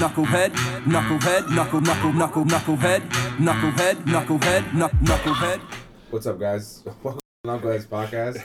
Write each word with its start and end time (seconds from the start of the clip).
knucklehead, 0.00 0.50
knucklehead, 0.86 1.50
knuckle, 1.54 1.82
knuckle, 1.82 2.12
knuckle, 2.14 2.44
knucklehead, 2.46 3.00
knucklehead, 3.36 3.94
knucklehead, 4.04 4.62
knuck, 4.72 4.90
knucklehead. 5.02 5.60
What's 6.08 6.26
up, 6.26 6.40
guys? 6.40 6.82
Welcome 7.02 7.20
to 7.20 7.44
the 7.44 7.50
Uncle 7.50 7.70
podcast. 7.70 8.42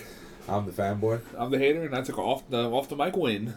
I'm 0.49 0.65
the 0.65 0.73
fanboy. 0.73 1.21
I'm 1.37 1.51
the 1.51 1.57
hater, 1.57 1.83
and 1.83 1.95
I 1.95 2.01
took 2.01 2.17
off 2.17 2.43
the 2.49 2.69
off 2.69 2.89
the 2.89 2.97
mic 2.97 3.15
win. 3.15 3.53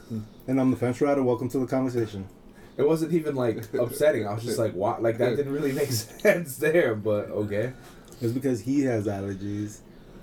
And 0.47 0.61
I'm 0.61 0.71
the 0.71 0.77
fence 0.77 1.01
rider. 1.01 1.25
Welcome 1.25 1.49
to 1.49 1.59
the 1.59 1.67
conversation. 1.67 2.29
It 2.77 2.87
wasn't 2.87 3.15
even 3.15 3.35
like 3.35 3.75
upsetting. 3.75 4.29
I 4.29 4.35
was 4.35 4.45
just 4.45 4.61
like, 4.61 4.75
what? 4.75 5.03
Like 5.03 5.19
that 5.19 5.35
didn't 5.35 5.53
really 5.53 5.73
make 5.73 5.91
sense 5.91 6.57
there, 6.57 6.95
but 6.95 7.31
okay. 7.31 7.73
It's 8.21 8.33
because 8.33 8.61
he 8.61 8.83
has 8.83 9.09
allergies, 9.09 9.81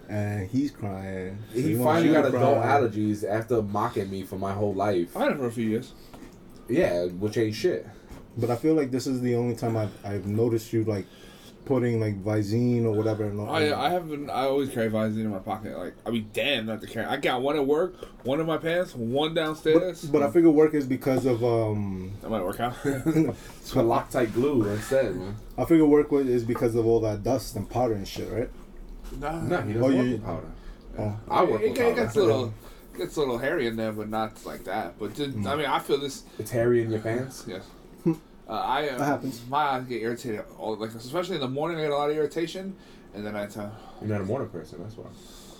and 0.07 0.49
he's 0.49 0.71
crying. 0.71 1.39
so 1.53 1.59
He 1.59 1.75
finally 1.75 2.13
got 2.13 2.23
adult 2.23 2.63
allergies 2.63 3.29
after 3.29 3.61
mocking 3.61 4.09
me 4.09 4.23
for 4.23 4.37
my 4.37 4.53
whole 4.53 4.73
life. 4.73 5.17
I 5.17 5.23
had 5.23 5.33
it 5.33 5.37
for 5.39 5.47
a 5.47 5.51
few 5.51 5.67
years. 5.67 5.91
Yeah, 6.67 7.05
which 7.05 7.37
ain't 7.37 7.55
shit. 7.55 7.87
But 8.37 8.49
I 8.49 8.55
feel 8.55 8.73
like 8.73 8.91
this 8.91 9.07
is 9.07 9.21
the 9.21 9.35
only 9.35 9.55
time 9.55 9.77
I've, 9.77 9.93
I've 10.05 10.25
noticed 10.25 10.73
you 10.73 10.83
like 10.83 11.05
putting 11.65 11.99
like 11.99 12.21
Visine 12.23 12.83
or 12.85 12.91
whatever. 12.91 13.23
In 13.25 13.39
I 13.39 13.73
I 13.73 13.89
haven't. 13.89 14.29
I 14.29 14.43
always 14.43 14.69
carry 14.69 14.89
Visine 14.89 15.21
in 15.21 15.29
my 15.31 15.39
pocket. 15.39 15.77
Like 15.77 15.93
I 16.05 16.09
mean, 16.09 16.29
damn, 16.33 16.65
not 16.65 16.81
to 16.81 16.87
carry. 16.87 17.05
I 17.05 17.17
got 17.17 17.41
one 17.41 17.55
at 17.55 17.65
work, 17.65 17.95
one 18.25 18.39
in 18.39 18.45
my 18.45 18.57
pants, 18.57 18.93
one 18.93 19.33
downstairs. 19.33 20.03
but 20.05 20.21
I 20.21 20.29
figure 20.31 20.49
work 20.51 20.73
is 20.73 20.85
because 20.85 21.25
of 21.25 21.43
um. 21.43 22.11
that 22.21 22.29
might 22.29 22.43
work 22.43 22.59
out. 22.59 22.75
It's 22.85 23.71
for 23.71 23.81
Loctite 23.81 24.33
glue 24.33 24.67
instead, 24.69 25.15
man. 25.15 25.35
I 25.57 25.65
figure 25.65 25.85
work 25.87 26.11
wa- 26.11 26.19
is 26.19 26.43
because 26.43 26.75
of 26.75 26.85
all 26.85 26.99
that 27.01 27.23
dust 27.23 27.55
and 27.55 27.67
powder 27.69 27.93
and 27.93 28.07
shit, 28.07 28.31
right? 28.31 28.49
nah, 29.19 29.39
No, 29.41 29.61
he 29.61 29.73
doesn't 29.73 29.77
Oh, 29.81 29.85
work 29.97 30.05
you- 30.05 30.11
with 30.13 30.23
powder. 30.25 30.51
Oh. 30.99 31.19
I 31.29 31.43
work 31.43 31.61
it, 31.61 31.69
with 31.69 31.71
it, 31.71 31.75
powder. 31.77 31.95
gets 31.95 32.15
a 32.15 32.19
little, 32.21 32.53
gets 32.97 33.15
a 33.15 33.19
little 33.19 33.37
hairy 33.37 33.67
in 33.67 33.75
there, 33.75 33.91
but 33.91 34.09
not 34.09 34.45
like 34.45 34.63
that. 34.65 34.97
But 34.99 35.13
just, 35.15 35.31
Mm. 35.37 35.47
I 35.47 35.55
mean, 35.55 35.65
I 35.65 35.79
feel 35.79 35.97
this. 35.99 36.23
It's 36.39 36.51
hairy 36.51 36.81
in 36.81 36.91
your 36.91 37.01
pants. 37.01 37.43
Yes. 37.47 37.63
Uh, 38.47 38.51
I 38.51 38.87
uh, 38.89 38.97
That 38.99 39.05
happens. 39.05 39.41
My 39.49 39.57
eyes 39.63 39.85
get 39.85 40.01
irritated, 40.03 40.41
all 40.59 40.75
like 40.75 40.93
especially 40.93 41.35
in 41.35 41.41
the 41.41 41.47
morning. 41.47 41.77
I 41.79 41.81
get 41.81 41.91
a 41.91 41.95
lot 41.95 42.11
of 42.11 42.15
irritation, 42.15 42.75
and 43.15 43.25
then 43.25 43.35
I 43.35 43.47
tell. 43.47 43.75
You're 44.01 44.09
not 44.11 44.21
a 44.21 44.25
morning 44.25 44.49
person, 44.49 44.83
that's 44.83 44.95
why. 44.95 45.07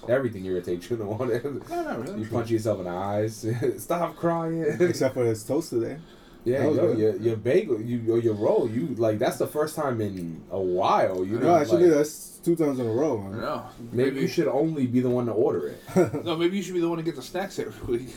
Everything 0.08 0.46
irritates 0.46 0.88
you 0.90 0.96
in 0.98 1.00
the 1.00 1.06
morning. 1.06 1.64
No, 1.70 1.84
not 1.84 2.00
really. 2.04 2.22
You 2.22 2.28
punch 2.30 2.52
yourself 2.52 2.78
in 2.78 2.86
the 2.86 2.92
eyes. 2.92 3.44
Stop 3.80 4.16
crying. 4.18 4.64
Except 4.80 5.16
for 5.16 5.26
his 5.26 5.44
toast 5.44 5.72
today. 5.72 5.98
Yeah, 6.44 6.66
yo, 6.66 6.92
your, 6.96 7.16
your 7.16 7.38
bagel, 7.38 7.82
you 7.82 8.14
or 8.14 8.20
your 8.20 8.36
roll, 8.36 8.70
you 8.70 8.90
like 9.00 9.18
that's 9.18 9.38
the 9.40 9.48
first 9.48 9.76
time 9.76 10.00
in 10.00 10.44
a 10.52 10.60
while. 10.60 11.26
You 11.26 11.40
know, 11.40 11.48
No, 11.48 11.56
actually, 11.56 11.88
like, 11.88 11.96
that's 11.98 12.35
two 12.46 12.56
times 12.56 12.80
in 12.80 12.86
a 12.86 12.92
row. 12.92 13.18
Man. 13.18 13.42
No, 13.42 13.66
maybe 13.92 14.22
you 14.22 14.28
should 14.28 14.48
only 14.48 14.88
be 14.88 15.00
the 15.02 15.10
one 15.10 15.26
to 15.26 15.32
order 15.34 15.68
it. 15.70 16.24
No, 16.24 16.36
maybe 16.38 16.58
you 16.58 16.64
should 16.64 16.76
be 16.76 16.80
the 16.82 16.88
one 16.90 16.98
to 17.00 17.04
get 17.04 17.16
the 17.16 17.22
snacks 17.22 17.60
every 17.60 17.98
week. 17.98 18.10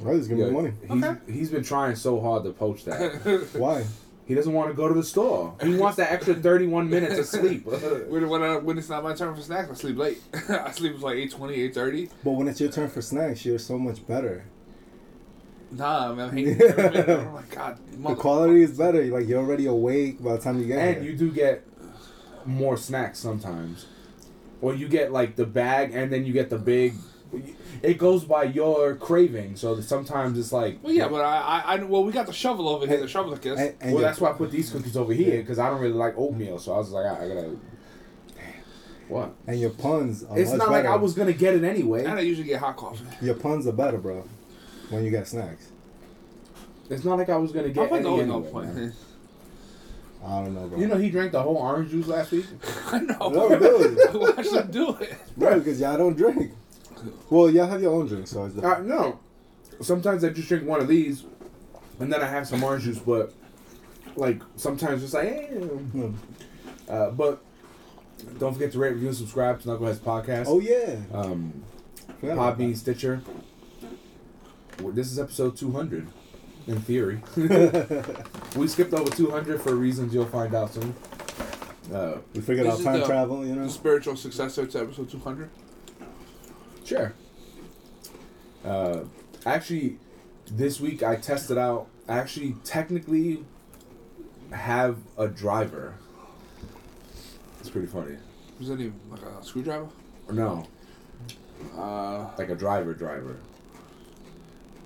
Well, 0.00 0.16
just 0.16 0.28
give 0.28 0.38
me 0.38 0.44
Yo, 0.44 0.50
money. 0.50 0.72
He's, 0.90 1.04
Okay. 1.04 1.20
he's 1.32 1.50
been 1.50 1.62
trying 1.62 1.94
so 1.94 2.20
hard 2.20 2.42
to 2.44 2.50
poach 2.52 2.84
that. 2.86 3.48
Why? 3.52 3.84
he 4.24 4.34
doesn't 4.34 4.52
want 4.52 4.68
to 4.70 4.74
go 4.74 4.88
to 4.88 4.94
the 4.94 5.02
store. 5.02 5.54
He 5.62 5.74
wants 5.76 5.96
that 5.98 6.10
extra 6.10 6.34
thirty-one 6.34 6.88
minutes 6.88 7.18
of 7.18 7.26
sleep. 7.26 7.66
When, 8.08 8.28
when, 8.28 8.42
I, 8.42 8.56
when 8.56 8.78
it's 8.78 8.88
not 8.88 9.02
my 9.02 9.14
turn 9.14 9.34
for 9.34 9.42
snacks, 9.42 9.70
I 9.70 9.74
sleep 9.74 9.98
late. 9.98 10.20
I 10.48 10.70
sleep 10.72 11.00
like 11.02 11.16
8.20, 11.16 11.72
8.30. 11.74 12.10
But 12.24 12.30
when 12.32 12.48
it's 12.48 12.60
your 12.60 12.70
turn 12.70 12.88
for 12.88 13.02
snacks, 13.02 13.44
you're 13.44 13.58
so 13.58 13.78
much 13.78 14.06
better. 14.06 14.44
Nah, 15.70 16.12
man, 16.14 16.28
I'm 16.28 16.36
hanging 16.36 16.60
every 16.60 16.82
minute. 16.90 17.08
Oh 17.08 17.30
my 17.32 17.42
god. 17.50 17.78
The 17.90 18.14
quality 18.14 18.62
is 18.62 18.76
better. 18.76 19.02
Like 19.04 19.26
you're 19.26 19.40
already 19.40 19.66
awake 19.66 20.22
by 20.22 20.32
the 20.32 20.38
time 20.38 20.58
you 20.60 20.66
get 20.66 20.78
and 20.78 21.02
here. 21.02 21.12
you 21.12 21.16
do 21.18 21.30
get 21.32 21.64
more 22.46 22.76
snacks 22.76 23.18
sometimes, 23.18 23.86
or 24.60 24.74
you 24.74 24.88
get 24.88 25.12
like 25.12 25.36
the 25.36 25.46
bag, 25.46 25.92
and 25.94 26.12
then 26.12 26.24
you 26.24 26.32
get 26.32 26.50
the 26.50 26.58
big. 26.58 26.94
It 27.82 27.96
goes 27.96 28.24
by 28.24 28.42
your 28.44 28.94
craving, 28.96 29.56
so 29.56 29.80
sometimes 29.80 30.38
it's 30.38 30.52
like. 30.52 30.78
Well, 30.82 30.92
yeah, 30.92 31.08
but 31.08 31.24
I, 31.24 31.38
I, 31.38 31.74
I, 31.76 31.82
well, 31.82 32.04
we 32.04 32.12
got 32.12 32.26
the 32.26 32.32
shovel 32.32 32.68
over 32.68 32.86
here, 32.86 33.00
the 33.00 33.08
shovel 33.08 33.34
kiss. 33.38 33.58
And, 33.58 33.74
and 33.80 33.92
well, 33.92 34.02
your- 34.02 34.02
that's 34.02 34.20
why 34.20 34.30
I 34.30 34.32
put 34.34 34.50
these 34.50 34.68
cookies 34.72 34.96
over 34.98 35.14
here 35.14 35.38
because 35.40 35.58
I 35.58 35.70
don't 35.70 35.80
really 35.80 35.94
like 35.94 36.14
oatmeal. 36.18 36.58
So 36.58 36.74
I 36.74 36.78
was 36.78 36.90
like, 36.90 37.06
I, 37.06 37.24
I 37.24 37.28
gotta. 37.28 37.56
What? 39.08 39.34
and 39.46 39.60
your 39.60 39.70
puns. 39.70 40.24
Are 40.24 40.38
It's 40.38 40.50
much 40.50 40.58
not 40.58 40.70
like. 40.70 40.84
I 40.84 40.96
was 40.96 41.14
gonna 41.14 41.32
get 41.32 41.54
it 41.54 41.64
anyway. 41.64 42.04
and 42.04 42.14
I 42.14 42.20
usually 42.20 42.46
get 42.46 42.60
hot 42.60 42.76
coffee. 42.76 43.04
Your 43.20 43.34
puns 43.34 43.66
are 43.66 43.72
better, 43.72 43.98
bro. 43.98 44.26
When 44.90 45.04
you 45.04 45.10
get 45.10 45.26
snacks. 45.26 45.70
It's 46.90 47.04
not 47.04 47.16
like 47.16 47.30
I 47.30 47.36
was 47.36 47.52
gonna 47.52 47.68
I 47.68 47.70
get 47.70 47.88
put 47.88 48.00
any 48.00 48.04
no, 48.08 48.20
anyway. 48.20 48.26
no 48.26 48.40
point. 48.42 48.74
man. 48.74 48.92
I 50.24 50.42
don't 50.44 50.54
know, 50.54 50.68
bro. 50.68 50.78
You 50.78 50.86
know, 50.86 50.96
he 50.96 51.10
drank 51.10 51.32
the 51.32 51.42
whole 51.42 51.56
orange 51.56 51.90
juice 51.90 52.06
last 52.06 52.30
week. 52.32 52.46
I 52.92 53.00
know. 53.00 53.28
No, 53.28 53.58
dude. 53.58 53.98
Watch 54.14 54.50
them 54.50 54.70
do 54.70 54.96
it. 54.96 55.14
bro, 55.36 55.58
because 55.58 55.80
y'all 55.80 55.96
don't 55.98 56.16
drink. 56.16 56.52
Well, 57.30 57.50
y'all 57.50 57.66
have 57.66 57.82
your 57.82 57.92
own 57.92 58.06
drink, 58.06 58.28
so 58.28 58.44
it's 58.44 58.56
Uh, 58.58 58.80
no, 58.82 59.18
sometimes 59.80 60.22
I 60.22 60.28
just 60.28 60.48
drink 60.48 60.64
one 60.66 60.80
of 60.80 60.86
these, 60.86 61.24
and 61.98 62.12
then 62.12 62.22
I 62.22 62.26
have 62.28 62.46
some 62.46 62.62
orange 62.62 62.84
juice. 62.84 62.98
But 63.00 63.32
like 64.14 64.42
sometimes 64.56 65.02
it's 65.02 65.14
like, 65.14 65.28
hey. 65.28 65.46
Hmm. 65.48 66.12
Uh, 66.88 67.10
but 67.10 67.42
don't 68.38 68.52
forget 68.52 68.70
to 68.72 68.78
rate, 68.78 68.92
review, 68.92 69.08
and 69.08 69.16
subscribe 69.16 69.60
to 69.62 69.68
Knuckleheads 69.68 69.96
Podcast. 69.98 70.44
Oh 70.46 70.60
yeah. 70.60 70.96
Um, 71.12 71.64
Forgot 72.20 72.32
about 72.34 72.58
Podbean, 72.58 72.76
Stitcher. 72.76 73.22
Well, 74.80 74.92
This 74.92 75.10
is 75.10 75.18
episode 75.18 75.56
200, 75.56 76.06
in 76.66 76.80
theory. 76.80 77.20
we 78.56 78.66
skipped 78.68 78.92
over 78.94 79.10
200 79.10 79.60
for 79.60 79.74
reasons 79.74 80.14
you'll 80.14 80.26
find 80.26 80.54
out 80.54 80.72
soon. 80.72 80.94
Uh, 81.92 82.18
We 82.34 82.40
figured 82.40 82.66
out 82.66 82.80
time 82.80 83.00
the- 83.00 83.06
travel, 83.06 83.44
you 83.46 83.54
know. 83.54 83.64
The 83.64 83.70
spiritual 83.70 84.16
successor 84.16 84.66
to 84.66 84.80
episode 84.80 85.10
200. 85.10 85.50
sure. 86.84 87.12
Uh, 88.64 89.00
actually, 89.44 89.98
this 90.50 90.80
week 90.80 91.02
I 91.02 91.16
tested 91.16 91.58
out. 91.58 91.88
I 92.08 92.18
actually 92.18 92.54
technically 92.64 93.44
have 94.52 94.98
a 95.18 95.26
driver. 95.28 95.94
It's 97.60 97.70
pretty 97.70 97.86
funny. 97.88 98.16
Was 98.58 98.68
that 98.68 98.74
even 98.80 98.94
like 99.10 99.22
a 99.22 99.42
screwdriver? 99.44 99.88
No, 100.30 100.66
Uh, 101.76 102.30
like 102.38 102.48
a 102.50 102.54
driver 102.54 102.94
driver. 102.94 103.36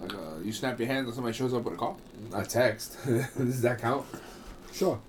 Like 0.01 0.15
uh, 0.15 0.39
you 0.43 0.53
snap 0.53 0.79
your 0.79 0.89
hands 0.89 1.07
and 1.07 1.15
somebody 1.15 1.37
shows 1.37 1.55
up 1.55 1.65
with 1.65 1.75
a 1.75 1.77
call? 1.77 1.99
A 2.35 2.45
text. 2.45 2.97
Does 3.07 3.63
that 3.63 3.81
count? 3.81 4.07
Sure. 4.73 5.01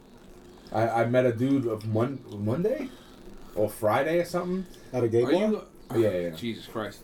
I, 0.72 0.90
I 0.90 1.06
met 1.06 1.26
a 1.26 1.32
dude 1.32 1.66
of 1.66 1.86
mon- 1.88 2.20
Monday 2.30 2.90
or 3.56 3.70
Friday 3.70 4.20
or 4.20 4.26
something. 4.26 4.66
At 4.94 5.04
a 5.04 5.08
gay 5.08 5.24
Are 5.24 5.32
bar. 5.32 5.42
you? 5.42 5.64
Oh, 5.90 5.98
yeah, 5.98 6.10
yeah, 6.10 6.20
yeah. 6.20 6.30
Jesus 6.32 6.66
Christ. 6.68 7.00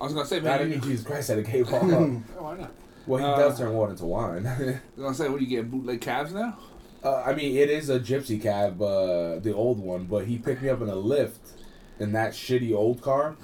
I 0.00 0.04
was 0.04 0.12
gonna 0.12 0.26
say, 0.26 0.40
man. 0.40 0.46
I 0.54 0.58
man. 0.58 0.58
didn't 0.58 0.74
You, 0.74 0.80
mean 0.80 0.90
Jesus 0.90 1.06
Christ 1.06 1.30
at 1.30 1.38
a 1.38 1.42
gay 1.42 1.62
bar. 1.70 1.80
Oh, 1.82 2.22
why 2.38 2.56
not? 2.58 2.72
well, 3.06 3.20
he 3.20 3.26
Uh, 3.26 3.36
does 3.36 3.58
turn 3.58 3.72
water 3.74 3.92
into 3.92 4.04
wine. 4.06 4.46
I 4.46 4.56
was 4.56 4.76
gonna 4.96 5.14
say, 5.14 5.28
what 5.28 5.38
are 5.38 5.42
you 5.42 5.46
getting 5.48 5.70
bootleg 5.70 6.00
cabs 6.00 6.32
now? 6.32 6.58
uh, 7.04 7.22
I 7.26 7.34
mean, 7.34 7.56
it 7.56 7.68
is 7.70 7.90
a 7.90 8.00
gypsy 8.00 8.40
cab, 8.42 8.80
uh, 8.80 9.38
the 9.38 9.52
old 9.54 9.78
one, 9.78 10.04
but 10.04 10.24
he 10.26 10.38
picked 10.38 10.62
me 10.62 10.68
up 10.70 10.80
in 10.80 10.88
a 10.88 10.94
Lyft 10.94 11.52
in 12.00 12.12
that 12.12 12.32
shitty 12.32 12.74
old 12.74 13.02
car, 13.02 13.36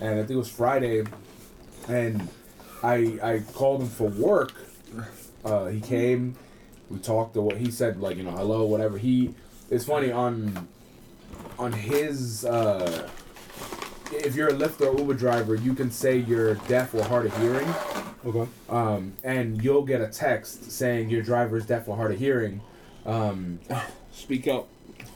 and 0.00 0.14
I 0.14 0.22
think 0.22 0.30
it 0.30 0.36
was 0.36 0.48
Friday, 0.50 1.04
and 1.88 2.28
I 2.82 3.18
I 3.22 3.42
called 3.54 3.82
him 3.82 3.88
for 3.88 4.08
work. 4.08 4.52
Uh, 5.44 5.66
he 5.66 5.80
came, 5.80 6.36
we 6.90 6.98
talked. 6.98 7.34
To 7.34 7.42
what 7.42 7.56
he 7.56 7.70
said, 7.70 8.00
like 8.00 8.16
you 8.16 8.22
know, 8.22 8.30
hello, 8.32 8.64
whatever. 8.64 8.98
He, 8.98 9.34
it's 9.70 9.84
funny 9.84 10.12
on, 10.12 10.68
on 11.58 11.72
his. 11.72 12.44
Uh, 12.44 13.08
if 14.12 14.36
you're 14.36 14.48
a 14.48 14.52
Lyft 14.52 14.80
or 14.86 14.96
Uber 14.98 15.14
driver, 15.14 15.54
you 15.54 15.74
can 15.74 15.90
say 15.90 16.16
you're 16.18 16.54
deaf 16.54 16.94
or 16.94 17.02
hard 17.04 17.26
of 17.26 17.36
hearing, 17.38 17.66
Okay. 18.26 18.46
um, 18.68 19.14
and 19.24 19.64
you'll 19.64 19.82
get 19.84 20.00
a 20.02 20.06
text 20.08 20.70
saying 20.70 21.08
your 21.08 21.22
driver 21.22 21.56
is 21.56 21.64
deaf 21.66 21.88
or 21.88 21.96
hard 21.96 22.12
of 22.12 22.18
hearing. 22.18 22.60
Um, 23.06 23.58
Speak 24.12 24.46
up. 24.48 24.68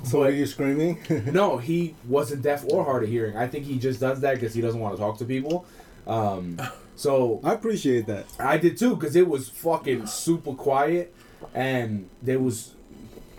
So 0.05 0.23
are 0.23 0.31
you 0.31 0.47
screaming? 0.47 0.99
no, 1.33 1.59
he 1.59 1.95
wasn't 2.09 2.43
deaf 2.43 2.65
or 2.69 2.85
hard 2.85 3.03
of 3.05 3.09
hearing. 3.11 3.37
I 3.37 3.47
think 3.47 3.67
he 3.67 3.79
just 3.79 4.01
does 4.01 4.21
that 4.23 4.35
because 4.35 4.55
he 4.55 4.61
doesn't 4.63 4.81
want 4.81 4.95
to 4.97 5.01
talk 5.01 5.19
to 5.19 5.25
people. 5.27 5.67
Um, 6.07 6.59
so 6.97 7.41
I 7.45 7.53
appreciate 7.53 8.07
that. 8.07 8.27
I 8.39 8.59
did 8.59 8.77
too 8.77 8.97
because 8.97 9.15
it 9.17 9.29
was 9.29 9.49
fucking 9.49 10.07
super 10.07 10.55
quiet, 10.55 11.15
and 11.55 12.09
there 12.23 12.41
was, 12.41 12.75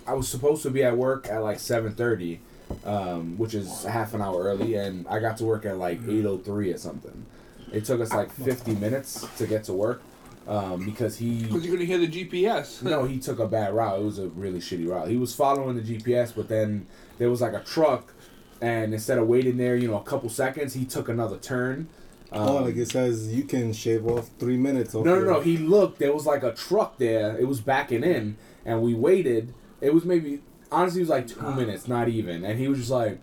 I 0.06 0.14
was 0.14 0.30
supposed 0.30 0.64
to 0.64 0.70
be 0.70 0.84
at 0.84 0.96
work 0.96 1.28
at 1.28 1.40
like 1.40 1.60
seven 1.60 1.94
thirty, 1.94 2.40
um, 2.86 3.38
which 3.38 3.54
is 3.54 3.84
half 3.84 4.14
an 4.14 4.22
hour 4.22 4.44
early, 4.44 4.76
and 4.76 5.08
I 5.08 5.20
got 5.20 5.38
to 5.38 5.46
work 5.46 5.66
at 5.66 5.78
like 5.78 6.00
eight 6.08 6.26
oh 6.26 6.38
three 6.38 6.72
or 6.72 6.78
something. 6.78 7.26
It 7.74 7.84
took 7.84 8.00
us 8.00 8.14
like 8.14 8.32
fifty 8.32 8.76
minutes 8.76 9.26
to 9.38 9.48
get 9.48 9.64
to 9.66 9.74
work, 9.74 10.02
um, 10.48 10.86
because 10.86 11.18
he. 11.18 11.44
Because 11.44 11.66
you're 11.66 11.76
gonna 11.76 11.86
hear 11.86 11.98
the 11.98 12.08
GPS. 12.08 12.82
No, 12.88 13.06
he 13.06 13.20
took 13.20 13.40
a 13.40 13.48
bad 13.48 13.74
route. 13.74 14.00
It 14.00 14.04
was 14.06 14.20
a 14.20 14.28
really 14.30 14.60
shitty 14.60 14.88
route. 14.88 15.10
He 15.10 15.18
was 15.18 15.36
following 15.36 15.76
the 15.76 15.98
GPS, 15.98 16.34
but 16.36 16.48
then 16.48 16.88
there 17.18 17.30
was 17.30 17.42
like 17.42 17.54
a 17.54 17.64
truck, 17.64 18.14
and 18.62 18.94
instead 18.94 19.18
of 19.18 19.28
waiting 19.28 19.58
there, 19.58 19.76
you 19.76 19.88
know, 19.88 19.98
a 19.98 20.04
couple 20.04 20.30
seconds, 20.30 20.74
he 20.76 20.86
took 20.86 21.10
another 21.10 21.38
turn. 21.38 21.90
Oh, 22.32 22.58
Um, 22.58 22.66
like 22.66 22.76
it 22.76 22.90
says 22.90 23.34
you 23.34 23.44
can 23.44 23.74
shave 23.74 24.06
off 24.08 24.30
three 24.40 24.58
minutes. 24.58 24.94
Off 24.96 25.06
no, 25.06 25.20
no, 25.20 25.26
no. 25.34 25.40
He 25.42 25.58
looked. 25.58 26.00
There 26.00 26.14
was 26.14 26.26
like 26.26 26.44
a 26.44 26.54
truck 26.54 26.98
there. 26.98 27.38
It 27.38 27.48
was 27.48 27.62
backing 27.62 28.04
in, 28.04 28.38
and 28.66 28.82
we 28.82 28.94
waited. 28.94 29.54
It 29.82 29.94
was 29.94 30.06
maybe 30.06 30.42
honestly, 30.72 31.02
it 31.02 31.04
was 31.04 31.10
like 31.10 31.28
two 31.28 31.52
minutes, 31.54 31.88
not 31.88 32.08
even. 32.10 32.44
And 32.44 32.60
he 32.60 32.68
was 32.68 32.80
just 32.80 32.92
like, 32.92 33.20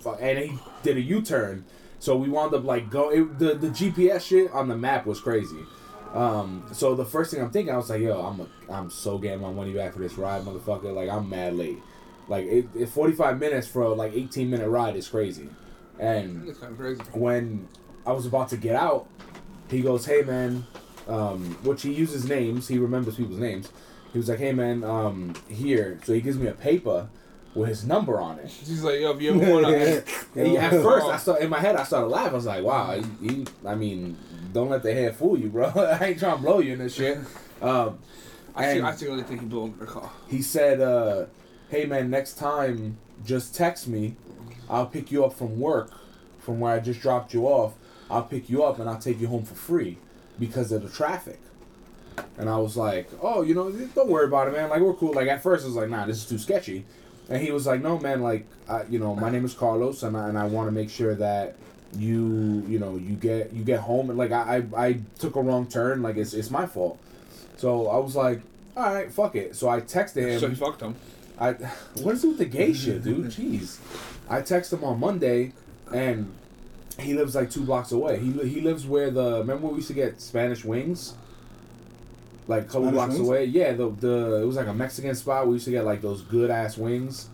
fuck. 0.00 0.18
And 0.20 0.38
he 0.38 0.58
did 0.82 0.96
a 0.96 1.00
U 1.00 1.22
turn. 1.22 1.64
So 1.98 2.16
we 2.16 2.28
wound 2.28 2.52
up 2.54 2.64
like 2.64 2.90
go. 2.90 3.10
It, 3.10 3.38
the 3.38 3.54
the 3.54 3.68
GPS 3.68 4.22
shit 4.26 4.50
on 4.52 4.68
the 4.68 4.76
map 4.76 5.06
was 5.06 5.20
crazy. 5.20 5.60
Um, 6.12 6.64
so 6.72 6.94
the 6.94 7.06
first 7.06 7.30
thing 7.30 7.40
I'm 7.40 7.50
thinking, 7.50 7.72
I 7.72 7.76
was 7.78 7.88
like, 7.88 8.02
yo, 8.02 8.20
I'm 8.20 8.40
a, 8.40 8.46
I'm 8.70 8.90
so 8.90 9.16
getting 9.16 9.40
my 9.40 9.50
money 9.50 9.72
back 9.72 9.94
for 9.94 10.00
this 10.00 10.14
ride, 10.14 10.42
motherfucker. 10.42 10.92
Like 10.94 11.08
I'm 11.08 11.28
mad 11.30 11.54
late. 11.56 11.78
Like 12.28 12.44
it, 12.46 12.66
it 12.74 12.88
45 12.88 13.38
minutes 13.40 13.66
for 13.66 13.82
a, 13.82 13.88
like 13.94 14.12
18 14.12 14.50
minute 14.50 14.68
ride 14.68 14.94
is 14.96 15.08
crazy. 15.08 15.48
And 15.98 16.46
It's 16.48 16.58
kind 16.58 16.72
of 16.72 16.78
crazy. 16.78 17.00
when 17.12 17.66
I 18.06 18.12
was 18.12 18.26
about 18.26 18.48
to 18.50 18.56
get 18.56 18.74
out, 18.74 19.06
he 19.70 19.80
goes, 19.80 20.06
"Hey 20.06 20.22
man," 20.22 20.66
um, 21.08 21.56
which 21.62 21.82
he 21.82 21.92
uses 21.92 22.28
names. 22.28 22.68
He 22.68 22.78
remembers 22.78 23.16
people's 23.16 23.38
names. 23.38 23.70
He 24.12 24.18
was 24.18 24.28
like, 24.28 24.38
"Hey 24.38 24.52
man, 24.52 24.84
um, 24.84 25.34
here." 25.48 25.98
So 26.04 26.12
he 26.12 26.20
gives 26.20 26.36
me 26.36 26.46
a 26.48 26.52
paper 26.52 27.08
with 27.54 27.68
his 27.68 27.84
number 27.84 28.18
on 28.20 28.38
it. 28.38 28.50
She's 28.50 28.82
like, 28.82 28.98
yo, 29.00 29.10
if 29.12 29.20
you 29.20 29.34
ever 29.40 29.52
want 29.52 29.66
to. 29.66 30.02
At 30.56 30.70
first, 30.70 31.06
I 31.06 31.16
saw 31.18 31.34
in 31.34 31.50
my 31.50 31.58
head. 31.60 31.76
I 31.76 31.84
started 31.84 32.06
laughing. 32.08 32.32
I 32.32 32.36
was 32.36 32.46
like, 32.46 32.64
"Wow, 32.64 33.00
he, 33.20 33.28
he, 33.28 33.46
I 33.66 33.74
mean, 33.74 34.16
don't 34.52 34.68
let 34.70 34.82
the 34.82 34.92
hair 34.92 35.12
fool 35.12 35.38
you, 35.38 35.48
bro. 35.48 35.66
I 35.76 36.06
ain't 36.06 36.18
trying 36.18 36.36
to 36.36 36.42
blow 36.42 36.58
you 36.60 36.72
in 36.72 36.78
this 36.78 36.94
shit." 36.94 37.18
Um, 37.60 37.98
I, 38.54 38.66
and- 38.66 38.86
I 38.86 38.94
secretly 38.94 39.22
think 39.22 39.40
he 39.40 39.46
blew 39.46 39.64
under 39.64 39.78
the 39.78 39.86
car. 39.86 40.10
he 40.28 40.42
said, 40.42 40.80
uh, 40.80 41.26
"Hey 41.70 41.84
man, 41.86 42.10
next 42.10 42.34
time 42.34 42.96
just 43.24 43.54
text 43.54 43.86
me. 43.86 44.16
I'll 44.68 44.86
pick 44.86 45.12
you 45.12 45.24
up 45.24 45.34
from 45.34 45.60
work, 45.60 45.90
from 46.40 46.58
where 46.60 46.72
I 46.74 46.80
just 46.80 47.00
dropped 47.00 47.32
you 47.34 47.46
off. 47.46 47.74
I'll 48.12 48.22
pick 48.22 48.48
you 48.48 48.62
up 48.62 48.78
and 48.78 48.88
I'll 48.88 48.98
take 49.00 49.20
you 49.20 49.26
home 49.26 49.44
for 49.44 49.54
free 49.54 49.98
because 50.38 50.70
of 50.70 50.82
the 50.82 50.88
traffic." 50.88 51.40
And 52.38 52.48
I 52.48 52.58
was 52.58 52.76
like, 52.76 53.08
"Oh, 53.22 53.42
you 53.42 53.54
know, 53.54 53.70
don't 53.70 54.08
worry 54.08 54.26
about 54.26 54.48
it, 54.48 54.52
man. 54.52 54.68
Like 54.70 54.80
we're 54.82 54.94
cool." 54.94 55.14
Like 55.14 55.28
at 55.28 55.42
first, 55.42 55.64
I 55.64 55.68
was 55.68 55.76
like, 55.76 55.88
"Nah, 55.88 56.04
this 56.06 56.18
is 56.18 56.26
too 56.26 56.38
sketchy," 56.38 56.84
and 57.28 57.42
he 57.42 57.50
was 57.50 57.66
like, 57.66 57.80
"No, 57.82 57.98
man. 57.98 58.22
Like, 58.22 58.46
I, 58.68 58.84
you 58.90 58.98
know, 58.98 59.14
my 59.16 59.30
name 59.30 59.44
is 59.44 59.54
Carlos, 59.54 60.02
and 60.02 60.16
I, 60.16 60.28
and 60.28 60.38
I 60.38 60.44
want 60.44 60.68
to 60.68 60.72
make 60.72 60.90
sure 60.90 61.14
that." 61.16 61.56
You 61.94 62.64
you 62.66 62.78
know 62.78 62.96
you 62.96 63.16
get 63.16 63.52
you 63.52 63.62
get 63.62 63.80
home 63.80 64.08
and 64.08 64.18
like 64.18 64.32
I, 64.32 64.64
I 64.74 64.86
I 64.86 65.00
took 65.18 65.36
a 65.36 65.42
wrong 65.42 65.66
turn 65.66 66.00
like 66.00 66.16
it's 66.16 66.32
it's 66.32 66.50
my 66.50 66.64
fault, 66.64 66.98
so 67.58 67.86
I 67.86 67.98
was 67.98 68.16
like 68.16 68.40
all 68.74 68.94
right 68.94 69.12
fuck 69.12 69.36
it 69.36 69.54
so 69.54 69.68
I 69.68 69.80
texted 69.82 70.26
him 70.26 70.40
So 70.40 70.48
he 70.48 70.54
fucked 70.54 70.80
him. 70.80 70.96
I 71.38 71.52
what 72.02 72.14
is 72.14 72.24
it 72.24 72.28
with 72.28 72.38
the 72.38 72.46
gay 72.46 72.72
shit, 72.72 73.04
dude? 73.04 73.26
Jeez. 73.26 73.78
I 74.26 74.40
texted 74.40 74.78
him 74.78 74.84
on 74.84 75.00
Monday, 75.00 75.52
and 75.92 76.32
he 77.00 77.14
lives 77.14 77.34
like 77.34 77.50
two 77.50 77.62
blocks 77.64 77.92
away. 77.92 78.18
He 78.18 78.30
li- 78.30 78.48
he 78.48 78.60
lives 78.60 78.86
where 78.86 79.10
the 79.10 79.38
remember 79.38 79.64
when 79.66 79.72
we 79.72 79.76
used 79.78 79.88
to 79.88 79.94
get 79.94 80.20
Spanish 80.20 80.64
wings, 80.64 81.14
like 82.48 82.62
a 82.62 82.66
couple 82.66 82.82
Spanish 82.82 82.94
blocks 82.94 83.14
wings? 83.14 83.28
away. 83.28 83.44
Yeah, 83.46 83.72
the 83.72 83.88
the 83.90 84.42
it 84.42 84.46
was 84.46 84.56
like 84.56 84.66
a 84.68 84.74
Mexican 84.74 85.14
spot. 85.14 85.46
We 85.46 85.54
used 85.54 85.64
to 85.66 85.70
get 85.70 85.84
like 85.84 86.00
those 86.02 86.22
good 86.22 86.50
ass 86.50 86.76
wings. 86.76 87.28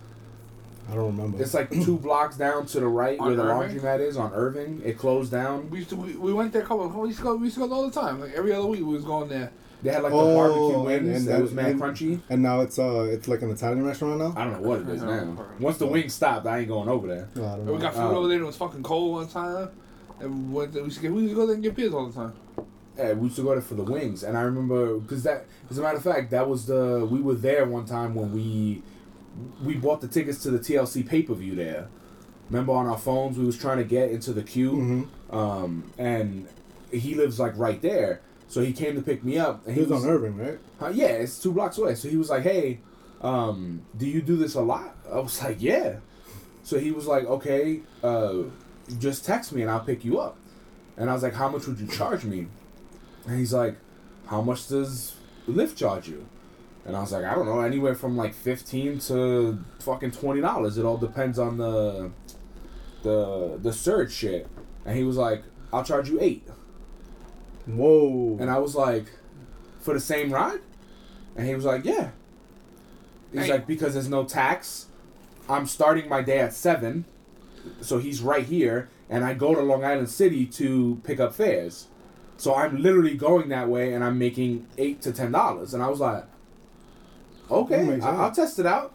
I 0.91 0.95
don't 0.95 1.17
remember. 1.17 1.43
It's 1.43 1.53
like 1.53 1.71
two 1.71 1.99
blocks 1.99 2.37
down 2.39 2.65
to 2.67 2.81
the 2.81 2.87
right 2.89 3.21
where 3.21 3.37
the 3.37 3.43
Irving? 3.43 3.79
laundromat 3.79 4.01
is 4.01 4.17
on 4.17 4.33
Irving. 4.33 4.81
It 4.85 4.97
closed 4.97 5.31
down. 5.31 5.69
We 5.69 5.79
used 5.79 5.91
to 5.91 5.97
we, 5.97 6.15
we 6.15 6.33
went 6.33 6.53
there 6.53 6.63
a 6.63 6.67
couple. 6.67 6.89
We 6.89 7.09
used 7.09 7.19
to 7.19 7.25
go. 7.25 7.37
We 7.37 7.45
used 7.47 7.59
to 7.59 7.69
go 7.69 7.75
all 7.75 7.89
the 7.91 8.01
time. 8.01 8.21
Like 8.21 8.33
every 8.35 8.53
other 8.53 8.67
week, 8.67 8.81
we 8.81 8.95
was 8.95 9.05
going 9.05 9.29
there. 9.29 9.53
They 9.83 9.91
had 9.93 10.03
like 10.03 10.13
the 10.13 10.19
Oh, 10.19 10.35
barbecue 10.35 10.83
wings 10.83 11.19
and 11.19 11.29
that 11.29 11.33
that- 11.35 11.43
was 11.43 11.53
mad 11.53 11.67
and- 11.71 11.81
crunchy. 11.81 12.21
and 12.29 12.43
now 12.43 12.61
it's 12.63 12.79
uh 12.79 13.07
it's 13.11 13.29
like 13.29 13.43
an 13.43 13.51
Italian 13.51 13.85
restaurant 13.85 14.19
now. 14.19 14.35
I 14.37 14.45
don't 14.45 14.61
know 14.63 14.69
what 14.69 14.81
it 14.81 14.89
is 14.89 15.03
now. 15.03 15.37
Once 15.61 15.79
the 15.79 15.87
wings 15.87 16.15
stopped, 16.15 16.47
I 16.47 16.59
ain't 16.59 16.69
going 16.69 16.89
over 16.89 17.07
there. 17.07 17.29
No, 17.37 17.45
I 17.45 17.57
don't 17.57 17.67
we 17.67 17.73
know. 17.75 17.79
got 17.79 17.95
food 17.95 18.01
Oh. 18.03 18.17
over 18.17 18.29
there. 18.29 18.37
and 18.39 18.45
It 18.45 18.47
was 18.47 18.57
fucking 18.57 18.83
cold 18.83 19.13
one 19.13 19.29
time. 19.29 19.69
And 20.21 20.51
we 20.53 20.59
went. 20.59 20.73
There, 20.73 20.83
we 20.83 20.87
used 20.89 20.97
to 20.97 21.03
get. 21.03 21.13
We 21.13 21.23
used 21.23 21.33
to 21.35 21.37
go 21.41 21.47
there 21.47 21.55
and 21.55 21.63
get 21.63 21.77
beers 21.77 21.95
all 21.95 22.07
the 22.07 22.13
time. 22.13 22.33
Yeah, 22.97 23.13
we 23.13 23.25
used 23.27 23.37
to 23.37 23.43
go 23.43 23.51
there 23.53 23.61
for 23.61 23.75
the 23.75 23.85
wings, 23.85 24.25
and 24.25 24.37
I 24.37 24.41
remember 24.41 24.99
because 24.99 25.23
that, 25.23 25.45
as 25.71 25.79
a 25.79 25.83
matter 25.83 25.97
of 25.99 26.03
fact, 26.03 26.33
that 26.33 26.49
was 26.49 26.67
the 26.67 27.07
we 27.09 27.21
were 27.21 27.37
there 27.37 27.65
one 27.67 27.85
time 27.85 28.17
when 28.17 28.33
we 28.33 28.83
we 29.65 29.75
bought 29.75 30.01
the 30.01 30.09
tickets 30.09 30.43
to 30.43 30.51
the 30.51 30.59
TLC 30.59 31.07
pay 31.07 31.23
per 31.23 31.35
view 31.35 31.55
there. 31.55 31.87
Remember 32.51 32.73
on 32.73 32.87
our 32.89 32.99
phones, 32.99 33.39
we 33.39 33.45
was 33.45 33.57
trying 33.57 33.77
to 33.79 33.85
get 33.85 34.11
into 34.11 34.33
the 34.33 34.43
queue, 34.43 35.07
Mhm. 35.31 35.33
um, 35.37 35.85
and 35.99 36.49
he 36.91 37.15
lives 37.15 37.39
like 37.39 37.57
right 37.57 37.81
there, 37.81 38.21
so 38.49 38.61
he 38.63 38.73
came 38.73 38.95
to 38.97 39.03
pick 39.03 39.23
me 39.23 39.39
up. 39.39 39.65
And 39.67 39.75
He 39.77 39.83
was 39.83 39.93
on 39.93 40.09
Irving, 40.09 40.37
right? 40.37 40.59
yeah, 40.95 41.07
it's 41.09 41.39
two 41.41 41.53
blocks 41.53 41.79
away. 41.79 41.95
So 41.95 42.09
he 42.09 42.17
was 42.17 42.31
like, 42.31 42.43
"Hey, 42.43 42.81
um, 43.21 43.83
do 43.97 44.07
you 44.07 44.21
do 44.23 44.37
this 44.37 44.55
a 44.55 44.61
lot?" 44.61 44.97
I 45.13 45.21
was 45.21 45.43
like, 45.43 45.59
"Yeah." 45.61 45.97
So 46.63 46.79
he 46.79 46.91
was 46.91 47.07
like, 47.07 47.25
"Okay, 47.25 47.81
uh, 48.03 48.35
just 48.99 49.25
text 49.25 49.53
me 49.53 49.63
and 49.63 49.71
I'll 49.71 49.81
pick 49.85 50.05
you 50.05 50.19
up." 50.19 50.37
And 50.97 51.09
I 51.09 51.13
was 51.15 51.23
like, 51.23 51.35
"How 51.35 51.49
much 51.49 51.67
would 51.67 51.79
you 51.79 51.87
charge 51.87 52.25
me?" 52.25 52.49
And 53.27 53.39
he's 53.39 53.53
like, 53.53 53.77
"How 54.27 54.41
much 54.43 54.69
does 54.69 55.15
Lyft 55.49 55.77
charge 55.77 56.09
you?" 56.09 56.27
And 56.87 56.97
I 56.97 57.01
was 57.01 57.13
like, 57.13 57.25
"I 57.25 57.35
don't 57.35 57.45
know, 57.47 57.61
anywhere 57.61 57.95
from 57.95 58.17
like 58.17 58.35
fifteen 58.35 58.99
to 59.01 59.59
fucking 59.81 60.13
twenty 60.13 60.41
dollars. 60.41 60.79
It 60.79 60.85
all 60.85 60.97
depends 60.97 61.39
on 61.39 61.59
the 61.59 62.11
the 63.03 63.59
the 63.63 63.73
surge 63.73 64.13
shit." 64.13 64.49
And 64.85 64.97
he 64.97 65.05
was 65.05 65.17
like, 65.17 65.43
"I'll 65.73 65.85
charge 65.85 66.09
you 66.09 66.19
eight. 66.21 66.47
Whoa. 67.69 68.37
And 68.41 68.51
I 68.51 68.59
was 68.59 68.75
like, 68.75 69.07
for 69.81 69.95
the 69.95 70.01
same 70.01 70.33
ride? 70.33 70.61
And 71.37 71.47
he 71.47 71.55
was 71.55 71.65
like, 71.65 71.85
yeah. 71.85 72.11
He's 73.33 73.45
Hey. 73.45 73.53
like, 73.53 73.67
because 73.67 73.93
there's 73.95 74.09
no 74.09 74.25
tax. 74.25 74.87
I'm 75.49 75.67
starting 75.67 76.09
my 76.09 76.23
day 76.23 76.39
at 76.41 76.55
7. 76.55 77.05
So 77.81 77.99
he's 77.99 78.23
right 78.23 78.45
here. 78.45 78.89
And 79.11 79.25
I 79.25 79.35
go 79.35 79.55
to 79.55 79.61
Long 79.61 79.85
Island 79.85 80.09
City 80.11 80.47
to 80.47 81.01
pick 81.05 81.21
up 81.21 81.35
fares. 81.35 81.89
So 82.37 82.55
I'm 82.55 82.81
literally 82.83 83.15
going 83.15 83.49
that 83.51 83.69
way 83.69 83.93
and 83.93 84.03
I'm 84.05 84.19
making 84.19 84.67
8 84.79 85.01
to 85.03 85.13
$10. 85.13 85.75
And 85.75 85.83
I 85.83 85.89
was 85.89 86.01
like, 86.01 86.25
okay, 87.51 88.01
oh 88.03 88.07
I- 88.07 88.17
I'll 88.25 88.31
test 88.33 88.59
it 88.59 88.67
out. 88.67 88.95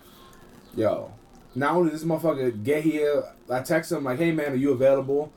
Yo, 0.75 1.11
not 1.55 1.75
only 1.75 1.91
this 1.91 2.03
motherfucker 2.03 2.63
get 2.63 2.83
here, 2.83 3.23
I 3.49 3.59
text 3.61 3.91
him 3.91 4.03
like, 4.03 4.17
hey 4.17 4.31
man, 4.31 4.53
are 4.53 4.55
you 4.55 4.71
available? 4.71 5.31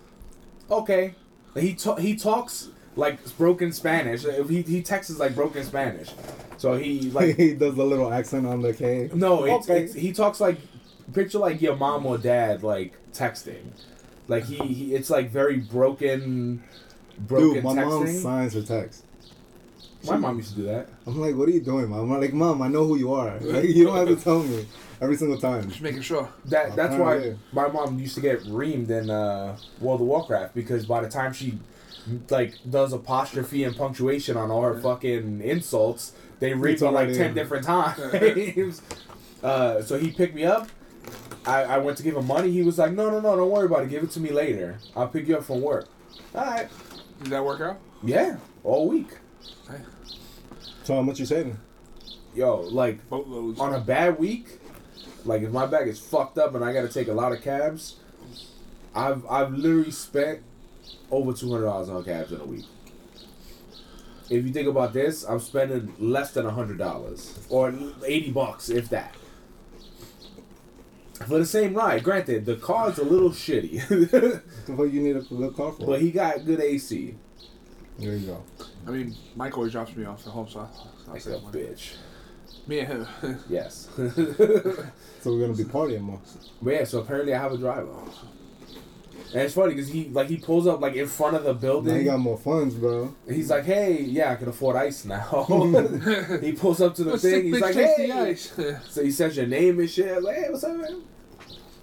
Okay. 0.70 1.14
He 1.54 1.74
ta- 1.74 1.96
he 1.96 2.14
talks 2.16 2.70
like 2.96 3.18
broken 3.36 3.72
Spanish. 3.72 4.24
He 4.48 4.62
he 4.62 4.82
texts 4.82 5.18
like 5.18 5.34
broken 5.34 5.64
Spanish. 5.64 6.12
So 6.56 6.76
he 6.76 7.10
like 7.12 7.36
he 7.36 7.54
does 7.54 7.74
the 7.76 7.84
little 7.84 8.12
accent 8.12 8.46
on 8.46 8.62
the 8.62 8.72
K. 8.72 9.10
no, 9.14 9.44
it's, 9.44 9.68
Okay. 9.68 9.84
it's 9.84 9.94
he 9.94 10.12
talks 10.12 10.40
like 10.40 10.58
picture 11.12 11.38
like 11.38 11.60
your 11.62 11.76
mom 11.76 12.06
or 12.06 12.18
dad 12.18 12.62
like 12.62 12.94
texting. 13.12 13.64
Like 14.28 14.44
he, 14.44 14.56
he 14.56 14.94
it's 14.94 15.10
like 15.10 15.30
very 15.30 15.58
broken 15.58 16.62
broken 17.18 17.54
Dude, 17.54 17.64
my 17.64 17.74
mom 17.74 18.06
signs 18.08 18.54
her 18.54 18.62
text. 18.62 19.04
My 20.04 20.16
mom 20.16 20.36
used 20.36 20.50
to 20.50 20.56
do 20.56 20.62
that. 20.66 20.88
I'm 21.06 21.20
like, 21.20 21.34
what 21.34 21.48
are 21.48 21.52
you 21.52 21.60
doing, 21.60 21.88
mom? 21.88 22.12
I'm 22.12 22.20
like, 22.20 22.32
mom, 22.32 22.62
I 22.62 22.68
know 22.68 22.84
who 22.84 22.96
you 22.96 23.12
are. 23.12 23.38
Like, 23.40 23.64
you 23.64 23.84
don't 23.84 23.96
have 23.96 24.06
to 24.16 24.22
tell 24.22 24.40
me 24.40 24.64
every 25.00 25.16
single 25.16 25.38
time. 25.38 25.68
Just 25.68 25.80
making 25.80 26.02
sure. 26.02 26.28
That 26.46 26.76
that's 26.76 26.94
why 26.94 27.34
my 27.52 27.66
mom 27.68 27.98
used 27.98 28.14
to 28.14 28.20
get 28.20 28.40
reamed 28.44 28.90
in 28.90 29.10
uh, 29.10 29.56
World 29.80 30.00
of 30.00 30.06
Warcraft 30.06 30.54
because 30.54 30.86
by 30.86 31.00
the 31.00 31.08
time 31.08 31.32
she 31.32 31.58
like 32.30 32.54
does 32.68 32.92
apostrophe 32.92 33.64
and 33.64 33.76
punctuation 33.76 34.36
on 34.36 34.50
all 34.50 34.62
her 34.62 34.78
fucking 34.78 35.40
insults, 35.42 36.12
they 36.40 36.54
read 36.54 36.74
It's 36.74 36.82
her 36.82 36.90
like 36.90 37.12
ten 37.12 37.34
different 37.34 37.64
times. 37.64 38.82
uh, 39.42 39.82
so 39.82 39.98
he 39.98 40.10
picked 40.10 40.34
me 40.34 40.44
up. 40.44 40.68
I, 41.46 41.62
I 41.62 41.78
went 41.78 41.96
to 41.98 42.02
give 42.02 42.16
him 42.16 42.26
money. 42.26 42.50
He 42.50 42.62
was 42.62 42.78
like, 42.78 42.92
"No, 42.92 43.10
no, 43.10 43.20
no, 43.20 43.36
don't 43.36 43.50
worry 43.50 43.66
about 43.66 43.84
it. 43.84 43.90
Give 43.90 44.02
it 44.02 44.10
to 44.12 44.20
me 44.20 44.30
later. 44.30 44.78
I'll 44.96 45.08
pick 45.08 45.28
you 45.28 45.36
up 45.36 45.44
from 45.44 45.60
work." 45.60 45.88
All 46.34 46.44
right. 46.44 46.68
Did 47.22 47.32
that 47.32 47.44
work 47.44 47.60
out? 47.60 47.78
Yeah, 48.02 48.36
all 48.64 48.88
week. 48.88 49.08
So 50.84 50.94
how 50.94 51.02
much 51.02 51.18
you 51.18 51.26
saving? 51.26 51.58
Yo, 52.34 52.60
like 52.60 53.08
Boatloads. 53.08 53.58
on 53.58 53.74
a 53.74 53.80
bad 53.80 54.18
week, 54.18 54.60
like 55.24 55.42
if 55.42 55.50
my 55.50 55.66
bag 55.66 55.88
is 55.88 55.98
fucked 55.98 56.38
up 56.38 56.54
and 56.54 56.64
I 56.64 56.72
got 56.72 56.82
to 56.82 56.88
take 56.88 57.08
a 57.08 57.12
lot 57.12 57.32
of 57.32 57.42
cabs, 57.42 57.96
I've 58.94 59.26
I've 59.26 59.52
literally 59.52 59.90
spent 59.90 60.42
over 61.10 61.32
two 61.32 61.50
hundred 61.50 61.64
dollars 61.66 61.88
on 61.88 62.02
cabs 62.04 62.32
in 62.32 62.40
a 62.40 62.44
week. 62.44 62.64
If 64.28 64.44
you 64.44 64.52
think 64.52 64.66
about 64.68 64.92
this, 64.92 65.22
I'm 65.24 65.38
spending 65.40 65.94
less 65.98 66.32
than 66.32 66.46
hundred 66.46 66.78
dollars 66.78 67.38
or 67.48 67.72
eighty 68.04 68.30
bucks, 68.32 68.68
if 68.68 68.88
that, 68.90 69.14
for 71.26 71.38
the 71.38 71.46
same 71.46 71.74
ride. 71.74 72.02
Granted, 72.02 72.44
the 72.44 72.56
car's 72.56 72.98
a 72.98 73.04
little 73.04 73.30
shitty, 73.30 73.82
What 74.76 74.90
you 74.92 75.00
need 75.00 75.16
a 75.16 75.20
good 75.20 75.54
car 75.56 75.72
for? 75.72 75.86
but 75.86 76.00
he 76.00 76.10
got 76.10 76.44
good 76.44 76.60
AC. 76.60 77.14
there 77.98 78.16
you 78.16 78.26
go. 78.26 78.42
I 78.86 78.90
mean, 78.90 79.16
Mike 79.36 79.56
always 79.56 79.72
drops 79.72 79.94
me 79.96 80.04
off 80.04 80.26
at 80.26 80.32
home, 80.32 80.48
so 80.48 80.60
I, 80.60 81.10
I 81.10 81.12
Like 81.14 81.26
a 81.26 81.30
money. 81.40 81.58
bitch. 81.60 81.94
Me 82.66 82.80
and 82.80 83.06
him. 83.22 83.38
Yes. 83.48 83.88
So 85.22 85.32
we're 85.32 85.40
gonna 85.40 85.54
be 85.56 85.64
partying 85.64 86.02
more. 86.02 86.20
But 86.62 86.70
yeah, 86.74 86.84
so 86.84 87.00
apparently 87.00 87.34
I 87.34 87.40
have 87.40 87.50
a 87.52 87.58
driver. 87.58 87.92
And 89.32 89.42
it's 89.42 89.54
funny 89.54 89.74
because 89.74 89.88
he 89.88 90.04
like 90.08 90.28
he 90.28 90.36
pulls 90.36 90.66
up 90.66 90.80
like 90.80 90.94
in 90.94 91.06
front 91.08 91.36
of 91.36 91.42
the 91.44 91.52
Now 91.52 91.58
building. 91.60 91.96
you 91.96 92.04
got 92.04 92.18
more 92.20 92.38
funds, 92.38 92.74
bro. 92.74 93.14
He's 93.28 93.50
like, 93.50 93.64
"Hey, 93.64 94.00
yeah, 94.02 94.32
I 94.32 94.36
can 94.36 94.48
afford 94.48 94.76
ice 94.76 95.04
now." 95.04 95.44
he 96.40 96.52
pulls 96.52 96.80
up 96.80 96.94
to 96.96 97.04
the 97.04 97.10
Let's 97.10 97.22
thing. 97.22 97.32
sick 97.32 97.44
He's 97.44 97.54
bitch 97.56 97.60
like, 97.60 97.74
taste 97.74 97.96
"Hey," 97.96 98.06
the 98.06 98.12
ice. 98.14 98.52
so 98.88 99.02
he 99.02 99.10
says 99.10 99.36
your 99.36 99.46
name 99.46 99.80
and 99.80 99.90
shit. 99.90 100.22
Like, 100.22 100.36
"Hey, 100.36 100.46
what's 100.50 100.64
up, 100.64 100.76
man?" 100.76 101.02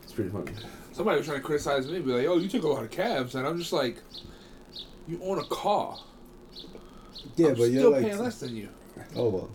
It's 0.04 0.14
pretty 0.14 0.30
funny. 0.30 0.52
Somebody 0.94 1.18
was 1.18 1.28
trying 1.28 1.40
to 1.40 1.44
criticize 1.44 1.88
me, 1.90 2.00
be 2.00 2.12
like, 2.12 2.28
"Oh, 2.28 2.38
you 2.38 2.48
took 2.48 2.64
a 2.64 2.68
lot 2.68 2.84
of 2.84 2.92
cabs," 2.92 3.36
and 3.36 3.46
I'm 3.46 3.58
just 3.58 3.74
like, 3.74 3.98
"You 5.08 5.20
own 5.24 5.40
a 5.40 5.44
car. 5.46 6.00
Yeah, 7.36 7.48
I'm 7.48 7.54
but 7.56 7.64
still 7.64 7.72
you're 7.74 7.92
like, 7.92 8.04
paying 8.04 8.20
less 8.20 8.40
than 8.40 8.56
you." 8.56 8.70
oh 9.16 9.30
well. 9.30 9.52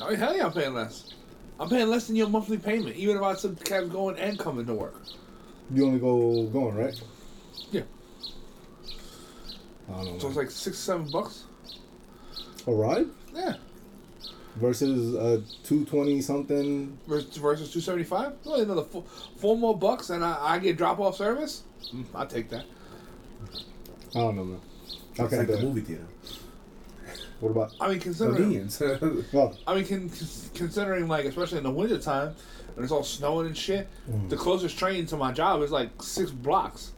Oh 0.00 0.14
hell 0.16 0.36
yeah, 0.36 0.46
I'm 0.46 0.52
paying 0.52 0.74
less. 0.74 1.14
I'm 1.60 1.68
paying 1.68 1.88
less 1.88 2.06
than 2.08 2.16
your 2.16 2.28
monthly 2.28 2.58
payment, 2.58 2.96
even 2.96 3.16
if 3.16 3.22
I 3.22 3.34
took 3.34 3.62
cabs 3.64 3.88
going 3.90 4.16
and 4.18 4.38
coming 4.38 4.66
to 4.66 4.74
work. 4.74 5.00
You 5.72 5.86
only 5.86 5.98
go 5.98 6.44
going, 6.46 6.74
right? 6.76 7.00
Yeah. 7.70 7.82
I 9.88 9.92
don't 10.04 10.12
know. 10.14 10.18
So 10.18 10.28
it's 10.28 10.36
like 10.36 10.50
six, 10.50 10.78
seven 10.78 11.10
bucks. 11.10 11.44
A 12.66 12.72
ride 12.72 13.06
Yeah. 13.34 13.54
versus 14.56 15.14
a 15.14 15.42
two 15.64 15.84
twenty 15.84 16.20
something. 16.20 16.96
Versus, 17.08 17.36
versus 17.36 17.72
two 17.72 17.80
seventy 17.80 18.04
five. 18.04 18.34
Only 18.46 18.62
another 18.62 18.82
four, 18.82 19.04
four 19.36 19.56
more 19.56 19.76
bucks, 19.76 20.10
and 20.10 20.24
I, 20.24 20.36
I 20.54 20.58
get 20.58 20.76
drop 20.76 21.00
off 21.00 21.16
service. 21.16 21.62
Mm, 21.92 22.04
I'll 22.14 22.26
take 22.26 22.48
that. 22.50 22.64
I 24.14 24.18
don't 24.18 24.36
know, 24.36 24.44
man. 24.44 24.60
I 25.18 25.24
It's 25.24 25.32
like 25.32 25.46
do 25.46 25.56
the 25.56 25.62
movie 25.62 25.80
theater. 25.80 26.06
What 27.40 27.50
about? 27.50 27.72
I 27.80 27.88
mean, 27.88 27.98
considering 27.98 28.68
Well, 29.32 29.58
I 29.66 29.74
mean, 29.74 29.86
con- 29.86 30.10
considering 30.54 31.08
like 31.08 31.24
especially 31.24 31.58
in 31.58 31.64
the 31.64 31.70
winter 31.70 31.98
time 31.98 32.34
when 32.74 32.84
it's 32.84 32.92
all 32.92 33.02
snowing 33.04 33.46
and 33.46 33.56
shit, 33.56 33.88
the 34.28 34.36
closest 34.36 34.78
train 34.78 35.06
to 35.06 35.16
my 35.16 35.32
job 35.32 35.62
is 35.62 35.70
like 35.70 35.90
six 36.02 36.30
blocks. 36.30 36.92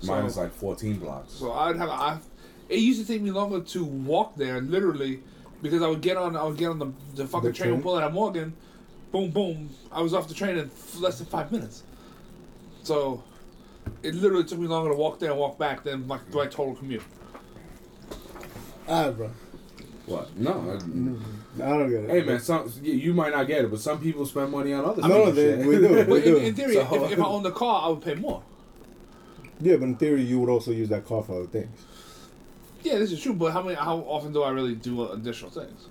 So, 0.00 0.12
Mine 0.12 0.24
is 0.24 0.36
like 0.38 0.52
14 0.52 0.96
blocks. 0.98 1.32
so 1.34 1.52
I'd 1.52 1.76
have 1.76 1.88
I, 1.90 2.18
it 2.70 2.78
used 2.78 3.00
to 3.00 3.06
take 3.06 3.20
me 3.20 3.30
longer 3.30 3.60
to 3.60 3.84
walk 3.84 4.34
there 4.36 4.60
literally 4.62 5.20
because 5.60 5.82
I 5.82 5.88
would 5.88 6.00
get 6.00 6.16
on 6.16 6.36
I 6.36 6.42
would 6.44 6.56
get 6.56 6.70
on 6.70 6.78
the 6.78 6.90
the 7.14 7.26
fucking 7.26 7.50
The 7.50 7.56
train, 7.56 7.66
train? 7.68 7.74
and 7.74 7.82
pull 7.82 7.98
it 7.98 8.02
at 8.02 8.12
Morgan, 8.12 8.54
boom 9.12 9.30
boom. 9.30 9.68
I 9.92 10.00
was 10.00 10.14
off 10.14 10.26
the 10.26 10.32
train 10.34 10.56
in 10.56 10.70
less 10.98 11.18
than 11.18 11.26
five 11.26 11.52
minutes. 11.52 11.82
So 12.82 13.22
it 14.02 14.14
literally 14.14 14.44
took 14.44 14.58
me 14.58 14.66
longer 14.68 14.90
to 14.90 14.96
walk 14.96 15.18
there 15.18 15.30
and 15.32 15.38
walk 15.38 15.58
back 15.58 15.84
than 15.84 16.06
my, 16.06 16.18
my 16.32 16.46
total 16.46 16.74
commute. 16.74 17.02
ah, 18.88 19.10
bro. 19.10 19.30
What? 20.10 20.36
No. 20.36 20.52
I- 20.52 21.62
I 21.64 21.78
don't 21.78 21.88
get 21.90 22.04
it. 22.04 22.10
Hey 22.10 22.22
man, 22.22 22.40
some 22.40 22.70
you- 22.82 22.94
you 22.94 23.14
might 23.14 23.32
not 23.32 23.46
get 23.46 23.64
it, 23.64 23.70
but 23.70 23.78
some 23.80 24.00
people 24.00 24.26
spend 24.26 24.50
money 24.50 24.72
on 24.72 24.84
other 24.84 25.02
No, 25.02 25.08
no, 25.26 25.30
they, 25.30 25.56
we 25.64 25.76
do. 25.76 25.88
We 25.88 26.02
But 26.04 26.14
in, 26.16 26.22
do. 26.24 26.36
in 26.38 26.54
theory, 26.54 26.74
So- 26.74 27.04
if, 27.04 27.12
if 27.12 27.20
I 27.20 27.24
owned 27.26 27.44
the 27.44 27.52
car, 27.52 27.82
I 27.84 27.88
would 27.88 28.02
pay 28.02 28.14
more. 28.14 28.42
Yeah, 29.60 29.76
but 29.76 29.84
in 29.84 29.96
theory, 29.96 30.22
you 30.22 30.40
would 30.40 30.48
also 30.48 30.70
use 30.72 30.88
that 30.88 31.04
car 31.06 31.22
for 31.22 31.34
other 31.36 31.46
things. 31.46 31.68
Yeah, 32.82 32.98
this 32.98 33.12
is 33.12 33.20
true. 33.20 33.34
But 33.34 33.52
how 33.52 33.62
many? 33.62 33.74
How 33.76 33.98
often 33.98 34.32
do 34.32 34.42
I 34.42 34.50
really 34.50 34.74
do 34.74 35.10
additional 35.12 35.50
things? 35.50 35.88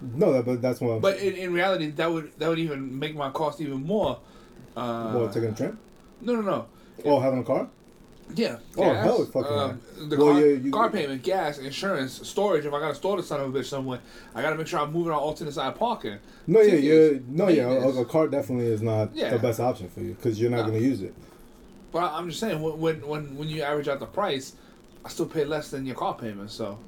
No, 0.00 0.32
that, 0.32 0.44
but 0.46 0.62
that's 0.62 0.80
one. 0.80 1.00
But 1.00 1.18
in, 1.18 1.34
in 1.34 1.52
reality, 1.52 1.90
that 1.90 2.10
would 2.10 2.32
that 2.38 2.48
would 2.48 2.58
even 2.58 2.98
make 2.98 3.14
my 3.14 3.30
cost 3.30 3.60
even 3.60 3.84
more. 3.84 4.18
Uh, 4.76 5.12
what 5.12 5.32
taking 5.32 5.50
a 5.50 5.54
train? 5.54 5.76
no, 6.22 6.34
no, 6.36 6.40
no. 6.40 6.66
Oh, 7.04 7.20
having 7.20 7.40
a 7.40 7.44
car? 7.44 7.68
Yeah. 8.34 8.58
Oh, 8.76 8.82
gas, 8.82 9.04
hell, 9.04 9.24
fucking 9.26 9.58
um, 9.58 9.80
the 10.08 10.16
Well, 10.16 10.32
car, 10.32 10.40
yeah, 10.40 10.46
you- 10.56 10.70
car 10.70 10.90
payment, 10.90 11.22
gas, 11.22 11.58
insurance, 11.58 12.26
storage. 12.28 12.64
If 12.66 12.72
I 12.74 12.78
gotta 12.80 12.94
store 12.94 13.16
the 13.16 13.22
son 13.22 13.40
of 13.40 13.54
a 13.54 13.58
bitch 13.58 13.64
somewhere, 13.66 14.00
I 14.34 14.42
gotta 14.42 14.56
make 14.56 14.66
sure 14.66 14.80
I'm 14.80 14.92
moving 14.92 15.12
on 15.12 15.18
alternate 15.18 15.52
side 15.54 15.68
of 15.68 15.74
parking. 15.78 16.18
No, 16.46 16.60
yeah, 16.60 16.74
yeah, 16.74 17.18
no, 17.28 17.48
yeah. 17.48 17.66
A, 17.68 17.88
a 18.00 18.04
car 18.04 18.28
definitely 18.28 18.66
is 18.66 18.82
not 18.82 19.14
Yeah. 19.14 19.30
the 19.30 19.38
best 19.38 19.60
option 19.60 19.88
for 19.88 20.00
you 20.00 20.14
because 20.14 20.40
you're 20.40 20.50
not 20.50 20.58
No. 20.58 20.70
going 20.70 20.78
to 20.80 20.84
use 20.86 21.02
it. 21.02 21.14
But 21.90 22.00
I- 22.00 22.18
I'm 22.18 22.28
just 22.28 22.40
saying, 22.40 22.60
when, 22.60 22.78
when 22.78 23.06
when 23.06 23.36
when 23.38 23.48
you 23.48 23.62
average 23.62 23.88
out 23.88 23.98
the 24.00 24.06
price, 24.06 24.52
I 25.04 25.08
still 25.08 25.26
pay 25.26 25.44
less 25.44 25.70
than 25.70 25.86
your 25.86 25.96
car 25.96 26.14
payment. 26.14 26.50
So 26.50 26.78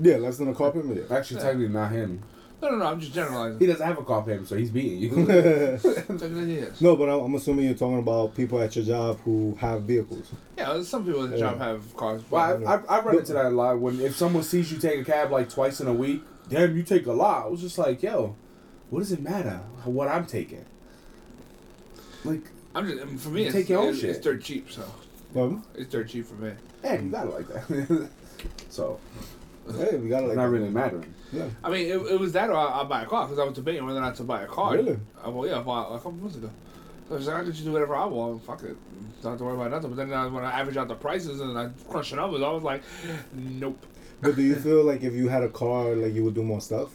Yeah, 0.00 0.16
less 0.16 0.38
than 0.38 0.48
a 0.48 0.54
car 0.54 0.72
payment. 0.72 1.00
Yeah. 1.08 1.16
Actually, 1.16 1.40
technically 1.40 1.68
not 1.68 1.92
him. 1.92 2.20
No, 2.62 2.70
no, 2.70 2.76
no. 2.76 2.86
I'm 2.86 3.00
just 3.00 3.12
generalizing. 3.12 3.58
He 3.58 3.66
doesn't 3.66 3.86
have 3.86 3.98
a 3.98 4.02
car 4.04 4.22
payment, 4.22 4.48
so 4.48 4.56
he's 4.56 4.70
beating 4.70 4.98
you. 4.98 5.10
No, 6.80 6.96
but 6.96 7.08
I'm, 7.08 7.20
I'm 7.20 7.34
assuming 7.34 7.66
you're 7.66 7.74
talking 7.74 7.98
about 7.98 8.34
people 8.34 8.60
at 8.60 8.74
your 8.76 8.84
job 8.84 9.20
who 9.24 9.56
have 9.60 9.82
vehicles. 9.82 10.30
Yeah, 10.56 10.82
some 10.82 11.04
people 11.04 11.24
at 11.24 11.30
the 11.30 11.36
Yeah. 11.38 11.50
job 11.50 11.58
have 11.58 11.96
cars. 11.96 12.22
but- 12.22 12.60
well, 12.60 12.68
I, 12.88 12.94
I, 12.94 12.98
I 12.98 13.02
run 13.02 13.18
into 13.18 13.32
that 13.34 13.46
a 13.46 13.50
lot. 13.50 13.78
When 13.78 14.00
if 14.00 14.16
someone 14.16 14.42
sees 14.42 14.72
you 14.72 14.78
take 14.78 15.00
a 15.00 15.04
cab 15.04 15.30
like 15.30 15.48
twice 15.50 15.80
in 15.80 15.88
a 15.88 15.92
week, 15.92 16.22
damn, 16.48 16.76
you 16.76 16.82
take 16.82 17.06
a 17.06 17.12
lot. 17.12 17.44
I 17.46 17.48
was 17.48 17.60
just 17.60 17.76
like, 17.78 18.02
yo, 18.02 18.34
what 18.90 19.00
does 19.00 19.12
it 19.12 19.20
matter 19.20 19.60
what 19.84 20.08
I'm 20.08 20.24
taking? 20.26 20.64
Like, 22.24 22.42
I'm 22.74 22.86
just 22.88 23.02
I 23.02 23.04
mean, 23.04 23.18
for 23.18 23.28
me. 23.28 23.40
You 23.42 23.46
It's, 23.48 23.54
take 23.56 23.68
your 23.68 23.80
own 23.82 23.90
it's, 23.90 24.00
shit. 24.00 24.10
it's 24.10 24.18
dirt 24.20 24.42
cheap, 24.42 24.70
so 24.70 24.82
it's 25.74 25.90
dirt 25.90 26.08
cheap 26.08 26.26
for 26.26 26.34
me. 26.34 26.52
hey, 26.82 27.02
you 27.02 27.10
got 27.10 27.26
it 27.26 27.34
like 27.34 27.48
that. 27.48 28.08
so 28.70 28.98
hey, 29.76 29.96
we 29.96 30.08
got 30.08 30.22
it 30.22 30.26
it's 30.26 30.28
like 30.28 30.36
not 30.36 30.44
that. 30.44 30.48
really 30.50 30.70
mattering. 30.70 31.14
Yeah. 31.34 31.46
I 31.62 31.70
mean, 31.70 31.86
it, 31.86 31.96
it 32.12 32.20
was 32.20 32.32
that 32.32 32.50
or 32.50 32.56
I, 32.56 32.80
I 32.80 32.84
buy 32.84 33.02
a 33.02 33.06
car 33.06 33.24
because 33.26 33.38
I 33.38 33.44
was 33.44 33.54
debating 33.54 33.84
whether 33.84 33.98
or 33.98 34.02
not 34.02 34.14
to 34.16 34.24
buy 34.24 34.42
a 34.42 34.46
car. 34.46 34.74
Really? 34.74 34.98
Uh, 35.26 35.30
well, 35.30 35.48
yeah, 35.48 35.58
about 35.60 35.90
a 35.92 35.96
couple 35.96 36.12
months 36.12 36.36
ago. 36.36 36.50
So 37.08 37.14
I 37.14 37.18
was 37.18 37.26
like, 37.26 37.36
I 37.36 37.44
could 37.44 37.52
just 37.52 37.64
do 37.64 37.72
whatever 37.72 37.96
I 37.96 38.06
want. 38.06 38.44
Fuck 38.44 38.62
it. 38.62 38.76
Don't 39.22 39.32
have 39.32 39.38
to 39.38 39.44
worry 39.44 39.54
about 39.56 39.70
nothing. 39.70 39.90
But 39.90 39.96
then 39.96 40.12
uh, 40.12 40.28
when 40.30 40.44
I 40.44 40.60
average 40.60 40.76
out 40.76 40.88
the 40.88 40.94
prices 40.94 41.40
and 41.40 41.58
I 41.58 41.68
crunch 41.88 42.10
the 42.10 42.16
numbers, 42.16 42.42
I 42.42 42.50
was 42.50 42.62
like, 42.62 42.82
nope. 43.34 43.84
But 44.22 44.36
do 44.36 44.42
you 44.42 44.54
feel 44.56 44.84
like 44.84 45.02
if 45.02 45.12
you 45.14 45.28
had 45.28 45.42
a 45.42 45.48
car, 45.48 45.94
like 45.94 46.14
you 46.14 46.24
would 46.24 46.34
do 46.34 46.42
more 46.42 46.60
stuff? 46.60 46.90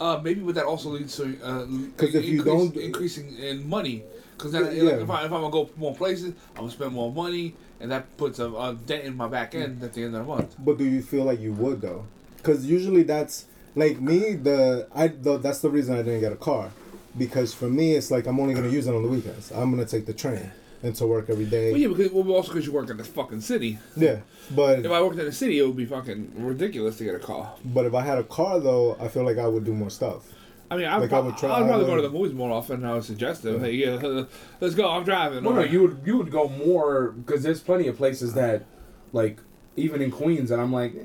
Uh, 0.00 0.20
maybe 0.22 0.40
but 0.40 0.54
that 0.56 0.64
also 0.64 0.90
leads 0.90 1.16
to 1.16 1.36
uh, 1.42 1.64
'Cause 1.96 2.14
if 2.14 2.24
you 2.26 2.38
increase- 2.42 2.44
don't- 2.72 2.76
increasing 2.76 3.36
in 3.38 3.68
money. 3.68 4.04
Because 4.36 4.50
then, 4.50 4.64
Yeah, 4.76 4.82
like, 4.82 4.94
if, 5.02 5.10
I, 5.10 5.18
if 5.20 5.32
I'm 5.32 5.40
gonna 5.42 5.50
go 5.50 5.70
more 5.76 5.94
places, 5.94 6.34
I'm 6.54 6.62
gonna 6.62 6.70
spend 6.72 6.92
more 6.92 7.12
money, 7.12 7.54
and 7.80 7.90
that 7.92 8.16
puts 8.16 8.40
a, 8.40 8.46
a 8.50 8.76
dent 8.86 9.04
in 9.04 9.16
my 9.16 9.28
back 9.28 9.54
end 9.54 9.80
at 9.82 9.92
the 9.92 10.02
end 10.02 10.16
of 10.16 10.26
the 10.26 10.32
month. 10.32 10.56
But 10.58 10.76
do 10.76 10.84
you 10.84 11.02
feel 11.02 11.22
like 11.24 11.40
you 11.40 11.52
would 11.52 11.80
though? 11.80 12.04
Because 12.36 12.66
usually 12.66 13.04
that's 13.04 13.46
like 13.74 14.00
me. 14.00 14.34
The 14.34 14.88
I 14.94 15.08
the, 15.08 15.38
that's 15.38 15.60
the 15.60 15.70
reason 15.70 15.94
I 15.94 16.02
didn't 16.02 16.20
get 16.20 16.32
a 16.32 16.36
car, 16.36 16.70
because 17.18 17.52
for 17.54 17.68
me 17.68 17.94
it's 17.94 18.10
like 18.10 18.26
I'm 18.26 18.38
only 18.40 18.54
gonna 18.54 18.68
use 18.68 18.86
it 18.86 18.94
on 18.94 19.02
the 19.02 19.08
weekends. 19.08 19.50
I'm 19.52 19.70
gonna 19.70 19.86
take 19.86 20.06
the 20.06 20.12
train 20.12 20.50
into 20.82 21.06
work 21.06 21.30
every 21.30 21.46
day. 21.46 21.70
Well, 21.72 21.80
yeah, 21.80 21.88
because 21.88 22.12
well, 22.12 22.30
also 22.36 22.52
because 22.52 22.66
you 22.66 22.72
work 22.72 22.90
in 22.90 22.96
this 22.98 23.06
fucking 23.06 23.40
city. 23.40 23.78
Yeah, 23.96 24.18
but 24.54 24.80
If 24.80 24.90
I 24.92 25.00
worked 25.02 25.18
in 25.18 25.24
the 25.24 25.32
city, 25.32 25.58
it 25.58 25.66
would 25.66 25.76
be 25.76 25.86
fucking 25.86 26.32
ridiculous 26.36 26.98
to 26.98 27.04
get 27.04 27.14
a 27.14 27.18
car. 27.20 27.54
but 27.64 27.86
if 27.86 27.94
I 27.94 28.02
had 28.02 28.18
a 28.18 28.24
car 28.24 28.60
though, 28.60 28.96
I 29.00 29.08
feel 29.08 29.24
like 29.24 29.38
I 29.38 29.46
would 29.48 29.64
do 29.64 29.72
more 29.72 29.90
stuff. 29.90 30.30
I 30.70 30.76
mean, 30.78 30.86
I'd, 30.86 30.96
Like, 31.02 31.12
I 31.12 31.20
would 31.20 31.34
I'd 31.34 31.38
try- 31.38 31.60
rather 31.60 31.84
go 31.84 31.94
to 31.94 32.02
the 32.02 32.08
movies 32.10 32.32
more 32.32 32.50
often. 32.50 32.84
I 32.84 32.94
would 32.94 33.04
suggest 33.04 33.44
it. 33.44 33.60
Hey, 33.60 33.72
yeah, 33.72 34.24
let's 34.60 34.74
go. 34.74 34.90
I'm 34.90 35.04
driving. 35.04 35.44
No, 35.44 35.50
Or- 35.50 35.54
no, 35.56 35.60
you 35.62 35.82
would 35.82 36.00
you 36.04 36.16
would 36.16 36.30
go 36.30 36.48
more 36.48 37.12
because 37.12 37.42
there's 37.42 37.60
plenty 37.60 37.86
of 37.86 37.96
places 37.98 38.32
that, 38.34 38.64
like, 39.12 39.38
even 39.76 40.00
in 40.02 40.10
Queens, 40.10 40.50
and 40.50 40.60
I'm 40.60 40.72
like, 40.72 40.94
eh, 40.94 41.00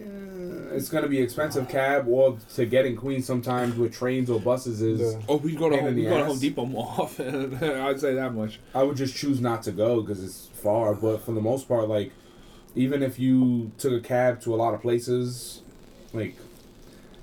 it's 0.72 0.90
gonna 0.90 1.08
be 1.08 1.20
expensive 1.20 1.68
cab 1.70 2.08
or 2.08 2.38
to 2.56 2.66
get 2.66 2.86
in 2.86 2.96
Queens 2.96 3.26
sometimes 3.26 3.76
with 3.76 3.94
trains 3.94 4.30
or 4.30 4.40
buses 4.40 4.82
is. 4.82 5.00
Yeah. 5.16 5.22
Oh, 5.28 5.38
we 5.38 5.56
go 5.56 5.70
to 5.70 5.78
home, 5.78 5.96
we 5.96 6.04
the 6.04 6.10
go 6.10 6.18
to 6.18 6.24
ass. 6.24 6.28
Home 6.28 6.40
Depot 6.40 6.66
more 6.66 6.88
often. 6.98 7.56
I'd 7.64 8.00
say 8.00 8.14
that 8.16 8.34
much. 8.34 8.60
I 8.76 8.84
would 8.84 8.98
just 8.98 9.16
choose 9.16 9.40
not 9.42 9.64
to 9.64 9.72
go 9.72 10.02
because 10.02 10.24
it's 10.24 10.48
far. 10.62 10.94
But 10.96 11.24
for 11.24 11.32
the 11.32 11.42
most 11.42 11.68
part, 11.68 11.88
like, 11.90 12.12
even 12.76 13.02
if 13.04 13.20
you 13.20 13.72
took 13.78 13.94
a 13.94 14.00
cab 14.00 14.42
to 14.42 14.54
a 14.54 14.58
lot 14.58 14.74
of 14.74 14.82
places, 14.82 15.62
like, 16.14 16.36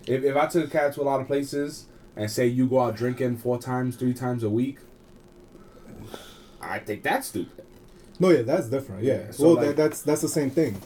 if, 0.06 0.22
if 0.24 0.36
I 0.36 0.46
took 0.46 0.66
a 0.66 0.70
cab 0.70 0.94
to 0.94 1.02
a 1.02 1.04
lot 1.04 1.20
of 1.20 1.26
places 1.26 1.86
and 2.16 2.30
say 2.30 2.46
you 2.46 2.66
go 2.66 2.80
out 2.80 2.96
drinking 2.96 3.36
four 3.38 3.58
times, 3.58 3.96
three 3.96 4.14
times 4.14 4.42
a 4.42 4.50
week, 4.50 4.78
I 6.60 6.78
think 6.78 7.02
that's 7.02 7.28
stupid. 7.28 7.64
No, 8.18 8.30
yeah, 8.30 8.42
that's 8.42 8.68
different. 8.68 9.04
Yeah, 9.04 9.14
Yeah, 9.26 9.30
so, 9.30 9.44
well, 9.44 9.54
like- 9.56 9.66
that, 9.68 9.76
that's 9.76 10.02
that's 10.02 10.22
the 10.22 10.28
same 10.28 10.50
thing. 10.50 10.80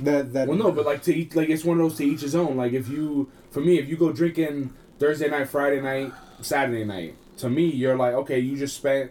That 0.00 0.32
that 0.34 0.48
Well, 0.48 0.58
no, 0.58 0.72
but 0.72 0.84
like 0.84 1.02
to 1.04 1.14
each, 1.14 1.34
like 1.34 1.48
it's 1.48 1.64
one 1.64 1.78
of 1.80 1.88
those 1.88 1.96
to 1.98 2.04
each 2.04 2.20
his 2.20 2.34
own. 2.34 2.56
Like 2.56 2.72
if 2.72 2.88
you, 2.88 3.30
for 3.50 3.60
me, 3.60 3.78
if 3.78 3.88
you 3.88 3.96
go 3.96 4.12
drinking 4.12 4.72
Thursday 4.98 5.28
night, 5.28 5.48
Friday 5.48 5.80
night, 5.80 6.12
Saturday 6.42 6.84
night, 6.84 7.14
to 7.38 7.48
me, 7.48 7.66
you're 7.70 7.96
like, 7.96 8.14
okay, 8.14 8.38
you 8.38 8.56
just 8.56 8.76
spent 8.76 9.10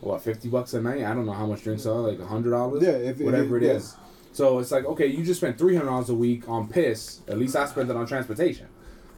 what 0.00 0.22
fifty 0.22 0.48
bucks 0.48 0.74
a 0.74 0.80
night. 0.82 1.02
I 1.04 1.14
don't 1.14 1.24
know 1.26 1.32
how 1.32 1.46
much 1.46 1.62
drinks 1.62 1.86
are, 1.86 1.94
like 2.00 2.18
a 2.18 2.26
hundred 2.26 2.50
dollars. 2.50 2.82
Yeah, 2.82 2.90
if- 2.90 3.20
if 3.20 3.24
whatever 3.26 3.56
it- 3.58 3.62
it 3.62 3.66
yeah. 3.66 3.72
is. 3.74 3.96
So 4.32 4.58
it's 4.58 4.70
like, 4.70 4.84
okay, 4.84 5.06
you 5.06 5.24
just 5.24 5.40
spent 5.40 5.56
three 5.58 5.74
hundred 5.76 5.86
dollars 5.90 6.08
a 6.10 6.14
week 6.14 6.48
on 6.48 6.68
piss. 6.68 7.20
At 7.28 7.38
least 7.38 7.54
I 7.56 7.66
spent 7.66 7.88
it 7.90 7.96
on 7.96 8.06
transportation. 8.06 8.66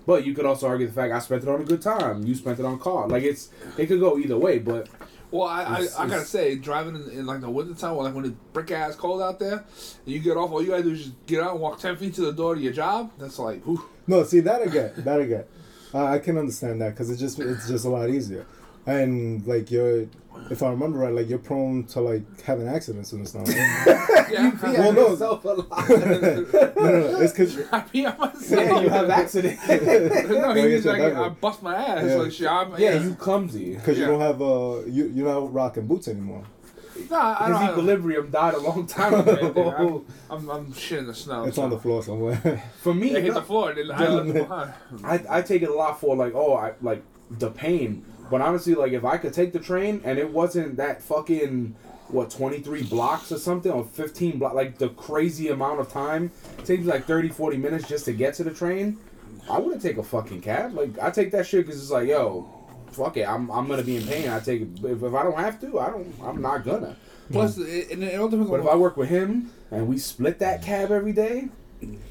But 0.07 0.25
you 0.25 0.35
could 0.35 0.47
also 0.47 0.67
argue 0.67 0.87
the 0.87 0.93
fact 0.93 1.13
I 1.13 1.19
spent 1.19 1.43
it 1.43 1.49
on 1.49 1.61
a 1.61 1.65
good 1.65 1.83
time. 1.83 2.27
You 2.27 2.35
spent 2.35 2.59
it 2.59 2.65
on 2.65 2.79
car. 2.79 3.07
Like 3.07 3.23
it's, 3.23 3.51
it 3.77 3.87
could 3.87 4.01
go 4.01 4.19
either 4.19 4.37
way. 4.39 4.59
But 4.59 4.89
Well, 5.31 5.47
I, 5.47 5.63
I, 5.63 5.75
It's- 5.81 5.97
I 5.99 6.07
gotta 6.09 6.25
say, 6.25 6.57
driving 6.57 6.97
in, 6.97 7.11
in 7.11 7.27
like 7.27 7.41
the 7.41 7.51
wintertime, 7.51 7.97
like 7.97 8.15
when 8.15 8.25
it's 8.25 8.35
brick 8.53 8.71
ass 8.73 8.97
cold 8.97 9.23
out 9.23 9.39
there, 9.39 9.53
and 9.59 9.65
you 10.07 10.19
get 10.19 10.37
off, 10.37 10.51
all 10.51 10.61
you 10.63 10.69
gotta 10.69 10.83
do 10.83 10.91
is 10.93 11.05
just 11.05 11.27
get 11.27 11.43
out 11.43 11.53
and 11.53 11.61
walk 11.61 11.79
ten 11.79 11.97
feet 11.97 12.15
to 12.15 12.23
the 12.23 12.33
door 12.33 12.55
to 12.57 12.61
your 12.61 12.73
job. 12.73 13.13
That's 13.19 13.39
like, 13.39 13.63
whew. 13.65 13.85
No, 14.07 14.25
see 14.25 14.41
that 14.41 14.63
I 14.63 14.67
get. 14.67 14.97
That 15.05 15.21
I 15.21 15.25
get. 15.25 15.49
Uh, 15.95 16.05
I 16.05 16.19
can 16.19 16.37
understand 16.39 16.81
that 16.81 16.91
because 16.91 17.11
it's 17.11 17.21
just 17.21 17.39
it's 17.41 17.69
just 17.69 17.85
a 17.85 17.89
lot 17.89 18.09
easier, 18.11 18.45
and 18.91 19.47
like 19.47 19.71
you're, 19.71 20.07
if 20.51 20.63
I 20.63 20.71
remember 20.71 20.99
right, 20.99 21.13
like 21.15 21.29
you're 21.29 21.39
prone 21.39 21.85
to 21.89 22.01
like 22.01 22.25
having 22.43 22.67
accidents 22.69 23.13
and 23.13 23.27
stuff. 23.29 23.49
yeah, 24.31 24.51
Well, 24.63 24.93
no. 24.93 25.09
yourself 25.11 25.45
a 25.45 25.49
lot. 25.49 25.89
no, 25.89 25.97
no, 25.97 26.41
no, 26.77 27.21
it's 27.21 27.33
because 27.33 27.59
I 27.73 27.81
pee 27.81 28.07
on 28.07 28.19
myself. 28.19 28.51
yeah, 28.51 28.81
you 28.81 28.89
have 28.89 29.11
accidents. 29.11 29.69
no, 29.69 30.55
he 30.55 30.63
you 30.69 30.75
was 30.77 30.87
like. 30.87 31.01
I 31.03 31.29
bust 31.29 31.63
my 31.63 31.75
ass. 31.77 32.05
Yeah. 32.05 32.15
Like, 32.17 32.33
shit, 32.33 32.49
I'm, 32.49 32.79
yeah, 32.79 33.01
you 33.03 33.15
clumsy. 33.15 33.75
because 33.75 33.99
you 33.99 34.07
don't 34.07 34.21
have 34.21 34.41
uh 34.43 34.81
you 34.87 35.07
you're 35.15 35.29
not 35.29 35.53
rocking 35.53 35.87
boots 35.87 36.09
anymore. 36.09 36.45
No, 37.11 37.17
I 37.17 37.47
His 37.47 37.49
don't. 37.49 37.63
have- 37.63 37.71
equilibrium 37.71 38.31
died 38.31 38.55
a 38.55 38.59
long 38.61 38.87
time 38.87 39.15
ago. 39.15 40.05
I'm, 40.29 40.39
I'm, 40.39 40.51
I'm 40.51 40.73
shit 40.75 40.99
in 40.99 41.07
the 41.07 41.15
snow. 41.15 41.45
It's 41.45 41.57
so. 41.57 41.63
on 41.63 41.71
the 41.71 41.79
floor 41.79 42.03
somewhere. 42.03 42.63
For 42.83 42.93
me, 42.93 43.13
It 43.13 43.23
hit 43.23 43.29
no, 43.33 43.41
the 43.41 43.47
floor. 43.47 43.71
And 43.71 43.79
then 43.79 43.91
I 43.93 44.09
left 44.09 44.29
it 44.29 44.35
behind. 44.35 44.73
I, 45.03 45.39
I 45.39 45.43
take 45.43 45.63
it 45.63 45.71
a 45.71 45.75
lot 45.75 45.99
for 46.01 46.15
like 46.17 46.35
oh 46.35 46.55
I 46.57 46.73
like 46.83 47.03
the 47.31 47.51
pain, 47.51 48.05
but 48.31 48.41
honestly 48.41 48.75
like 48.75 48.93
if 48.93 49.05
I 49.05 49.17
could 49.19 49.33
take 49.33 49.53
the 49.53 49.59
train 49.59 50.01
and 50.05 50.19
it 50.19 50.31
wasn't 50.31 50.77
that 50.77 51.03
fucking 51.03 51.75
what 52.09 52.31
twenty 52.31 52.59
three 52.61 52.83
blocks 52.83 53.31
or 53.33 53.39
something 53.39 53.71
or 53.71 53.85
fifteen 53.85 54.39
block 54.39 54.55
like 54.55 54.79
the 54.79 54.89
crazy 54.91 55.49
amount 55.49 55.81
of 55.81 55.91
time 55.93 56.31
it 56.59 56.65
takes 56.65 56.85
like 56.85 57.05
30, 57.05 57.29
40 57.29 57.57
minutes 57.57 57.89
just 57.89 58.05
to 58.07 58.13
get 58.13 58.35
to 58.35 58.45
the 58.45 58.51
train, 58.53 58.99
I 59.51 59.59
wouldn't 59.59 59.83
take 59.83 59.97
a 59.99 60.03
fucking 60.03 60.41
cab. 60.43 60.75
Like 60.75 60.99
I 60.99 61.11
take 61.11 61.31
that 61.33 61.47
shit 61.47 61.67
because 61.67 61.81
it's 61.81 61.91
like 61.91 62.09
yo, 62.09 62.49
fuck 62.93 63.17
it, 63.17 63.27
I'm 63.29 63.51
I'm 63.51 63.69
gonna 63.69 63.83
be 63.85 63.97
in 63.97 64.07
pain. 64.07 64.29
I 64.29 64.41
take 64.41 64.63
it 64.63 64.69
if, 64.85 65.03
if 65.03 65.15
I 65.15 65.23
don't 65.23 65.39
have 65.39 65.61
to, 65.61 65.79
I 65.79 65.91
don't 65.91 66.13
I'm 66.23 66.41
not 66.43 66.65
gonna. 66.65 66.97
Plus, 67.31 67.59
it, 67.59 67.93
it 68.03 68.19
all 68.21 68.29
depends 68.29 68.51
But 68.51 68.59
on 68.61 68.67
if 68.67 68.73
I 68.73 68.75
work 68.75 68.97
with 68.97 69.09
him 69.09 69.53
and 69.71 69.87
we 69.87 69.99
split 69.99 70.41
that 70.41 70.63
cab 70.63 70.91
every 70.91 71.13
day, 71.13 71.49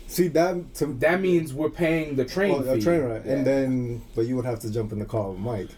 See 0.07 0.27
that 0.29 0.73
to 0.75 0.87
That 0.87 1.21
means 1.21 1.53
we're 1.53 1.69
paying 1.69 2.15
the 2.15 2.25
train 2.25 2.55
oh, 2.55 2.59
a 2.63 2.75
fee. 2.75 2.81
train 2.81 3.01
ride, 3.01 3.25
Yeah. 3.25 3.33
and 3.33 3.45
then 3.45 4.01
but 4.15 4.25
you 4.25 4.35
would 4.37 4.45
have 4.45 4.59
to 4.61 4.71
jump 4.71 4.91
in 4.93 4.99
the 4.99 5.05
car 5.05 5.29
with 5.31 5.39
Mike. 5.39 5.69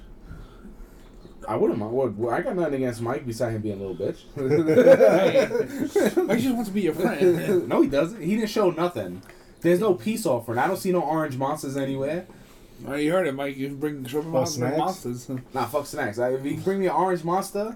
I 1.47 1.55
wouldn't 1.55 1.79
mind. 1.79 1.91
What, 1.91 2.13
well, 2.15 2.33
I 2.35 2.41
got 2.41 2.55
nothing 2.55 2.75
against 2.75 3.01
Mike 3.01 3.25
besides 3.25 3.55
him 3.55 3.61
being 3.61 3.79
a 3.81 3.83
little 3.83 3.95
bitch. 3.95 4.25
Mike 6.27 6.39
just 6.39 6.53
wants 6.55 6.69
to 6.69 6.73
be 6.73 6.81
your 6.81 6.93
friend. 6.93 7.67
no, 7.69 7.81
he 7.81 7.87
doesn't. 7.89 8.21
He 8.21 8.35
didn't 8.35 8.49
show 8.49 8.69
nothing. 8.71 9.21
There's 9.61 9.79
no 9.79 9.93
peace 9.93 10.25
offering. 10.25 10.57
I 10.59 10.67
don't 10.67 10.77
see 10.77 10.91
no 10.91 11.01
orange 11.01 11.37
monsters 11.37 11.77
anywhere. 11.77 12.25
All 12.85 12.91
right, 12.93 13.03
you 13.03 13.11
heard 13.11 13.27
it, 13.27 13.33
Mike. 13.33 13.57
You 13.57 13.69
bring 13.69 14.03
shrimp 14.05 14.25
and 14.27 14.35
Oh, 14.35 14.39
monsters, 14.39 14.59
bring 14.59 14.71
snacks? 14.73 14.79
monsters. 15.05 15.29
Nah, 15.53 15.65
fuck 15.65 15.85
snacks. 15.85 16.17
Like, 16.17 16.33
if 16.33 16.45
you 16.45 16.57
bring 16.57 16.79
me 16.79 16.87
an 16.87 16.93
orange 16.93 17.23
monster, 17.23 17.75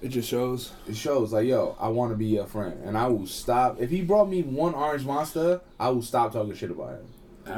It 0.00 0.08
just 0.08 0.28
shows. 0.28 0.72
it 0.88 0.96
shows 0.96 1.32
like, 1.32 1.46
yo, 1.46 1.76
I 1.80 1.88
want 1.88 2.12
to 2.12 2.16
be 2.16 2.26
your 2.26 2.46
friend, 2.46 2.80
and 2.84 2.96
I 2.96 3.06
will 3.08 3.26
stop. 3.26 3.80
If 3.80 3.90
he 3.90 4.00
brought 4.02 4.28
me 4.30 4.42
one 4.42 4.74
orange 4.74 5.04
monster, 5.04 5.60
I 5.78 5.90
will 5.90 6.02
stop 6.02 6.32
talking 6.32 6.54
shit 6.54 6.70
about 6.70 6.90
him. 7.00 7.06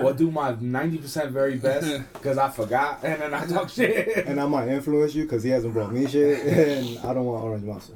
Or 0.02 0.12
do 0.12 0.30
my 0.30 0.56
ninety 0.60 0.98
percent 0.98 1.30
very 1.30 1.56
best 1.56 2.02
because 2.12 2.38
I 2.38 2.48
forgot, 2.50 3.00
and 3.04 3.20
then 3.22 3.34
I 3.34 3.46
talk 3.54 3.68
shit. 3.68 4.26
And 4.26 4.40
I 4.40 4.46
might 4.46 4.68
influence 4.68 5.14
you 5.14 5.22
because 5.24 5.42
he 5.42 5.50
hasn't 5.50 5.72
brought 5.72 5.92
me 5.92 6.06
shit, 6.08 6.44
and 6.46 6.98
I 7.00 7.14
don't 7.14 7.24
want 7.24 7.44
orange 7.44 7.64
monster. 7.64 7.94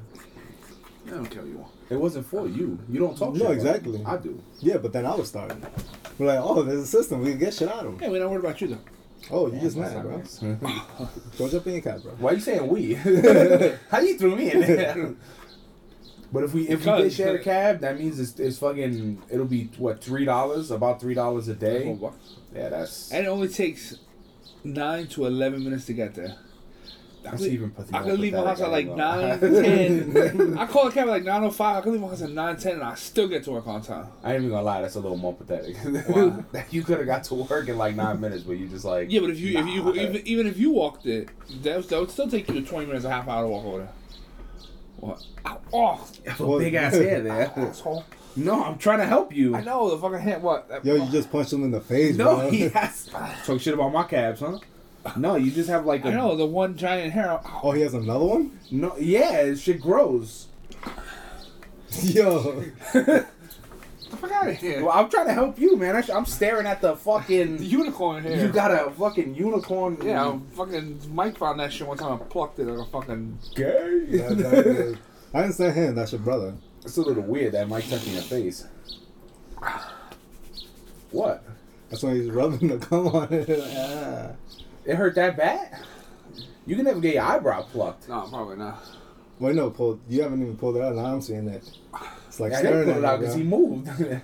I 1.07 1.11
don't 1.11 1.27
care 1.27 1.43
what 1.43 1.51
you 1.51 1.59
want. 1.59 1.73
It 1.91 1.97
wasn't 1.97 2.27
for 2.27 2.47
you. 2.47 2.79
You 2.89 3.01
don't 3.01 3.19
talk. 3.19 3.35
No, 3.35 3.39
shit 3.39 3.43
about 3.43 3.55
exactly. 3.55 3.99
me. 3.99 4.05
I 4.05 4.17
do. 4.17 4.41
Yeah, 4.61 4.77
but 4.77 4.93
then 4.93 5.05
I 5.05 5.15
was 5.15 5.29
starting. 5.29 5.61
We're 6.19 6.27
like, 6.27 6.39
oh, 6.41 6.63
there's 6.63 6.83
a 6.83 6.87
system. 6.87 7.21
We 7.23 7.31
can 7.31 7.39
get 7.41 7.55
shit 7.55 7.69
out 7.69 7.85
of 7.85 7.95
him. 7.95 7.99
Hey, 7.99 8.09
we're 8.09 8.21
not 8.21 8.31
worried 8.31 8.45
about 8.45 8.61
you 8.61 8.69
though. 8.69 8.79
Oh, 9.33 9.53
you 9.53 9.61
just 9.61 9.77
That's 9.77 9.95
mad, 9.95 10.03
bro. 10.03 10.17
nice. 10.19 10.39
Go 11.37 11.49
jump 11.49 11.67
in 11.67 11.73
your 11.75 11.83
cat, 11.83 12.03
bro. 12.03 12.13
Why 12.13 12.33
you 12.33 12.41
saying 12.41 12.67
we? 12.67 12.95
How 12.95 14.01
you 14.01 14.17
threw 14.17 14.37
me 14.37 14.51
in 14.53 14.61
there? 14.61 15.15
But 16.33 16.45
if 16.45 16.55
we 16.55 16.63
if 16.69 16.81
we 16.81 16.85
did 16.85 16.97
Because- 16.97 17.15
share 17.17 17.35
a 17.37 17.43
cab, 17.43 17.81
that 17.81 17.99
means 17.99 18.21
it's, 18.21 18.39
it's 18.39 18.59
fucking 18.59 19.23
it'll 19.31 19.47
be 19.47 19.69
what 19.79 20.03
three 20.03 20.25
dollars, 20.25 20.71
about 20.71 21.01
three 21.01 21.15
dollars 21.15 21.49
a 21.49 21.55
day. 21.55 21.99
Yeah, 22.55 22.69
that's 22.69 23.11
And 23.13 23.27
it 23.27 23.29
only 23.29 23.49
takes 23.49 23.97
nine 24.63 25.07
to 25.09 25.27
eleven 25.27 25.65
minutes 25.65 25.87
to 25.87 25.93
get 25.93 26.15
there. 26.15 26.37
That's 27.23 27.43
even 27.43 27.71
pathetic. 27.73 27.95
I 27.95 28.03
could 28.11 28.19
leave 28.19 28.33
my 28.33 28.45
house 28.47 28.63
at 28.63 28.71
like 28.71 28.87
nine, 28.87 29.33
I 29.33 29.37
ten. 29.39 30.57
I 30.57 30.67
call 30.67 30.87
a 30.89 30.93
cab 30.93 31.07
at 31.07 31.11
like 31.11 31.25
nine 31.25 31.43
oh 31.45 31.51
five. 31.51 31.77
I 31.77 31.81
could 31.83 31.93
leave 31.93 32.01
my 32.01 32.09
house 32.09 32.23
at 32.23 32.31
nine 32.31 32.57
ten, 32.57 32.75
and 32.75 32.83
I 32.83 32.95
still 32.95 33.29
get 33.29 33.45
to 33.45 33.51
work 33.51 33.67
on 33.67 33.83
time. 33.83 34.07
I 34.25 34.31
ain't 34.33 34.39
even 34.39 34.51
gonna 34.51 34.63
lie, 34.63 34.81
that's 34.81 34.95
a 34.95 35.01
little 35.01 35.19
more 35.19 35.35
pathetic. 35.35 35.77
Why? 36.09 36.65
you 36.71 36.83
could 36.83 36.97
have 36.97 37.07
got 37.07 37.25
to 37.25 37.35
work 37.35 37.69
in 37.69 37.77
like 37.77 37.95
nine 37.95 38.21
minutes, 38.21 38.45
but 38.45 38.53
you 38.53 38.69
just 38.69 38.87
like 38.87 39.11
Yeah, 39.11 39.21
but 39.21 39.29
if 39.31 39.39
you 39.39 39.59
if 39.59 39.67
you 39.67 39.93
even, 39.97 40.27
even 40.27 40.47
if 40.47 40.57
you 40.59 40.71
walked 40.71 41.05
it, 41.07 41.29
that, 41.63 41.77
would- 41.77 41.89
that 41.91 42.01
would 42.01 42.11
still 42.11 42.29
take 42.31 42.49
you 42.49 42.65
twenty 42.65 42.87
minutes, 42.87 43.05
a 43.05 43.11
half 43.11 43.29
hour 43.29 43.43
to 43.43 43.49
walk 43.49 43.65
over 43.67 43.79
there. 43.81 43.93
What? 45.01 45.23
Ow, 45.47 45.61
oh, 45.73 46.07
have 46.27 46.41
a 46.41 46.59
big 46.59 46.75
ass 46.75 46.95
hair 46.97 47.21
there. 47.23 47.53
asshole! 47.57 48.05
No, 48.37 48.63
I'm 48.65 48.79
trying 48.79 48.99
to 48.99 49.07
help 49.07 49.35
you. 49.35 49.57
I 49.57 49.63
know 49.63 49.91
the 49.91 49.99
fucking 49.99 50.21
hand. 50.21 50.43
What? 50.43 50.69
Yo, 50.85 50.95
you 50.95 51.11
just 51.11 51.33
punched 51.33 51.53
him 51.53 51.65
in 51.65 51.71
the 51.71 51.81
face, 51.81 52.17
No, 52.17 52.37
bro. 52.37 52.51
he 52.51 52.61
has 52.69 53.07
talk 53.45 53.61
shit 53.61 53.75
about 53.75 53.93
my 53.93 54.05
cabs, 54.05 54.41
huh? 54.41 54.59
No, 55.17 55.37
you 55.37 55.51
just 55.51 55.69
have 55.71 55.87
like 55.87 56.05
a 56.05 56.09
I 56.09 56.15
know 56.15 56.37
the 56.37 56.45
one 56.47 56.77
giant 56.77 57.13
hair. 57.13 57.31
Ow. 57.33 57.61
Oh, 57.65 57.71
he 57.73 57.81
has 57.81 57.95
another 57.95 58.25
one? 58.25 58.59
no. 58.71 58.97
Yeah, 58.99 59.55
shit 59.55 59.81
grows. 59.81 60.47
Yo. 62.03 62.65
Get 64.11 64.21
the 64.21 64.27
fuck 64.29 64.33
out 64.33 64.49
of 64.49 64.57
here! 64.57 64.83
Well, 64.85 64.93
I'm 64.93 65.09
trying 65.09 65.27
to 65.27 65.33
help 65.33 65.59
you, 65.59 65.77
man. 65.77 65.95
I 65.95 66.01
sh- 66.01 66.11
I'm 66.11 66.25
staring 66.27 66.67
at 66.67 66.81
the 66.81 66.97
fucking. 66.97 67.59
The 67.59 67.65
unicorn 67.79 68.25
here. 68.25 68.45
You 68.47 68.49
got 68.53 68.71
a 68.73 68.91
fucking 68.91 69.35
unicorn. 69.37 69.99
Yeah, 70.03 70.37
fucking 70.55 71.01
Mike 71.15 71.39
found 71.39 71.61
that 71.61 71.73
shit 71.73 71.87
one 71.87 71.97
time 71.97 72.21
and 72.21 72.29
plucked 72.31 72.59
it 72.59 72.67
like 72.67 72.87
a 72.87 72.91
fucking. 72.91 73.39
gay. 73.55 74.07
That- 74.11 74.39
that 74.39 74.67
is- 74.67 74.97
I 75.35 75.43
understand 75.43 75.77
him. 75.77 75.95
That's 75.95 76.11
your 76.11 76.21
brother. 76.21 76.55
it's 76.85 76.97
a 76.97 77.03
little 77.03 77.23
weird 77.23 77.53
that 77.53 77.69
Mike 77.69 77.89
touching 77.89 78.15
your 78.15 78.23
face. 78.23 78.67
What? 81.13 81.45
That's 81.89 82.03
why 82.03 82.15
he's 82.15 82.31
rubbing 82.31 82.69
the 82.69 82.79
cum 82.79 83.07
on 83.09 83.33
it. 83.33 83.49
Ah. 83.77 84.33
It 84.85 84.97
hurt 84.97 85.15
that 85.15 85.37
bad? 85.37 85.79
You 86.67 86.75
can 86.77 86.85
never 86.85 86.99
get 87.01 87.15
your 87.15 87.23
eyebrow 87.25 87.63
plucked. 87.63 88.09
No, 88.09 88.23
probably 88.29 88.57
not. 88.57 88.85
Wait, 89.39 89.55
no, 89.55 89.71
pull. 89.71 90.01
You 90.09 90.23
haven't 90.23 90.43
even 90.43 90.57
pulled 90.57 90.77
it 90.77 90.83
out. 90.83 90.95
Now 90.97 91.07
I'm 91.07 91.21
seeing 91.21 91.49
it. 91.49 91.71
It's 92.41 92.53
like 92.53 92.53
I 92.53 92.63
didn't 92.63 92.83
staring 92.83 92.95
pull 92.95 93.05
it 93.05 93.07
out 93.07 93.21
because 93.21 93.35
he 93.35 93.43
moved. 93.43 93.89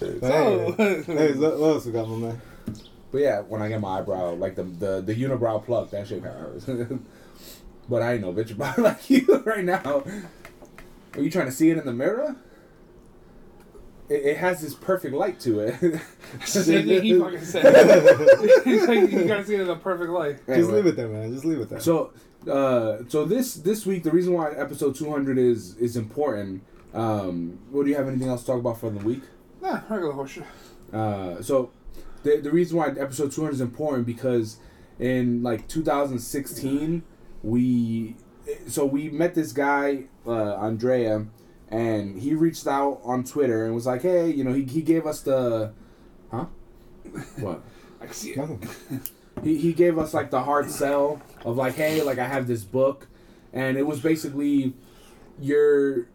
But 0.00 0.24
Oh. 0.24 0.72
hey, 0.72 1.02
hey, 1.02 1.32
what 1.34 1.58
what 1.58 1.68
else 1.70 1.86
we 1.86 1.92
got, 1.92 2.08
my 2.08 2.16
man? 2.16 2.42
but 3.12 3.18
yeah, 3.18 3.40
when 3.42 3.62
I 3.62 3.68
get 3.68 3.80
my 3.80 3.98
eyebrow, 3.98 4.34
like 4.34 4.56
the 4.56 4.64
the, 4.64 5.00
the 5.00 5.14
unibrow 5.14 5.64
plucked, 5.64 5.92
that 5.92 6.08
shit 6.08 6.22
kind 6.22 6.34
of 6.36 6.64
hurts. 6.66 6.92
but 7.88 8.02
I 8.02 8.14
ain't 8.14 8.22
no 8.22 8.32
bitch 8.32 8.50
about 8.50 8.76
it 8.78 8.82
like 8.82 9.08
you 9.08 9.24
right 9.46 9.64
now. 9.64 10.02
Are 11.14 11.20
you 11.20 11.30
trying 11.30 11.46
to 11.46 11.52
see 11.52 11.70
it 11.70 11.78
in 11.78 11.86
the 11.86 11.92
mirror? 11.92 12.34
It, 14.08 14.24
it 14.26 14.36
has 14.38 14.60
this 14.60 14.74
perfect 14.74 15.14
light 15.14 15.38
to 15.40 15.60
it. 15.60 15.74
He 15.76 17.18
fucking 17.18 17.44
said. 17.44 18.64
He's 18.64 18.88
like, 18.88 19.10
you 19.12 19.24
gotta 19.26 19.44
see 19.44 19.54
it 19.54 19.60
in 19.60 19.68
the 19.68 19.76
perfect 19.76 20.10
light. 20.10 20.44
Just 20.46 20.70
leave 20.70 20.86
it 20.86 20.96
there, 20.96 21.08
man. 21.08 21.32
Just 21.32 21.44
leave 21.44 21.60
it 21.60 21.70
there. 21.70 21.80
So, 21.80 22.12
uh, 22.50 23.04
so 23.08 23.24
this 23.24 23.54
this 23.54 23.86
week, 23.86 24.02
the 24.02 24.10
reason 24.10 24.32
why 24.34 24.50
episode 24.50 24.96
two 24.96 25.08
hundred 25.08 25.38
is 25.38 25.76
is 25.76 25.96
important. 25.96 26.64
Um, 26.94 27.58
what 27.70 27.84
do 27.84 27.90
you 27.90 27.96
have 27.96 28.08
anything 28.08 28.28
else 28.28 28.42
to 28.42 28.46
talk 28.46 28.60
about 28.60 28.78
for 28.78 28.90
the 28.90 29.04
week? 29.04 29.22
Nah, 29.60 29.80
regular 29.88 30.14
horseshit. 30.14 30.44
Uh, 30.92 31.42
so, 31.42 31.70
the 32.22 32.36
the 32.40 32.50
reason 32.50 32.76
why 32.78 32.88
episode 32.88 33.32
two 33.32 33.40
hundred 33.40 33.54
is 33.54 33.60
important 33.60 34.06
because 34.06 34.58
in 34.98 35.42
like 35.42 35.66
2016, 35.68 37.02
we 37.42 38.16
so 38.68 38.84
we 38.84 39.10
met 39.10 39.34
this 39.34 39.52
guy 39.52 40.04
uh, 40.26 40.54
Andrea, 40.54 41.26
and 41.68 42.20
he 42.20 42.34
reached 42.34 42.66
out 42.66 43.00
on 43.04 43.24
Twitter 43.24 43.64
and 43.66 43.74
was 43.74 43.86
like, 43.86 44.02
hey, 44.02 44.30
you 44.30 44.44
know, 44.44 44.52
he 44.52 44.62
he 44.64 44.82
gave 44.82 45.06
us 45.06 45.20
the, 45.22 45.72
huh? 46.30 46.46
What? 47.38 47.62
I 48.00 48.06
can 48.06 48.14
see 48.14 48.30
it. 48.30 48.36
Nothing. 48.36 48.68
he, 49.42 49.56
he 49.56 49.72
gave 49.72 49.98
us 49.98 50.14
like 50.14 50.30
the 50.30 50.42
hard 50.42 50.70
sell 50.70 51.20
of 51.44 51.56
like 51.56 51.74
hey 51.74 52.02
like 52.02 52.18
i 52.18 52.26
have 52.26 52.46
this 52.46 52.62
book 52.64 53.08
and 53.52 53.76
it 53.76 53.82
was 53.82 54.00
basically 54.00 54.74
your 55.40 56.06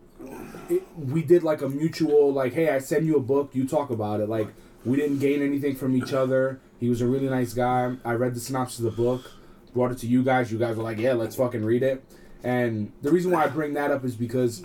it, 0.70 0.84
we 0.98 1.22
did 1.24 1.44
like 1.44 1.62
a 1.62 1.70
mutual 1.70 2.32
like 2.32 2.54
hey 2.54 2.70
i 2.70 2.80
send 2.80 3.06
you 3.06 3.16
a 3.16 3.22
book 3.22 3.50
you 3.54 3.68
talk 3.68 3.90
about 3.90 4.20
it 4.20 4.30
like 4.30 4.48
we 4.86 4.98
didn't 4.98 5.20
gain 5.20 5.42
anything 5.42 5.76
from 5.76 5.96
each 5.96 6.14
other 6.14 6.60
he 6.80 6.90
was 6.90 7.02
a 7.02 7.08
really 7.08 7.30
nice 7.30 7.54
guy 7.54 7.96
i 8.04 8.14
read 8.14 8.34
the 8.34 8.40
synopsis 8.40 8.80
of 8.80 8.86
the 8.86 8.92
book 8.92 9.32
brought 9.74 9.92
it 9.92 9.98
to 9.98 10.08
you 10.08 10.24
guys 10.24 10.52
you 10.52 10.58
guys 10.58 10.76
were 10.76 10.84
like 10.84 10.98
yeah 10.98 11.14
let's 11.14 11.36
fucking 11.36 11.64
read 11.64 11.84
it 11.84 12.04
and 12.44 12.92
the 13.02 13.12
reason 13.12 13.32
why 13.32 13.44
i 13.44 13.48
bring 13.48 13.74
that 13.74 13.92
up 13.92 14.04
is 14.04 14.16
because 14.16 14.64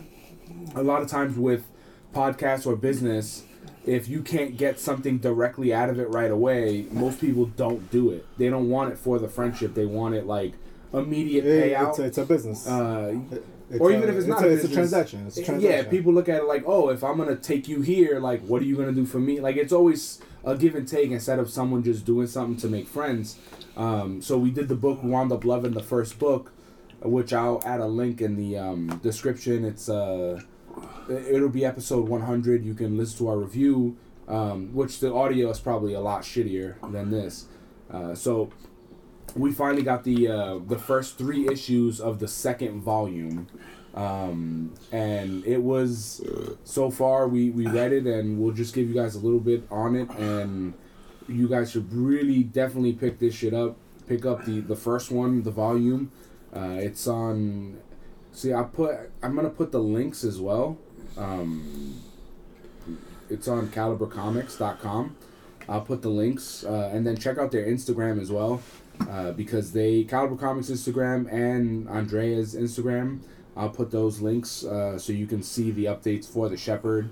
a 0.74 0.82
lot 0.82 1.02
of 1.02 1.08
times 1.08 1.36
with 1.36 1.64
podcasts 2.12 2.66
or 2.66 2.76
business 2.76 3.44
if 3.86 4.08
you 4.08 4.22
can't 4.22 4.56
get 4.56 4.80
something 4.80 5.18
directly 5.18 5.72
out 5.74 5.90
of 5.90 5.98
it 5.98 6.08
right 6.08 6.30
away, 6.30 6.86
most 6.90 7.20
people 7.20 7.46
don't 7.46 7.90
do 7.90 8.10
it. 8.10 8.26
They 8.38 8.48
don't 8.48 8.70
want 8.70 8.92
it 8.92 8.98
for 8.98 9.18
the 9.18 9.28
friendship. 9.28 9.74
They 9.74 9.84
want 9.84 10.14
it 10.14 10.26
like 10.26 10.54
immediate 10.92 11.44
payout. 11.44 11.90
it's, 11.90 11.98
a, 11.98 12.04
it's 12.04 12.18
a 12.18 12.24
business. 12.24 12.66
uh, 12.66 13.18
It's 13.70 13.80
or 13.80 13.90
a- 13.90 13.96
even 13.96 14.08
if 14.08 14.16
it's, 14.16 14.26
not 14.26 14.44
a, 14.44 14.48
a, 14.48 14.50
it's 14.50 14.64
a 14.64 14.72
transaction. 14.72 15.26
It's 15.26 15.48
a 15.48 15.58
yeah, 15.58 15.84
people 15.84 16.12
look 16.12 16.28
at 16.28 16.42
it 16.42 16.44
like, 16.44 16.64
oh, 16.66 16.90
if 16.90 17.02
I'm 17.02 17.16
gonna 17.16 17.36
take 17.36 17.66
you 17.68 17.80
here, 17.80 18.20
like, 18.20 18.42
what 18.42 18.62
are 18.62 18.64
you 18.64 18.76
gonna 18.76 18.92
do 18.92 19.06
for 19.06 19.18
me? 19.18 19.40
Like, 19.40 19.56
it's 19.56 19.72
always 19.72 20.20
a 20.44 20.56
give 20.56 20.74
and 20.74 20.86
take 20.86 21.10
instead 21.10 21.38
of 21.38 21.50
someone 21.50 21.82
just 21.82 22.04
doing 22.04 22.26
something 22.26 22.56
to 22.58 22.68
make 22.68 22.86
friends. 22.86 23.38
Um, 23.76 24.20
so 24.22 24.38
we 24.38 24.50
did 24.50 24.68
the 24.68 24.74
book. 24.74 25.02
We 25.02 25.10
wound 25.10 25.32
up 25.32 25.44
loving 25.44 25.72
the 25.72 25.82
first 25.82 26.18
book, 26.18 26.52
which 27.00 27.32
I'll 27.32 27.62
add 27.64 27.80
a 27.80 27.86
link 27.86 28.20
in 28.20 28.36
the 28.36 28.58
um, 28.58 29.00
description. 29.02 29.64
It's 29.64 29.88
uh, 29.88 30.40
it'll 31.08 31.48
be 31.48 31.64
episode 31.64 32.08
100. 32.08 32.64
You 32.64 32.74
can 32.74 32.96
listen 32.96 33.18
to 33.18 33.28
our 33.28 33.38
review, 33.38 33.96
um, 34.28 34.74
which 34.74 35.00
the 35.00 35.12
audio 35.12 35.50
is 35.50 35.58
probably 35.60 35.94
a 35.94 36.00
lot 36.00 36.22
shittier 36.22 36.76
than 36.92 37.10
this. 37.10 37.46
Uh, 37.90 38.14
so 38.14 38.50
we 39.36 39.52
finally 39.52 39.82
got 39.82 40.04
the 40.04 40.28
uh, 40.28 40.58
the 40.66 40.78
first 40.78 41.18
three 41.18 41.48
issues 41.48 42.00
of 42.00 42.18
the 42.18 42.28
second 42.28 42.80
volume, 42.80 43.48
um, 43.94 44.72
and 44.92 45.44
it 45.44 45.62
was 45.62 46.24
so 46.64 46.90
far 46.90 47.26
we 47.28 47.50
we 47.50 47.66
read 47.66 47.92
it, 47.92 48.06
and 48.06 48.38
we'll 48.38 48.52
just 48.52 48.74
give 48.74 48.88
you 48.88 48.94
guys 48.94 49.14
a 49.14 49.18
little 49.20 49.40
bit 49.40 49.64
on 49.70 49.96
it, 49.96 50.08
and 50.10 50.74
you 51.28 51.48
guys 51.48 51.72
should 51.72 51.92
really 51.92 52.42
definitely 52.44 52.92
pick 52.92 53.18
this 53.18 53.34
shit 53.34 53.54
up. 53.54 53.76
Pick 54.06 54.24
up 54.24 54.44
the 54.44 54.60
the 54.60 54.76
first 54.76 55.10
one, 55.10 55.42
the 55.42 55.50
volume. 55.50 56.12
Uh, 56.54 56.76
it's 56.78 57.06
on. 57.06 57.78
See, 58.32 58.52
I 58.52 58.62
put. 58.62 59.10
I'm 59.22 59.34
gonna 59.34 59.50
put 59.50 59.72
the 59.72 59.80
links 59.80 60.22
as 60.22 60.40
well. 60.40 60.78
Um, 61.16 62.00
it's 63.30 63.48
on 63.48 63.68
calibercomics.com. 63.68 65.16
I'll 65.66 65.80
put 65.80 66.02
the 66.02 66.10
links 66.10 66.62
uh, 66.62 66.90
and 66.92 67.06
then 67.06 67.16
check 67.16 67.38
out 67.38 67.50
their 67.50 67.64
Instagram 67.64 68.20
as 68.20 68.30
well 68.30 68.60
uh, 69.08 69.32
because 69.32 69.72
they 69.72 70.04
Caliber 70.04 70.36
Comics 70.36 70.70
Instagram 70.70 71.30
and 71.32 71.88
Andrea's 71.88 72.54
Instagram. 72.54 73.20
I'll 73.56 73.70
put 73.70 73.90
those 73.90 74.20
links 74.20 74.64
uh, 74.64 74.98
so 74.98 75.12
you 75.12 75.26
can 75.26 75.42
see 75.42 75.70
the 75.70 75.84
updates 75.84 76.26
for 76.26 76.48
the 76.48 76.56
Shepherd. 76.56 77.10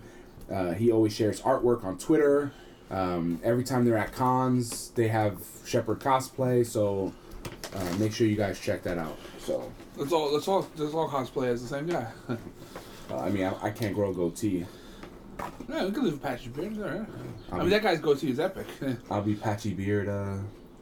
Uh, 0.51 0.73
he 0.73 0.91
always 0.91 1.15
shares 1.15 1.41
artwork 1.43 1.85
on 1.85 1.99
Twitter. 1.99 2.53
Um, 2.91 3.41
every 3.43 3.65
time 3.65 3.85
they're 3.85 3.97
at 3.97 4.13
cons, 4.13 4.91
they 4.91 5.09
have 5.09 5.39
Shepherd 5.65 6.01
cosplay. 6.01 6.67
So 6.67 7.13
uh, 7.75 7.97
make 7.99 8.13
sure 8.13 8.27
you 8.27 8.37
guys 8.37 8.59
check 8.59 8.83
that 8.83 8.99
out. 8.99 9.17
So 9.39 9.73
That's 9.97 10.13
all. 10.13 10.33
That's 10.33 10.49
all. 10.49 10.63
That's 10.77 10.95
all 10.95 11.09
cosplayers. 11.09 11.63
The 11.63 11.69
same 11.69 11.87
guy. 11.87 12.09
uh, 12.29 12.37
I 13.17 13.31
mean, 13.31 13.45
I, 13.45 13.67
I 13.67 13.71
can't 13.71 13.95
grow 13.95 14.11
a 14.11 14.15
goatee. 14.15 14.67
Yeah, 15.69 15.87
we 15.87 15.93
could 15.93 16.05
live 16.05 16.13
with 16.15 16.23
Patchy 16.23 16.49
Beard. 16.51 16.79
All 16.79 16.85
right. 16.85 17.07
I 17.51 17.59
mean, 17.59 17.71
that 17.71 17.83
guy's 17.83 18.01
go-to 18.01 18.29
is 18.29 18.39
epic. 18.39 18.67
I'll 19.11 19.23
be 19.23 19.35
Patchy 19.35 19.75
Beard 19.75 20.09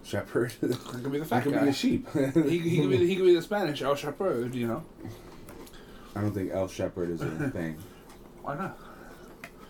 Shepherd. 0.03 0.53
could 0.61 1.13
be 1.13 1.19
the 1.19 1.25
I 1.25 1.29
fat 1.29 1.43
could 1.45 1.53
guy. 1.55 1.63
be 1.65 1.69
a 1.69 1.73
sheep. 1.73 2.09
he, 2.13 2.59
he 2.59 2.81
could 2.81 2.91
be 2.91 2.97
the, 2.97 3.07
he 3.07 3.17
could 3.17 3.25
be 3.27 3.35
the 3.35 3.43
Spanish 3.43 3.83
El 3.83 3.95
Chapeau, 3.95 4.49
you 4.53 4.67
know. 4.67 4.83
I 6.17 6.21
don't 6.23 6.33
think 6.33 6.51
El 6.53 6.69
Shepherd 6.69 7.11
is 7.11 7.21
a 7.23 7.27
thing 7.51 7.77
Why 8.43 8.57
not? 8.57 8.79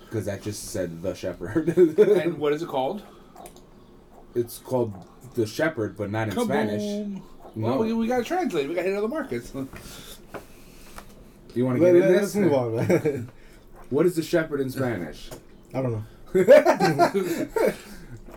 because 0.08 0.24
that 0.26 0.42
just 0.42 0.64
said 0.70 1.02
the 1.02 1.14
Shepherd. 1.14 1.68
And 1.98 2.38
what 2.38 2.52
is 2.52 2.62
it 2.62 2.68
called? 2.68 3.02
it's 4.34 4.58
called 4.58 4.92
the 5.34 5.46
Shepherd, 5.46 5.96
but 5.96 6.10
not 6.10 6.28
in 6.28 6.38
Spanish. 6.40 6.82
No. 7.56 7.66
Well, 7.68 7.78
we, 7.78 7.92
we 7.92 8.06
gotta 8.06 8.24
translate. 8.24 8.68
We 8.68 8.74
gotta 8.74 8.88
hit 8.88 8.96
other 8.96 9.08
markets. 9.08 9.52
You 11.54 11.64
want 11.66 11.78
to 11.78 11.84
Let, 11.84 11.92
get 11.94 12.02
in 12.10 12.14
us 12.16 12.20
this? 12.32 12.34
move 12.36 12.52
on, 12.52 12.76
man. 12.76 13.28
What 13.90 14.06
is 14.06 14.14
the 14.16 14.22
Shepherd 14.22 14.60
in 14.60 14.70
Spanish? 14.70 15.30
I 15.74 15.82
don't 15.82 15.92
know. 15.92 16.04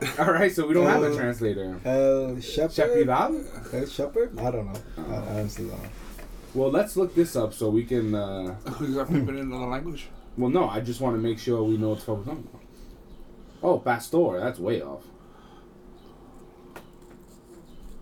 All 0.19 0.31
right, 0.33 0.51
so 0.51 0.67
we 0.67 0.73
don't 0.73 0.85
have 0.87 1.03
a 1.03 1.11
Uh, 1.11 1.15
translator. 1.15 1.79
El 1.85 2.39
Shepherd. 2.41 2.71
Shepherdad? 3.07 3.73
El 3.73 3.85
Shepherd? 3.87 4.37
I 4.39 4.51
don't 4.51 4.71
know. 4.73 4.79
I, 4.97 5.15
I 5.15 5.39
honestly 5.39 5.65
don't 5.67 5.81
know. 5.81 5.89
Well, 6.53 6.69
let's 6.71 6.95
look 6.97 7.15
this 7.15 7.35
up 7.35 7.53
so 7.53 7.69
we 7.69 7.83
can. 7.85 8.13
Uh, 8.13 8.55
Who's 8.77 8.95
that 8.95 9.07
flipping 9.07 9.29
in 9.29 9.51
another 9.51 9.65
language? 9.67 10.07
well, 10.37 10.49
no, 10.49 10.67
I 10.69 10.81
just 10.81 10.99
want 11.01 11.15
to 11.15 11.21
make 11.21 11.39
sure 11.39 11.63
we 11.63 11.77
know 11.77 11.89
what 11.89 11.99
the 11.99 12.05
fuck 12.05 12.17
we're 12.17 12.23
talking 12.25 12.47
about. 12.49 12.61
Oh, 13.61 13.79
pastor. 13.79 14.39
That's 14.39 14.59
way 14.59 14.81
off. 14.81 15.03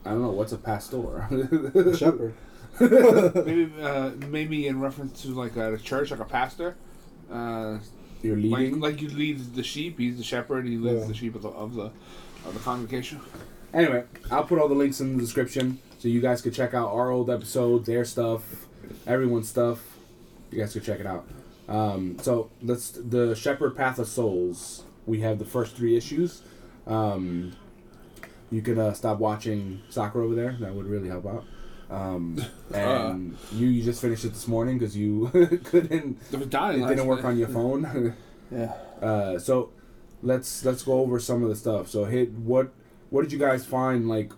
I 0.05 0.09
don't 0.09 0.21
know 0.23 0.31
what's 0.31 0.51
a 0.53 0.57
pastor. 0.57 1.27
El 1.75 1.93
Shepherd. 1.95 2.33
maybe 2.79 3.71
uh, 3.81 4.11
maybe 4.29 4.65
in 4.67 4.79
reference 4.79 5.21
to 5.21 5.27
like 5.29 5.55
a 5.57 5.77
church, 5.77 6.09
like 6.09 6.19
a 6.19 6.25
pastor. 6.25 6.75
Uh, 7.31 7.77
You're 8.23 8.35
like, 8.37 8.59
leading. 8.59 8.79
like 8.79 9.01
you 9.01 9.09
lead 9.09 9.55
the 9.55 9.63
sheep. 9.63 9.97
He's 9.99 10.17
the 10.17 10.23
shepherd. 10.23 10.65
He 10.67 10.77
leads 10.77 11.01
Yeah. 11.01 11.07
the 11.07 11.13
sheep 11.13 11.35
of 11.35 11.41
the 11.41 11.49
of 11.49 11.73
the 11.75 11.91
of 12.45 12.53
the 12.53 12.59
congregation. 12.59 13.19
Anyway, 13.73 14.03
I'll 14.29 14.43
put 14.43 14.59
all 14.59 14.67
the 14.67 14.75
links 14.75 14.99
in 14.99 15.15
the 15.15 15.21
description 15.23 15.79
so 15.99 16.07
you 16.07 16.19
guys 16.21 16.41
could 16.41 16.53
check 16.53 16.73
out 16.73 16.89
our 16.89 17.09
old 17.09 17.29
episode, 17.29 17.85
their 17.85 18.03
stuff, 18.05 18.65
everyone's 19.07 19.47
stuff. 19.49 19.97
You 20.51 20.59
guys 20.59 20.73
could 20.73 20.83
check 20.83 20.99
it 20.99 21.05
out. 21.05 21.25
Um, 21.69 22.17
so 22.21 22.49
let's 22.61 22.91
the 22.91 23.33
Shepherd 23.35 23.75
Path 23.77 23.97
of 23.99 24.07
Souls. 24.07 24.83
We 25.05 25.21
have 25.21 25.39
the 25.39 25.45
first 25.45 25.75
three 25.75 25.95
issues. 25.95 26.41
Um, 26.85 27.53
you 28.51 28.61
could 28.61 28.77
uh, 28.77 28.91
stop 28.93 29.19
watching 29.19 29.81
soccer 29.89 30.21
over 30.21 30.35
there. 30.35 30.57
That 30.59 30.73
would 30.75 30.85
really 30.85 31.07
help 31.07 31.25
out. 31.25 31.45
Um, 31.91 32.43
and 32.73 33.37
you, 33.51 33.67
you 33.67 33.83
just 33.83 34.01
finished 34.01 34.23
it 34.25 34.29
this 34.29 34.47
morning 34.47 34.79
because 34.79 34.95
you 34.97 35.29
couldn't. 35.65 36.19
It 36.31 36.39
was 36.39 36.47
dying. 36.47 36.83
It 36.83 36.87
didn't 36.87 37.05
work 37.05 37.23
night. 37.23 37.29
on 37.29 37.37
your 37.37 37.49
phone. 37.49 38.15
Yeah. 38.53 38.73
Uh, 39.01 39.39
so 39.39 39.69
let's 40.21 40.65
let's 40.65 40.83
go 40.83 40.99
over 40.99 41.21
some 41.21 41.41
of 41.41 41.47
the 41.47 41.55
stuff. 41.55 41.87
So 41.87 42.03
hit 42.03 42.33
what 42.33 42.73
what 43.09 43.21
did 43.21 43.31
you 43.31 43.39
guys 43.39 43.65
find 43.65 44.09
like 44.09 44.33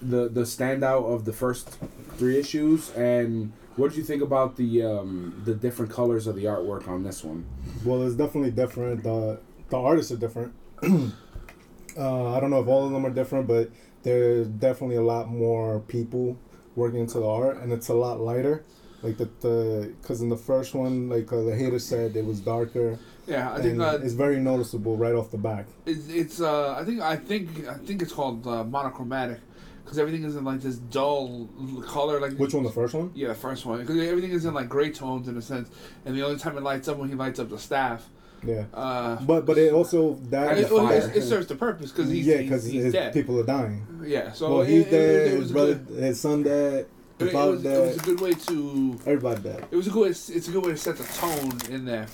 the 0.00 0.28
the 0.28 0.40
standout 0.40 1.04
of 1.04 1.24
the 1.26 1.32
first 1.32 1.78
three 2.16 2.40
issues 2.40 2.90
and 2.96 3.52
what 3.76 3.90
did 3.90 3.98
you 3.98 4.02
think 4.02 4.20
about 4.20 4.56
the 4.56 4.82
um, 4.82 5.40
the 5.44 5.54
different 5.54 5.92
colors 5.92 6.26
of 6.26 6.34
the 6.34 6.44
artwork 6.46 6.88
on 6.88 7.04
this 7.04 7.22
one? 7.22 7.46
Well, 7.84 8.02
it's 8.02 8.16
definitely 8.16 8.50
different. 8.50 9.04
The 9.04 9.38
the 9.68 9.78
artists 9.78 10.10
are 10.10 10.16
different. 10.16 10.54
uh, 10.82 12.34
I 12.34 12.40
don't 12.40 12.50
know 12.50 12.60
if 12.60 12.66
all 12.66 12.84
of 12.84 12.92
them 12.92 13.06
are 13.06 13.10
different, 13.10 13.46
but 13.46 13.70
there's 14.02 14.48
definitely 14.48 14.96
a 14.96 15.02
lot 15.02 15.28
more 15.28 15.78
people 15.80 16.36
working 16.76 17.00
into 17.00 17.18
the 17.18 17.26
art, 17.28 17.58
and 17.58 17.72
it's 17.72 17.88
a 17.88 17.94
lot 17.94 18.20
lighter. 18.20 18.64
Like 19.02 19.16
the 19.18 19.28
the 19.40 19.92
because 20.00 20.20
in 20.22 20.28
the 20.28 20.36
first 20.36 20.74
one, 20.74 21.08
like 21.08 21.32
uh, 21.32 21.42
the 21.42 21.56
hater 21.56 21.78
said, 21.80 22.14
it 22.16 22.24
was 22.24 22.38
darker, 22.40 22.98
Yeah, 23.26 23.52
I 23.52 23.60
think 23.60 23.80
uh, 23.80 23.98
it's 24.00 24.12
very 24.14 24.38
noticeable 24.38 24.96
right 24.96 25.14
off 25.14 25.30
the 25.32 25.38
back. 25.38 25.66
it's, 25.86 26.08
it's 26.08 26.40
uh, 26.40 26.74
I 26.78 26.84
think 26.84 27.00
I 27.00 27.16
think 27.16 27.66
I 27.66 27.74
think 27.74 28.00
it's 28.02 28.12
called 28.12 28.46
uh, 28.46 28.62
monochromatic 28.62 29.40
because 29.82 29.98
everything 29.98 30.22
is 30.22 30.36
in 30.36 30.44
like 30.44 30.60
this 30.60 30.76
dull 30.76 31.48
color. 31.84 32.20
Like 32.20 32.34
Which 32.34 32.54
one? 32.54 32.62
The 32.62 32.70
first 32.70 32.94
one? 32.94 33.10
Yeah, 33.14 33.28
the 33.28 33.34
first 33.34 33.66
one 33.66 33.80
because 33.80 33.98
everything 33.98 34.30
is 34.30 34.44
in 34.44 34.54
like 34.54 34.68
gray 34.68 34.92
tones 34.92 35.26
in 35.26 35.36
a 35.36 35.42
sense, 35.42 35.68
and 36.04 36.14
the 36.16 36.22
only 36.22 36.38
time 36.38 36.56
it 36.56 36.62
lights 36.62 36.86
up 36.86 36.96
when 36.98 37.08
he 37.08 37.16
lights 37.16 37.40
up 37.40 37.50
the 37.50 37.58
staff. 37.58 38.08
Yeah. 38.44 38.64
Uh, 38.74 39.16
But 39.24 39.46
but 39.46 39.56
it 39.58 39.72
also 39.72 40.14
that 40.30 40.52
and 40.52 40.60
it, 40.60 40.70
well, 40.70 40.88
it, 40.90 41.16
it 41.16 41.22
serves 41.22 41.46
the 41.46 41.54
purpose 41.54 41.92
because 41.92 42.10
he's 42.10 42.26
yeah 42.26 42.38
because 42.38 42.64
he's 42.64 42.92
dead. 42.92 43.12
people 43.12 43.38
are 43.38 43.44
dying. 43.46 43.86
Yeah, 44.04 44.32
so 44.32 44.56
well, 44.56 44.66
he's 44.66 44.86
it- 44.86 44.90
dead. 44.90 45.30
His 45.40 45.52
brother, 45.52 45.74
good, 45.74 46.02
his 46.02 46.20
son 46.20 46.42
dead. 46.42 46.72
it, 46.74 46.88
His 47.24 47.32
father 47.32 47.52
was, 47.52 47.64
it 47.64 47.80
was 47.80 47.96
a 47.98 48.00
good 48.00 48.20
way 48.20 48.32
to 48.34 48.98
Everybody 49.06 49.42
dead. 49.42 49.66
It 49.70 49.76
was 49.76 49.86
a 49.86 49.90
good. 49.90 50.02
Way, 50.02 50.08
it's 50.08 50.48
a 50.48 50.50
good 50.50 50.64
way 50.66 50.72
to 50.72 50.76
set 50.76 50.96
the 50.96 51.04
tone 51.04 51.52
in 51.70 51.84
there 51.84 52.06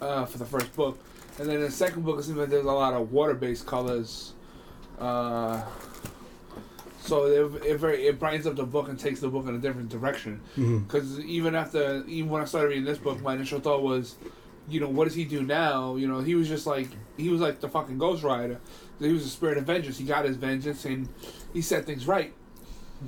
uh, 0.00 0.24
for 0.24 0.38
the 0.38 0.46
first 0.46 0.74
book, 0.74 0.98
and 1.38 1.48
then 1.48 1.60
the 1.60 1.70
second 1.70 2.04
book 2.06 2.18
it 2.20 2.24
seems 2.24 2.38
like 2.38 2.48
there's 2.48 2.64
a 2.64 2.72
lot 2.72 2.94
of 2.94 3.12
water-based 3.12 3.66
colors. 3.66 4.32
Uh, 4.98 5.60
so 7.00 7.26
it, 7.26 7.64
it 7.66 7.76
very 7.76 8.06
it 8.06 8.18
brightens 8.18 8.46
up 8.46 8.56
the 8.56 8.64
book 8.64 8.88
and 8.88 8.98
takes 8.98 9.20
the 9.20 9.28
book 9.28 9.46
in 9.46 9.54
a 9.54 9.58
different 9.58 9.90
direction. 9.90 10.40
Because 10.56 11.20
even 11.20 11.54
after 11.54 12.02
even 12.08 12.30
when 12.30 12.40
I 12.40 12.46
started 12.46 12.68
reading 12.68 12.84
this 12.84 12.96
book, 12.98 13.20
my 13.20 13.34
initial 13.34 13.60
thought 13.60 13.82
was, 13.82 14.14
you 14.68 14.80
know, 14.80 14.88
what 14.88 15.04
does 15.04 15.14
he 15.14 15.24
do 15.24 15.42
now? 15.42 15.96
You 15.96 16.06
know, 16.08 16.20
he 16.20 16.34
was 16.34 16.48
just 16.48 16.66
like 16.66 16.88
he 17.16 17.28
was 17.28 17.40
like 17.40 17.60
the 17.60 17.68
fucking 17.68 17.98
Ghost 17.98 18.22
Rider. 18.22 18.60
He 19.00 19.12
was 19.12 19.24
a 19.26 19.28
spirit 19.28 19.58
of 19.58 19.64
vengeance. 19.64 19.98
He 19.98 20.04
got 20.04 20.24
his 20.24 20.36
vengeance 20.36 20.84
and 20.84 21.08
he 21.52 21.60
set 21.62 21.84
things 21.84 22.06
right. 22.06 22.32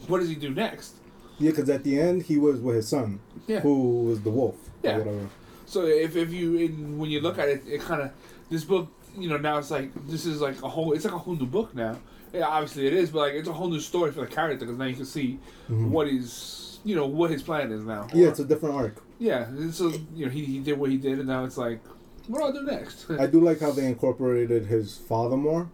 What 0.08 0.18
does 0.18 0.28
he 0.28 0.34
do 0.34 0.50
next? 0.50 0.94
Yeah, 1.38 1.50
because 1.50 1.68
at 1.70 1.84
the 1.84 2.00
end 2.00 2.22
he 2.24 2.38
was 2.38 2.60
with 2.60 2.76
his 2.76 2.88
son, 2.88 3.20
Yeah. 3.46 3.60
who 3.60 4.04
was 4.04 4.20
the 4.22 4.30
wolf. 4.30 4.56
Yeah. 4.82 4.98
whatever. 4.98 5.28
So 5.66 5.84
if, 5.84 6.14
if 6.16 6.32
you 6.32 6.56
in, 6.56 6.98
when 6.98 7.10
you 7.10 7.20
look 7.20 7.38
at 7.38 7.48
it, 7.48 7.62
it 7.66 7.80
kind 7.80 8.02
of 8.02 8.10
this 8.50 8.64
book, 8.64 8.88
you 9.16 9.28
know, 9.28 9.36
now 9.36 9.58
it's 9.58 9.70
like 9.70 9.90
this 10.08 10.26
is 10.26 10.40
like 10.40 10.62
a 10.62 10.68
whole. 10.68 10.92
It's 10.92 11.04
like 11.04 11.14
a 11.14 11.18
whole 11.18 11.34
new 11.36 11.46
book 11.46 11.74
now. 11.74 11.98
Yeah, 12.32 12.46
obviously 12.46 12.86
it 12.86 12.92
is, 12.92 13.10
but 13.10 13.18
like 13.20 13.34
it's 13.34 13.48
a 13.48 13.52
whole 13.52 13.68
new 13.68 13.80
story 13.80 14.12
for 14.12 14.20
the 14.20 14.26
character 14.26 14.66
because 14.66 14.78
now 14.78 14.84
you 14.84 14.96
can 14.96 15.04
see 15.06 15.38
Mhm. 15.70 15.88
what 15.88 16.06
he's, 16.08 16.65
you 16.86 16.94
know, 16.94 17.06
what 17.06 17.30
his 17.30 17.42
plan 17.42 17.72
is 17.72 17.84
now. 17.84 18.06
Yeah, 18.14 18.26
Or- 18.26 18.30
it's 18.30 18.38
a 18.38 18.44
different 18.44 18.74
arc. 18.76 19.02
yeah. 19.18 19.46
So 19.72 19.92
you 20.14 20.26
know, 20.26 20.30
he, 20.32 20.44
he 20.44 20.58
did 20.60 20.78
what 20.78 20.90
he 20.90 20.96
did, 20.96 21.18
and 21.18 21.28
now 21.28 21.44
it's 21.44 21.58
like, 21.58 21.80
what 22.28 22.38
do 22.40 22.44
I 22.46 22.52
do 22.52 22.62
next? 22.62 23.10
I 23.10 23.26
do 23.26 23.40
like 23.40 23.60
how 23.60 23.72
they 23.72 23.86
incorporated 23.86 24.66
his 24.66 24.96
father 24.96 25.36
more 25.36 25.68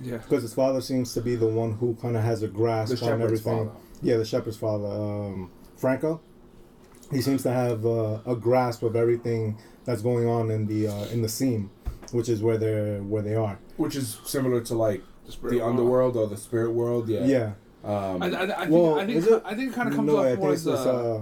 yeah. 0.00 0.18
because 0.18 0.42
his 0.42 0.54
father 0.54 0.80
seems 0.80 1.12
to 1.14 1.20
be 1.20 1.34
the 1.36 1.46
one 1.48 1.72
who 1.72 1.94
kind 2.00 2.16
of 2.16 2.22
has 2.22 2.42
a 2.42 2.48
grasp 2.48 2.96
The 2.96 3.12
on 3.12 3.20
everything. 3.22 3.66
father. 3.68 3.70
Yeah, 4.02 4.16
the 4.16 4.24
shepherd's 4.24 4.56
father, 4.56 4.86
um, 4.88 5.50
Franco. 5.76 6.20
He 7.10 7.20
seems 7.20 7.42
to 7.42 7.52
have 7.52 7.84
uh, 7.84 8.20
a 8.24 8.34
grasp 8.34 8.82
of 8.82 8.96
everything 8.96 9.58
that's 9.84 10.00
going 10.02 10.26
on 10.26 10.50
in 10.50 10.66
the 10.66 10.88
uh, 10.88 11.04
in 11.06 11.22
the 11.22 11.28
scene, 11.28 11.70
which 12.12 12.28
is 12.28 12.42
where 12.42 12.56
they're 12.56 13.02
where 13.02 13.22
they 13.22 13.34
are. 13.34 13.58
Which 13.76 13.96
is 13.96 14.18
similar 14.24 14.60
to 14.62 14.74
like 14.74 15.02
spirit 15.28 15.52
the 15.52 15.58
world. 15.58 15.70
underworld 15.70 16.16
or 16.16 16.26
the 16.28 16.36
spirit 16.36 16.70
world. 16.72 17.08
Yeah. 17.08 17.24
Yeah. 17.24 17.52
Um, 17.84 18.22
I, 18.22 18.26
I, 18.26 18.62
I 18.62 18.66
think, 18.66 18.96
I 18.96 19.06
think, 19.06 19.26
it- 19.26 19.42
I 19.44 19.54
think 19.54 19.72
it 19.72 19.74
kind 19.74 19.88
of 19.88 19.94
comes 19.96 20.06
no, 20.06 20.18
off 20.18 20.26
I 20.26 20.34
more 20.36 20.52
it's 20.52 20.60
as 20.60 20.64
this, 20.64 20.86
a, 20.86 20.90
uh, 20.92 21.20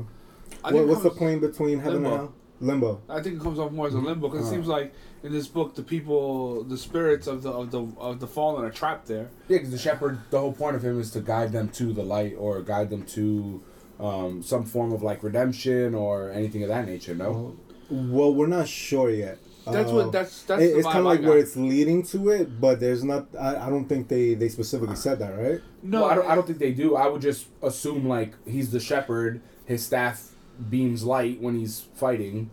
what, 0.62 0.74
it 0.74 0.86
what's 0.88 1.02
the 1.02 1.08
comes- 1.10 1.18
point 1.18 1.40
between 1.40 1.78
heaven 1.80 2.02
Limbo. 2.02 2.10
and 2.10 2.18
hell? 2.18 2.34
Limbo. 2.60 3.00
I 3.08 3.22
think 3.22 3.36
it 3.36 3.42
comes 3.42 3.58
off 3.58 3.72
more 3.72 3.86
as 3.86 3.94
a 3.94 3.98
limbo 3.98 4.28
because 4.28 4.44
Uh. 4.44 4.48
it 4.48 4.50
seems 4.50 4.66
like 4.66 4.92
in 5.22 5.32
this 5.32 5.46
book 5.48 5.74
the 5.74 5.82
people, 5.82 6.62
the 6.64 6.76
spirits 6.76 7.26
of 7.26 7.42
the 7.42 7.50
of 7.50 7.70
the 7.70 7.86
of 7.98 8.20
the 8.20 8.26
fallen 8.26 8.64
are 8.64 8.70
trapped 8.70 9.06
there. 9.06 9.28
Yeah, 9.48 9.56
because 9.56 9.70
the 9.70 9.78
shepherd, 9.78 10.18
the 10.30 10.38
whole 10.38 10.52
point 10.52 10.76
of 10.76 10.84
him 10.84 11.00
is 11.00 11.10
to 11.12 11.20
guide 11.20 11.52
them 11.52 11.70
to 11.70 11.92
the 11.94 12.02
light 12.02 12.34
or 12.38 12.60
guide 12.60 12.90
them 12.90 13.04
to 13.16 13.62
um, 13.98 14.42
some 14.42 14.64
form 14.64 14.92
of 14.92 15.02
like 15.02 15.22
redemption 15.22 15.94
or 15.94 16.30
anything 16.30 16.62
of 16.62 16.68
that 16.68 16.86
nature. 16.86 17.14
No, 17.14 17.56
Well, 17.90 18.34
we're 18.34 18.46
not 18.46 18.68
sure 18.68 19.08
yet. 19.10 19.38
That's 19.66 19.90
Uh, 19.90 19.94
what 19.94 20.12
that's 20.12 20.42
that's 20.44 20.62
it- 20.62 20.72
the 20.72 20.78
it's 20.78 20.86
kind 20.86 20.98
of 21.00 21.04
like 21.04 21.22
where 21.22 21.38
it's 21.38 21.56
leading 21.56 22.02
to 22.04 22.30
it, 22.30 22.60
but 22.60 22.80
there's 22.80 23.04
not. 23.04 23.26
I, 23.38 23.66
I 23.66 23.70
don't 23.70 23.86
think 23.88 24.08
they 24.08 24.34
they 24.34 24.48
specifically 24.48 24.96
said 24.96 25.18
that, 25.18 25.30
right? 25.38 25.60
no, 25.82 26.02
Well, 26.02 26.10
I 26.10 26.14
don't. 26.14 26.26
I 26.30 26.34
don't 26.34 26.46
think 26.46 26.58
they 26.58 26.72
do. 26.72 26.96
I 26.96 27.06
would 27.08 27.20
just 27.22 27.46
assume 27.62 28.06
like 28.08 28.32
he's 28.46 28.70
the 28.70 28.80
shepherd. 28.80 29.40
His 29.66 29.84
staff 29.84 30.30
beams 30.68 31.04
light 31.04 31.40
when 31.40 31.58
he's 31.58 31.86
fighting. 31.94 32.50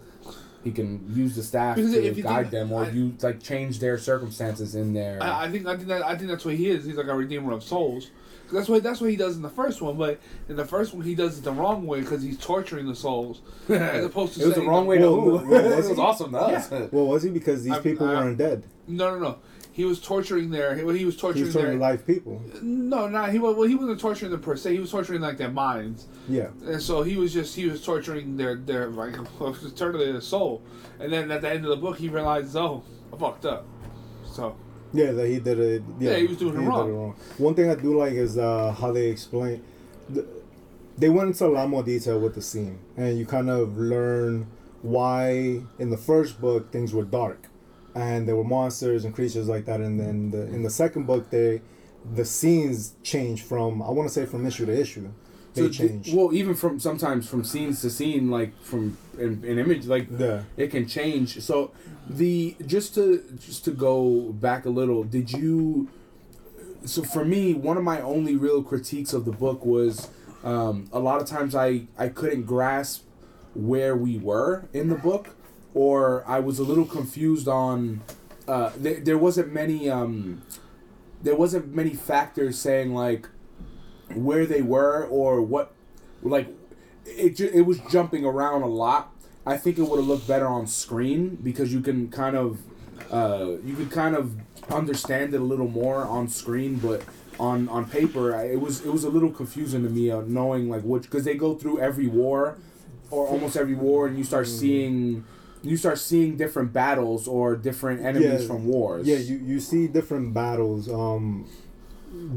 He 0.63 0.71
can 0.71 1.09
use 1.15 1.35
the 1.35 1.43
staff 1.43 1.77
Because 1.77 1.93
to 1.93 2.03
if 2.05 2.17
you 2.17 2.23
guide 2.23 2.49
think- 2.49 2.51
them, 2.51 2.71
or 2.73 2.83
I- 2.85 2.89
you 2.89 3.13
like 3.21 3.41
change 3.41 3.79
their 3.79 3.97
circumstances 3.97 4.75
in 4.75 4.93
there. 4.93 5.17
I, 5.21 5.45
I 5.45 5.51
think 5.51 5.65
I 5.65 5.75
think 5.77 5.87
that 5.87 6.03
I 6.05 6.15
think 6.17 6.29
that's 6.29 6.43
what 6.45 6.55
he 6.55 6.69
is. 6.69 6.83
He's 6.85 6.95
like 6.97 7.07
a 7.07 7.15
redeemer 7.15 7.53
of 7.53 7.63
souls. 7.63 8.11
'Cause 8.47 8.53
That's 8.55 8.69
what 8.69 8.83
that's 8.83 9.01
what 9.01 9.09
he 9.09 9.15
does 9.17 9.35
in 9.35 9.41
the 9.41 9.49
first 9.49 9.81
one, 9.81 9.97
but 9.97 10.19
in 10.47 10.55
the 10.55 10.63
first 10.65 10.93
one 10.93 11.03
he 11.03 11.15
does 11.15 11.37
it 11.37 11.43
the 11.43 11.51
wrong 11.51 11.85
way 11.85 11.99
because 11.99 12.23
he's 12.23 12.37
torturing 12.37 12.87
the 12.87 12.95
souls 12.95 13.41
as 13.69 14.05
opposed 14.05 14.35
to 14.35 14.41
it 14.41 14.45
was 14.45 14.53
the 14.55 14.61
saying- 14.61 14.69
wrong 14.69 14.87
way 14.87 14.97
to 14.99 15.03
Well, 15.11 15.37
who? 15.39 15.49
well, 15.49 15.65
it 15.73 15.75
was 15.75 15.87
was 15.89 15.97
he? 15.97 16.01
awesome 16.03 16.31
to 16.31 16.37
us. 16.39 16.71
Well, 16.91 17.07
was 17.07 17.23
he 17.23 17.29
because 17.29 17.63
these 17.63 17.73
I- 17.73 17.79
people 17.79 18.07
I- 18.07 18.13
weren't 18.13 18.37
dead? 18.37 18.63
No, 18.87 19.11
no, 19.15 19.19
no. 19.19 19.35
He 19.73 19.85
was 19.85 19.99
torturing 19.99 20.49
their. 20.49 20.83
Well, 20.83 20.95
he 20.95 21.05
was 21.05 21.13
He 21.15 21.21
torturing 21.21 21.45
was 21.45 21.53
their. 21.53 21.63
turning 21.65 21.79
live 21.79 22.07
people. 22.07 22.41
No, 22.63 23.07
not 23.07 23.31
he. 23.31 23.37
wa- 23.37 23.51
Well, 23.51 23.67
he 23.67 23.75
wasn't 23.75 23.99
torturing 23.99 24.31
them 24.31 24.39
per 24.41 24.55
se. 24.55 24.73
He 24.73 24.79
was 24.79 24.89
torturing 24.89 25.21
like 25.21 25.37
their 25.37 25.51
minds. 25.51 26.07
Yeah. 26.27 26.47
And 26.65 26.81
so 26.81 27.03
he 27.03 27.15
was 27.17 27.31
just 27.31 27.55
he 27.55 27.67
was 27.67 27.83
torturing 27.83 28.37
their 28.37 28.55
their 28.55 28.87
like 28.87 29.13
eternally 29.39 30.11
their 30.11 30.21
soul, 30.21 30.63
and 30.99 31.13
then 31.13 31.29
at 31.29 31.41
the 31.41 31.49
end 31.49 31.63
of 31.63 31.69
the 31.69 31.75
book 31.77 31.97
he 31.97 32.09
realizes 32.09 32.55
oh 32.55 32.81
I 33.13 33.17
fucked 33.17 33.45
up, 33.45 33.67
so 34.31 34.55
Yeah, 34.93 35.11
that 35.11 35.27
he 35.27 35.39
did 35.39 35.59
it. 35.59 35.83
Yeah, 35.99 36.11
Yeah, 36.11 36.17
he 36.17 36.27
was 36.27 36.37
doing 36.37 36.55
it 36.55 36.59
did 36.59 36.67
wrong. 36.69 37.15
One 37.37 37.53
thing 37.55 37.69
I 37.69 37.75
do 37.75 37.97
like 37.97 38.13
is 38.13 38.37
uh, 38.37 38.71
how 38.71 38.91
they 38.91 39.07
explain. 39.07 39.61
th- 40.13 40.25
They 40.97 41.09
went 41.09 41.27
into 41.29 41.45
a 41.45 41.53
lot 41.57 41.69
more 41.69 41.83
detail 41.83 42.19
with 42.19 42.35
the 42.35 42.41
scene, 42.41 42.79
and 42.95 43.17
you 43.19 43.25
kind 43.25 43.49
of 43.49 43.77
learn 43.77 44.47
why 44.81 45.61
in 45.79 45.89
the 45.89 45.97
first 45.97 46.39
book 46.41 46.71
things 46.71 46.93
were 46.93 47.03
dark, 47.03 47.47
and 47.95 48.27
there 48.27 48.35
were 48.35 48.43
monsters 48.43 49.05
and 49.05 49.13
creatures 49.13 49.47
like 49.47 49.65
that, 49.65 49.79
and 49.81 49.99
then 49.99 50.31
the, 50.31 50.41
in 50.55 50.63
the 50.63 50.69
second 50.69 51.05
book 51.05 51.29
they 51.29 51.61
the 52.15 52.23
scenes 52.25 52.93
change 53.03 53.43
from 53.43 53.81
I 53.81 53.89
want 53.91 54.07
to 54.07 54.13
say 54.13 54.25
from 54.25 54.45
issue 54.45 54.65
to 54.65 54.79
issue. 54.81 55.09
They 55.57 55.71
So, 55.71 55.87
change. 55.87 56.13
well, 56.13 56.33
even 56.33 56.55
from 56.55 56.79
sometimes 56.79 57.27
from 57.27 57.43
scenes 57.43 57.81
to 57.81 57.89
scene, 57.89 58.29
like 58.31 58.59
from 58.61 58.97
an, 59.17 59.43
an 59.45 59.57
image, 59.59 59.85
like 59.87 60.07
yeah. 60.17 60.43
it 60.55 60.71
can 60.71 60.87
change. 60.87 61.41
So 61.41 61.71
the 62.09 62.55
just 62.65 62.95
to 62.95 63.23
just 63.39 63.65
to 63.65 63.71
go 63.71 64.31
back 64.33 64.65
a 64.65 64.69
little, 64.69 65.03
did 65.03 65.31
you? 65.31 65.89
So 66.85 67.03
for 67.03 67.25
me, 67.25 67.53
one 67.53 67.77
of 67.77 67.83
my 67.83 67.99
only 68.01 68.35
real 68.35 68.63
critiques 68.63 69.11
of 69.13 69.25
the 69.25 69.31
book 69.31 69.65
was 69.65 70.09
um, 70.43 70.87
a 70.93 70.99
lot 70.99 71.21
of 71.21 71.27
times 71.27 71.55
I 71.55 71.87
I 71.97 72.07
couldn't 72.09 72.43
grasp 72.43 73.03
where 73.53 73.95
we 73.95 74.17
were 74.17 74.65
in 74.73 74.87
the 74.89 74.95
book, 74.95 75.35
or 75.73 76.23
I 76.27 76.39
was 76.39 76.59
a 76.59 76.63
little 76.63 76.85
confused 76.85 77.47
on. 77.47 78.01
Uh, 78.47 78.71
there, 78.77 78.99
there 79.01 79.17
wasn't 79.17 79.51
many. 79.51 79.89
Um, 79.89 80.41
there 81.21 81.35
wasn't 81.35 81.73
many 81.73 81.93
factors 81.95 82.57
saying 82.59 82.93
like 82.93 83.27
where 84.15 84.45
they 84.45 84.61
were 84.61 85.05
or 85.05 85.41
what 85.41 85.73
like 86.23 86.47
it 87.05 87.35
ju- 87.35 87.51
it 87.53 87.61
was 87.61 87.79
jumping 87.91 88.25
around 88.25 88.61
a 88.61 88.67
lot. 88.67 89.13
I 89.45 89.57
think 89.57 89.77
it 89.77 89.83
would 89.83 89.97
have 89.97 90.07
looked 90.07 90.27
better 90.27 90.47
on 90.47 90.67
screen 90.67 91.37
because 91.41 91.73
you 91.73 91.81
can 91.81 92.09
kind 92.09 92.35
of 92.35 92.59
uh, 93.11 93.57
you 93.63 93.75
could 93.75 93.91
kind 93.91 94.15
of 94.15 94.35
understand 94.71 95.33
it 95.33 95.39
a 95.39 95.43
little 95.43 95.67
more 95.69 96.03
on 96.03 96.27
screen, 96.27 96.75
but 96.77 97.03
on 97.39 97.69
on 97.69 97.85
paper 97.89 98.35
I- 98.35 98.45
it 98.45 98.59
was 98.59 98.85
it 98.85 98.91
was 98.91 99.03
a 99.03 99.09
little 99.09 99.31
confusing 99.31 99.83
to 99.83 99.89
me 99.89 100.09
uh, 100.11 100.21
knowing 100.21 100.69
like 100.69 100.81
which 100.83 101.03
because 101.03 101.23
they 101.23 101.35
go 101.35 101.53
through 101.55 101.79
every 101.79 102.07
war 102.07 102.57
or 103.11 103.27
almost 103.27 103.55
every 103.55 103.75
war 103.75 104.07
and 104.07 104.17
you 104.17 104.23
start 104.23 104.47
seeing 104.47 105.23
you 105.63 105.77
start 105.77 105.97
seeing 105.99 106.35
different 106.37 106.73
battles 106.73 107.27
or 107.27 107.55
different 107.55 108.01
enemies 108.05 108.41
Yeah. 108.41 108.47
from 108.47 108.65
wars. 108.65 109.07
Yeah, 109.07 109.17
you, 109.17 109.37
you 109.37 109.59
see 109.59 109.87
different 109.87 110.33
battles. 110.33 110.87
Um, 110.89 111.47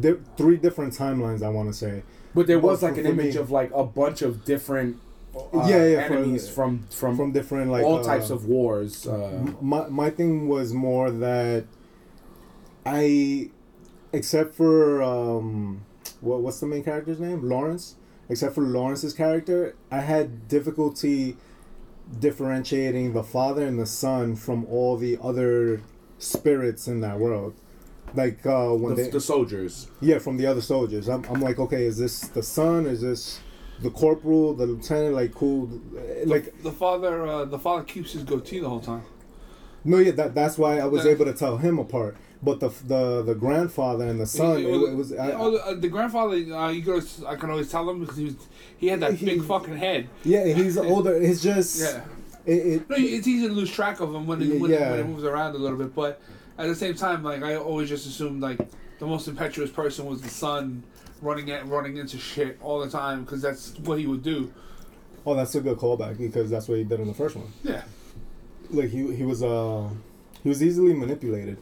di- 0.00 0.16
three 0.37 0.56
different 0.56 0.92
timelines. 0.94 1.42
I 1.42 1.48
want 1.48 1.68
to 1.68 1.74
say. 1.74 2.02
But 2.35 2.46
there 2.46 2.59
was 2.61 2.83
like 2.83 2.96
an 2.98 3.06
image 3.06 3.35
me- 3.35 3.40
of 3.40 3.50
like 3.50 3.70
a 3.74 3.85
bunch 3.85 4.22
of 4.22 4.44
different 4.44 4.96
uh, 5.35 5.66
Yeah, 5.66 5.85
yeah, 5.87 6.06
for- 6.09 6.14
enemies 6.14 6.48
from 6.48 6.85
from, 6.90 7.16
from 7.16 7.33
different 7.33 7.70
like 7.70 7.85
all 7.85 7.98
uh, 7.98 8.02
types 8.04 8.30
of 8.30 8.46
wars. 8.46 9.06
Uh, 9.06 9.46
my 9.61 9.88
my 9.88 10.11
thing 10.11 10.48
was 10.48 10.72
more 10.72 11.11
that 11.11 11.64
I, 12.87 13.50
except 14.12 14.54
for 14.54 15.02
um, 15.02 15.83
what 16.20 16.40
what's 16.40 16.61
the 16.61 16.66
main 16.66 16.83
character's 16.85 17.20
name? 17.20 17.48
Lawrence. 17.48 17.96
Except 18.28 18.54
for 18.54 18.61
Lawrence's 18.62 19.12
character, 19.12 19.74
I 19.90 20.00
had 20.02 20.46
difficulty 20.46 21.37
differentiating 22.18 23.12
the 23.12 23.24
father 23.24 23.66
and 23.66 23.78
the 23.78 23.87
son 23.87 24.37
from 24.37 24.64
all 24.66 24.96
the 24.96 25.18
other 25.20 25.80
spirits 26.18 26.87
in 26.87 27.00
that 27.00 27.18
world. 27.18 27.54
Like 28.14 28.44
uh, 28.46 28.68
when 28.70 28.94
the, 28.96 29.04
they 29.04 29.10
the 29.10 29.20
soldiers. 29.20 29.88
yeah, 30.00 30.18
from 30.18 30.36
the 30.36 30.46
other 30.46 30.60
soldiers. 30.60 31.08
I'm, 31.08 31.24
I'm 31.26 31.40
like, 31.40 31.58
okay, 31.58 31.84
is 31.84 31.98
this 31.98 32.20
the 32.28 32.42
son? 32.42 32.86
Is 32.86 33.00
this 33.02 33.40
the 33.80 33.90
corporal, 33.90 34.54
the 34.54 34.66
lieutenant? 34.66 35.14
Like, 35.14 35.34
who? 35.34 35.80
Like, 36.26 36.62
The 36.62 36.72
father, 36.72 37.26
uh, 37.26 37.44
the 37.44 37.58
father 37.58 37.84
keeps 37.84 38.12
his 38.12 38.24
goatee 38.24 38.58
the 38.60 38.68
whole 38.68 38.80
time. 38.80 39.02
no, 39.84 39.98
yeah, 39.98 40.10
that, 40.12 40.34
that's 40.34 40.58
why 40.58 40.78
I 40.78 40.86
was 40.86 41.04
Yeah. 41.04 41.12
able 41.12 41.24
to 41.26 41.32
tell 41.32 41.56
him 41.58 41.78
apart. 41.78 42.16
But 42.42 42.58
the 42.60 42.70
the 42.86 43.22
the 43.22 43.34
grandfather 43.34 44.06
and 44.06 44.18
the 44.18 44.24
son, 44.26 44.56
it, 44.62 44.64
it 44.66 44.96
was. 44.96 45.12
I, 45.12 45.32
oh, 45.32 45.50
the, 45.50 45.58
uh, 45.66 45.74
the 45.74 45.88
grandfather. 45.88 46.36
Uh, 46.36 46.70
you 46.70 46.80
could 46.82 47.04
I 47.26 47.36
can 47.36 47.50
always 47.50 47.70
tell 47.70 47.88
him 47.90 48.00
because 48.00 48.16
he 48.16 48.24
was 48.24 48.34
he 48.78 48.86
had 48.88 49.00
that 49.00 49.12
He- 49.14 49.26
big 49.26 49.44
fucking 49.44 49.76
head. 49.76 50.08
yeah, 50.24 50.44
he's 50.46 50.78
older. 50.92 51.14
It's 51.14 51.42
just. 51.42 51.80
Yeah. 51.80 52.00
It, 52.46 52.52
it, 52.66 52.88
No, 52.90 52.96
it's 52.98 53.26
easy 53.28 53.46
to 53.46 53.52
lose 53.52 53.70
track 53.70 54.00
of 54.00 54.14
him 54.14 54.26
when 54.26 54.40
it, 54.40 54.46
Yeah, 54.46 54.58
when, 54.58 54.70
yeah. 54.70 54.90
when 54.90 55.00
it 55.00 55.06
moves 55.06 55.24
around 55.24 55.54
a 55.54 55.58
little 55.58 55.76
bit. 55.76 55.94
But 55.94 56.18
at 56.60 56.66
the 56.68 56.74
same 56.74 56.94
time, 56.94 57.22
like 57.24 57.42
I 57.42 57.56
always 57.56 57.88
just 57.88 58.06
assumed 58.06 58.42
like 58.42 58.58
the 58.98 59.06
most 59.06 59.26
impetuous 59.28 59.70
person 59.70 60.04
was 60.06 60.20
the 60.20 60.28
son 60.28 60.82
running 61.22 61.50
at 61.50 61.66
running 61.66 61.96
into 61.96 62.18
shit 62.18 62.58
all 62.62 62.80
the 62.80 62.90
time 62.90 63.24
because 63.24 63.42
that's 63.42 63.78
what 63.80 63.98
he 63.98 64.06
would 64.06 64.22
do. 64.22 64.52
oh, 65.26 65.34
that's 65.34 65.54
a 65.54 65.60
good 65.60 65.78
callback 65.78 66.18
because 66.18 66.50
that's 66.50 66.68
what 66.68 66.78
he 66.78 66.84
did 66.84 67.00
in 67.00 67.06
the 67.08 67.14
first 67.14 67.36
one. 67.36 67.50
Yeah. 67.62 67.82
Like 68.70 68.90
he 68.90 69.14
he 69.16 69.24
was 69.24 69.42
uh 69.42 69.88
he 70.42 70.48
was 70.48 70.62
easily 70.62 70.94
manipulated. 70.94 71.58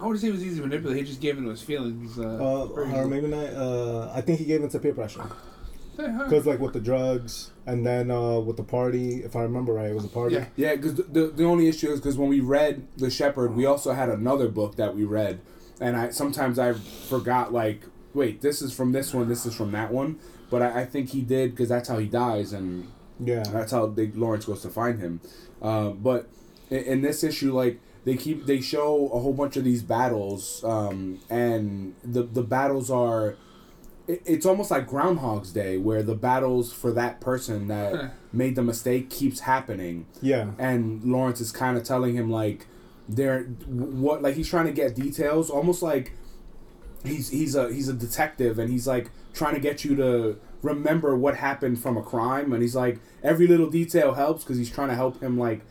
I 0.00 0.06
would 0.06 0.18
say 0.20 0.28
he 0.28 0.32
was 0.32 0.44
easy 0.44 0.56
to 0.60 0.66
manipulate. 0.66 0.98
He 0.98 1.02
just 1.04 1.20
gave 1.20 1.36
into 1.36 1.50
his 1.50 1.62
feelings. 1.62 2.18
Uh, 2.18 2.22
Uh, 2.22 2.66
or 2.80 3.06
maybe 3.06 3.26
not. 3.26 3.44
Uh, 3.52 4.12
I 4.14 4.20
think 4.20 4.38
he 4.38 4.44
gave 4.44 4.62
into 4.62 4.78
peer 4.78 4.94
pressure. 4.94 5.24
Yeah, 6.00 6.12
huh. 6.12 6.24
Because 6.24 6.46
like 6.46 6.58
with 6.60 6.72
the 6.72 6.80
drugs 6.80 7.50
and 7.66 7.86
then 7.86 8.10
uh, 8.10 8.38
with 8.40 8.56
the 8.56 8.62
party, 8.64 9.22
if 9.22 9.36
I 9.36 9.42
remember 9.42 9.74
right, 9.74 9.90
it 9.90 9.94
was 9.94 10.04
a 10.04 10.08
party. 10.08 10.36
Yeah. 10.36 10.46
Yeah, 10.56 10.74
because 10.76 10.94
the, 10.94 11.02
the 11.04 11.26
the 11.28 11.44
only 11.44 11.68
issue 11.68 11.90
is 11.90 12.00
because 12.00 12.16
when 12.16 12.28
we 12.28 12.40
read 12.40 12.86
The 12.96 13.10
Shepherd, 13.10 13.54
we 13.54 13.66
also 13.66 13.92
had 13.92 14.08
another 14.08 14.48
book 14.48 14.76
that 14.76 14.94
we 14.96 15.04
read, 15.04 15.40
and 15.80 15.96
I 15.96 16.10
sometimes 16.10 16.58
I 16.58 16.72
forgot 16.74 17.52
like, 17.52 17.82
wait, 18.14 18.40
this 18.40 18.62
is 18.62 18.72
from 18.74 18.92
this 18.92 19.12
one, 19.14 19.28
this 19.28 19.44
is 19.46 19.54
from 19.54 19.72
that 19.72 19.92
one, 19.92 20.18
but 20.50 20.62
I, 20.62 20.80
I 20.82 20.84
think 20.86 21.10
he 21.10 21.20
did 21.22 21.50
because 21.52 21.68
that's 21.68 21.88
how 21.88 21.98
he 21.98 22.06
dies, 22.06 22.52
and 22.52 22.88
Yeah. 23.18 23.42
that's 23.42 23.72
how 23.72 23.86
they, 23.86 24.08
Lawrence 24.08 24.46
goes 24.46 24.62
to 24.62 24.68
find 24.70 24.98
him. 24.98 25.20
Uh, 25.60 25.90
but 25.90 26.28
in, 26.70 26.78
in 26.84 27.00
this 27.02 27.22
issue, 27.22 27.52
like 27.52 27.78
they 28.04 28.16
keep 28.16 28.46
they 28.46 28.60
show 28.60 29.08
a 29.12 29.18
whole 29.20 29.34
bunch 29.34 29.56
of 29.56 29.64
these 29.64 29.82
battles, 29.82 30.64
um, 30.64 31.18
and 31.28 31.94
the 32.02 32.22
the 32.22 32.42
battles 32.42 32.90
are. 32.90 33.36
It- 34.12 34.22
It's 34.26 34.46
almost 34.46 34.70
like 34.70 34.86
Groundhog's 34.88 35.52
Day, 35.52 35.76
where 35.78 36.02
the 36.02 36.14
battles 36.14 36.72
for 36.72 36.90
that 36.92 37.20
person 37.20 37.68
that 37.68 38.12
made 38.32 38.54
the 38.56 38.62
mistake 38.62 39.10
keeps 39.10 39.40
happening, 39.40 40.06
Yeah. 40.20 40.50
and 40.58 41.02
Lawrence 41.04 41.40
is 41.40 41.52
kind 41.52 41.76
of 41.76 41.82
telling 41.84 42.14
him 42.14 42.30
like, 42.30 42.66
they're 43.08 43.42
what 43.66 44.22
like 44.22 44.34
he's 44.36 44.48
trying 44.48 44.66
to 44.66 44.72
get 44.72 44.94
details, 44.94 45.50
almost 45.50 45.82
like 45.82 46.12
he's 47.04 47.30
he's 47.30 47.54
a 47.54 47.72
he's 47.72 47.88
a 47.88 47.92
detective 47.94 48.58
and 48.58 48.70
he's 48.70 48.86
like 48.86 49.10
trying 49.32 49.54
to 49.54 49.60
get 49.60 49.84
you 49.84 49.96
to 49.96 50.36
remember 50.62 51.16
what 51.16 51.36
happened 51.36 51.80
from 51.80 51.96
a 51.96 52.02
crime. 52.02 52.52
And 52.52 52.62
he's 52.62 52.76
like 52.76 52.98
every 53.22 53.46
little 53.46 53.68
detail 53.70 54.14
helps 54.14 54.44
because 54.44 54.58
he's 54.58 54.70
trying 54.70 54.88
to 54.88 54.94
help 54.94 55.20
him 55.22 55.38
like 55.38 55.62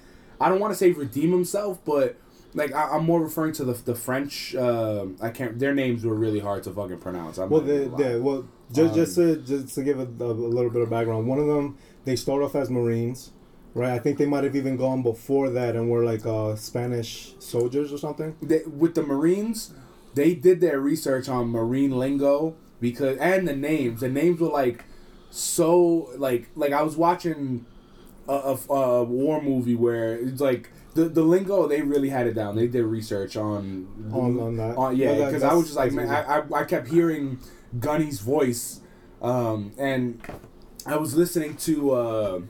I 0.42 0.50
don't 0.50 0.60
want 0.60 0.74
to 0.74 0.78
say 0.78 0.92
redeem 0.92 1.32
himself 1.32 1.80
but 1.86 2.18
like 2.54 2.74
I, 2.74 2.90
I'm 2.96 3.06
more 3.06 3.22
referring 3.22 3.54
to 3.54 3.64
the 3.66 3.74
the 3.74 3.96
French 3.96 4.56
uh, 4.56 5.06
I 5.22 5.30
can't 5.30 5.60
their 5.60 5.74
names 5.74 6.06
were 6.06 6.16
really 6.16 6.40
hard 6.40 6.64
to 6.64 6.72
fucking 6.72 7.00
pronounce 7.00 7.38
I'm 7.38 7.50
Well, 7.50 7.62
not 7.62 7.68
they, 7.68 7.86
gonna 7.86 7.98
lie. 7.98 8.04
they, 8.10 8.20
well, 8.20 8.48
just 8.72 8.96
just 8.96 9.18
Um, 9.18 9.26
to 9.26 9.42
just 9.42 9.76
to 9.76 9.84
give 9.84 10.00
a, 10.00 10.04
a 10.24 10.28
little 10.34 10.72
bit 10.72 10.82
of 10.82 10.90
background, 10.90 11.28
one 11.28 11.40
of 11.40 11.48
them 11.48 11.78
they 12.06 12.16
start 12.16 12.42
off 12.42 12.56
as 12.56 12.70
Marines, 12.70 13.32
right? 13.74 13.92
I 13.92 14.00
think 14.00 14.18
they 14.18 14.26
might 14.26 14.44
have 14.44 14.56
even 14.56 14.78
gone 14.78 15.04
before 15.04 15.50
that 15.52 15.76
and 15.76 15.90
were 15.90 16.04
like 16.04 16.26
uh, 16.26 16.56
Spanish 16.56 17.36
soldiers 17.40 17.94
or 17.94 17.98
something. 17.98 18.36
they, 18.42 18.62
with 18.66 18.96
the 18.96 19.04
Marines, 19.04 19.74
they 20.16 20.34
did 20.34 20.60
their 20.62 20.80
research 20.80 21.30
on 21.30 21.50
Marine 21.50 21.92
lingo 21.92 22.56
because 22.82 23.18
and 23.20 23.48
the 23.48 23.56
names. 23.56 24.00
The 24.02 24.10
names 24.10 24.40
were 24.40 24.50
like 24.50 24.86
so 25.30 26.10
like 26.18 26.50
like 26.56 26.74
I 26.74 26.82
was 26.82 26.96
watching 26.98 27.66
a, 28.28 28.34
a, 28.70 28.74
a 28.74 29.04
war 29.04 29.42
movie 29.42 29.76
where 29.76 30.16
it's 30.16 30.42
like 30.42 30.70
the 30.96 31.06
the 31.06 31.22
lingo 31.24 31.68
they 31.68 31.82
really 31.82 32.10
had 32.10 32.28
it 32.28 32.34
down. 32.34 32.56
They 32.56 32.68
did 32.68 32.84
research 32.84 33.38
on 33.38 33.88
On- 34.14 34.40
on 34.40 34.58
that. 34.58 34.78
on- 34.78 34.96
yeah, 34.96 35.12
Well, 35.12 35.20
that- 35.20 35.26
because 35.28 35.44
I 35.44 35.54
was 35.54 35.66
just 35.66 35.78
like 35.78 35.92
man, 35.94 36.10
I, 36.10 36.40
I 36.40 36.44
I 36.54 36.64
kept 36.64 36.88
hearing 36.90 37.40
Gunny's 37.80 38.20
voice, 38.20 38.82
um, 39.22 39.72
and 39.78 40.22
I 40.86 40.98
was 40.98 41.16
listening 41.16 41.56
to. 41.58 41.92
Uh, 41.92 42.42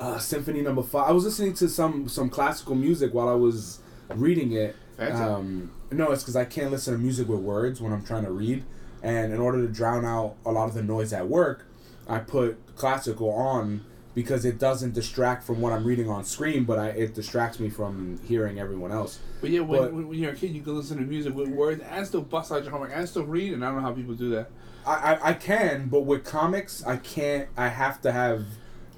uh, 0.00 0.18
Symphony 0.18 0.62
Number 0.62 0.82
Five. 0.82 1.08
I 1.08 1.12
was 1.12 1.24
listening 1.24 1.54
to 1.54 1.68
some 1.68 2.08
some 2.08 2.28
classical 2.28 2.74
music 2.74 3.14
while 3.14 3.28
I 3.28 3.34
was 3.34 3.78
reading 4.12 4.50
it. 4.50 4.74
Um, 4.98 5.70
no, 5.92 6.10
it's 6.10 6.24
because 6.24 6.34
I 6.34 6.44
can't 6.44 6.72
listen 6.72 6.92
to 6.92 6.98
music 6.98 7.28
with 7.28 7.38
words 7.38 7.80
when 7.80 7.92
I'm 7.92 8.04
trying 8.04 8.24
to 8.24 8.32
read, 8.32 8.64
and 9.00 9.32
in 9.32 9.38
order 9.38 9.64
to 9.64 9.72
drown 9.72 10.04
out 10.04 10.34
a 10.44 10.50
lot 10.50 10.66
of 10.68 10.74
the 10.74 10.82
noise 10.82 11.12
at 11.12 11.28
work, 11.28 11.66
I 12.08 12.18
put 12.18 12.74
classical 12.74 13.30
on 13.30 13.84
because 14.14 14.44
it 14.44 14.58
doesn't 14.58 14.92
distract 14.94 15.42
from 15.44 15.60
what 15.60 15.72
I'm 15.72 15.84
reading 15.84 16.08
on 16.10 16.24
screen, 16.24 16.64
but 16.64 16.78
I, 16.78 16.88
it 16.88 17.14
distracts 17.14 17.58
me 17.58 17.70
from 17.70 18.20
hearing 18.26 18.58
everyone 18.58 18.92
else. 18.92 19.18
But 19.40 19.50
yeah, 19.50 19.60
when, 19.60 19.80
But- 19.80 19.92
when, 19.94 20.08
when 20.08 20.18
you're 20.18 20.32
a 20.32 20.36
kid, 20.36 20.54
you 20.54 20.62
can 20.62 20.76
listen 20.76 20.98
to 20.98 21.04
music 21.04 21.34
with 21.34 21.48
words 21.48 21.82
and 21.88 22.06
still 22.06 22.20
bust 22.22 22.52
out 22.52 22.62
your 22.62 22.72
homework 22.72 22.92
and 22.94 23.08
still 23.08 23.24
read. 23.24 23.52
And 23.54 23.64
I 23.64 23.68
don't 23.68 23.76
know 23.82 23.88
how 23.88 23.92
people 23.92 24.14
do 24.14 24.30
that. 24.30 24.50
I, 24.86 24.92
I, 25.14 25.28
I 25.30 25.32
can, 25.34 25.88
but 25.88 26.00
with 26.00 26.24
comics, 26.24 26.84
I 26.84 26.96
can't. 26.96 27.48
I 27.56 27.68
have 27.68 28.00
to 28.02 28.12
have 28.12 28.44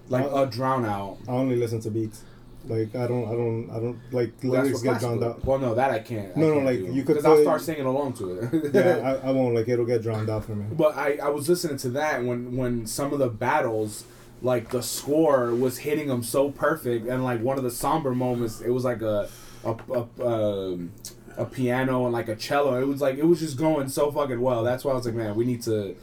like 0.09 0.25
Uh, 0.25 0.43
a 0.43 0.47
drown 0.47 0.85
out. 0.87 1.19
I 1.29 1.33
only 1.33 1.57
listen 1.57 1.81
to 1.81 1.91
beats. 1.91 2.23
Like 2.67 2.97
I 2.97 3.07
don't, 3.07 3.27
I 3.27 3.33
don't, 3.33 3.71
I 3.71 3.75
don't 3.79 3.99
like 4.11 4.33
Well, 4.43 4.63
lyrics 4.63 4.81
get 4.81 4.99
drowned 4.99 5.23
out. 5.23 5.45
Well, 5.45 5.59
no, 5.59 5.75
that 5.75 5.91
I 5.91 5.99
can't. 5.99 6.35
No, 6.35 6.49
no, 6.49 6.55
can't 6.55 6.65
like, 6.67 6.79
do. 6.79 6.85
you 6.87 7.03
could 7.05 7.17
because 7.17 7.27
I'll 7.27 7.43
start 7.43 7.61
singing 7.61 7.85
along 7.85 8.15
to 8.15 8.39
it. 8.39 8.71
yeah, 8.75 9.19
I, 9.23 9.29
I 9.29 9.31
won't 9.33 9.55
like 9.55 9.69
it'll 9.69 9.85
get 9.85 10.03
drowned 10.03 10.31
out 10.31 10.47
for 10.47 10.55
me. 10.57 10.65
But 10.73 10.97
I, 10.97 11.19
I 11.23 11.29
was 11.29 11.47
listening 11.47 11.77
to 11.77 11.91
that 11.91 12.25
when 12.25 12.57
when 12.57 12.87
some 12.87 13.13
of 13.13 13.19
the 13.19 13.29
battles, 13.29 14.05
like 14.45 14.69
the 14.71 14.83
score 14.83 15.53
was 15.55 15.79
hitting 15.79 16.07
them 16.07 16.23
so 16.23 16.51
perfect, 16.51 17.09
and 17.09 17.25
like 17.25 17.41
one 17.43 17.57
of 17.59 17.65
the 17.65 17.71
somber 17.73 18.15
moments, 18.15 18.61
it 18.61 18.71
was 18.71 18.85
like 18.85 19.01
a 19.03 19.29
a 19.65 19.75
a, 20.21 20.27
um, 20.27 20.93
a 21.37 21.45
piano 21.47 22.05
and 22.05 22.13
like 22.13 22.29
a 22.29 22.37
cello. 22.37 22.81
It 22.81 22.87
was 22.87 23.01
like 23.01 23.17
it 23.19 23.25
was 23.25 23.41
just 23.41 23.57
going 23.57 23.89
so 23.89 24.13
fucking 24.13 24.41
well. 24.41 24.63
That's 24.63 24.85
why 24.85 24.93
I 24.93 24.95
was 24.95 25.07
like, 25.07 25.15
man, 25.15 25.35
we 25.35 25.45
need 25.45 25.63
to, 25.63 25.97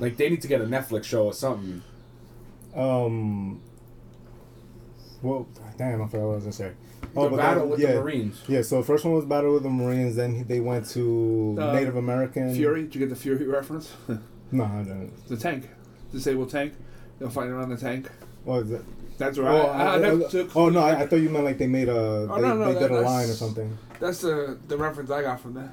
like, 0.00 0.16
they 0.18 0.28
need 0.28 0.42
to 0.42 0.48
get 0.48 0.60
a 0.60 0.64
Netflix 0.66 1.04
show 1.04 1.24
or 1.26 1.32
something. 1.32 1.80
Um, 2.74 3.60
Well, 5.22 5.46
damn, 5.78 6.02
I 6.02 6.06
forgot 6.08 6.26
what 6.26 6.32
I 6.32 6.34
was 6.34 6.44
gonna 6.44 6.52
say. 6.52 6.72
the 7.00 7.06
but 7.14 7.36
battle 7.36 7.62
then- 7.62 7.70
with 7.70 7.80
yeah, 7.80 7.92
the 7.92 8.00
Marines. 8.00 8.42
Yeah, 8.48 8.62
so 8.62 8.78
the 8.78 8.84
first 8.84 9.04
one 9.04 9.14
was 9.14 9.24
battle 9.24 9.54
with 9.54 9.62
the 9.62 9.70
Marines. 9.70 10.16
Then 10.16 10.44
they 10.48 10.60
went 10.60 10.86
to 10.90 11.56
Uh, 11.58 11.72
Native 11.72 11.96
American. 11.96 12.52
Fury. 12.54 12.82
Did 12.82 12.94
you 12.96 12.98
get 13.00 13.08
the 13.10 13.16
Fury 13.16 13.46
reference? 13.46 13.92
No, 14.52 14.64
I 14.64 14.82
didn't. 14.82 15.28
the 15.28 15.36
tank, 15.36 15.68
disabled 16.12 16.50
tank. 16.50 16.74
They're 17.18 17.30
fighting 17.30 17.52
around 17.52 17.70
the 17.70 17.76
tank. 17.76 18.10
What 18.44 18.64
is 18.64 18.72
it? 18.72 18.84
That's 19.16 19.38
right. 19.38 19.50
Oh, 19.54 19.66
I, 19.66 19.82
I 19.82 19.94
I- 19.98 20.26
I- 20.26 20.28
took- 20.30 20.56
oh 20.56 20.68
no, 20.68 20.80
I, 20.80 21.00
I 21.02 21.06
thought 21.06 21.16
you 21.16 21.30
meant 21.30 21.44
like 21.44 21.58
they 21.58 21.66
made 21.68 21.88
a 21.88 21.92
Oh, 21.96 22.26
they, 22.36 22.42
no, 22.42 22.54
no, 22.56 22.66
they 22.74 22.80
that- 22.80 22.88
did 22.88 22.90
a 22.90 23.00
line 23.00 23.28
or 23.28 23.32
something. 23.34 23.78
That's 24.00 24.20
the 24.22 24.58
the 24.68 24.76
reference 24.76 25.10
I 25.10 25.22
got 25.22 25.40
from 25.40 25.54
there. 25.54 25.72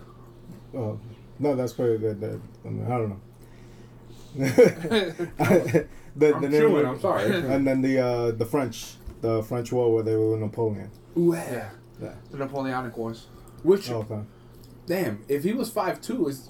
Oh, 0.76 1.00
no, 1.40 1.56
that's 1.56 1.74
pretty 1.74 1.98
good. 1.98 2.22
That, 2.22 2.40
I, 2.66 2.70
mean, 2.70 2.86
I 2.86 2.98
don't 2.98 3.10
know. 3.10 3.22
the, 4.36 5.88
the 6.16 6.36
I'm 6.36 6.42
Native 6.42 6.60
chewing, 6.60 6.76
Amer- 6.86 6.88
I'm 6.88 7.00
sorry. 7.02 7.26
And 7.54 7.68
then 7.68 7.82
the 7.82 8.00
uh, 8.00 8.32
the 8.32 8.46
French, 8.46 8.96
the 9.22 9.44
French 9.44 9.72
War 9.72 9.94
where 9.94 10.04
they 10.04 10.16
were 10.16 10.32
with 10.32 10.40
Napoleon. 10.40 10.90
yeah. 11.16 11.70
Yeah. 12.02 12.14
The 12.32 12.38
Napoleonic 12.38 12.98
Wars. 12.98 13.28
Which, 13.64 13.92
Oh, 13.92 13.98
okay. 14.10 14.22
damn, 14.88 15.24
if 15.28 15.44
he 15.44 15.54
was 15.54 15.70
five 15.70 16.02
two, 16.02 16.28
is 16.28 16.50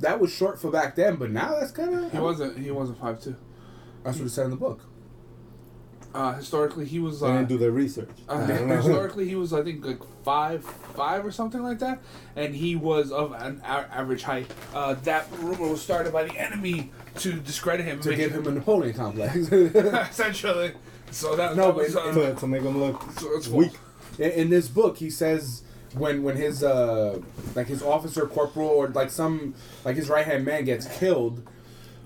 that 0.00 0.18
was 0.18 0.32
short 0.32 0.60
for 0.60 0.70
back 0.70 0.96
then, 0.96 1.16
but 1.16 1.30
now 1.30 1.54
that's 1.58 1.70
kind 1.70 1.94
of 1.94 2.10
He 2.12 2.18
wasn't. 2.18 2.58
He 2.58 2.70
wasn't 2.70 2.98
five 2.98 3.20
two. 3.20 3.36
That's 4.06 4.18
what 4.18 4.26
it 4.26 4.30
said 4.30 4.44
in 4.46 4.50
the 4.52 4.56
book. 4.56 4.80
Uh, 6.14 6.32
historically, 6.34 6.86
he 6.86 6.98
was. 6.98 7.20
They 7.20 7.26
Uh, 7.26 7.32
didn't 7.36 7.48
do 7.48 7.58
their 7.58 7.72
research. 7.72 8.08
uh, 8.28 8.34
I 8.34 8.46
historically, 8.76 9.28
he 9.28 9.34
was 9.34 9.52
I 9.52 9.62
think 9.62 9.84
like 9.84 10.00
five 10.24 10.64
five 10.94 11.26
or 11.26 11.30
something 11.30 11.62
like 11.62 11.78
that, 11.80 12.00
and 12.36 12.54
he 12.54 12.74
was 12.74 13.12
of 13.12 13.32
an 13.32 13.60
a- 13.64 13.66
average 13.94 14.22
height. 14.22 14.50
Uh, 14.74 14.94
that 15.04 15.26
rumor 15.40 15.68
was 15.68 15.82
started 15.82 16.12
by 16.14 16.24
the 16.24 16.32
enemy 16.38 16.90
to 17.16 17.34
discredit 17.34 17.84
him, 17.84 18.00
To 18.00 18.14
give 18.14 18.32
him 18.32 18.46
a 18.46 18.50
Napoleon 18.52 18.94
complex. 18.94 19.36
essentially. 19.52 20.72
So 21.10 21.36
that, 21.36 21.54
No, 21.56 21.66
that 21.66 21.74
was, 21.76 21.94
but- 21.94 22.06
uh, 22.06 22.12
to, 22.14 22.34
to 22.34 22.46
make 22.46 22.62
him 22.62 22.78
look 22.80 23.02
so 23.12 23.52
weak. 23.52 23.72
in, 24.18 24.30
in 24.30 24.50
this 24.50 24.68
book, 24.68 24.96
he 24.96 25.10
says 25.10 25.62
when 25.94 26.22
when 26.22 26.36
his 26.36 26.62
uh 26.64 27.18
like 27.54 27.66
his 27.66 27.82
officer 27.82 28.26
corporal 28.26 28.68
or 28.68 28.88
like 28.88 29.10
some 29.10 29.54
like 29.84 29.96
his 29.96 30.08
right 30.08 30.24
hand 30.24 30.44
man 30.46 30.64
gets 30.64 30.86
killed. 30.98 31.42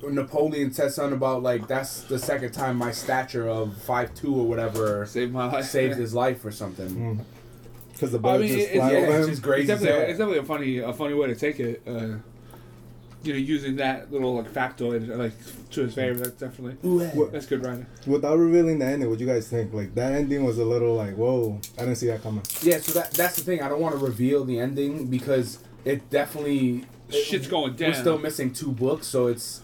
Napoleon 0.02 0.72
says 0.72 0.94
something 0.94 1.16
about 1.16 1.42
like 1.42 1.66
that's 1.68 2.02
the 2.02 2.18
second 2.18 2.52
time 2.52 2.76
my 2.76 2.90
stature 2.92 3.48
of 3.48 3.76
five 3.82 4.14
two 4.14 4.34
or 4.34 4.46
whatever 4.46 5.04
saved 5.06 5.32
my 5.32 5.50
life. 5.50 5.66
saved 5.66 5.96
his 5.96 6.14
life 6.14 6.44
or 6.44 6.50
something. 6.52 6.88
Mm. 6.88 7.24
Because 7.92 8.12
the 8.12 8.26
I 8.26 8.38
mean, 8.38 8.48
just 8.48 8.58
it's- 8.70 8.76
fly 8.76 8.92
Yeah, 8.92 8.98
over 8.98 9.06
it's 9.18 9.24
him. 9.24 9.30
just 9.30 9.42
crazy. 9.42 9.72
It's 9.72 9.82
definitely, 9.82 10.04
it's 10.10 10.18
definitely 10.18 10.38
a 10.38 10.42
funny, 10.44 10.78
a 10.78 10.92
funny 10.94 11.14
way 11.14 11.26
to 11.26 11.34
take 11.34 11.60
it. 11.60 11.82
Uh, 11.86 12.16
you 13.22 13.34
know, 13.34 13.38
using 13.38 13.76
that 13.76 14.10
little 14.10 14.34
like 14.36 14.50
factoid 14.50 15.14
like 15.18 15.32
to 15.72 15.82
his 15.82 15.92
favor. 15.94 16.20
That's 16.20 16.36
definitely 16.40 16.76
What- 16.90 17.32
that's 17.32 17.44
good 17.44 17.62
writing. 17.62 17.84
Without 18.06 18.38
revealing 18.38 18.78
the 18.78 18.86
ending, 18.86 19.10
what 19.10 19.20
you 19.20 19.26
guys 19.26 19.46
think? 19.48 19.74
Like 19.74 19.94
that 19.96 20.12
ending 20.12 20.44
was 20.44 20.56
a 20.56 20.64
little 20.64 20.94
like, 20.94 21.14
whoa, 21.16 21.60
I 21.76 21.82
didn't 21.82 21.96
see 21.96 22.06
that 22.06 22.22
coming. 22.22 22.42
Yeah, 22.62 22.78
so 22.78 22.92
that 22.98 23.10
that's 23.12 23.36
the 23.36 23.42
thing. 23.42 23.60
I 23.60 23.68
don't 23.68 23.80
want 23.82 23.94
to 23.98 24.02
reveal 24.02 24.44
the 24.46 24.58
ending 24.58 25.08
because 25.08 25.58
it 25.84 26.08
definitely 26.08 26.86
Shit's 27.10 27.48
going 27.48 27.74
down. 27.76 27.90
We're 27.90 27.94
still 27.96 28.18
missing 28.18 28.52
two 28.54 28.72
books, 28.72 29.06
so 29.08 29.26
it's 29.26 29.60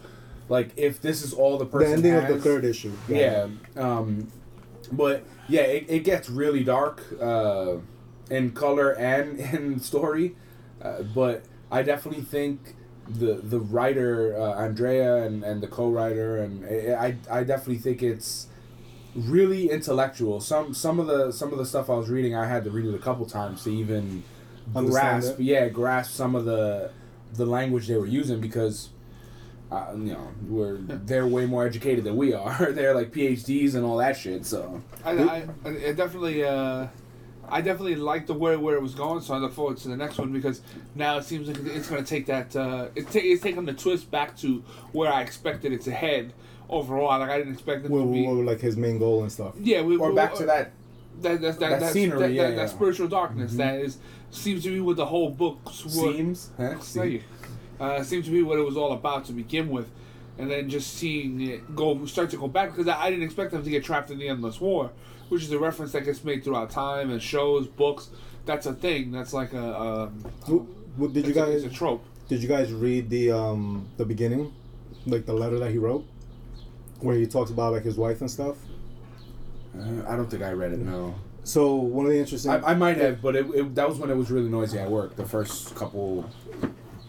like 0.48 0.70
if 0.76 1.00
this 1.00 1.22
is 1.22 1.32
all 1.32 1.58
the 1.58 1.66
person. 1.66 2.02
The 2.02 2.08
ending 2.08 2.14
of 2.14 2.28
the 2.28 2.40
third 2.42 2.64
issue. 2.64 2.92
Yeah, 3.08 3.48
um, 3.76 4.30
but 4.92 5.24
yeah, 5.48 5.62
it, 5.62 5.86
it 5.88 6.04
gets 6.04 6.28
really 6.28 6.64
dark 6.64 7.02
uh, 7.20 7.76
in 8.30 8.52
color 8.52 8.90
and 8.92 9.38
in 9.54 9.80
story, 9.80 10.36
uh, 10.82 11.02
but 11.02 11.44
I 11.70 11.82
definitely 11.82 12.22
think 12.22 12.74
the 13.08 13.34
the 13.34 13.60
writer 13.60 14.36
uh, 14.36 14.54
Andrea 14.54 15.22
and, 15.24 15.44
and 15.44 15.62
the 15.62 15.68
co-writer 15.68 16.38
and 16.38 16.64
I, 16.64 17.06
I 17.30 17.38
I 17.40 17.44
definitely 17.44 17.78
think 17.78 18.02
it's 18.02 18.48
really 19.14 19.70
intellectual. 19.70 20.40
Some 20.40 20.74
some 20.74 20.98
of 21.00 21.06
the 21.06 21.32
some 21.32 21.52
of 21.52 21.58
the 21.58 21.66
stuff 21.66 21.88
I 21.88 21.94
was 21.94 22.08
reading, 22.08 22.34
I 22.34 22.46
had 22.46 22.64
to 22.64 22.70
read 22.70 22.86
it 22.86 22.94
a 22.94 22.98
couple 22.98 23.26
times 23.26 23.64
to 23.64 23.70
even 23.70 24.22
Understand 24.74 25.22
grasp. 25.22 25.40
it? 25.40 25.44
Yeah, 25.44 25.68
grasp 25.68 26.12
some 26.12 26.34
of 26.34 26.44
the 26.44 26.90
the 27.32 27.46
language 27.46 27.86
they 27.86 27.96
were 27.96 28.06
using 28.06 28.40
because. 28.40 28.90
Uh, 29.70 29.86
you 29.94 30.12
know, 30.12 30.28
we're 30.48 30.76
they're 30.76 31.26
way 31.26 31.44
more 31.44 31.66
educated 31.66 32.04
than 32.04 32.16
we 32.16 32.32
are. 32.32 32.70
they're 32.72 32.94
like 32.94 33.10
PhDs 33.12 33.74
and 33.74 33.84
all 33.84 33.96
that 33.96 34.16
shit. 34.16 34.46
So 34.46 34.80
I, 35.04 35.10
I, 35.18 35.48
I 35.64 35.92
definitely, 35.92 36.44
uh, 36.44 36.86
I 37.48 37.60
definitely 37.62 37.96
like 37.96 38.26
the 38.28 38.34
way 38.34 38.56
where 38.56 38.76
it 38.76 38.82
was 38.82 38.94
going. 38.94 39.20
So 39.22 39.34
I 39.34 39.38
look 39.38 39.52
forward 39.52 39.78
to 39.78 39.88
the 39.88 39.96
next 39.96 40.18
one 40.18 40.32
because 40.32 40.60
now 40.94 41.16
it 41.18 41.24
seems 41.24 41.48
like 41.48 41.58
it's 41.74 41.88
going 41.88 42.02
to 42.02 42.08
take 42.08 42.26
that. 42.26 42.54
Uh, 42.54 42.88
it's, 42.94 43.12
ta- 43.12 43.20
it's 43.22 43.42
taking 43.42 43.64
the 43.64 43.72
twist 43.74 44.08
back 44.10 44.36
to 44.38 44.62
where 44.92 45.12
I 45.12 45.22
expected 45.22 45.72
it 45.72 45.80
to 45.82 45.90
head 45.90 46.32
overall. 46.68 47.18
Like 47.18 47.30
I 47.30 47.38
didn't 47.38 47.54
expect 47.54 47.84
it 47.86 47.90
What, 47.90 48.00
to 48.02 48.12
be. 48.12 48.24
what, 48.24 48.44
like 48.44 48.60
his 48.60 48.76
main 48.76 48.98
goal 49.00 49.22
and 49.22 49.32
stuff. 49.32 49.54
yeah, 49.58 49.82
we, 49.82 49.96
or 49.96 50.10
we- 50.10 50.14
back 50.16 50.34
to 50.36 50.46
that. 50.46 50.70
that 51.22 51.40
that, 51.40 51.40
that, 51.40 51.58
that 51.58 51.70
that's- 51.70 51.92
scenery, 51.92 52.20
that, 52.20 52.32
yeah, 52.32 52.42
that, 52.44 52.50
yeah. 52.50 52.56
that 52.56 52.70
spiritual 52.70 53.08
darkness 53.08 53.54
that 53.54 53.80
is 53.80 53.98
seems 54.30 54.62
to 54.64 54.70
be 54.70 54.80
what 54.80 54.96
the 54.96 55.06
whole 55.06 55.30
book. 55.30 55.58
Seems, 55.72 56.50
huh? 56.56 56.74
Thank 56.78 57.12
you. 57.12 57.22
Uh, 57.80 58.02
seemed 58.02 58.24
to 58.24 58.30
be 58.30 58.42
what 58.42 58.58
it 58.58 58.62
was 58.62 58.76
all 58.76 58.92
about 58.92 59.24
to 59.26 59.32
begin 59.32 59.68
with, 59.68 59.88
and 60.38 60.50
then 60.50 60.68
just 60.70 60.94
seeing 60.94 61.40
it 61.40 61.74
go 61.76 62.04
start 62.06 62.30
to 62.30 62.36
go 62.36 62.48
back 62.48 62.70
because 62.70 62.88
I, 62.88 63.04
I 63.04 63.10
didn't 63.10 63.24
expect 63.24 63.52
them 63.52 63.62
to 63.62 63.70
get 63.70 63.84
trapped 63.84 64.10
in 64.10 64.18
the 64.18 64.28
endless 64.28 64.60
war, 64.60 64.90
which 65.28 65.42
is 65.42 65.52
a 65.52 65.58
reference 65.58 65.92
that 65.92 66.04
gets 66.04 66.24
made 66.24 66.42
throughout 66.44 66.70
time 66.70 67.10
and 67.10 67.20
shows, 67.22 67.66
books. 67.66 68.08
That's 68.46 68.64
a 68.66 68.72
thing. 68.74 69.10
That's 69.12 69.32
like 69.32 69.52
a. 69.52 69.80
Um, 69.80 70.24
What, 70.46 70.62
what, 70.96 71.12
did 71.12 71.24
you 71.26 71.30
it's 71.30 71.38
a- 71.38 71.42
guys 71.42 71.64
a 71.64 71.68
trope. 71.70 72.04
did 72.28 72.42
you 72.42 72.48
guys 72.48 72.72
read 72.72 73.10
the 73.10 73.30
um 73.32 73.88
the 73.98 74.04
beginning, 74.04 74.52
like 75.06 75.26
the 75.26 75.34
letter 75.34 75.58
that 75.58 75.70
he 75.70 75.78
wrote, 75.78 76.06
where 77.00 77.16
he 77.16 77.26
talks 77.26 77.50
about 77.50 77.72
like 77.74 77.82
his 77.84 77.96
wife 77.98 78.20
and 78.20 78.30
stuff? 78.30 78.56
Uh, 79.78 80.02
I 80.08 80.16
don't 80.16 80.30
think 80.30 80.42
I 80.42 80.52
read 80.52 80.72
it. 80.72 80.78
No, 80.78 81.14
So 81.44 81.74
one 81.74 82.06
of 82.06 82.12
the 82.12 82.18
interesting. 82.18 82.50
I, 82.50 82.70
I 82.70 82.74
might 82.74 82.96
have, 82.96 83.20
but 83.20 83.36
it, 83.36 83.46
it, 83.54 83.74
that 83.74 83.86
was 83.86 83.98
when 83.98 84.08
it 84.10 84.16
was 84.16 84.30
really 84.30 84.48
noisy 84.48 84.78
at 84.78 84.90
work. 84.90 85.16
The 85.16 85.26
first 85.26 85.74
couple. 85.74 86.24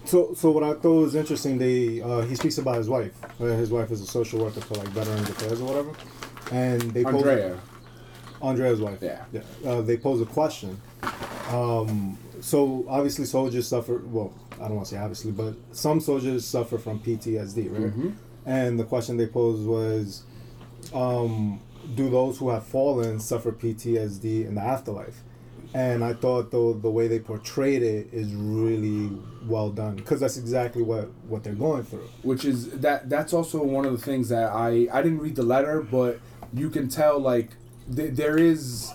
So, 0.08 0.34
so 0.34 0.52
what 0.52 0.63
I 0.63 0.74
thought 0.74 1.02
was 1.02 1.15
interesting, 1.15 1.58
they 1.58 2.02
uh, 2.02 2.22
he 2.22 2.36
speaks 2.36 2.58
about 2.58 2.78
his 2.78 2.88
wife. 2.89 3.13
Uh, 3.41 3.46
his 3.46 3.70
wife 3.72 3.91
is 3.91 4.02
a 4.02 4.06
social 4.08 4.39
worker 4.39 4.62
for 4.62 4.76
like 4.76 4.88
Veterans 4.89 5.30
Affairs 5.30 5.60
or 5.62 5.65
whatever, 5.67 5.91
and 6.52 6.82
they 6.93 7.04
pose- 7.04 7.15
Andrea. 7.15 7.60
Andrea's 8.41 8.80
wife. 8.80 9.00
Yeah. 9.02 9.26
yeah. 9.34 9.41
Uh, 9.65 9.82
they 9.82 9.98
pose 9.98 10.22
a 10.22 10.26
question. 10.26 10.80
Um, 11.50 12.17
so 12.39 12.86
obviously, 12.88 13.26
soldiers 13.26 13.67
suffer. 13.67 13.98
Well, 14.06 14.34
I 14.56 14.67
don't 14.67 14.76
want 14.76 14.88
to 14.88 14.96
say 14.96 15.00
obviously, 15.00 15.32
but 15.32 15.56
some 15.72 16.00
soldiers 16.00 16.46
suffer 16.46 16.78
from 16.78 17.00
PTSD, 17.00 17.70
right? 17.72 17.93
Mhm. 17.93 18.13
And 18.46 18.80
the 18.80 18.86
question 18.86 19.17
they 19.17 19.28
posed 19.28 19.65
was, 19.65 20.24
um, 20.93 21.60
do 21.96 22.10
those 22.10 22.38
who 22.38 22.50
have 22.50 22.65
fallen 22.65 23.20
suffer 23.20 23.52
PTSD 23.52 24.46
in 24.46 24.56
the 24.56 24.62
afterlife? 24.62 25.22
And 25.73 26.03
I 26.03 26.13
thought 26.13 26.51
though 26.51 26.73
the 26.73 26.89
way 26.89 27.08
they 27.08 27.19
portrayed 27.19 27.84
it 27.84 28.08
is 28.12 28.34
really 28.34 29.15
well 29.45 29.69
done 29.69 29.95
because 29.95 30.19
that's 30.19 30.38
exactly 30.38 30.82
what 30.82 31.10
what 31.27 31.43
they're 31.43 31.53
going 31.53 31.84
through. 31.84 32.08
which 32.23 32.45
is 32.45 32.69
that 32.71 33.10
that's 33.10 33.34
also 33.34 33.63
one 33.63 33.86
of 33.86 33.91
the 33.91 33.97
things 34.03 34.30
that 34.30 34.51
I 34.51 34.88
I 34.91 35.01
didn't 35.01 35.19
read 35.19 35.36
the 35.36 35.43
letter, 35.43 35.82
but 35.82 36.19
you 36.53 36.69
can 36.69 36.88
tell 36.89 37.19
like 37.19 37.51
th- 37.93 38.13
there 38.13 38.38
is 38.38 38.93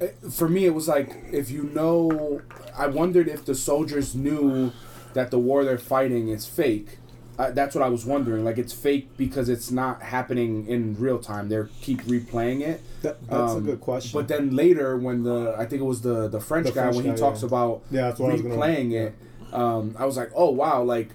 eh, 0.00 0.08
for 0.30 0.48
me 0.48 0.66
it 0.66 0.74
was 0.74 0.88
like 0.88 1.16
if 1.32 1.50
you 1.50 1.64
know 1.74 2.40
I 2.76 2.88
wondered 2.88 3.28
if 3.28 3.44
the 3.44 3.54
soldiers 3.54 4.14
knew 4.14 4.72
that 5.14 5.30
the 5.30 5.38
war 5.38 5.64
they're 5.64 5.78
fighting 5.78 6.28
is 6.28 6.46
fake. 6.46 6.98
Uh, 7.42 7.50
that's 7.50 7.74
what 7.74 7.82
I 7.82 7.88
was 7.88 8.04
wondering. 8.06 8.44
Like 8.44 8.58
it's 8.58 8.72
fake 8.72 9.08
because 9.16 9.48
it's 9.48 9.70
not 9.70 10.00
happening 10.02 10.66
in 10.68 10.96
real 10.98 11.18
time. 11.18 11.48
They 11.48 11.60
keep 11.80 12.02
replaying 12.02 12.60
it. 12.60 12.80
That, 13.02 13.14
that's 13.28 13.52
Um, 13.52 13.58
a 13.58 13.60
good 13.60 13.80
question. 13.80 14.12
But 14.18 14.28
then 14.28 14.54
later, 14.54 14.96
when 14.96 15.24
the 15.24 15.54
I 15.58 15.64
think 15.66 15.82
it 15.82 15.84
was 15.94 16.02
the 16.02 16.28
the 16.28 16.40
French 16.40 16.66
The 16.66 16.72
guy 16.72 16.82
French 16.82 16.96
when 16.96 17.04
he 17.06 17.10
guy, 17.10 17.16
talks 17.16 17.40
yeah. 17.42 17.46
about 17.48 17.82
Yeah, 17.90 18.02
that's 18.08 18.20
what 18.20 18.30
I 18.30 18.32
was 18.34 18.42
gonna- 18.42 18.54
replaying 18.54 18.92
it, 18.92 19.14
um, 19.52 19.94
I 19.98 20.04
was 20.06 20.16
like, 20.16 20.30
oh 20.36 20.50
wow, 20.50 20.82
like 20.82 21.10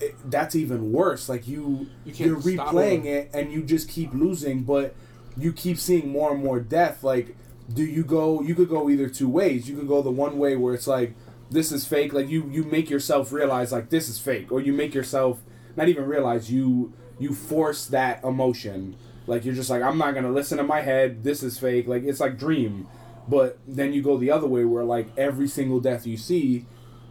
it, 0.00 0.14
that's 0.30 0.54
even 0.54 0.92
worse. 0.92 1.28
Like 1.28 1.48
you, 1.48 1.86
You 2.04 2.12
you 2.12 2.12
are 2.12 2.40
can't 2.40 2.42
stop 2.54 2.74
replaying 2.74 3.04
it. 3.06 3.08
it 3.08 3.30
and 3.32 3.52
you 3.52 3.62
just 3.62 3.88
keep 3.88 4.12
losing, 4.12 4.62
but 4.64 4.94
you 5.38 5.52
keep 5.52 5.78
seeing 5.78 6.08
more 6.10 6.32
and 6.34 6.42
more 6.42 6.60
death. 6.60 7.02
Like, 7.02 7.34
do 7.72 7.84
you 7.84 8.04
go? 8.04 8.42
You 8.42 8.54
could 8.54 8.68
go 8.68 8.90
either 8.90 9.08
two 9.08 9.28
ways. 9.28 9.68
You 9.70 9.76
could 9.78 9.88
go 9.88 10.02
the 10.02 10.10
one 10.10 10.38
way 10.38 10.56
where 10.56 10.74
it's 10.74 10.86
like 10.86 11.14
this 11.50 11.72
is 11.72 11.86
fake. 11.86 12.12
Like 12.12 12.28
you 12.28 12.40
you 12.50 12.62
make 12.64 12.90
yourself 12.90 13.32
realize 13.32 13.72
like 13.72 13.88
this 13.90 14.08
is 14.08 14.18
fake, 14.18 14.52
or 14.52 14.60
you 14.60 14.72
make 14.72 14.92
yourself 14.94 15.40
not 15.76 15.88
even 15.88 16.04
realize 16.06 16.50
you 16.50 16.92
you 17.18 17.34
force 17.34 17.86
that 17.86 18.22
emotion. 18.24 18.96
Like 19.26 19.44
you're 19.44 19.54
just 19.54 19.70
like 19.70 19.82
I'm 19.82 19.98
not 19.98 20.14
gonna 20.14 20.30
listen 20.32 20.58
to 20.58 20.64
my 20.64 20.80
head. 20.80 21.22
This 21.22 21.42
is 21.42 21.58
fake. 21.58 21.86
Like 21.86 22.02
it's 22.04 22.20
like 22.20 22.38
dream, 22.38 22.88
but 23.28 23.58
then 23.66 23.92
you 23.92 24.02
go 24.02 24.16
the 24.16 24.30
other 24.30 24.46
way 24.46 24.64
where 24.64 24.84
like 24.84 25.08
every 25.16 25.48
single 25.48 25.80
death 25.80 26.06
you 26.06 26.16
see, 26.16 26.66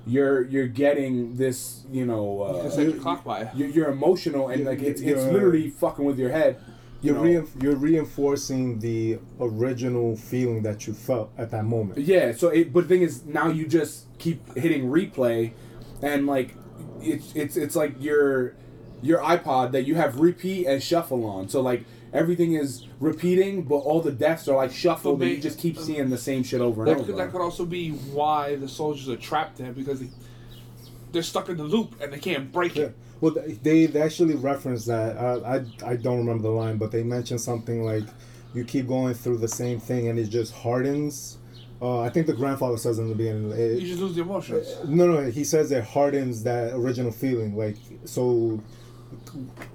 you're 0.06 0.44
you're 0.44 0.68
getting 0.68 1.38
this 1.38 1.86
you 1.92 2.06
know 2.06 2.42
uh, 2.44 2.64
It's 2.66 2.78
like 2.78 2.88
a 2.90 2.94
clock 2.94 3.24
by. 3.24 3.50
you're, 3.54 3.70
you're 3.70 3.90
emotional 3.90 4.50
and 4.50 4.66
like 4.66 4.82
it's 4.82 5.02
it's 5.02 5.24
literally 5.24 5.70
fucking 5.70 6.04
with 6.04 6.20
your 6.20 6.32
head. 6.32 6.60
You 7.02 7.14
you're 7.16 7.24
know? 7.24 7.42
reinf- 7.42 7.64
you're 7.64 7.76
reinforcing 7.76 8.78
the 8.80 9.18
original 9.40 10.16
feeling 10.16 10.62
that 10.64 10.86
you 10.86 10.94
felt 10.94 11.32
at 11.38 11.50
that 11.52 11.66
moment. 11.66 11.98
Yeah. 12.00 12.32
So 12.34 12.50
it, 12.50 12.72
but 12.72 12.82
the 12.82 12.88
thing 12.90 13.02
is, 13.02 13.26
now 13.26 13.48
you 13.48 13.68
just 13.68 14.06
keep 14.20 14.56
hitting 14.56 14.84
replay, 14.86 15.54
and 16.04 16.28
like 16.28 16.54
it's 17.02 17.34
it's 17.36 17.58
it's 17.58 17.76
like 17.76 17.96
your 18.02 18.56
your 19.02 19.20
iPod 19.20 19.72
that 19.72 19.84
you 19.88 19.96
have 19.96 20.20
repeat 20.20 20.68
and 20.68 20.82
shuffle 20.82 21.26
on. 21.26 21.50
So 21.50 21.62
like 21.62 21.86
everything 22.14 22.54
is 22.54 22.86
repeating, 23.00 23.64
but 23.64 23.78
all 23.78 24.02
the 24.02 24.12
deaths 24.12 24.48
are 24.48 24.56
like 24.56 24.72
shuffled, 24.72 25.20
But 25.20 25.28
and 25.30 25.38
you 25.38 25.42
just 25.42 25.58
keep 25.60 25.78
seeing 25.78 26.10
the 26.10 26.18
same 26.18 26.44
shit 26.44 26.62
over 26.62 26.82
and 26.84 26.90
That 26.92 26.98
over. 26.98 27.06
could, 27.06 27.18
that 27.18 27.32
could 27.32 27.42
also 27.42 27.66
be 27.66 27.90
why 27.92 28.56
the 28.58 28.68
soldiers 28.68 29.10
are 29.10 29.16
trapped 29.18 29.58
there 29.58 29.72
because 29.72 30.02
they, 30.02 30.10
they're 31.12 31.24
stuck 31.24 31.50
in 31.50 31.58
the 31.58 31.64
loop 31.64 31.96
and 32.02 32.12
they 32.14 32.20
can't 32.20 32.52
break 32.52 32.76
Yeah. 32.76 32.86
it. 32.86 32.96
Well, 33.22 33.34
they 33.64 33.86
they 33.86 34.02
actually 34.02 34.36
referenced 34.36 34.88
that. 34.88 35.16
Uh, 35.18 35.62
I 35.84 35.92
I 35.92 35.96
don't 35.96 36.18
remember 36.18 36.44
the 36.44 36.50
line, 36.50 36.78
but 36.78 36.92
they 36.92 37.04
mentioned 37.04 37.40
something 37.42 37.84
like, 37.84 38.04
"You 38.56 38.64
keep 38.66 38.88
going 38.88 39.14
through 39.14 39.38
the 39.38 39.48
same 39.48 39.80
thing, 39.80 40.08
and 40.08 40.18
it 40.18 40.26
just 40.30 40.54
hardens." 40.54 41.38
Uh, 41.82 42.02
I 42.02 42.10
think 42.10 42.28
the 42.28 42.34
grandfather 42.34 42.78
says 42.78 43.00
in 43.00 43.10
the 43.10 43.16
beginning. 43.16 43.52
It, 43.52 43.80
You 43.82 43.88
just 43.88 44.02
lose 44.02 44.16
the 44.16 44.22
emotions. 44.22 44.68
no, 44.86 45.08
no, 45.08 45.32
he 45.32 45.44
says 45.44 45.72
it 45.72 45.84
hardens 45.84 46.44
that 46.44 46.74
original 46.74 47.12
feeling. 47.12 47.58
Like 47.58 47.78
so, 48.06 48.62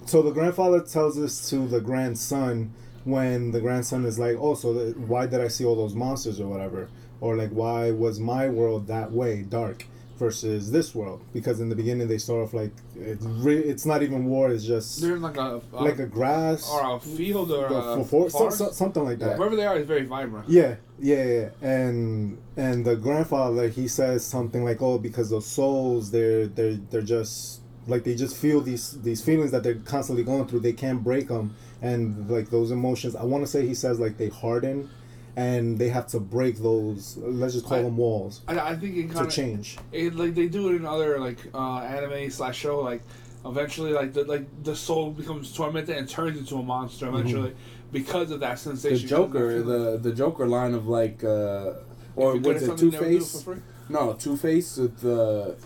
so 0.04 0.22
the 0.22 0.30
grandfather 0.30 0.80
tells 0.80 1.16
this 1.16 1.50
to 1.50 1.66
the 1.66 1.80
grandson 1.80 2.72
when 3.04 3.50
the 3.50 3.60
grandson 3.60 4.04
is 4.04 4.18
like, 4.18 4.36
"Oh, 4.38 4.54
so 4.54 4.72
the, 4.72 4.92
why 5.00 5.26
did 5.26 5.40
I 5.40 5.48
see 5.48 5.64
all 5.64 5.74
those 5.76 5.94
monsters 5.94 6.40
or 6.40 6.46
whatever?" 6.46 6.88
Or 7.20 7.36
like, 7.36 7.50
"Why 7.50 7.90
was 7.90 8.20
my 8.20 8.48
world 8.48 8.86
that 8.86 9.10
way, 9.12 9.42
dark?" 9.42 9.86
Versus 10.18 10.70
this 10.72 10.94
world, 10.94 11.20
because 11.34 11.60
in 11.60 11.68
the 11.68 11.76
beginning 11.76 12.08
they 12.08 12.16
start 12.16 12.42
off 12.42 12.54
like 12.54 12.72
it's 12.94 13.22
re- 13.24 13.58
it's 13.58 13.84
not 13.84 14.02
even 14.02 14.24
war; 14.24 14.50
it's 14.50 14.64
just 14.64 15.02
They're 15.02 15.18
like 15.18 15.36
a, 15.36 15.60
a 15.74 15.82
like 15.84 15.98
a 15.98 16.06
grass 16.06 16.70
or 16.70 16.96
a 16.96 17.00
field 17.00 17.52
or 17.52 17.66
a 17.66 18.02
for, 18.04 18.30
so, 18.30 18.48
so- 18.48 18.70
something 18.70 19.04
like 19.04 19.18
that. 19.18 19.38
Wherever 19.38 19.56
they 19.56 19.66
are 19.66 19.76
is 19.76 19.86
very 19.86 20.06
vibrant. 20.06 20.48
Yeah, 20.48 20.76
yeah, 20.98 21.24
yeah. 21.24 21.48
And 21.60 22.38
and 22.56 22.84
the 22.86 22.96
grandfather 22.96 23.68
he 23.68 23.88
says 23.88 24.24
something 24.24 24.64
like, 24.64 24.80
"Oh, 24.80 24.96
because 24.98 25.28
those 25.28 25.46
souls, 25.46 26.10
they're 26.10 26.46
they're 26.46 26.76
they're 26.90 27.02
just 27.02 27.60
like 27.86 28.04
they 28.04 28.14
just 28.14 28.36
feel 28.36 28.60
these 28.62 28.92
these 29.02 29.20
feelings 29.22 29.50
that 29.50 29.62
they're 29.62 29.74
constantly 29.74 30.24
going 30.24 30.46
through. 30.46 30.60
They 30.60 30.72
can't 30.72 31.04
break 31.04 31.28
them, 31.28 31.54
and 31.82 32.28
like 32.30 32.48
those 32.50 32.70
emotions. 32.70 33.14
I 33.14 33.24
want 33.24 33.44
to 33.44 33.50
say 33.50 33.66
he 33.66 33.74
says 33.74 34.00
like 34.00 34.16
they 34.16 34.28
harden, 34.28 34.88
and 35.36 35.78
they 35.78 35.90
have 35.90 36.06
to 36.08 36.18
break 36.18 36.56
those. 36.58 37.16
Let's 37.18 37.54
just 37.54 37.66
call 37.66 37.78
I- 37.78 37.82
them 37.82 37.96
walls 37.96 38.40
I, 38.48 38.58
I 38.58 38.76
think 38.76 38.96
it 38.96 39.08
to 39.08 39.14
kind 39.14 39.26
of 39.26 39.32
change. 39.32 39.76
it, 39.92 40.14
like 40.16 40.34
they 40.34 40.48
do 40.48 40.70
it 40.70 40.76
in 40.76 40.86
other 40.86 41.18
like 41.18 41.38
uh, 41.54 41.80
anime 41.80 42.30
slash 42.30 42.58
show 42.58 42.80
like 42.80 43.02
eventually 43.44 43.92
like 43.92 44.12
the 44.12 44.24
like 44.24 44.46
the 44.64 44.74
soul 44.74 45.10
becomes 45.10 45.52
tormented 45.54 45.96
and 45.96 46.08
turns 46.08 46.38
into 46.38 46.56
a 46.56 46.62
monster 46.62 47.06
eventually 47.08 47.54
because 47.92 48.30
of 48.30 48.40
that 48.40 48.58
sensation. 48.58 49.02
the. 49.02 49.08
Joker, 49.08 49.62
the 49.62 49.98
the 49.98 50.12
Joker 50.12 50.46
line 50.46 50.74
of 50.74 50.88
like, 50.88 51.22
uh, 51.22 51.74
or 52.16 52.36
was 52.36 52.62
it 52.62 52.76
Two 52.78 52.90
never 52.90 53.04
do 53.04 53.16
it 53.16 53.20
Face? 53.20 53.48
No, 53.88 54.14
Two 54.14 54.36
Face 54.36 54.76
with 54.76 55.00
the 55.00 55.56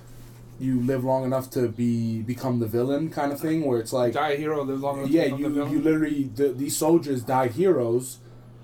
you 0.58 0.80
live 0.82 1.04
long 1.04 1.24
enough 1.24 1.48
to 1.50 1.68
be 1.68 2.20
become 2.20 2.58
the 2.60 2.66
villain 2.66 3.08
kind 3.08 3.32
of 3.32 3.40
thing, 3.40 3.64
where 3.64 3.80
it's 3.80 3.92
like 3.94 4.12
Die 4.12 4.30
a 4.30 4.36
hero, 4.36 4.62
live 4.62 4.80
long 4.80 4.98
enough 4.98 5.10
to 5.10 5.16
yeah, 5.16 5.28
the 5.28 5.36
you 5.36 5.68
you 5.68 5.80
literally 5.80 6.24
the, 6.24 6.48
these 6.52 6.76
soldiers 6.76 7.22
died 7.22 7.52
heroes, 7.52 8.18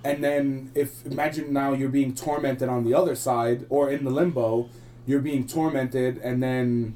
and 0.06 0.22
then 0.22 0.70
if 0.74 1.04
imagine 1.04 1.52
now 1.52 1.72
you're 1.72 1.88
being 1.88 2.14
tormented 2.14 2.68
on 2.68 2.84
the 2.84 2.94
other 2.94 3.16
side 3.16 3.66
or 3.68 3.90
in 3.90 4.04
the 4.04 4.10
limbo, 4.10 4.68
you're 5.04 5.20
being 5.20 5.46
tormented, 5.46 6.18
and 6.18 6.42
then 6.42 6.94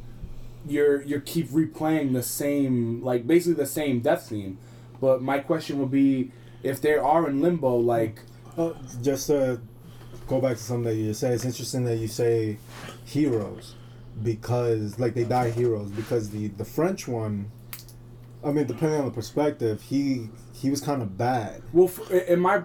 you're 0.66 1.02
you 1.02 1.20
keep 1.20 1.48
replaying 1.48 2.12
the 2.12 2.22
same 2.22 3.02
like 3.02 3.26
basically 3.26 3.54
the 3.54 3.66
same 3.66 4.00
death 4.00 4.22
scene. 4.22 4.58
But 5.00 5.22
my 5.22 5.40
question 5.40 5.78
would 5.80 5.90
be 5.90 6.30
if 6.62 6.80
they 6.80 6.94
are 6.94 7.28
in 7.28 7.42
limbo, 7.42 7.76
like 7.76 8.20
Oh, 8.56 8.76
just 9.02 9.26
to 9.28 9.61
go 10.28 10.40
back 10.40 10.56
to 10.56 10.62
something 10.62 10.84
that 10.84 10.94
you 10.94 11.08
just 11.08 11.20
said, 11.20 11.32
it's 11.32 11.44
interesting 11.44 11.84
that 11.84 11.96
you 11.96 12.08
say 12.08 12.58
heroes 13.04 13.74
because 14.22 14.98
like 14.98 15.14
they 15.14 15.24
die 15.24 15.50
heroes 15.50 15.90
because 15.90 16.30
the 16.30 16.48
the 16.48 16.64
French 16.64 17.08
one, 17.08 17.50
I 18.44 18.52
mean, 18.52 18.66
depending 18.66 19.00
on 19.00 19.06
the 19.06 19.12
perspective, 19.12 19.82
he 19.82 20.28
he 20.52 20.70
was 20.70 20.80
kind 20.80 21.02
of 21.02 21.16
bad. 21.16 21.62
well, 21.72 21.90
in 22.11 22.38
my 22.38 22.62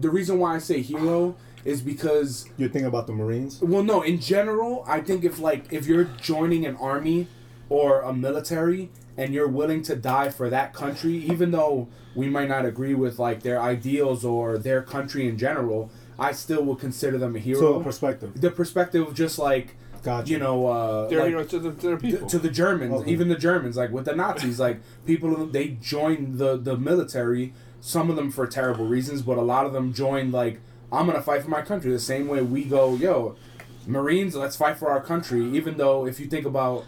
the 0.00 0.10
reason 0.10 0.38
why 0.38 0.54
I 0.54 0.58
say 0.58 0.80
hero 0.82 1.36
is 1.64 1.80
because 1.82 2.48
You're 2.56 2.68
thinking 2.68 2.86
about 2.86 3.06
the 3.06 3.12
Marines. 3.12 3.60
Well, 3.60 3.82
no. 3.82 4.02
In 4.02 4.20
general, 4.20 4.84
I 4.86 5.00
think 5.00 5.24
if 5.24 5.38
like 5.38 5.72
if 5.72 5.86
you're 5.86 6.04
joining 6.20 6.64
an 6.66 6.76
army 6.76 7.26
or 7.68 8.00
a 8.00 8.12
military 8.12 8.90
and 9.16 9.34
you're 9.34 9.48
willing 9.48 9.82
to 9.82 9.96
die 9.96 10.30
for 10.30 10.48
that 10.50 10.72
country, 10.72 11.14
even 11.16 11.50
though 11.50 11.88
we 12.14 12.28
might 12.28 12.48
not 12.48 12.64
agree 12.64 12.94
with 12.94 13.18
like 13.18 13.42
their 13.42 13.60
ideals 13.60 14.24
or 14.24 14.56
their 14.58 14.82
country 14.82 15.28
in 15.28 15.36
general, 15.36 15.90
I 16.18 16.32
still 16.32 16.62
would 16.64 16.78
consider 16.78 17.18
them 17.18 17.36
a 17.36 17.38
hero. 17.38 17.60
So 17.60 17.80
perspective. 17.80 18.40
the 18.40 18.50
perspective, 18.50 19.06
of 19.08 19.14
just 19.14 19.38
like 19.38 19.76
Gotcha. 20.02 20.30
you 20.30 20.38
know, 20.38 20.66
uh, 20.66 21.08
They're 21.08 21.18
like, 21.20 21.28
heroes 21.28 21.50
to 21.50 21.58
the, 21.58 21.72
to 21.72 21.86
their 21.88 21.96
th- 21.98 22.14
people. 22.14 22.28
to 22.28 22.38
the 22.38 22.50
Germans, 22.50 22.94
Okay. 23.02 23.10
even 23.10 23.28
the 23.28 23.36
Germans, 23.36 23.76
like 23.76 23.90
with 23.90 24.04
the 24.04 24.14
Nazis, 24.14 24.58
like 24.60 24.80
people 25.06 25.46
they 25.46 25.68
joined 25.82 26.38
the 26.38 26.56
the 26.56 26.76
military. 26.76 27.52
Some 27.80 28.10
of 28.10 28.16
them 28.16 28.30
for 28.30 28.46
terrible 28.46 28.86
reasons, 28.86 29.22
but 29.22 29.38
a 29.38 29.42
lot 29.42 29.64
of 29.66 29.72
them 29.72 29.92
joined 29.92 30.32
like 30.32 30.60
I'm 30.92 31.06
gonna 31.06 31.22
fight 31.22 31.42
for 31.42 31.50
my 31.50 31.62
country. 31.62 31.90
The 31.92 31.98
same 31.98 32.28
way 32.28 32.42
we 32.42 32.64
go, 32.64 32.94
yo, 32.96 33.36
Marines, 33.86 34.34
let's 34.34 34.56
fight 34.56 34.76
for 34.78 34.90
our 34.90 35.00
country. 35.00 35.44
Even 35.56 35.76
though 35.76 36.06
if 36.06 36.18
you 36.20 36.26
think 36.26 36.44
about 36.46 36.84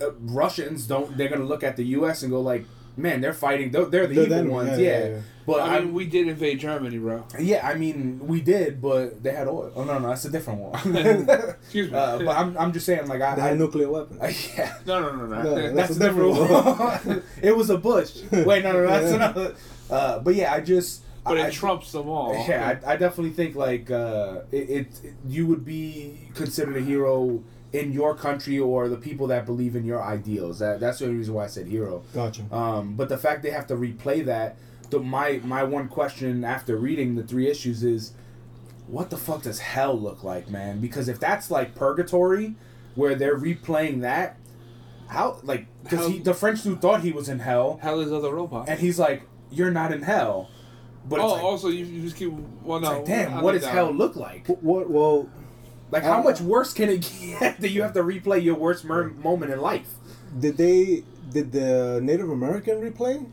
uh, 0.00 0.12
Russians, 0.20 0.86
don't 0.86 1.16
they're 1.16 1.28
gonna 1.28 1.44
look 1.44 1.62
at 1.64 1.76
the 1.76 1.84
U.S. 1.98 2.22
and 2.22 2.30
go 2.30 2.40
like, 2.40 2.64
man, 2.96 3.20
they're 3.20 3.32
fighting. 3.32 3.70
They're, 3.70 3.86
they're 3.86 4.06
the 4.06 4.14
They're 4.14 4.24
evil 4.24 4.36
them, 4.38 4.48
ones, 4.48 4.70
yeah, 4.70 4.76
yeah. 4.76 4.98
yeah, 5.04 5.08
yeah. 5.14 5.20
But 5.44 5.60
I 5.62 5.76
I 5.78 5.80
mean, 5.80 5.92
we 5.94 6.06
did 6.06 6.28
invade 6.28 6.60
Germany, 6.60 6.98
bro. 6.98 7.24
yeah, 7.40 7.66
I 7.66 7.74
mean, 7.74 8.20
we 8.28 8.40
did, 8.40 8.80
but 8.80 9.24
they 9.24 9.32
had 9.32 9.48
oil. 9.48 9.72
Oh 9.74 9.82
no, 9.82 9.98
no, 9.98 10.08
that's 10.10 10.24
a 10.24 10.30
different 10.30 10.60
one. 10.60 10.74
Excuse 11.62 11.90
me. 11.90 11.98
uh, 11.98 12.18
but 12.18 12.36
I'm, 12.36 12.56
I'm 12.56 12.72
just 12.72 12.86
saying, 12.86 13.08
like 13.08 13.20
I, 13.22 13.34
They 13.34 13.42
I 13.42 13.48
had 13.48 13.58
nuclear 13.58 13.90
weapons. 13.90 14.20
yeah. 14.56 14.76
no, 14.86 15.00
no, 15.00 15.16
no, 15.16 15.26
no. 15.26 15.42
No, 15.42 15.72
That's, 15.74 15.74
That's 15.74 15.90
a 16.00 16.04
a 16.04 16.08
different 16.10 16.36
different 16.36 17.06
one. 17.06 17.22
it 17.42 17.56
was 17.56 17.70
a 17.70 17.78
Bush. 17.78 18.20
Wait, 18.30 18.62
no, 18.62 18.72
no, 18.72 18.86
that's 18.86 19.08
Yeah. 19.10 19.14
another. 19.16 19.54
Uh, 19.92 20.18
but 20.20 20.34
yeah, 20.34 20.52
I 20.52 20.60
just. 20.60 21.02
but 21.24 21.38
I, 21.38 21.48
it 21.48 21.52
trumps 21.52 21.92
them 21.92 22.08
all. 22.08 22.32
Yeah, 22.48 22.78
I, 22.86 22.92
I 22.94 22.96
definitely 22.96 23.30
think 23.32 23.54
like 23.54 23.90
uh, 23.90 24.40
it, 24.50 24.70
it, 24.70 24.86
You 25.26 25.46
would 25.46 25.64
be 25.64 26.18
considered 26.34 26.76
a 26.76 26.80
hero 26.80 27.42
in 27.72 27.92
your 27.92 28.14
country 28.14 28.58
or 28.58 28.88
the 28.88 28.96
people 28.96 29.26
that 29.28 29.46
believe 29.46 29.76
in 29.76 29.84
your 29.84 30.02
ideals. 30.02 30.58
That 30.60 30.80
that's 30.80 30.98
the 30.98 31.04
only 31.06 31.18
reason 31.18 31.34
why 31.34 31.44
I 31.44 31.48
said 31.48 31.66
hero. 31.66 32.02
Gotcha. 32.14 32.42
Um, 32.54 32.94
but 32.96 33.08
the 33.08 33.18
fact 33.18 33.42
they 33.42 33.50
have 33.50 33.66
to 33.68 33.74
replay 33.76 34.24
that, 34.24 34.56
the 34.90 34.98
my 35.00 35.40
my 35.44 35.62
one 35.62 35.88
question 35.88 36.44
after 36.44 36.76
reading 36.76 37.14
the 37.14 37.22
three 37.22 37.48
issues 37.50 37.82
is, 37.84 38.12
what 38.86 39.10
the 39.10 39.16
fuck 39.16 39.42
does 39.42 39.58
hell 39.60 39.98
look 39.98 40.22
like, 40.24 40.48
man? 40.50 40.80
Because 40.80 41.08
if 41.08 41.18
that's 41.20 41.50
like 41.50 41.74
purgatory, 41.74 42.54
where 42.94 43.14
they're 43.14 43.38
replaying 43.38 44.00
that, 44.02 44.36
how 45.08 45.38
like 45.42 45.66
because 45.82 46.08
he 46.08 46.18
the 46.18 46.34
French 46.34 46.62
dude 46.62 46.80
thought 46.82 47.02
he 47.02 47.12
was 47.12 47.28
in 47.28 47.38
hell, 47.38 47.78
Hell 47.82 48.00
is 48.00 48.12
other 48.12 48.34
robots. 48.34 48.68
and 48.68 48.80
he's 48.80 48.98
like, 48.98 49.22
you're 49.52 49.70
not 49.70 49.92
in 49.92 50.02
hell. 50.02 50.48
But 51.08 51.20
oh, 51.20 51.24
it's 51.24 51.32
like, 51.34 51.42
also 51.42 51.68
you, 51.68 51.84
you 51.84 52.02
just 52.02 52.16
keep. 52.16 52.32
Well, 52.62 52.78
it's 52.78 52.88
no. 52.88 52.96
like, 52.98 53.04
damn, 53.06 53.34
I 53.38 53.42
what 53.42 53.52
does 53.52 53.64
hell 53.66 53.90
look 53.92 54.16
like? 54.16 54.46
What? 54.46 54.88
Well, 54.88 55.28
Like, 55.90 56.04
how 56.04 56.22
much 56.22 56.40
worse 56.40 56.72
can 56.72 56.88
it 56.88 57.10
get 57.20 57.60
that 57.60 57.70
you 57.70 57.82
have 57.82 57.92
to 57.94 58.02
replay 58.02 58.42
your 58.42 58.54
worst 58.54 58.84
mer- 58.84 59.08
moment 59.10 59.52
in 59.52 59.60
life? 59.60 59.88
did 60.38 60.56
they? 60.56 61.04
Did 61.32 61.52
the 61.52 62.00
Native 62.02 62.30
American 62.30 62.80
replay? 62.80 63.26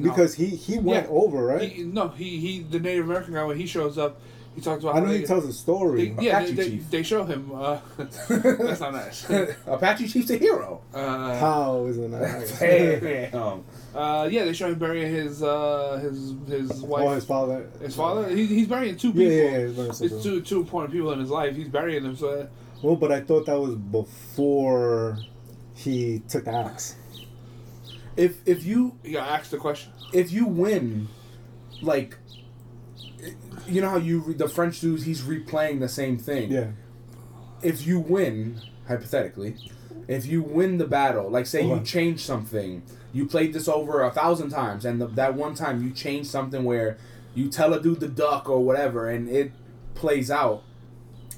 Because 0.00 0.34
he 0.34 0.46
he 0.46 0.78
went 0.78 1.06
Yeah. 1.06 1.12
over 1.12 1.44
right. 1.46 1.70
He, 1.72 1.82
no, 1.84 2.08
he 2.08 2.38
he 2.40 2.60
the 2.62 2.80
Native 2.80 3.04
American 3.04 3.34
guy 3.34 3.44
when 3.44 3.56
he 3.56 3.66
shows 3.66 3.96
up, 3.96 4.20
he 4.54 4.60
talks 4.60 4.82
about. 4.82 4.96
I 4.96 5.00
how 5.00 5.06
know 5.06 5.12
he 5.12 5.18
they- 5.18 5.24
tells 5.26 5.46
a 5.46 5.52
story. 5.52 6.10
They, 6.10 6.24
yeah, 6.24 6.40
they, 6.40 6.44
Apache 6.46 6.52
they, 6.54 6.70
chief. 6.70 6.90
they 6.90 7.02
show 7.04 7.24
him. 7.24 7.50
Uh, 7.54 7.78
that's 7.98 8.80
not 8.80 8.92
nice. 8.92 9.30
Apache 9.66 10.08
Chief's 10.08 10.30
a 10.30 10.36
hero. 10.36 10.80
Uh, 10.92 11.38
How 11.38 11.86
is 11.86 11.98
it 11.98 12.10
not? 12.10 12.58
Damn. 12.58 13.64
Uh, 13.94 14.28
yeah, 14.30 14.44
they 14.44 14.52
show 14.52 14.68
him 14.68 14.78
burying 14.78 15.12
his 15.12 15.42
uh, 15.42 15.98
his 16.02 16.34
his 16.48 16.82
wife. 16.82 17.04
Oh, 17.04 17.10
his 17.14 17.24
father. 17.24 17.68
His 17.80 17.94
father. 17.96 18.28
He, 18.28 18.46
he's 18.46 18.66
burying 18.68 18.96
two 18.96 19.12
people. 19.12 19.22
yeah, 19.32 19.42
yeah. 19.50 19.66
he's 19.66 19.72
very 19.76 19.88
It's 19.88 19.98
simple. 19.98 20.20
two 20.22 20.40
two 20.42 20.60
important 20.60 20.92
people 20.92 21.12
in 21.12 21.20
his 21.20 21.30
life. 21.30 21.54
He's 21.56 21.68
burying 21.68 22.02
them. 22.02 22.16
So 22.16 22.48
Well, 22.82 22.96
but 22.96 23.12
I 23.12 23.20
thought 23.20 23.46
that 23.46 23.58
was 23.58 23.74
before 23.76 25.18
he 25.74 26.22
took 26.28 26.44
the 26.44 26.52
axe. 26.54 26.96
If 28.16 28.36
if 28.46 28.64
you 28.64 28.96
you 29.02 29.12
gotta 29.14 29.30
ask 29.30 29.50
the 29.50 29.58
question. 29.58 29.92
if 30.12 30.30
you 30.30 30.46
win, 30.46 31.08
like, 31.82 32.16
you 33.66 33.80
know 33.80 33.90
how 33.90 33.96
you 33.96 34.34
the 34.34 34.48
French 34.48 34.80
dude 34.80 35.02
he's 35.02 35.22
replaying 35.22 35.80
the 35.80 35.88
same 35.88 36.18
thing. 36.18 36.50
Yeah. 36.50 36.68
If 37.62 37.86
you 37.86 37.98
win, 37.98 38.60
hypothetically, 38.86 39.56
if 40.06 40.26
you 40.26 40.42
win 40.42 40.78
the 40.78 40.86
battle, 40.86 41.28
like 41.30 41.46
say 41.46 41.64
you 41.66 41.72
Uh-huh. 41.74 41.84
change 41.84 42.20
something, 42.24 42.82
you 43.14 43.26
played 43.26 43.54
this 43.54 43.68
over 43.68 44.02
a 44.02 44.10
thousand 44.10 44.50
times, 44.50 44.84
and 44.84 45.00
the, 45.00 45.06
that 45.06 45.34
one 45.34 45.54
time 45.54 45.82
you 45.82 45.90
change 45.90 46.26
something 46.26 46.64
where 46.64 46.98
you 47.34 47.48
tell 47.48 47.72
a 47.72 47.80
dude 47.80 48.00
to 48.00 48.08
duck 48.08 48.50
or 48.50 48.62
whatever, 48.62 49.08
and 49.08 49.28
it 49.28 49.52
plays 49.94 50.30
out, 50.30 50.62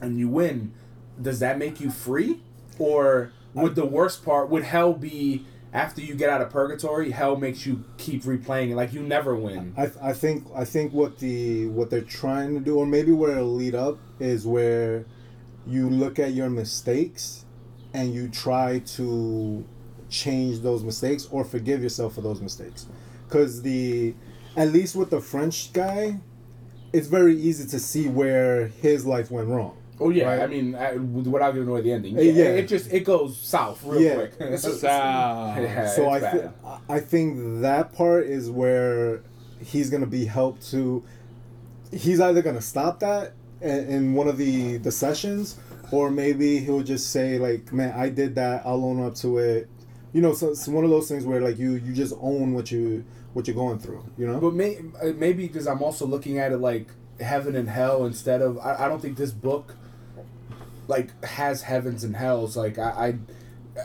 and 0.00 0.18
you 0.18 0.28
win. 0.28 0.72
Does 1.20 1.38
that 1.38 1.58
make 1.58 1.80
you 1.80 1.90
free, 1.90 2.40
or 2.78 3.30
would 3.54 3.74
the 3.76 3.86
worst 3.86 4.24
part 4.24 4.48
would 4.50 4.64
hell 4.64 4.92
be? 4.94 5.46
After 5.72 6.00
you 6.00 6.14
get 6.14 6.30
out 6.30 6.40
of 6.40 6.48
purgatory, 6.48 7.10
hell 7.10 7.36
makes 7.36 7.66
you 7.66 7.84
keep 7.98 8.22
replaying 8.22 8.70
it, 8.70 8.76
like 8.76 8.94
you 8.94 9.02
never 9.02 9.34
win. 9.34 9.74
I, 9.76 9.90
I 10.00 10.12
think 10.14 10.46
I 10.54 10.64
think 10.64 10.94
what 10.94 11.18
the 11.18 11.66
what 11.66 11.90
they're 11.90 12.00
trying 12.00 12.54
to 12.54 12.60
do, 12.60 12.78
or 12.78 12.86
maybe 12.86 13.12
where 13.12 13.32
it'll 13.32 13.54
lead 13.54 13.74
up, 13.74 13.98
is 14.18 14.46
where 14.46 15.04
you 15.66 15.90
look 15.90 16.18
at 16.18 16.32
your 16.32 16.48
mistakes 16.48 17.44
and 17.92 18.14
you 18.14 18.28
try 18.28 18.78
to 18.78 19.66
change 20.08 20.60
those 20.60 20.82
mistakes 20.84 21.26
or 21.30 21.44
forgive 21.44 21.82
yourself 21.82 22.14
for 22.14 22.20
those 22.20 22.40
mistakes. 22.40 22.86
Because 23.28 23.62
the, 23.62 24.14
at 24.56 24.72
least 24.72 24.94
with 24.96 25.10
the 25.10 25.20
French 25.20 25.72
guy, 25.72 26.18
it's 26.92 27.08
very 27.08 27.36
easy 27.36 27.66
to 27.68 27.78
see 27.78 28.08
where 28.08 28.68
his 28.68 29.04
life 29.04 29.30
went 29.30 29.48
wrong. 29.48 29.76
Oh 29.98 30.10
yeah, 30.10 30.28
Right. 30.28 30.40
I 30.42 30.46
mean, 30.46 30.74
I, 30.74 30.96
without 30.96 31.52
giving 31.54 31.68
away 31.68 31.80
the 31.80 31.92
ending, 31.92 32.14
yeah, 32.16 32.22
yeah. 32.22 32.44
it 32.44 32.68
just 32.68 32.92
it 32.92 33.00
goes 33.00 33.36
south 33.38 33.82
real 33.82 34.02
Yeah. 34.02 34.26
quick. 34.26 34.58
So- 34.58 34.70
Yeah, 34.82 35.88
so 35.88 36.10
I, 36.10 36.20
th- 36.20 36.44
I 36.88 37.00
think 37.00 37.62
that 37.62 37.92
part 37.94 38.26
is 38.26 38.50
where 38.50 39.22
he's 39.64 39.88
gonna 39.88 40.06
be 40.06 40.26
helped 40.26 40.68
to. 40.70 41.02
He's 41.92 42.20
either 42.20 42.42
gonna 42.42 42.60
stop 42.60 43.00
that 43.00 43.32
in, 43.62 43.70
in 43.88 44.14
one 44.14 44.28
of 44.28 44.36
the 44.36 44.76
the 44.76 44.92
sessions, 44.92 45.56
or 45.90 46.10
maybe 46.10 46.58
he'll 46.58 46.82
just 46.82 47.10
say 47.10 47.38
like, 47.38 47.72
"Man, 47.72 47.94
I 47.98 48.10
did 48.10 48.34
that. 48.34 48.62
I'll 48.66 48.84
own 48.84 49.02
up 49.02 49.14
to 49.16 49.38
it." 49.38 49.70
You 50.16 50.22
know, 50.22 50.32
so 50.32 50.48
it's 50.48 50.66
one 50.66 50.82
of 50.82 50.88
those 50.88 51.10
things 51.10 51.26
where 51.26 51.42
like 51.42 51.58
you 51.58 51.72
you 51.72 51.92
just 51.92 52.14
own 52.22 52.54
what 52.54 52.70
you 52.70 53.04
what 53.34 53.46
you're 53.46 53.54
going 53.54 53.78
through. 53.78 54.02
You 54.16 54.26
know. 54.26 54.40
But 54.40 54.54
may, 54.54 54.78
uh, 55.02 55.12
maybe 55.14 55.46
because 55.46 55.66
I'm 55.66 55.82
also 55.82 56.06
looking 56.06 56.38
at 56.38 56.52
it 56.52 56.56
like 56.56 56.88
heaven 57.20 57.54
and 57.54 57.68
hell 57.68 58.06
instead 58.06 58.40
of 58.40 58.58
I, 58.58 58.86
I 58.86 58.88
don't 58.88 59.02
think 59.02 59.18
this 59.18 59.30
book 59.30 59.74
like 60.88 61.22
has 61.22 61.60
heavens 61.60 62.02
and 62.02 62.16
hells 62.16 62.56
like 62.56 62.78
I, 62.78 63.18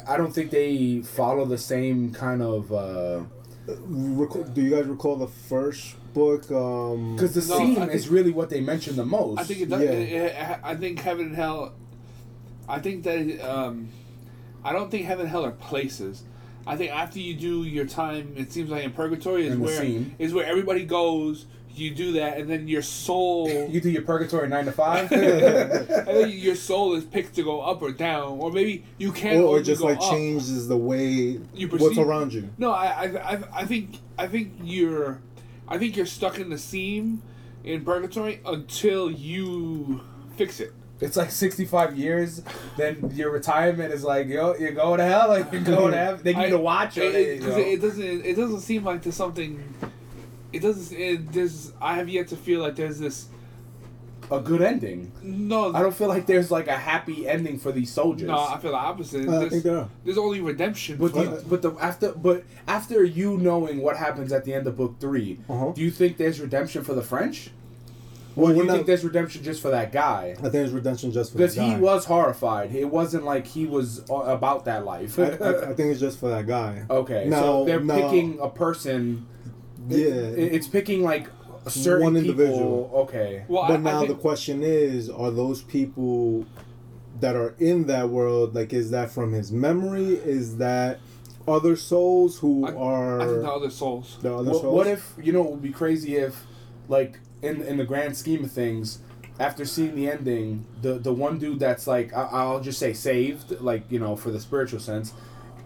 I 0.07 0.13
I 0.13 0.15
don't 0.15 0.32
think 0.32 0.51
they 0.51 1.01
follow 1.01 1.43
the 1.43 1.57
same 1.57 2.13
kind 2.13 2.41
of 2.41 2.71
uh 2.71 3.23
Recall, 3.67 4.43
do 4.43 4.61
you 4.61 4.71
guys 4.71 4.86
recall 4.86 5.17
the 5.17 5.27
first 5.27 5.97
book? 6.13 6.49
Um, 6.49 7.17
because 7.17 7.34
the 7.34 7.53
No, 7.53 7.57
scene 7.57 7.77
I 7.77 7.88
is 7.88 8.07
really 8.07 8.32
what 8.32 8.49
they 8.49 8.61
mention 8.61 8.95
the 8.95 9.05
most. 9.05 9.38
I 9.38 9.43
think 9.43 9.59
it 9.59 9.69
does. 9.69 9.82
Yeah. 9.82 9.91
It, 9.91 10.11
it, 10.13 10.59
I 10.63 10.75
think 10.75 10.99
heaven 10.99 11.27
and 11.27 11.36
hell. 11.36 11.73
I 12.69 12.79
think 12.79 13.03
that 13.03 13.41
um, 13.41 13.89
I 14.64 14.74
don't 14.74 14.91
think 14.91 15.05
heaven 15.05 15.22
and 15.26 15.30
hell 15.30 15.45
are 15.45 15.51
places. 15.51 16.24
I 16.68 16.78
think 16.78 16.91
after 16.91 17.20
you 17.20 17.34
do 17.34 17.64
your 17.64 17.86
time, 17.86 18.34
it 18.38 18.51
seems 18.51 18.70
like 18.70 18.84
in 18.84 18.91
purgatory 18.91 19.47
is 19.47 19.53
In 19.53 19.62
where 19.62 19.84
is 20.20 20.34
where 20.34 20.45
everybody 20.45 20.86
goes. 20.86 21.45
You 21.74 21.95
do 21.95 22.12
that, 22.14 22.38
and 22.38 22.49
then 22.49 22.68
your 22.68 22.82
soul, 22.82 23.49
you 23.70 23.80
do 23.80 23.89
your 23.89 24.01
purgatory 24.01 24.49
nine 24.49 24.66
to 24.66 24.74
five. 24.74 25.09
and 25.12 26.07
then 26.07 26.30
your 26.30 26.55
soul 26.55 26.95
is 26.95 27.05
picked 27.05 27.36
to 27.36 27.43
go 27.43 27.62
up 27.62 27.82
or 27.82 27.93
down, 27.93 28.39
or 28.39 28.51
maybe 28.51 28.84
you 28.97 29.14
can 29.14 29.38
or, 29.38 29.59
or 29.59 29.62
just 29.62 29.82
like 29.82 29.97
up. 29.97 30.12
changes 30.12 30.68
the 30.68 30.76
way 30.76 31.39
You 31.53 31.70
perceive, 31.70 31.82
what's 31.82 31.97
around 31.97 32.34
you. 32.34 32.49
No, 32.57 32.72
I, 32.72 32.86
I, 32.86 33.34
I, 33.36 33.43
I 33.62 33.66
think, 33.66 33.99
I 34.18 34.28
think 34.28 34.51
you're, 34.62 35.22
I 35.66 35.78
think 35.78 35.95
you're 35.95 36.05
stuck 36.05 36.39
in 36.39 36.49
the 36.49 36.57
seam 36.57 37.24
in 37.64 37.86
purgatory 37.86 38.41
until 38.45 39.09
you 39.09 40.01
fix 40.36 40.59
it. 40.59 40.74
It's 41.01 41.17
like 41.17 41.31
sixty 41.31 41.65
five 41.65 41.97
years. 41.97 42.41
Then 42.77 43.11
your 43.13 43.31
retirement 43.31 43.93
is 43.93 44.03
like 44.03 44.27
yo, 44.27 44.55
you're 44.55 44.71
going 44.71 44.99
to 44.99 45.05
hell. 45.05 45.27
Like 45.29 45.51
you're 45.51 45.61
going 45.61 45.91
to 45.91 45.97
heaven. 45.97 46.21
They 46.23 46.33
give 46.33 46.43
you 46.43 46.49
to 46.51 46.57
watch 46.59 46.97
it, 46.97 47.13
it. 47.15 47.39
because 47.39 47.57
it, 47.57 47.67
it 47.67 47.81
doesn't. 47.81 48.25
It 48.25 48.35
doesn't 48.35 48.61
seem 48.61 48.83
like 48.83 49.01
there's 49.03 49.15
something. 49.15 49.61
It 50.53 50.59
doesn't. 50.61 50.97
It, 50.97 51.31
there's. 51.33 51.73
I 51.81 51.95
have 51.95 52.07
yet 52.07 52.27
to 52.29 52.35
feel 52.37 52.61
like 52.61 52.75
there's 52.75 52.99
this. 52.99 53.27
a 54.29 54.39
good 54.39 54.61
ending. 54.61 55.11
No, 55.23 55.73
I 55.73 55.81
don't 55.81 55.93
feel 55.95 56.07
like 56.07 56.25
there's 56.25 56.51
like 56.51 56.67
a 56.67 56.77
happy 56.77 57.27
ending 57.27 57.57
for 57.57 57.71
these 57.71 57.91
soldiers. 57.91 58.27
No, 58.27 58.37
I 58.37 58.57
feel 58.59 58.71
the 58.71 58.77
opposite. 58.77 59.27
Uh, 59.27 59.31
I 59.35 59.39
there's, 59.39 59.51
think 59.51 59.63
there 59.63 59.77
are. 59.79 59.89
there's 60.05 60.17
only 60.17 60.39
redemption. 60.39 60.97
But 60.97 61.11
for- 61.11 61.23
the, 61.25 61.43
but 61.49 61.61
the 61.61 61.71
after 61.81 62.11
but 62.13 62.43
after 62.67 63.03
you 63.03 63.37
knowing 63.37 63.81
what 63.81 63.97
happens 63.97 64.31
at 64.31 64.45
the 64.45 64.53
end 64.53 64.67
of 64.67 64.77
book 64.77 64.95
3 64.99 65.39
Uh-huh. 65.49 65.71
do 65.75 65.81
you 65.81 65.91
think 65.91 66.17
there's 66.17 66.39
redemption 66.39 66.83
for 66.83 66.93
the 66.93 67.01
French? 67.01 67.49
Well, 68.36 68.51
Or 68.51 68.53
do 68.53 68.59
you 68.59 68.65
not- 68.65 68.73
think 68.75 68.88
there's 68.88 69.03
redemption 69.03 69.43
just 69.43 69.61
for 69.61 69.69
that 69.71 69.91
guy? 69.91 70.36
I 70.38 70.41
think 70.41 70.53
there's 70.53 70.71
redemption 70.71 71.11
just 71.11 71.32
for 71.34 71.38
Because 71.39 71.55
he 71.55 71.75
was 71.75 72.05
horrified. 72.05 72.73
It 72.73 72.86
wasn't 72.89 73.25
like 73.25 73.45
he 73.45 73.65
was 73.65 74.03
uh, 74.09 74.15
about 74.15 74.65
that 74.65 74.86
life. 74.86 75.19
I, 75.19 75.23
I, 75.23 75.69
I 75.71 75.73
think 75.73 75.91
it's 75.91 75.99
just 75.99 76.19
for 76.19 76.29
that 76.29 76.47
guy. 76.47 76.86
okay, 76.89 77.25
Now- 77.27 77.41
so 77.41 77.65
they're 77.65 77.79
now- 77.82 77.95
picking 77.95 78.39
a 78.41 78.49
person. 78.49 79.27
Yeah. 79.89 79.97
it- 80.07 80.53
it's 80.53 80.67
picking 80.67 81.03
like 81.03 81.27
certain 81.67 82.03
One 82.05 82.13
people. 82.15 82.32
individual. 82.32 82.91
Okay, 83.07 83.43
well, 83.47 83.63
but 83.67 83.73
I, 83.73 83.77
now 83.77 84.03
I 84.03 84.07
the 84.07 84.15
question 84.15 84.61
is, 84.63 85.09
are 85.09 85.32
those 85.32 85.61
people 85.61 86.45
that 87.19 87.36
are 87.36 87.53
in 87.59 87.86
that 87.88 88.09
world 88.09 88.55
like 88.55 88.73
is 88.73 88.89
that 88.91 89.11
from 89.11 89.34
his 89.34 89.51
memory? 89.51 90.13
Is 90.15 90.57
that 90.57 90.99
other 91.47 91.75
souls 91.75 92.38
who 92.39 92.65
I- 92.65 92.73
are 92.75 93.21
I 93.21 93.25
think 93.25 93.41
the 93.41 93.51
other 93.51 93.69
souls. 93.69 94.17
the 94.21 94.34
other 94.34 94.51
what, 94.51 94.61
souls? 94.61 94.75
what 94.75 94.88
if 94.88 95.13
you 95.21 95.34
know? 95.34 95.43
It 95.43 95.51
would 95.51 95.61
be 95.61 95.71
crazy 95.71 96.15
if, 96.15 96.45
like, 96.88 97.19
in 97.41 97.61
in 97.61 97.77
the 97.77 97.85
grand 97.85 98.15
scheme 98.17 98.43
of 98.43 98.51
things, 98.51 98.99
after 99.39 99.65
seeing 99.65 99.95
the 99.95 100.09
ending, 100.09 100.65
the 100.81 100.93
the 100.93 101.13
one 101.13 101.39
dude 101.39 101.59
that's 101.59 101.87
like, 101.87 102.13
I, 102.13 102.23
I'll 102.31 102.61
just 102.61 102.79
say 102.79 102.93
saved, 102.93 103.59
like 103.61 103.83
you 103.89 103.99
know, 103.99 104.15
for 104.15 104.31
the 104.31 104.39
spiritual 104.39 104.79
sense. 104.79 105.13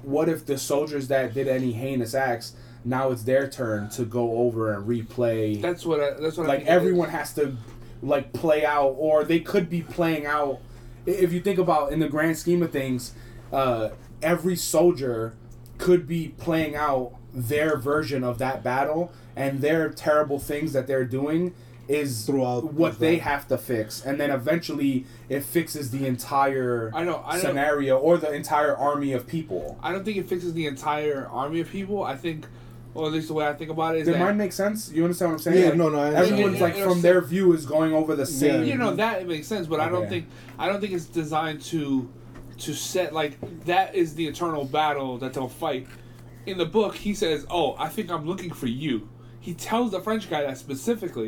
What 0.03 0.30
if 0.30 0.45
the 0.45 0.57
soldiers 0.57 1.07
that 1.07 1.34
did 1.34 1.47
any 1.47 1.71
heinous 1.71 2.13
acts 2.13 2.53
now 2.84 3.09
it's 3.09 3.23
their 3.23 3.49
turn 3.49 3.89
to 3.89 4.05
go 4.05 4.38
over 4.38 4.73
and 4.73 4.88
replay? 4.88 5.61
That's 5.61 5.86
what. 5.86 5.99
I, 5.99 6.11
that's 6.19 6.38
what. 6.38 6.47
Like 6.47 6.59
think 6.59 6.69
it 6.69 6.71
is. 6.71 6.76
everyone 6.76 7.09
has 7.09 7.34
to 7.34 7.57
like 8.01 8.34
play 8.34 8.65
out 8.65 8.95
or 8.97 9.23
they 9.23 9.39
could 9.39 9.69
be 9.69 9.82
playing 9.82 10.26
out 10.26 10.59
if 11.05 11.32
you 11.34 11.41
think 11.41 11.57
about 11.57 11.91
in 11.91 11.99
the 11.99 12.09
grand 12.09 12.38
scheme 12.38 12.61
of 12.61 12.71
things 12.71 13.13
uh, 13.51 13.89
every 14.21 14.55
soldier 14.55 15.36
could 15.78 16.07
be 16.07 16.30
playing 16.38 16.76
out 16.76 17.13
their 17.34 17.78
version 17.78 18.23
of 18.23 18.38
that 18.38 18.63
battle 18.63 19.11
and 19.36 19.61
their 19.61 19.89
terrible 19.89 20.39
things 20.39 20.73
that 20.73 20.88
they're 20.88 21.05
doing 21.05 21.53
is 21.88 22.25
Throughout 22.25 22.73
what 22.73 22.99
they 22.99 23.17
battle. 23.17 23.31
have 23.31 23.47
to 23.49 23.57
fix 23.57 24.03
and 24.03 24.19
then 24.19 24.31
eventually 24.31 25.05
it 25.29 25.43
fixes 25.43 25.91
the 25.91 26.07
entire 26.07 26.91
I 26.95 27.03
know. 27.03 27.21
I 27.25 27.36
know. 27.36 27.41
scenario 27.41 27.97
or 27.99 28.17
the 28.17 28.31
entire 28.33 28.75
army 28.75 29.13
of 29.13 29.27
people 29.27 29.77
I 29.83 29.91
don't 29.91 30.03
think 30.03 30.17
it 30.17 30.27
fixes 30.27 30.53
the 30.53 30.65
entire 30.65 31.27
army 31.31 31.59
of 31.59 31.69
people. 31.69 32.03
I 32.03 32.15
think, 32.15 32.47
or 32.95 33.05
at 33.07 33.11
least 33.13 33.27
the 33.27 33.33
way 33.36 33.47
I 33.47 33.53
think 33.53 33.69
about 33.69 33.95
it 33.95 33.99
is 33.99 34.05
Does 34.07 34.15
that 34.15 34.19
mine 34.23 34.38
make 34.38 34.51
sense 34.53 34.91
you 34.91 35.03
understand 35.03 35.31
what 35.31 35.38
i'm 35.38 35.43
saying 35.43 35.59
Yeah, 35.61 35.69
Like, 35.69 35.77
no, 35.77 35.89
no, 35.89 35.99
I 35.99 36.05
understand. 36.07 36.31
everyone's 36.33 36.61
like 36.61 36.77
yeah, 36.77 36.88
from 36.88 37.01
their 37.01 37.21
view 37.21 37.53
is 37.53 37.65
going 37.67 37.93
over 37.93 38.15
the 38.15 38.25
same 38.25 38.61
Yeah. 38.61 38.65
you 38.73 38.77
know 38.77 38.95
that 38.95 39.27
makes 39.27 39.47
sense, 39.47 39.67
but 39.67 39.79
I 39.79 39.88
don't 39.89 40.09
think 40.09 40.27
I 40.57 40.67
don't 40.67 40.81
think 40.81 40.93
it's 40.93 41.05
designed 41.05 41.61
to 41.73 42.09
to 42.59 42.73
set 42.73 43.13
like 43.13 43.38
that 43.65 43.93
is 43.93 44.15
the 44.15 44.25
eternal 44.25 44.65
battle 44.65 45.17
that 45.19 45.33
they'll 45.33 45.49
fight. 45.49 45.88
In 46.45 46.57
the 46.57 46.65
book, 46.65 46.95
he 46.95 47.13
says, 47.13 47.45
"Oh, 47.49 47.75
I 47.77 47.89
think 47.89 48.09
I'm 48.11 48.25
looking 48.25 48.51
for 48.51 48.67
you." 48.67 49.09
He 49.46 49.54
tells 49.54 49.91
the 49.91 50.02
French 50.02 50.28
guy 50.28 50.41
that 50.41 50.58
specifically. 50.58 51.28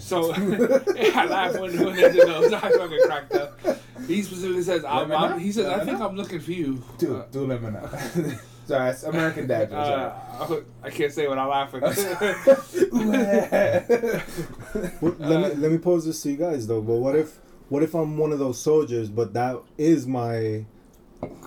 So 0.00 0.32
I 0.34 1.26
laugh 1.26 1.56
when, 1.60 1.78
when 1.84 1.94
they 1.94 2.10
do 2.12 2.24
those. 2.24 2.52
I 2.52 2.58
fucking 2.58 3.00
cracked 3.06 3.34
up. 3.34 3.56
He 4.08 4.20
specifically 4.24 4.62
says, 4.64 4.84
I'm, 4.84 5.12
I'm, 5.12 5.38
"He 5.38 5.52
says 5.52 5.66
I 5.66 5.84
think. 5.84 6.00
I'm 6.00 6.16
looking 6.16 6.40
for 6.40 6.50
you." 6.50 6.82
Do 6.98 7.22
do 7.30 7.46
let 7.46 7.62
me 7.62 7.70
know. 7.70 7.88
Sorry, 8.66 8.90
it's 8.90 9.04
American 9.04 9.46
Dad. 9.46 9.70
jokes, 9.70 10.50
Uh, 10.50 10.60
I 10.82 10.90
can't 10.90 11.12
say 11.12 11.28
what 11.28 11.38
I'm 11.38 11.48
laughing. 11.48 11.82
sorry. 11.92 12.34
Well, 15.00 15.14
let 15.18 15.40
me 15.40 15.60
let 15.60 15.70
me 15.70 15.78
pose 15.78 16.04
this 16.04 16.20
to 16.24 16.30
you 16.32 16.36
guys 16.36 16.66
though. 16.66 16.80
But 16.80 16.94
what 16.96 17.14
if 17.14 17.38
what 17.68 17.84
if 17.84 17.94
I'm 17.94 18.16
one 18.18 18.32
of 18.32 18.40
those 18.40 18.60
soldiers, 18.60 19.08
but 19.08 19.34
that 19.34 19.56
is 19.78 20.06
my 20.06 20.64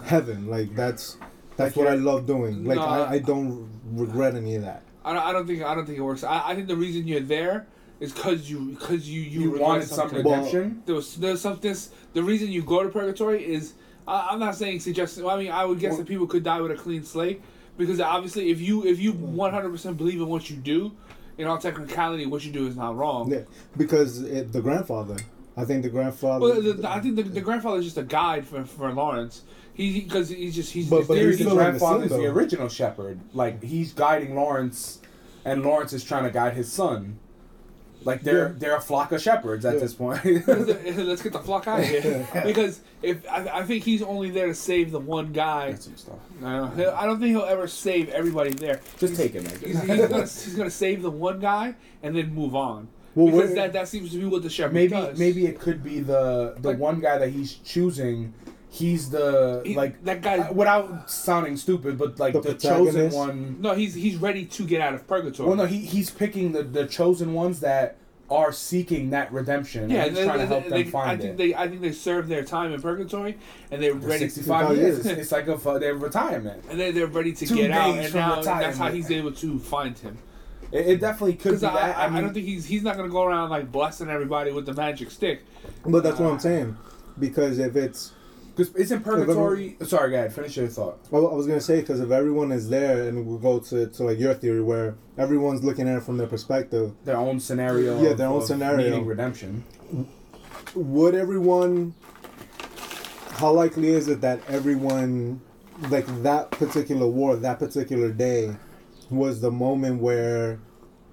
heaven? 0.05 0.47
Like 0.47 0.75
that's 0.75 1.17
that's 1.57 1.75
Like 1.75 1.85
what 1.85 1.87
I 1.93 1.95
love 1.95 2.25
doing. 2.25 2.63
Like 2.63 2.77
No. 2.77 2.85
I, 2.85 3.11
I 3.15 3.19
don't 3.19 3.69
regret 3.91 4.35
any 4.35 4.55
of 4.55 4.61
that. 4.63 4.83
I 5.05 5.13
don't, 5.13 5.23
I 5.23 5.31
don't 5.31 5.45
think 5.45 5.61
I 5.61 5.75
don't 5.75 5.85
think 5.85 5.99
it 5.99 6.01
works. 6.01 6.23
I, 6.23 6.49
I 6.49 6.55
think 6.55 6.67
the 6.67 6.75
reason 6.75 7.07
you're 7.07 7.19
there 7.19 7.67
is 7.99 8.11
because 8.11 8.49
you 8.49 8.71
because 8.71 9.07
you 9.07 9.21
you, 9.21 9.53
you 9.53 9.59
wanted 9.59 9.87
some 9.87 10.09
something. 10.09 10.23
Well- 10.23 10.37
redemption. 10.43 10.81
there 10.85 10.95
was 10.95 11.15
there's 11.15 11.41
something. 11.41 11.75
The 12.13 12.23
reason 12.23 12.51
you 12.51 12.63
go 12.63 12.83
to 12.83 12.89
purgatory 12.89 13.45
is 13.45 13.73
I, 14.07 14.29
I'm 14.31 14.39
not 14.39 14.55
saying 14.55 14.79
suggesting. 14.79 15.23
Well, 15.23 15.35
I 15.35 15.39
mean, 15.39 15.51
I 15.51 15.63
would 15.63 15.79
guess 15.79 15.91
Well- 15.91 15.99
that 15.99 16.07
people 16.07 16.25
could 16.25 16.43
die 16.43 16.59
with 16.59 16.71
a 16.71 16.75
clean 16.75 17.03
slate 17.03 17.41
because 17.77 18.01
obviously, 18.01 18.49
if 18.49 18.59
you 18.59 18.83
if 18.83 18.99
you 18.99 19.13
mm. 19.13 19.17
100 19.17 19.69
percent 19.69 19.97
believe 19.97 20.19
in 20.19 20.27
what 20.27 20.49
you 20.49 20.55
do, 20.55 20.91
in 21.37 21.45
all 21.45 21.59
technicality, 21.59 22.25
what 22.25 22.43
you 22.43 22.51
do 22.51 22.65
is 22.65 22.75
not 22.75 22.97
wrong. 22.97 23.31
Yeah, 23.31 23.41
because 23.77 24.21
it, 24.21 24.51
the 24.51 24.61
grandfather. 24.61 25.17
I 25.55 25.63
think 25.65 25.83
the 25.83 25.89
grandfather. 25.89 26.41
Well, 26.41 26.61
the, 26.61 26.73
the- 26.73 26.89
I 26.89 26.99
think 26.99 27.15
the, 27.15 27.23
the 27.23 27.41
grandfather 27.41 27.77
is 27.77 27.85
just 27.85 27.97
a 27.99 28.03
guide 28.03 28.45
for 28.47 28.65
for 28.65 28.91
Lawrence. 28.91 29.43
He 29.75 30.01
because 30.01 30.29
he's 30.29 30.55
just 30.55 30.71
he's 30.71 30.89
But- 30.89 31.07
but 31.07 31.17
he's 31.17 31.37
the 31.39 31.49
He's- 31.49 31.79
the 31.79 32.07
the 32.07 32.25
original 32.25 32.69
shepherd. 32.69 33.19
Like 33.33 33.61
he's 33.63 33.93
guiding 33.93 34.35
Lawrence, 34.35 34.99
and 35.43 35.63
Lawrence 35.63 35.91
is 35.93 36.03
trying 36.03 36.23
to 36.23 36.31
guide 36.31 36.53
his 36.53 36.71
son. 36.71 37.19
Like 38.05 38.21
they're 38.21 38.49
Yeah. 38.49 38.53
they're 38.57 38.75
a 38.77 38.81
flock 38.81 39.11
of 39.11 39.21
shepherds 39.21 39.65
at 39.65 39.73
Yeah. 39.73 39.79
this 39.79 39.93
point. 39.95 40.23
Let's 40.47 41.21
get 41.23 41.33
the 41.33 41.39
flock 41.43 41.67
out 41.67 41.79
of 41.79 41.85
here 41.87 42.27
because 42.45 42.81
if 43.01 43.27
I, 43.29 43.47
I 43.61 43.63
think 43.63 43.83
he's 43.83 44.01
only 44.03 44.29
there 44.29 44.47
to 44.47 44.53
save 44.55 44.91
the 44.91 44.99
one 44.99 45.33
guy. 45.33 45.71
That's 45.71 45.85
some 45.85 45.97
stuff. 45.97 46.19
No, 46.39 46.71
I 46.95 47.05
don't 47.05 47.19
think 47.19 47.31
he'll 47.31 47.45
ever 47.45 47.67
save 47.67 48.09
everybody 48.09 48.51
there. 48.51 48.79
Just 48.99 49.15
take 49.15 49.33
it, 49.35 49.43
man. 49.43 49.59
He's, 49.59 49.81
he's, 49.81 50.07
gonna, 50.07 50.21
he's 50.21 50.55
gonna 50.55 50.69
save 50.69 51.01
the 51.01 51.09
one 51.11 51.39
guy 51.39 51.75
and 52.03 52.15
then 52.15 52.31
move 52.33 52.55
on. 52.55 52.87
Well, 53.15 53.25
because 53.27 53.49
what- 53.49 53.55
that, 53.55 53.73
that 53.73 53.87
seems 53.87 54.11
to 54.11 54.19
be 54.19 54.25
what 54.25 54.43
the 54.43 54.49
shepherd 54.51 54.73
maybe 54.73 54.91
does. 54.91 55.17
maybe 55.17 55.45
it 55.47 55.59
could 55.59 55.83
be 55.83 55.99
the 55.99 56.55
the 56.59 56.69
Like- 56.69 56.79
one 56.79 56.99
guy 56.99 57.17
that 57.17 57.29
he's 57.29 57.55
choosing. 57.55 58.33
He's 58.75 59.09
the 59.09 59.61
He- 59.65 59.73
like 59.73 60.03
that 60.03 60.21
guy- 60.21 60.39
uh, 60.39 60.51
without 60.51 61.09
sounding 61.09 61.55
stupid, 61.55 61.97
but 61.97 62.19
like 62.19 62.33
The 62.33 62.41
the, 62.41 62.53
chosen 62.55 63.09
one. 63.11 63.55
No, 63.61 63.73
he's 63.73 63.93
he's 63.93 64.17
ready 64.17 64.43
to 64.45 64.65
get 64.65 64.81
out 64.81 64.93
of 64.93 65.07
purgatory. 65.07 65.47
Well, 65.47 65.57
no, 65.57 65.65
he 65.65 65.77
he's 65.79 66.09
picking 66.09 66.51
the 66.51 66.61
the 66.63 66.85
chosen 66.85 67.33
ones 67.33 67.61
that 67.61 67.95
are 68.29 68.51
seeking 68.51 69.11
that 69.11 69.31
redemption. 69.31 69.89
Yeah, 69.89 70.03
and 70.05 70.15
they, 70.15 70.21
he's 70.21 70.27
trying 70.27 70.39
to 70.39 70.45
they- 70.45 70.51
help 70.53 70.63
them 70.63 70.71
they- 70.71 70.83
find 70.83 71.09
I 71.11 71.15
think 71.17 71.29
it. 71.31 71.37
they 71.37 71.55
I 71.55 71.69
think 71.69 71.79
they 71.79 71.93
served 71.93 72.27
their 72.27 72.43
time 72.43 72.73
in 72.73 72.81
purgatory 72.81 73.37
and 73.71 73.81
they're 73.81 73.93
For 73.93 74.07
ready 74.07 74.27
65 74.27 74.67
65 74.69 74.77
years. 74.77 74.95
years. 74.97 75.05
It's, 75.05 75.19
it's 75.21 75.31
like 75.31 75.47
a 75.47 75.57
fu- 75.57 75.79
their 75.79 75.95
retirement. 75.95 76.65
and 76.69 76.77
they 76.77 76.91
they're 76.91 77.07
ready 77.07 77.31
to 77.31 77.45
Two 77.45 77.55
get 77.55 77.71
out 77.71 77.95
and 77.97 78.09
from 78.09 78.19
now 78.19 78.41
that's 78.41 78.77
how 78.77 78.91
he's 78.91 79.09
able 79.09 79.31
to 79.31 79.57
find 79.59 79.97
him. 79.97 80.17
It, 80.73 80.85
it 80.87 80.99
definitely 80.99 81.35
could 81.35 81.61
be 81.61 81.65
I, 81.67 81.73
that. 81.73 81.97
I, 81.97 82.05
I, 82.05 82.07
mean, 82.09 82.17
I 82.17 82.21
don't 82.21 82.33
think 82.33 82.45
he's 82.45 82.65
he's 82.65 82.83
not 82.83 82.97
gonna 82.97 83.07
go 83.07 83.23
around 83.23 83.51
like 83.51 83.71
blessing 83.71 84.09
everybody 84.09 84.51
with 84.51 84.65
the 84.65 84.73
magic 84.73 85.11
stick. 85.11 85.43
But 85.85 86.03
that's 86.03 86.19
what 86.19 86.29
I'm 86.29 86.39
saying. 86.39 86.75
Because 87.17 87.59
if 87.59 87.77
it's, 87.77 88.11
because 88.55 88.73
it's 88.75 88.91
in 88.91 89.01
purgatory. 89.01 89.77
Sorry, 89.83 90.11
go 90.11 90.15
ahead. 90.17 90.33
Finish 90.33 90.57
your 90.57 90.67
thought. 90.67 90.99
well, 91.11 91.27
I 91.29 91.33
was 91.33 91.45
gonna 91.47 91.59
say 91.61 91.81
because 91.81 91.99
if 91.99 92.11
everyone 92.11 92.51
is 92.51 92.69
there, 92.69 93.07
and 93.07 93.25
we 93.25 93.37
go 93.39 93.59
to, 93.59 93.87
to 93.87 94.03
like 94.03 94.19
your 94.19 94.33
theory 94.33 94.61
where 94.61 94.95
everyone's 95.17 95.63
looking 95.63 95.87
at 95.89 95.97
it 95.97 96.03
from 96.03 96.17
their 96.17 96.27
perspective, 96.27 96.93
Their 97.03 97.17
own 97.17 97.39
scenario. 97.39 98.01
Yeah, 98.01 98.09
of- 98.11 98.17
their 98.17 98.27
own 98.27 98.37
of 98.41 98.45
scenario. 98.47 98.89
Needing 98.89 99.05
redemption. 99.05 99.63
would 100.75 101.15
everyone? 101.15 101.93
How 103.31 103.51
likely 103.51 103.89
is 103.89 104.07
it 104.07 104.21
that 104.21 104.39
everyone, 104.47 105.41
like 105.89 106.05
that 106.23 106.51
particular 106.51 107.05
war, 107.07 107.35
that 107.35 107.59
particular 107.59 108.09
day, 108.11 108.55
was 109.09 109.41
the 109.41 109.51
moment 109.51 110.01
where 110.01 110.59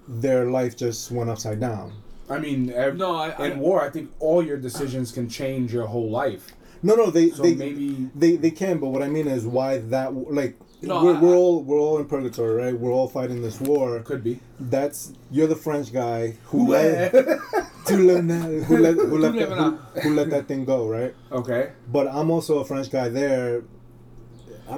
their 0.07 0.45
life 0.49 0.77
just 0.77 1.11
went 1.11 1.29
upside 1.29 1.59
down? 1.59 1.91
I 2.29 2.39
mean, 2.39 2.69
ev- 2.71 2.95
No, 2.95 3.15
I- 3.17 3.35
I- 3.37 3.47
in 3.47 3.59
war, 3.59 3.81
I 3.81 3.89
think 3.89 4.09
all 4.19 4.41
your 4.41 4.55
decisions 4.57 5.11
can 5.11 5.27
change 5.27 5.73
your 5.73 5.85
whole 5.87 6.09
life. 6.09 6.53
No, 6.83 6.95
no, 6.95 7.09
they 7.09 7.29
So 7.31 7.43
they 7.43 7.55
maybe 7.55 8.09
they 8.13 8.35
they 8.35 8.51
can, 8.51 8.77
but 8.79 8.89
what 8.89 9.01
I 9.01 9.07
mean 9.07 9.27
is 9.27 9.45
why 9.45 9.77
that 9.95 10.13
like 10.13 10.57
No, 10.81 11.03
we're, 11.03 11.15
I- 11.15 11.19
we're 11.21 11.35
all 11.35 11.63
we're 11.63 11.79
all 11.79 11.97
in 11.99 12.05
purgatory, 12.05 12.55
right? 12.63 12.77
We're 12.77 12.91
all 12.91 13.07
fighting 13.07 13.41
this 13.41 13.59
war. 13.61 13.99
could 14.01 14.23
be. 14.23 14.39
That's 14.59 15.13
you're 15.31 15.47
the 15.47 15.55
French 15.55 15.93
guy 15.93 16.35
who 16.45 16.67
let 16.67 17.11
who 17.87 17.97
let 18.07 18.27
that- 18.27 18.63
who 18.67 18.77
let 18.77 18.95
who 18.95 19.17
let, 19.17 19.33
that, 19.33 19.49
who, 19.49 19.99
who 20.01 20.13
let 20.13 20.29
that 20.31 20.47
thing 20.47 20.65
go, 20.65 20.87
right? 20.87 21.13
okay. 21.31 21.71
But 21.91 22.07
I'm 22.07 22.29
also 22.29 22.59
a 22.59 22.65
French 22.65 22.89
guy 22.91 23.07
there. 23.09 23.63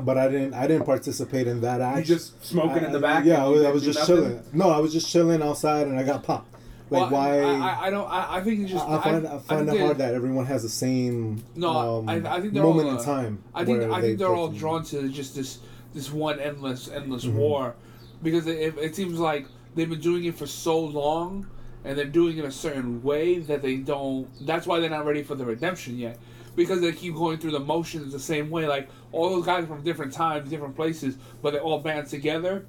But 0.03 0.17
I 0.17 0.27
didn't. 0.27 0.53
I 0.55 0.65
didn't 0.67 0.85
participate 0.85 1.47
in 1.47 1.61
that 1.61 1.97
You 1.97 2.03
just 2.03 2.43
smoking 2.43 2.83
in 2.83 2.91
the 2.91 2.99
back. 2.99 3.23
Yeah, 3.23 3.45
I 3.45 3.47
was, 3.47 3.63
I 3.63 3.69
was 3.69 3.83
just 3.83 3.99
nothing? 3.99 4.15
chilling. 4.15 4.43
No, 4.51 4.69
I 4.71 4.79
was 4.79 4.91
just 4.91 5.07
chilling 5.09 5.41
outside, 5.43 5.87
and 5.87 5.97
I 5.97 6.03
got 6.03 6.23
popped. 6.23 6.54
Like 6.89 7.09
Well, 7.09 7.09
why? 7.09 7.39
I, 7.39 7.51
I, 7.53 7.87
I 7.87 7.89
don't. 7.89 8.07
I, 8.07 8.37
I 8.37 8.41
think 8.41 8.61
it's 8.61 8.71
just. 8.71 8.85
I 8.85 9.01
find 9.01 9.25
I, 9.25 9.31
think 9.31 9.43
find 9.43 9.69
it 9.69 9.79
hard 9.79 9.97
that 9.97 10.13
everyone 10.13 10.45
has 10.45 10.61
the 10.61 10.69
same 10.69 11.43
No, 11.55 11.99
um, 11.99 12.09
I, 12.09 12.15
I 12.17 12.41
think 12.41 12.53
they're 12.53 12.63
moment 12.63 12.89
all, 12.89 12.95
in 12.95 12.99
uh, 12.99 13.03
time. 13.03 13.43
I 13.55 13.65
think 13.65 13.81
I 13.83 14.01
think 14.01 14.19
they're 14.19 14.27
all 14.33 14.49
drawn 14.49 14.83
to 14.85 15.09
just 15.09 15.35
this 15.35 15.59
this 15.93 16.11
one 16.11 16.39
endless 16.39 16.87
endless 16.87 17.25
Mm-hmm. 17.25 17.37
war, 17.37 17.75
because 18.21 18.45
it, 18.45 18.77
it 18.77 18.95
seems 18.95 19.17
like 19.19 19.47
they've 19.73 19.89
been 19.89 19.99
doing 19.99 20.25
it 20.25 20.35
for 20.35 20.45
so 20.45 20.79
long, 20.79 21.47
and 21.83 21.97
they're 21.97 22.05
doing 22.05 22.37
it 22.37 22.45
a 22.45 22.51
certain 22.51 23.01
way 23.01 23.39
that 23.39 23.63
they 23.63 23.77
don't. 23.77 24.27
That's 24.45 24.67
why 24.67 24.79
they're 24.79 24.89
not 24.89 25.05
ready 25.05 25.23
for 25.23 25.33
the 25.33 25.45
redemption 25.45 25.97
yet, 25.97 26.19
because 26.55 26.81
they 26.81 26.91
keep 26.91 27.15
going 27.15 27.39
through 27.39 27.51
the 27.51 27.59
motions 27.59 28.13
the 28.13 28.19
same 28.19 28.51
way. 28.51 28.67
Like 28.67 28.89
all 29.11 29.31
those 29.31 29.45
guys 29.45 29.65
from 29.65 29.81
different 29.81 30.13
times, 30.13 30.49
different 30.51 30.75
places, 30.75 31.17
but 31.41 31.53
they 31.53 31.59
all 31.59 31.79
band 31.79 32.07
together 32.07 32.67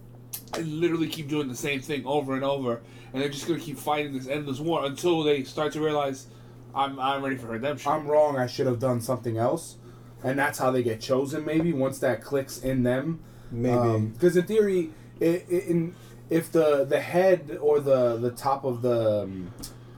and 0.55 0.81
literally 0.81 1.09
keep 1.09 1.29
doing 1.29 1.49
the 1.49 1.57
same 1.57 1.81
thing 1.81 2.05
over 2.07 2.35
and 2.35 2.45
over, 2.45 2.81
and 3.13 3.23
they're 3.23 3.29
just 3.29 3.47
gonna 3.47 3.61
keep 3.61 3.79
fighting 3.79 4.13
this 4.13 4.29
endless 4.29 4.61
war 4.61 4.85
until 4.85 5.23
they 5.23 5.45
start 5.45 5.73
to 5.73 5.81
realize. 5.81 6.27
I'm, 6.75 7.01
I'm 7.01 7.25
ready 7.25 7.37
for 7.37 7.47
redemption. 7.47 7.91
I'm 7.91 8.07
wrong. 8.07 8.37
I 8.37 8.47
should 8.47 8.67
have 8.67 8.79
done 8.79 9.01
something 9.01 9.39
else, 9.39 9.77
and 10.23 10.39
that's 10.39 10.59
how 10.59 10.71
they 10.71 10.83
get 10.83 11.01
chosen. 11.01 11.45
Maybe 11.47 11.73
once 11.73 11.99
that 12.01 12.23
clicks 12.23 12.59
in 12.59 12.83
them. 12.83 13.21
Maybe. 13.51 14.09
because 14.09 14.37
in 14.37 14.45
theory, 14.45 14.91
i 15.21 15.25
i 15.25 15.55
in 15.55 15.95
if 16.29 16.51
the 16.53 16.85
the 16.85 17.01
head 17.01 17.59
or 17.61 17.81
the 17.81 18.17
the 18.17 18.31
top 18.31 18.65
of 18.65 18.83
the 18.83 19.23
um, 19.23 19.53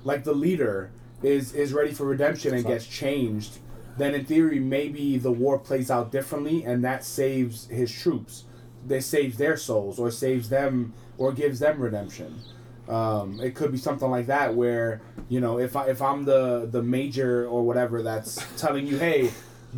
like 0.04 0.24
the 0.24 0.32
leader 0.32 0.90
is 1.22 1.54
is 1.54 1.72
ready 1.72 1.92
for 1.92 2.04
redemption 2.04 2.54
and 2.54 2.64
gets 2.64 2.86
changed, 2.86 3.58
then 3.96 4.14
in 4.14 4.24
theory 4.24 4.60
maybe 4.60 5.18
the 5.18 5.32
war 5.32 5.58
plays 5.58 5.90
out 5.90 6.12
differently, 6.12 6.64
and 6.64 6.84
that 6.84 7.04
saves 7.04 7.66
his 7.68 7.90
troops. 7.92 8.44
That 8.88 9.02
saves 9.04 9.36
their 9.38 9.56
souls, 9.56 9.98
or 9.98 10.10
saves 10.10 10.48
them, 10.48 10.94
or 11.18 11.32
gives 11.32 11.58
them 11.60 11.80
redemption. 11.80 12.40
Um, 12.88 13.38
it 13.40 13.54
could 13.54 13.70
be 13.70 13.78
something 13.78 14.10
like 14.10 14.26
that 14.28 14.54
where 14.54 15.02
you 15.28 15.40
know 15.40 15.58
if 15.58 15.76
I 15.76 15.88
if 15.88 16.00
I'm 16.00 16.24
the 16.24 16.66
the 16.70 16.82
major 16.82 17.46
or 17.46 17.62
whatever 17.62 18.02
that's 18.02 18.44
telling 18.56 18.86
you, 18.86 18.98
hey, 18.98 19.30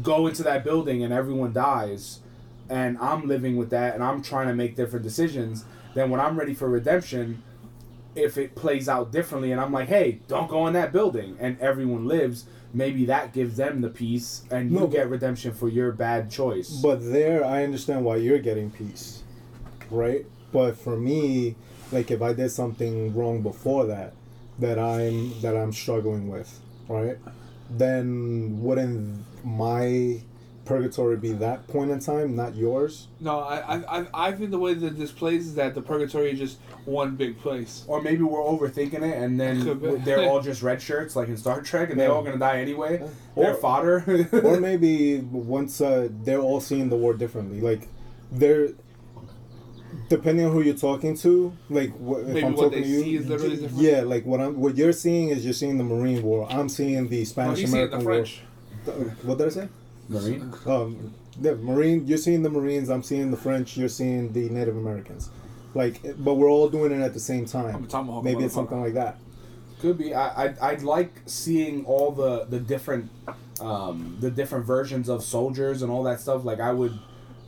go 0.03 0.29
into 0.29 0.43
that 0.45 0.65
building 0.65 1.03
and 1.03 1.13
everyone 1.13 1.53
dies, 1.53 2.21
and 2.69 2.97
I'm 2.99 3.27
living 3.27 3.57
with 3.57 3.71
that 3.71 3.95
and 3.95 4.05
I'm 4.05 4.23
trying 4.23 4.49
to 4.49 4.55
make 4.55 4.77
different 4.77 5.03
decisions. 5.03 5.65
Then 5.95 6.11
when 6.11 6.21
I'm 6.21 6.39
ready 6.39 6.55
for 6.55 6.69
redemption, 6.69 7.43
if 8.15 8.39
it 8.39 8.55
plays 8.55 8.89
out 8.89 9.11
differently 9.11 9.51
and 9.51 9.61
I'm 9.61 9.73
like, 9.73 9.89
hey, 9.89 10.21
don't 10.29 10.49
go 10.49 10.67
in 10.67 10.73
that 10.75 10.93
building, 10.93 11.37
and 11.41 11.59
everyone 11.61 12.07
lives, 12.07 12.45
maybe 12.73 13.05
that 13.07 13.33
gives 13.33 13.57
them 13.57 13.81
the 13.81 13.89
peace 13.89 14.43
and 14.51 14.71
you 14.71 14.79
No, 14.79 14.87
but- 14.87 14.93
get 14.97 15.11
redemption 15.11 15.53
for 15.53 15.69
your 15.69 15.93
bad 15.93 16.31
choice. 16.31 16.71
But 16.83 16.99
there, 17.13 17.45
I 17.45 17.65
understand 17.65 18.05
why 18.05 18.17
you're 18.17 18.39
getting 18.39 18.71
peace, 18.71 19.23
right? 19.91 20.27
But 20.53 20.77
for 20.77 20.97
me, 20.97 21.57
like 21.93 22.11
if 22.11 22.23
I 22.23 22.33
did 22.33 22.51
something 22.51 23.15
wrong 23.15 23.43
before 23.43 23.87
that, 23.87 24.13
that 24.59 24.79
I'm 24.79 25.41
that 25.41 25.57
I'm 25.57 25.73
struggling 25.73 26.29
with, 26.29 26.61
right? 26.89 27.17
Then 27.71 28.61
wouldn't 28.63 29.25
my 29.45 30.21
purgatory 30.71 31.17
be 31.17 31.33
that 31.33 31.67
point 31.67 31.91
in 31.91 31.99
time, 31.99 32.37
not 32.37 32.55
yours? 32.55 33.09
No, 33.19 33.41
I, 33.41 33.57
I, 33.77 33.99
I, 34.01 34.07
I 34.29 34.33
think 34.33 34.53
the 34.53 34.59
way 34.59 34.73
that 34.75 34.97
this 34.97 35.11
plays 35.11 35.49
is 35.49 35.55
that 35.57 35.75
the 35.75 35.83
purgatory 35.83 36.31
is 36.31 36.39
just 36.39 36.59
one 36.85 37.17
big 37.17 37.37
place. 37.41 37.85
Or 37.89 38.01
maybe 38.01 38.23
we're 38.23 38.39
overthinking 38.39 39.03
it, 39.03 39.17
and 39.21 39.39
then 39.39 40.03
they're 40.05 40.29
all 40.29 40.41
just 40.51 40.63
red 40.63 40.81
shirts, 40.81 41.17
like 41.17 41.27
in 41.27 41.37
Star 41.37 41.61
Trek, 41.61 41.91
and 41.91 41.99
they're 41.99 42.13
all 42.13 42.23
gonna 42.23 42.39
die 42.39 42.61
anyway. 42.61 43.03
Or- 43.35 43.45
They're 43.45 43.55
fodder. 43.55 44.29
or 44.45 44.61
maybe 44.61 45.19
once 45.19 45.81
uh, 45.81 46.09
they're 46.23 46.39
all 46.41 46.61
seeing 46.61 46.89
the 46.89 46.97
war 46.97 47.15
differently, 47.15 47.61
like 47.61 47.89
they're 48.31 48.69
depending 50.09 50.47
on 50.47 50.53
who 50.53 50.63
you're 50.63 50.75
talking 50.75 51.17
to, 51.17 51.53
like 51.69 51.91
wh- 51.95 52.23
if 52.31 52.45
I'm 52.45 52.53
what 52.55 52.65
talking 52.67 52.71
they 52.71 52.83
to 52.83 52.89
you, 52.89 53.03
see 53.03 53.17
is 53.17 53.27
literally 53.27 53.57
different? 53.57 53.83
yeah, 53.83 54.03
like 54.03 54.25
what 54.25 54.41
I'm 54.41 54.59
what 54.61 54.77
you're 54.77 54.93
seeing 54.93 55.31
is 55.31 55.45
you're 55.45 55.53
seeing 55.53 55.79
the 55.79 55.85
Marine 55.85 56.23
War. 56.23 56.47
I'm 56.49 56.69
seeing 56.69 57.09
the 57.09 57.25
Spanish 57.25 57.59
you 57.59 57.67
see 57.67 57.79
it 57.81 57.93
in 57.93 57.95
American 57.95 57.99
the 57.99 58.05
War. 58.05 58.15
French. 58.15 59.23
What 59.25 59.39
did 59.39 59.47
I 59.49 59.51
say? 59.51 59.69
Marine. 60.11 60.55
Um, 60.67 61.15
the 61.41 61.57
Marine. 61.57 62.07
You're 62.07 62.19
seeing 62.19 62.43
the 62.43 62.51
Marines. 62.51 62.91
I'm 62.91 63.03
seeing 63.03 63.31
the 63.31 63.37
French. 63.37 63.77
You're 63.77 63.89
seeing 63.89 64.33
the 64.33 64.49
Native 64.51 64.77
Americans. 64.77 65.31
Like, 65.75 66.03
but 66.19 66.35
we're 66.35 66.51
all 66.51 66.69
doing 66.69 66.93
it 66.93 67.03
at 67.03 67.15
the 67.15 67.21
same 67.21 67.47
I'm 67.55 67.85
a 67.85 67.87
time. 67.87 68.25
Maybe 68.25 68.45
it's 68.45 68.55
something 68.55 68.81
like 68.81 68.95
that. 68.95 69.19
Could 69.81 69.97
be. 69.97 70.13
I 70.13 70.45
I'd, 70.45 70.59
I'd 70.59 70.83
like 70.83 71.13
seeing 71.27 71.85
all 71.87 72.11
the 72.11 72.45
the 72.45 72.59
different 72.59 73.11
um, 73.61 74.19
the 74.21 74.31
different 74.31 74.67
versions 74.67 75.09
of 75.09 75.23
soldiers 75.23 75.83
and 75.83 75.91
all 75.91 76.03
that 76.03 76.21
stuff. 76.21 76.45
Like 76.45 76.61
I 76.61 76.73
would 76.73 76.99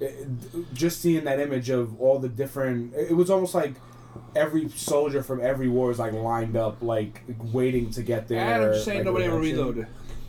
it, 0.01 0.27
just 0.73 1.01
seeing 1.01 1.25
that 1.25 1.41
image 1.41 1.69
of 1.69 2.01
all 2.01 2.19
the 2.19 2.29
different. 2.29 2.95
It 2.95 3.17
was 3.17 3.29
almost 3.29 3.55
like 3.55 3.75
every 4.37 4.69
soldier 4.71 5.23
from 5.23 5.41
every 5.41 5.69
war 5.69 5.91
is 5.91 5.99
like 5.99 6.13
lined 6.13 6.57
up, 6.57 6.81
like 6.81 7.23
waiting 7.53 7.91
to 7.91 8.03
get 8.03 8.29
there. 8.29 8.39
And 8.39 8.65
I'm 8.65 8.73
just 8.73 8.85
saying 8.85 8.99
like, 8.99 9.07
nobody 9.07 9.25
ever 9.27 9.39
redemption. 9.39 9.59
reloaded. 9.59 9.87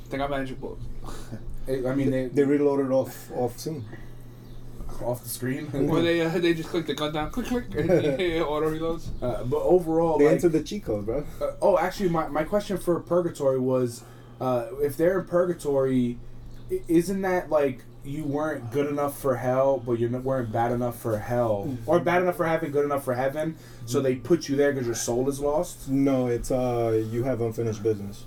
They 0.09 0.17
got 0.17 0.29
magic 0.29 0.57
I 1.67 1.95
mean, 1.95 2.11
they, 2.11 2.27
They 2.27 2.43
reloaded 2.43 2.91
off 2.91 3.31
off 3.31 3.57
scene. 3.59 3.85
off 5.01 5.23
the 5.23 5.29
screen. 5.29 5.69
Or 5.89 6.01
they 6.01 6.21
uh, 6.21 6.29
they 6.37 6.53
just 6.53 6.69
click 6.69 6.85
the 6.85 6.93
gun 6.93 7.13
down, 7.13 7.31
click 7.31 7.47
click, 7.47 7.65
and 7.75 7.89
auto 8.43 8.69
reloads. 8.69 9.07
Uh, 9.21 9.43
but 9.43 9.61
overall, 9.61 10.17
They 10.17 10.25
like, 10.25 10.35
entered 10.35 10.51
the 10.53 10.63
cheat 10.63 10.85
code, 10.85 11.05
bro. 11.05 11.25
Uh, 11.41 11.51
oh, 11.61 11.77
actually, 11.77 12.09
my, 12.09 12.27
my 12.27 12.43
question 12.43 12.77
for 12.77 12.99
purgatory 12.99 13.59
was, 13.59 14.03
uh, 14.41 14.67
if 14.81 14.97
they're 14.97 15.19
in 15.19 15.25
purgatory, 15.25 16.17
isn't 16.87 17.21
that 17.21 17.49
like 17.49 17.83
you 18.05 18.23
weren't 18.25 18.69
good 18.71 18.87
enough 18.87 19.17
for 19.17 19.37
hell, 19.37 19.77
but 19.77 19.93
you 19.93 20.09
weren't 20.09 20.51
bad 20.51 20.71
enough 20.73 20.99
for 20.99 21.17
hell, 21.17 21.77
or 21.85 21.99
bad 22.01 22.21
enough 22.21 22.35
for 22.35 22.45
heaven, 22.45 22.69
good 22.71 22.83
enough 22.85 23.03
for 23.05 23.13
heaven? 23.15 23.55
So 23.85 24.01
they 24.01 24.15
put 24.15 24.49
you 24.49 24.55
there 24.57 24.71
because 24.73 24.85
your 24.85 24.95
soul 24.95 25.29
is 25.29 25.39
lost. 25.39 25.89
No, 25.89 26.27
it's 26.27 26.51
uh, 26.51 27.03
you 27.09 27.23
have 27.23 27.39
unfinished 27.41 27.81
business. 27.81 28.25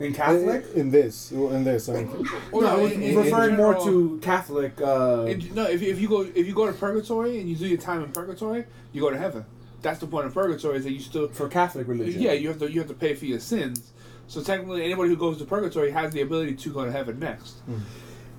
In 0.00 0.14
Catholic, 0.14 0.64
In 0.76 0.90
this, 0.90 1.32
in 1.32 1.64
this, 1.64 1.88
I 1.88 1.94
mean, 2.04 2.28
Well, 2.52 2.62
no, 2.62 2.68
I 2.86 2.88
in- 2.90 3.02
in- 3.02 3.02
in 3.02 3.16
referring 3.16 3.56
more 3.56 3.74
to 3.84 4.18
Catholic. 4.22 4.80
Uh, 4.80 5.24
in- 5.28 5.54
no, 5.54 5.64
if, 5.64 5.82
you- 5.82 5.90
if 5.90 6.00
you 6.00 6.08
go 6.08 6.20
if 6.22 6.46
you 6.46 6.54
go 6.54 6.66
to 6.66 6.72
purgatory 6.72 7.40
and 7.40 7.48
you 7.48 7.56
do 7.56 7.66
your 7.66 7.78
time 7.78 8.04
in 8.04 8.12
purgatory, 8.12 8.64
you 8.92 9.00
go 9.00 9.10
to 9.10 9.18
heaven. 9.18 9.44
That's 9.82 9.98
the 9.98 10.06
point 10.06 10.26
of 10.26 10.34
purgatory 10.34 10.76
is 10.78 10.84
that 10.84 10.92
you 10.92 11.00
still 11.00 11.28
for 11.28 11.48
Catholic 11.48 11.88
religion, 11.88 12.20
yeah 12.22 12.32
you 12.32 12.48
have 12.48 12.58
to 12.60 12.70
you 12.70 12.78
have 12.80 12.88
to 12.88 12.94
pay 12.94 13.14
for 13.14 13.24
your 13.26 13.40
sins. 13.40 13.90
So 14.28 14.42
technically, 14.42 14.84
anybody 14.84 15.08
who 15.08 15.16
goes 15.16 15.38
to 15.38 15.44
purgatory 15.44 15.90
has 15.90 16.12
the 16.12 16.20
ability 16.20 16.54
to 16.56 16.72
go 16.72 16.84
to 16.84 16.92
heaven 16.92 17.18
next. 17.18 17.54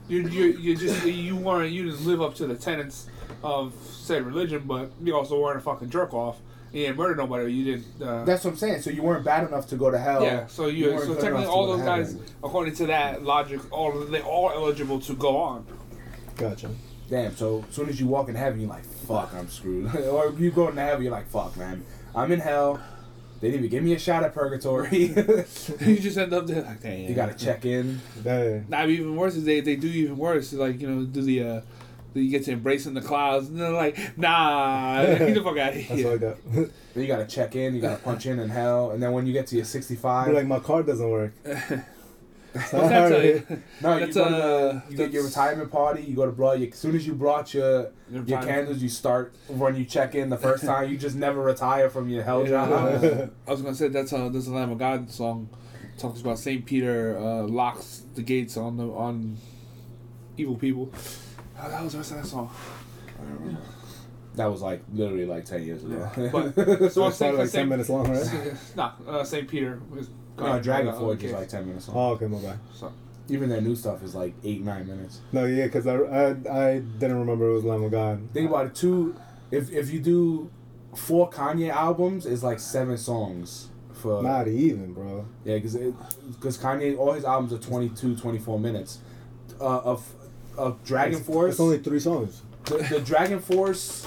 You 0.08 0.28
you 0.28 0.46
you 0.58 0.76
just 0.78 1.06
you 1.06 1.36
weren't 1.36 1.72
you 1.72 1.84
didn't 1.92 2.06
live 2.06 2.22
up 2.22 2.36
to 2.36 2.48
the 2.48 2.56
tenets 2.56 3.08
of 3.44 3.74
said 3.92 4.26
religion, 4.26 4.64
but 4.66 4.92
you 5.04 5.16
also 5.16 5.40
weren't 5.42 5.58
a 5.58 5.62
fucking 5.62 5.90
jerk 5.90 6.14
off. 6.14 6.38
You 6.72 6.86
didn't 6.86 6.98
murder 6.98 7.16
nobody. 7.16 7.52
You 7.54 7.78
didn't. 7.78 8.02
Uh, 8.02 8.24
That's 8.26 8.44
what 8.44 8.52
I'm 8.52 8.58
saying. 8.58 8.82
So 8.82 8.90
you 8.90 9.02
weren't 9.02 9.26
bad 9.26 9.48
enough 9.48 9.68
to 9.68 9.76
go 9.76 9.90
to 9.90 9.98
hell. 9.98 10.24
yeah, 10.24 10.48
so 10.48 10.68
you, 10.68 10.92
weren't 10.92 11.04
so 11.06 11.16
technically 11.16 11.46
all 11.46 11.66
those 11.68 11.82
guys, 11.82 12.12
heaven. 12.14 12.28
according 12.44 12.76
to 12.76 12.86
that 12.88 13.24
logic, 13.24 13.60
all 13.72 13.92
they 14.06 14.22
all 14.22 14.52
eligible 14.52 15.00
to 15.02 15.14
go 15.14 15.38
on. 15.38 15.66
gotcha. 16.38 16.70
Damn, 17.10 17.36
so 17.36 17.66
as 17.68 17.76
soon 17.76 17.90
as 17.90 18.00
you 18.00 18.06
walk 18.06 18.30
in 18.30 18.36
heaven, 18.36 18.60
you're 18.60 18.70
like, 18.70 18.86
fuck, 18.86 19.34
I'm 19.34 19.50
screwed. 19.50 19.96
or 20.12 20.32
you 20.38 20.52
go 20.52 20.68
into 20.70 20.82
heaven, 20.82 21.02
you're 21.02 21.12
like, 21.12 21.28
fuck, 21.28 21.58
man, 21.58 21.84
I'm 22.16 22.32
in 22.32 22.40
hell. 22.40 22.80
They 23.42 23.50
didn't 23.50 23.66
even 23.66 23.72
give 23.72 23.84
me 23.84 23.94
a 23.94 24.00
shot 24.00 24.24
at 24.24 24.36
purgatory. 24.36 24.98
you 25.08 25.98
just 26.00 26.18
end 26.18 26.34
up 26.34 26.46
there 26.46 26.62
like, 26.62 26.82
damn. 26.82 27.10
you 27.10 27.16
gotta 27.16 27.34
check 27.34 27.66
in. 27.66 28.00
Hey, 28.24 28.64
Nah, 28.68 28.82
but 28.82 28.90
even 28.90 29.16
worse 29.16 29.36
is 29.36 29.46
they, 29.46 29.62
they 29.62 29.76
do 29.78 29.88
even 29.88 30.18
worse. 30.18 30.52
Like, 30.54 30.80
you 30.82 30.88
know, 30.90 31.06
do 31.06 31.22
the, 31.22 31.44
uh, 31.44 31.62
you 32.14 32.30
get 32.30 32.46
to 32.46 32.52
embrace 32.52 32.86
in 32.86 32.94
the 32.94 33.02
clouds, 33.02 33.48
and 33.50 33.60
they're 33.60 33.72
like, 33.72 33.98
nah, 34.18 35.04
get 35.06 35.34
the 35.34 35.42
fuck 35.44 35.58
out 35.58 35.70
of 35.70 35.76
that's 35.76 35.88
here. 35.88 36.10
like 36.12 36.20
that. 36.54 36.72
You 36.96 37.08
gotta 37.08 37.26
check 37.26 37.56
in. 37.56 37.76
You 37.76 37.82
gotta 37.82 38.02
punch 38.02 38.26
in 38.26 38.40
in 38.40 38.50
hell, 38.50 38.92
and 38.92 39.02
then 39.02 39.12
when 39.12 39.26
you 39.28 39.34
get 39.34 39.48
to 39.48 39.56
your 39.56 39.66
sixty-five, 39.66 40.28
Be 40.28 40.34
like 40.34 40.48
my 40.48 40.60
card 40.60 40.86
doesn't 40.88 41.10
work. 41.10 41.34
What's 42.52 42.72
that 42.72 43.10
tell 43.10 43.24
you? 43.24 43.46
no, 43.82 43.94
you 43.94 44.00
That's, 44.08 44.16
go 44.16 44.24
to 44.26 44.30
the, 44.32 44.44
uh, 44.44 44.82
you 44.90 44.98
get 44.98 45.12
your 45.12 45.24
retirement 45.24 45.72
party. 45.72 46.02
You 46.02 46.16
go 46.16 46.26
to 46.26 46.32
blow. 46.32 46.54
You, 46.54 46.68
as 46.68 46.80
soon 46.80 46.96
as 46.96 47.06
you 47.06 47.14
brought 47.14 47.54
your 47.54 47.92
Your 48.10 48.24
your 48.24 48.42
candles, 48.42 48.82
you 48.82 48.90
start 48.90 49.36
when 49.48 49.76
you 49.76 49.86
check 49.86 50.16
in 50.16 50.30
the 50.32 50.38
first 50.38 50.66
time. 50.66 50.90
You 50.90 50.98
just 50.98 51.16
never 51.16 51.42
retire 51.42 51.92
from 51.92 52.10
your 52.10 52.24
hell 52.24 52.42
Yeah. 52.44 52.50
job. 52.50 53.32
I 53.48 53.52
was 53.52 53.62
gonna 53.62 53.76
say 53.76 53.90
that's 53.90 54.12
uh 54.14 54.30
there's 54.30 54.48
a 54.48 54.54
Lamb 54.54 54.72
of 54.72 54.80
God 54.80 55.12
song 55.12 55.48
talks 56.00 56.22
about 56.22 56.40
Saint 56.40 56.66
Peter 56.66 57.16
uh, 57.20 57.44
locks 57.44 58.02
the 58.16 58.24
gates 58.24 58.58
on 58.58 58.78
the 58.78 58.86
on 58.88 59.38
evil 60.36 60.56
people. 60.56 60.92
How 61.60 61.68
the 61.68 61.76
hell 61.76 61.84
was 61.84 61.94
the 61.94 62.00
rest 62.00 62.12
of 62.12 62.18
that 62.18 62.28
song? 62.28 62.50
That 64.36 64.46
was 64.46 64.62
like 64.62 64.82
literally 64.94 65.26
like 65.26 65.46
ten 65.46 65.64
years 65.64 65.84
ago. 65.84 66.10
But 66.32 66.56
so 66.56 66.90
So 66.90 67.04
I'm 67.04 67.10
it's 67.10 67.18
saying 67.18 67.38
like 67.38 67.52
ten 67.52 67.68
minutes 67.68 67.90
long, 67.90 68.10
right? 68.10 68.54
nah, 68.76 68.92
uh, 69.08 69.24
Saint 69.24 69.48
Peter 69.48 69.82
was. 69.90 70.10
no, 70.38 70.60
Dragon 70.62 70.90
uh, 70.94 71.00
Force 71.00 71.22
is 71.22 71.34
like 71.34 71.50
ten 71.50 71.66
minutes 71.68 71.88
long. 71.90 71.98
Oh, 71.98 72.14
okay, 72.14 72.28
my 72.28 72.40
bad. 72.40 72.60
So, 72.74 72.92
Even 73.28 73.50
their 73.50 73.60
new 73.62 73.76
stuff 73.76 74.02
is 74.04 74.16
like 74.16 74.34
eight 74.44 74.62
nine 74.62 74.88
minutes. 74.88 75.20
No, 75.34 75.46
yeah, 75.46 75.66
because 75.66 75.88
I, 75.88 75.96
I 75.96 76.28
I 76.68 76.80
didn't 76.80 77.20
remember 77.20 77.50
it 77.50 77.54
was 77.56 77.66
Lamb 77.66 77.84
of 77.84 77.92
God. 77.92 78.30
Think 78.34 78.50
about 78.50 78.68
it. 78.68 78.76
Two, 78.76 79.16
if 79.52 79.72
if 79.74 79.92
you 79.92 80.00
do 80.00 80.50
four 80.96 81.30
Kanye 81.30 81.70
albums, 81.70 82.26
it's 82.26 82.44
like 82.44 82.60
seven 82.60 82.98
songs 82.98 83.70
for 83.94 84.24
Not 84.24 84.48
even, 84.48 84.94
bro. 84.94 85.26
yeah, 85.44 85.56
because 85.56 85.76
because 85.76 86.58
Kanye 86.58 86.98
all 86.98 87.12
his 87.14 87.26
albums 87.26 87.52
are 87.52 87.58
22, 87.58 88.16
24 88.16 88.60
minutes. 88.60 89.00
Uh, 89.60 89.80
of 89.80 90.08
of 90.60 90.84
Dragon 90.84 91.16
It's- 91.20 91.26
Force, 91.28 91.52
It's 91.54 91.60
only 91.60 91.80
three 91.80 92.00
songs. 92.00 92.42
the, 92.66 92.78
the 92.78 93.00
Dragon 93.00 93.40
Force. 93.40 94.06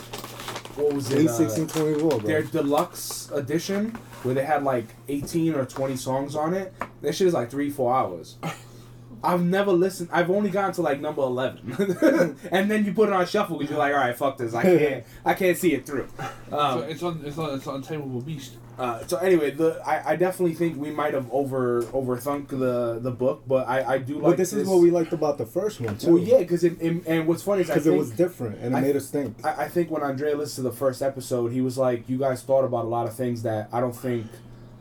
What 0.77 0.93
was 0.95 1.11
it? 1.11 1.19
8, 1.23 1.29
uh, 1.29 1.33
16, 1.33 1.67
24, 1.69 2.09
bro. 2.09 2.19
their 2.21 2.43
deluxe 2.43 3.31
edition 3.33 3.91
where 4.23 4.35
they 4.35 4.45
had 4.45 4.63
like 4.65 4.87
18 5.09 5.55
or 5.55 5.67
20 5.67 5.97
songs 5.97 6.35
on 6.35 6.55
it 6.55 6.73
that 7.03 7.15
shit 7.15 7.27
is 7.27 7.35
like 7.35 7.51
three 7.51 7.69
four 7.69 7.93
hours 7.95 8.37
i've 9.25 9.43
never 9.43 9.71
listened 9.73 10.09
i've 10.13 10.31
only 10.31 10.49
gotten 10.49 10.73
to 10.73 10.81
like 10.81 10.99
number 11.01 11.21
11 11.21 12.39
and 12.53 12.71
then 12.71 12.85
you 12.87 12.95
put 12.95 13.09
it 13.09 13.13
on 13.13 13.27
shuffle 13.27 13.59
because 13.59 13.71
you're 13.71 13.79
like 13.79 13.93
all 13.93 14.01
right 14.01 14.17
fuck 14.17 14.39
this 14.39 14.55
i 14.55 14.63
can't 14.79 15.05
i 15.27 15.35
can't 15.35 15.59
see 15.59 15.75
it 15.75 15.85
through 15.85 16.09
so 16.49 16.57
um, 16.59 16.83
it's 16.85 17.03
on 17.03 17.21
it's 17.25 17.37
on 17.37 17.55
it's 17.57 17.67
on 17.67 17.75
Untamable 17.77 18.23
Beast. 18.23 18.55
Uh, 18.79 19.07
so 19.07 19.17
anyway 19.19 19.51
the 19.51 19.81
I, 19.87 20.13
I 20.13 20.17
definitely 20.17 20.55
think 20.55 20.79
we 20.79 20.91
might 20.91 21.13
have 21.15 21.31
over 21.31 21.83
overthunk 21.85 22.49
the 22.49 22.99
the 23.01 23.11
book 23.11 23.43
but 23.47 23.69
i 23.69 23.95
i 23.95 23.99
do 23.99 24.15
like 24.15 24.23
but 24.23 24.37
this, 24.39 24.53
is 24.55 24.67
what 24.67 24.81
we 24.81 24.91
liked 24.91 25.13
about 25.13 25.37
the 25.37 25.45
first 25.45 25.81
one 25.81 25.99
too. 25.99 26.15
well 26.15 26.23
yeah 26.23 26.39
because 26.39 26.65
it, 26.65 26.81
it- 26.81 27.03
and 27.07 27.27
what's 27.27 27.43
funny 27.43 27.61
is 27.63 27.67
because 27.69 27.87
it 27.87 27.95
was 27.97 28.11
different 28.11 28.57
and 28.61 28.75
it 28.75 28.79
I- 28.79 28.81
made 28.81 28.97
us 28.97 29.11
think. 29.11 29.45
I, 29.45 29.65
I 29.65 29.69
think 29.69 29.91
when 29.91 30.03
Andrea 30.03 30.35
listened 30.37 30.65
to 30.65 30.71
the 30.71 30.77
first 30.77 31.03
episode, 31.03 31.53
he 31.53 31.61
was 31.61 31.77
like, 31.77 32.09
"You 32.09 32.17
guys 32.19 32.43
thought 32.43 32.65
about 32.65 32.85
a 32.87 32.89
lot 32.89 33.07
of 33.07 33.15
things 33.15 33.43
that 33.43 33.69
I 33.73 33.81
don't 33.81 33.95
think, 33.97 34.27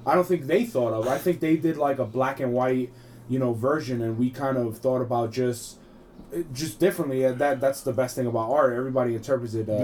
I 0.05 0.15
don't 0.15 0.25
think 0.27 0.47
they 0.47 0.63
thought 0.65 0.93
of. 0.93 1.07
I 1.07 1.17
think 1.17 1.39
they 1.41 1.57
did 1.57 1.77
like 1.77 1.99
a 1.99 2.05
black 2.05 2.39
and 2.39 2.53
white, 2.53 2.91
you 3.29 3.39
know, 3.39 3.53
version, 3.53 4.01
and 4.01 4.17
we 4.17 4.29
kind 4.29 4.57
of 4.57 4.77
thought 4.77 5.01
about 5.01 5.31
just, 5.31 5.77
just 6.53 6.79
differently. 6.79 7.23
And 7.23 7.37
that 7.39 7.59
that's 7.59 7.81
the 7.81 7.93
best 7.93 8.15
thing 8.15 8.25
about 8.27 8.49
art. 8.51 8.73
Everybody 8.73 9.15
interprets 9.15 9.53
it, 9.53 9.69
um, 9.69 9.75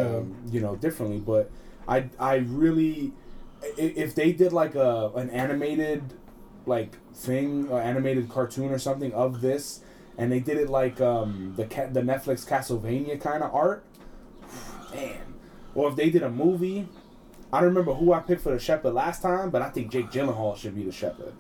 Yeah. 0.46 0.54
you 0.54 0.60
know, 0.62 0.76
differently. 0.78 1.20
But 1.20 1.52
I 1.88 2.10
I 2.20 2.36
really, 2.38 3.14
if 3.78 4.16
they 4.16 4.32
did 4.32 4.54
like 4.54 4.76
a 4.76 5.12
an 5.16 5.30
animated, 5.30 6.14
like 6.66 6.98
thing, 7.14 7.68
or 7.70 7.82
animated 7.82 8.30
cartoon 8.30 8.72
or 8.72 8.80
something 8.80 9.14
of 9.14 9.42
this. 9.42 9.82
And 10.20 10.32
they 10.32 10.40
did 10.40 10.58
it 10.58 10.70
like 10.70 11.00
um, 11.00 11.54
the 11.58 11.66
ca- 11.66 11.88
the 11.88 12.02
Netflix 12.02 12.48
Castlevania 12.48 13.22
kind 13.22 13.44
of 13.44 13.54
art 13.54 13.84
man. 14.94 15.36
Or 15.76 15.90
if 15.90 15.96
they 15.96 16.10
did 16.10 16.24
a 16.24 16.30
movie, 16.30 16.88
I 17.54 17.60
don't 17.60 17.70
remember 17.70 17.94
who 17.94 18.14
I 18.14 18.20
picked 18.20 18.42
for 18.42 18.52
the 18.52 18.60
Shepherd 18.60 18.94
last 18.94 19.22
time, 19.22 19.50
but 19.50 19.62
I 19.62 19.70
think 19.70 19.92
Jake 19.92 20.10
Gyllenhaal 20.10 20.58
should 20.58 20.76
be 20.76 20.84
the 20.84 20.92
Shepherd. 20.92 21.34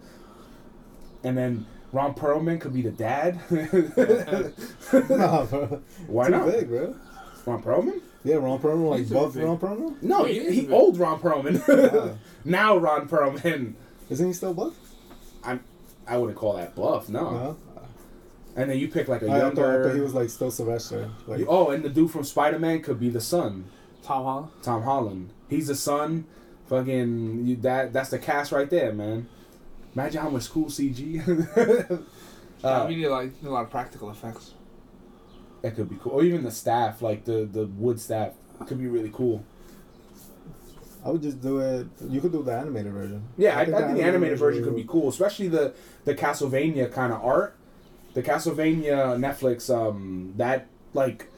And 1.23 1.37
then 1.37 1.65
Ron 1.91 2.13
Perlman 2.13 2.61
could 2.61 2.73
be 2.73 2.81
the 2.81 2.91
dad. 2.91 3.39
nah, 5.09 5.45
bro. 5.45 5.81
Why 6.07 6.25
Too 6.25 6.31
not? 6.31 6.45
big, 6.45 6.67
bro. 6.67 6.95
Ron 7.47 7.63
Perlman? 7.63 8.01
Yeah, 8.23 8.35
Ron 8.35 8.59
Perlman, 8.59 8.89
like 8.89 8.99
He's 8.99 9.09
buff 9.11 9.33
big. 9.33 9.43
Ron 9.43 9.57
Perlman. 9.57 10.01
No, 10.03 10.25
He 10.25 10.39
he, 10.39 10.51
he 10.53 10.61
big. 10.61 10.71
old 10.71 10.97
Ron 10.99 11.19
Perlman. 11.19 11.61
Ah. 12.13 12.17
now 12.45 12.77
Ron 12.77 13.07
Perlman. 13.07 13.73
Isn't 14.09 14.27
he 14.27 14.33
still 14.33 14.53
buff? 14.53 14.73
I'm, 15.43 15.63
I 16.05 16.17
wouldn't 16.17 16.37
call 16.37 16.53
that 16.53 16.75
buff, 16.75 17.09
no. 17.09 17.31
No. 17.31 17.57
And 18.55 18.69
then 18.71 18.77
you 18.79 18.87
pick 18.87 19.07
like 19.07 19.21
a 19.21 19.27
I, 19.27 19.27
I, 19.27 19.39
thought, 19.39 19.59
I 19.59 19.61
younger. 19.61 19.83
thought 19.83 19.95
he 19.95 20.01
was 20.01 20.13
like 20.13 20.29
still 20.29 20.49
Sylvester. 20.51 21.09
Like, 21.27 21.45
oh, 21.47 21.69
and 21.69 21.83
the 21.83 21.89
dude 21.89 22.09
from 22.11 22.23
Spider 22.23 22.57
Man 22.59 22.81
could 22.81 22.99
be 22.99 23.09
the 23.09 23.21
son. 23.21 23.65
Tom 24.03 24.23
Holland. 24.23 24.51
Tom 24.63 24.81
Holland. 24.83 25.29
He's 25.49 25.67
the 25.67 25.75
son. 25.75 26.25
Fucking 26.67 27.45
you, 27.47 27.55
that. 27.57 27.93
That's 27.93 28.09
the 28.09 28.19
cast 28.19 28.51
right 28.51 28.69
there, 28.69 28.91
man. 28.93 29.27
Imagine 29.93 30.21
how 30.21 30.29
much 30.29 30.49
cool 30.49 30.65
CG. 30.65 32.03
Uh, 32.63 32.67
uh, 32.67 32.85
we 32.87 32.95
need 32.95 33.07
like 33.07 33.31
a 33.45 33.49
lot 33.49 33.63
of 33.65 33.69
practical 33.69 34.09
effects. 34.09 34.53
That 35.69 35.75
could 35.75 35.89
be 35.89 35.97
cool. 36.01 36.13
Or 36.13 36.23
even 36.23 36.43
the 36.43 36.51
staff, 36.51 37.01
like 37.01 37.25
the 37.25 37.45
the 37.51 37.65
wood 37.67 37.99
staff, 37.99 38.33
could 38.67 38.77
be 38.79 38.87
really 38.87 39.11
cool. 39.13 39.43
I 41.05 41.09
would 41.09 41.21
just 41.21 41.41
do 41.41 41.59
it. 41.59 41.87
You 42.09 42.19
could 42.19 42.31
do 42.31 42.43
the 42.43 42.53
animated 42.53 42.91
version. 42.91 43.23
Yeah, 43.37 43.57
I, 43.57 43.61
I 43.61 43.65
think, 43.65 43.95
the 43.97 44.03
animated 44.03 44.37
version 44.39 44.63
could 44.63 44.75
be 44.75 44.83
cool, 44.83 45.09
especially 45.09 45.47
the 45.47 45.73
the 46.05 46.15
Castlevania 46.15 46.91
kind 46.91 47.13
of 47.13 47.23
art. 47.23 47.55
The 48.13 48.23
Castlevania 48.23 49.17
Netflix, 49.17 49.73
um, 49.73 50.33
that 50.37 50.67
like 50.93 51.29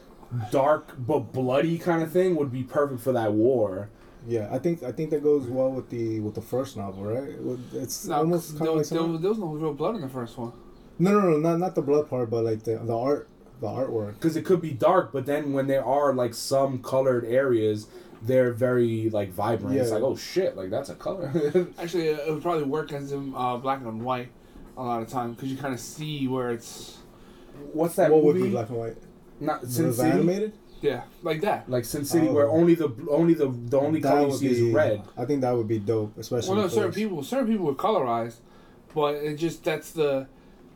dark 0.50 0.94
but 0.98 1.32
bloody 1.32 1.78
kind 1.78 2.02
of 2.02 2.10
thing 2.12 2.36
would 2.36 2.52
be 2.52 2.62
perfect 2.62 3.00
for 3.02 3.12
that 3.12 3.32
war. 3.32 3.90
Yeah, 4.26 4.48
I 4.52 4.58
think 4.58 4.82
I 4.82 4.92
think 4.92 5.10
that 5.10 5.22
goes 5.22 5.46
well 5.46 5.70
with 5.70 5.90
the 5.90 6.20
with 6.20 6.34
the 6.34 6.42
first 6.42 6.76
novel, 6.76 7.04
right? 7.04 7.34
It's 7.74 8.06
No, 8.06 8.16
almost 8.16 8.58
there, 8.58 8.58
kind 8.58 8.70
of 8.70 8.76
like 8.76 8.88
there, 8.88 9.18
there 9.18 9.30
was 9.30 9.38
no 9.38 9.46
real 9.46 9.74
blood 9.74 9.94
in 9.96 10.02
the 10.02 10.08
first 10.08 10.36
one. 10.38 10.52
no, 10.98 11.10
no, 11.12 11.30
no, 11.30 11.38
not 11.38 11.58
not 11.58 11.74
the 11.74 11.82
blood 11.82 12.08
part, 12.10 12.28
but 12.30 12.44
like 12.44 12.62
the 12.64 12.76
the 12.78 12.96
art, 12.96 13.29
the 13.60 13.66
artwork. 13.66 14.14
because 14.14 14.36
it 14.36 14.44
could 14.44 14.60
be 14.60 14.70
dark, 14.70 15.12
but 15.12 15.26
then 15.26 15.52
when 15.52 15.66
there 15.66 15.84
are 15.84 16.12
like 16.14 16.34
some 16.34 16.82
colored 16.82 17.24
areas, 17.24 17.86
they're 18.22 18.52
very 18.52 19.10
like 19.10 19.30
vibrant. 19.30 19.76
It's 19.76 19.90
like 19.90 20.02
oh 20.02 20.16
shit, 20.16 20.56
like 20.56 20.70
that's 20.70 20.88
a 20.90 20.94
color. 20.94 21.30
Actually, 21.78 22.08
it 22.08 22.28
would 22.32 22.42
probably 22.42 22.64
work 22.64 22.92
as 22.92 23.12
in 23.12 23.32
uh, 23.36 23.56
black 23.58 23.80
and 23.80 24.02
white 24.02 24.30
a 24.76 24.82
lot 24.82 25.02
of 25.02 25.08
time 25.08 25.34
because 25.34 25.50
you 25.50 25.56
kind 25.58 25.74
of 25.74 25.80
see 25.80 26.26
where 26.28 26.50
it's 26.50 26.98
What's 27.72 27.96
that 27.96 28.10
what 28.10 28.22
would 28.24 28.36
movie? 28.36 28.48
be 28.48 28.52
black 28.52 28.68
and 28.70 28.78
white? 28.78 28.96
Not 29.40 29.60
Was 29.62 29.74
Sin 29.76 29.92
City. 29.92 30.10
animated? 30.10 30.52
yeah 30.82 31.02
like 31.22 31.42
that. 31.42 31.68
Like 31.68 31.84
Sin 31.84 32.04
City, 32.06 32.28
Oh. 32.28 32.32
where 32.32 32.48
only 32.48 32.74
the 32.74 32.90
only 33.10 33.34
the 33.34 33.48
the 33.48 33.78
only 33.78 34.00
color 34.00 34.22
you 34.22 34.26
would 34.28 34.38
see 34.38 34.46
is 34.68 34.72
red. 34.72 35.02
I 35.16 35.26
think 35.26 35.42
that 35.42 35.52
would 35.54 35.68
be 35.68 35.78
dope, 35.78 36.16
especially. 36.16 36.48
Well, 36.54 36.62
no, 36.62 36.68
for 36.68 36.74
certain 36.74 36.90
this. 36.92 36.96
people, 36.98 37.22
certain 37.22 37.46
people 37.48 37.66
were 37.66 37.74
colorized, 37.74 38.36
but 38.94 39.16
it 39.16 39.36
just 39.36 39.62
that's 39.64 39.90
the, 39.90 40.26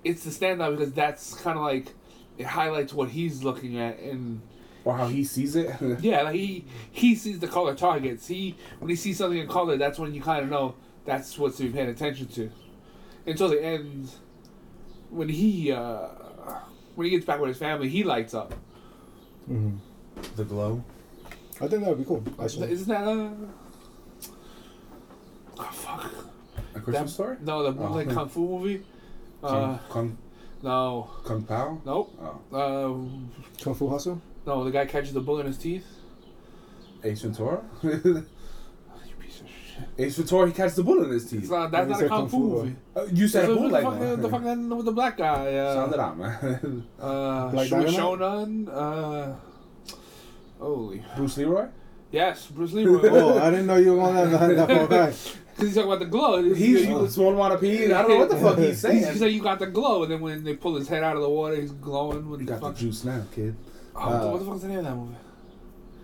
it's 0.02 0.24
the 0.24 0.30
standout 0.30 0.76
because 0.76 0.92
that's 0.92 1.34
kind 1.34 1.56
of 1.58 1.64
like, 1.64 1.94
it 2.38 2.46
highlights 2.46 2.92
what 2.92 3.08
he's 3.10 3.42
looking 3.44 3.78
at 3.78 3.98
and 4.00 4.40
Or 4.84 4.96
how 4.96 5.06
he 5.08 5.24
sees 5.24 5.56
it. 5.56 5.70
yeah, 6.00 6.22
like 6.22 6.34
he 6.34 6.64
he 6.92 7.14
sees 7.14 7.38
the 7.38 7.48
color 7.48 7.74
targets. 7.74 8.26
He 8.26 8.56
when 8.80 8.88
he 8.90 8.96
sees 8.96 9.18
something 9.18 9.38
in 9.38 9.48
color, 9.48 9.76
that's 9.76 9.98
when 9.98 10.12
you 10.14 10.20
kind 10.22 10.42
of 10.44 10.50
know 10.50 10.74
that's 11.04 11.38
what's 11.38 11.56
to 11.58 11.64
be 11.64 11.70
paying 11.70 11.88
attention 11.90 12.26
to, 12.28 12.50
until 13.26 13.48
the 13.48 13.62
end. 13.62 14.10
When 15.10 15.28
he 15.28 15.70
uh, 15.72 16.08
when 16.96 17.04
he 17.06 17.10
gets 17.10 17.24
back 17.24 17.38
with 17.40 17.48
his 17.48 17.58
family, 17.58 17.88
he 17.88 18.02
lights 18.04 18.34
up. 18.34 18.54
Mhm. 19.50 19.78
the 20.36 20.44
glow. 20.44 20.82
I 21.60 21.68
think 21.68 21.82
that 21.84 21.88
would 21.90 21.98
be 21.98 22.04
cool. 22.04 22.22
Actually, 22.42 22.72
Isn't 22.72 22.88
that 22.88 23.06
a? 23.06 23.30
Oh 25.58 25.62
fuck! 25.70 26.10
A 26.74 26.80
Christmas 26.80 27.10
That- 27.10 27.14
story. 27.14 27.36
No, 27.42 27.70
the 27.70 27.80
Oh. 27.80 27.92
like 27.92 28.10
kung 28.10 28.28
fu 28.28 28.40
movie. 28.58 28.82
Uh, 29.42 29.50
Kung, 29.50 29.78
Kung 29.90 30.18
no, 30.64 31.10
Kung 31.24 31.42
Pow. 31.44 31.80
nope. 31.84 32.18
Oh, 32.52 32.56
Uh, 32.56 33.62
Kung 33.62 33.74
Fu 33.74 33.88
Hustle. 33.88 34.20
no, 34.46 34.64
the 34.64 34.70
guy 34.72 34.86
catches 34.86 35.12
the 35.12 35.20
bullet 35.20 35.40
in 35.42 35.46
his 35.48 35.58
teeth. 35.58 35.86
Ace 37.04 37.20
Ventura. 37.22 37.60
Oh, 37.84 37.88
you 37.88 39.14
piece 39.20 39.40
of 39.42 39.46
shit. 39.48 39.88
Ace 39.98 40.16
Ventura. 40.16 40.46
He 40.46 40.52
catches 40.54 40.74
the 40.76 40.82
bullet 40.82 41.04
in 41.06 41.12
his 41.12 41.28
teeth. 41.30 41.50
not, 41.50 41.70
that's 41.70 41.88
not 41.90 42.02
a 42.02 42.08
kung 42.08 42.18
kung 42.20 42.28
fu 42.30 42.36
fu, 42.38 42.48
movie. 42.48 42.76
Uh, 42.96 43.04
you 43.12 43.28
said 43.28 43.44
a 43.44 43.52
It's 43.52 43.54
the 43.54 43.60
bootleg. 43.60 43.84
fucking, 43.84 44.00
man. 44.00 44.20
the 44.22 44.28
fucking 44.30 44.68
with 44.76 44.86
the 44.86 44.92
black 44.92 45.16
guy. 45.18 45.54
Uh, 45.54 45.74
Sound 45.74 45.92
it 45.94 46.00
out, 46.00 46.18
man. 46.18 46.86
Uh, 47.00 47.48
Black 47.50 47.66
Sh- 47.66 47.70
Dynamite? 47.70 47.94
Sho'nuff. 47.94 48.68
Uh, 48.72 49.34
holy. 50.58 51.04
Bruce 51.16 51.36
Leroy. 51.36 51.66
Yes, 52.10 52.46
Bruce 52.46 52.72
Leroy. 52.72 53.00
oh, 53.10 53.38
I 53.38 53.50
didn't 53.50 53.66
know 53.66 53.76
you 53.76 53.92
were 53.96 53.98
going 54.04 54.14
that 54.14 54.30
that, 54.56 54.56
that 54.56 54.68
far 54.68 54.86
back. 54.88 55.14
Because 55.54 55.68
he's 55.68 55.74
talking 55.76 55.90
about 55.92 56.00
the 56.00 56.06
glow. 56.06 56.42
He's 56.42 56.84
you, 56.86 57.08
small 57.08 57.32
wanna 57.34 57.58
pee. 57.58 57.84
I 57.92 58.02
don't 58.02 58.10
know 58.10 58.16
what 58.18 58.30
the 58.30 58.36
fuck 58.36 58.58
he's 58.58 58.66
He's, 58.68 58.80
saying. 58.80 59.12
he's 59.12 59.20
like, 59.22 59.32
you 59.32 59.40
got 59.42 59.58
the 59.60 59.66
glow, 59.68 60.02
and 60.02 60.12
then 60.12 60.20
when 60.20 60.42
they 60.44 60.54
pull 60.54 60.74
his 60.74 60.88
head 60.88 61.04
out 61.04 61.14
of 61.16 61.22
the 61.22 61.28
water, 61.28 61.60
he's 61.60 61.70
glowing 61.72 62.28
with 62.28 62.40
You 62.40 62.46
the 62.46 62.52
got 62.52 62.60
the 62.60 62.66
fuck. 62.68 62.76
juice 62.76 63.04
now, 63.04 63.22
kid. 63.34 63.54
Oh, 63.94 64.00
Uh, 64.00 64.30
what 64.32 64.38
the 64.40 64.44
fuck 64.46 64.56
is 64.56 64.62
the 64.62 64.68
name 64.68 64.78
of 64.78 64.84
that 64.84 64.94
movie? 64.96 65.14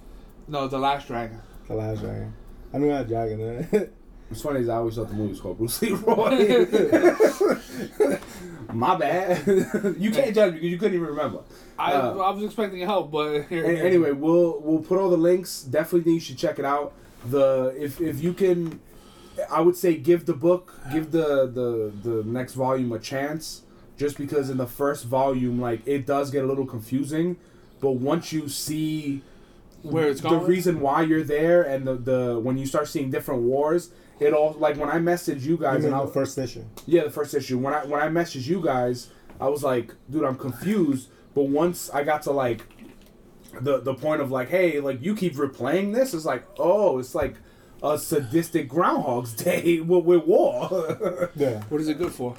No, 0.48 0.68
the 0.68 0.78
Last 0.78 1.08
Dragon. 1.08 1.40
The 1.68 1.74
Last 1.74 2.02
Dragon. 2.02 2.34
I 2.74 2.78
knew 2.78 2.88
that 2.90 3.08
dragon 3.08 3.40
in 3.40 3.68
it. 3.72 3.94
It's 4.32 4.42
funny 4.42 4.62
is 4.62 4.70
I 4.70 4.78
always 4.78 4.96
thought 4.96 5.10
the 5.10 5.14
movie 5.16 5.32
was 5.32 5.42
called 5.42 5.58
Bruce 5.58 5.82
Leroy. 5.82 6.66
My 8.74 8.96
bad. 8.96 9.46
you 9.98 10.12
can't 10.12 10.34
judge 10.34 10.54
me 10.54 10.60
because 10.60 10.72
you 10.72 10.78
couldn't 10.78 10.96
even 10.96 11.08
remember. 11.08 11.40
I, 11.78 11.94
Uh, 11.94 12.18
I 12.18 12.32
was 12.32 12.44
expecting 12.44 12.82
help, 12.82 13.12
but 13.12 13.44
here, 13.50 13.70
here. 13.72 13.86
anyway, 13.86 14.12
we'll 14.12 14.60
we'll 14.62 14.80
put 14.84 14.98
all 15.00 15.10
the 15.10 15.18
links. 15.18 15.62
Definitely 15.64 16.02
think 16.02 16.14
you 16.16 16.20
should 16.22 16.38
check 16.38 16.60
it 16.60 16.66
out. 16.66 16.94
The 17.30 17.74
if 17.78 18.02
if 18.02 18.22
you 18.24 18.34
can, 18.34 18.80
I 19.50 19.62
would 19.62 19.76
say 19.76 19.96
give 19.96 20.26
the 20.26 20.34
book, 20.34 20.74
give 20.92 21.12
the 21.12 21.48
the 21.48 21.92
the 22.10 22.24
next 22.24 22.54
volume 22.54 22.92
a 22.92 23.00
chance. 23.00 23.62
Just 23.96 24.18
because 24.18 24.50
in 24.50 24.58
the 24.58 24.66
first 24.68 25.06
volume, 25.06 25.62
like 25.62 25.82
it 25.86 26.06
does 26.06 26.32
get 26.32 26.44
a 26.44 26.48
little 26.48 26.66
confusing, 26.66 27.38
but 27.80 27.92
once 27.92 28.34
you 28.34 28.50
see 28.50 29.22
Where 29.84 30.08
it's 30.10 30.22
the 30.22 30.30
going? 30.30 30.46
reason 30.48 30.80
why 30.80 31.04
you're 31.04 31.24
there 31.24 31.62
and 31.62 31.86
the 31.86 31.96
the 31.96 32.40
when 32.40 32.58
you 32.58 32.66
start 32.66 32.88
seeing 32.88 33.12
different 33.12 33.44
wars, 33.44 33.92
it 34.20 34.34
all 34.34 34.54
like 34.60 34.78
when 34.78 34.90
I 34.90 34.98
messaged 35.00 35.42
you 35.44 35.58
I 35.58 35.62
guys 35.74 35.78
mean, 35.84 35.88
and 35.88 35.96
I 35.96 36.06
the 36.06 36.12
first 36.12 36.38
issue. 36.38 36.64
yeah, 36.86 37.04
the 37.04 37.10
first 37.12 37.34
issue. 37.34 37.58
When 37.58 37.74
I 37.74 37.86
when 37.86 38.00
I 38.02 38.08
messaged 38.10 38.48
you 38.48 38.62
guys, 38.62 39.10
I 39.42 39.48
was 39.50 39.64
like, 39.64 39.92
dude, 40.10 40.24
I'm 40.24 40.36
confused. 40.38 41.10
But 41.36 41.44
once 41.50 41.90
I 41.90 42.04
got 42.04 42.22
to 42.24 42.32
like 42.32 42.62
the 43.62 43.80
the 43.80 43.94
point 43.94 44.22
of 44.22 44.32
like, 44.32 44.50
hey, 44.50 44.80
like 44.80 45.02
you 45.02 45.16
keep 45.16 45.36
replaying 45.36 45.94
this, 45.94 46.14
it's 46.14 46.26
like, 46.26 46.46
oh, 46.58 47.00
it's 47.00 47.16
like 47.16 47.36
a 47.82 47.98
sadistic 47.98 48.70
Groundhog's 48.70 49.34
Day 49.44 49.80
with, 49.80 50.06
with 50.06 50.26
war. 50.26 51.30
Yeah. 51.36 51.62
what 51.70 51.82
is 51.82 51.88
it 51.88 51.98
good 51.98 52.12
for? 52.14 52.36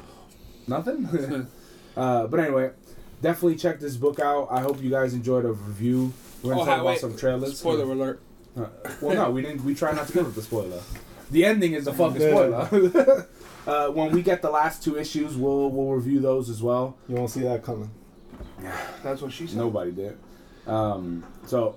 Nothing. 0.67 1.49
uh, 1.97 2.27
but 2.29 2.41
anyway, 2.41 2.71
definitely 3.21 3.57
check 3.57 3.79
this 3.81 3.97
book 3.97 4.19
out. 4.21 4.49
I 4.51 4.61
hope 4.61 4.81
you 4.83 4.91
guys 4.91 5.13
enjoyed 5.13 5.45
a 5.45 5.53
review. 5.53 6.13
We're 6.43 6.51
gonna 6.53 6.63
Oh, 6.63 6.65
talk 6.65 6.75
hi- 6.75 6.81
about 6.81 6.87
wait. 6.87 7.01
some 7.01 7.17
trailers. 7.17 7.59
Spoiler 7.59 7.85
alert. 7.85 8.21
Uh, 8.57 8.67
well, 9.03 9.15
no, 9.17 9.31
we 9.33 9.43
didn't. 9.43 9.65
We 9.65 9.75
try 9.75 9.93
not 9.93 10.07
to 10.07 10.13
give 10.13 10.27
it 10.27 10.35
the 10.35 10.43
spoiler. 10.43 10.81
The 11.31 11.45
ending 11.45 11.73
is 11.75 11.87
a 11.87 11.93
fucking 11.93 12.21
Yeah. 12.21 12.29
spoiler. 12.69 13.29
uh, 13.67 13.89
when 13.91 14.13
we 14.13 14.23
get 14.23 14.43
the 14.43 14.51
last 14.51 14.83
two 14.83 14.99
issues, 14.99 15.37
we'll 15.37 15.71
we'll 15.71 15.95
review 15.95 16.21
those 16.21 16.49
as 16.51 16.63
well. 16.63 16.97
You 17.09 17.17
won't 17.17 17.31
see 17.31 17.41
that 17.43 17.63
coming. 17.63 17.91
Yeah. 18.63 18.77
That's 19.03 19.21
what 19.23 19.33
she 19.33 19.47
said. 19.47 19.57
Nobody 19.57 19.91
did. 19.93 20.19
Um, 20.67 21.25
so, 21.47 21.77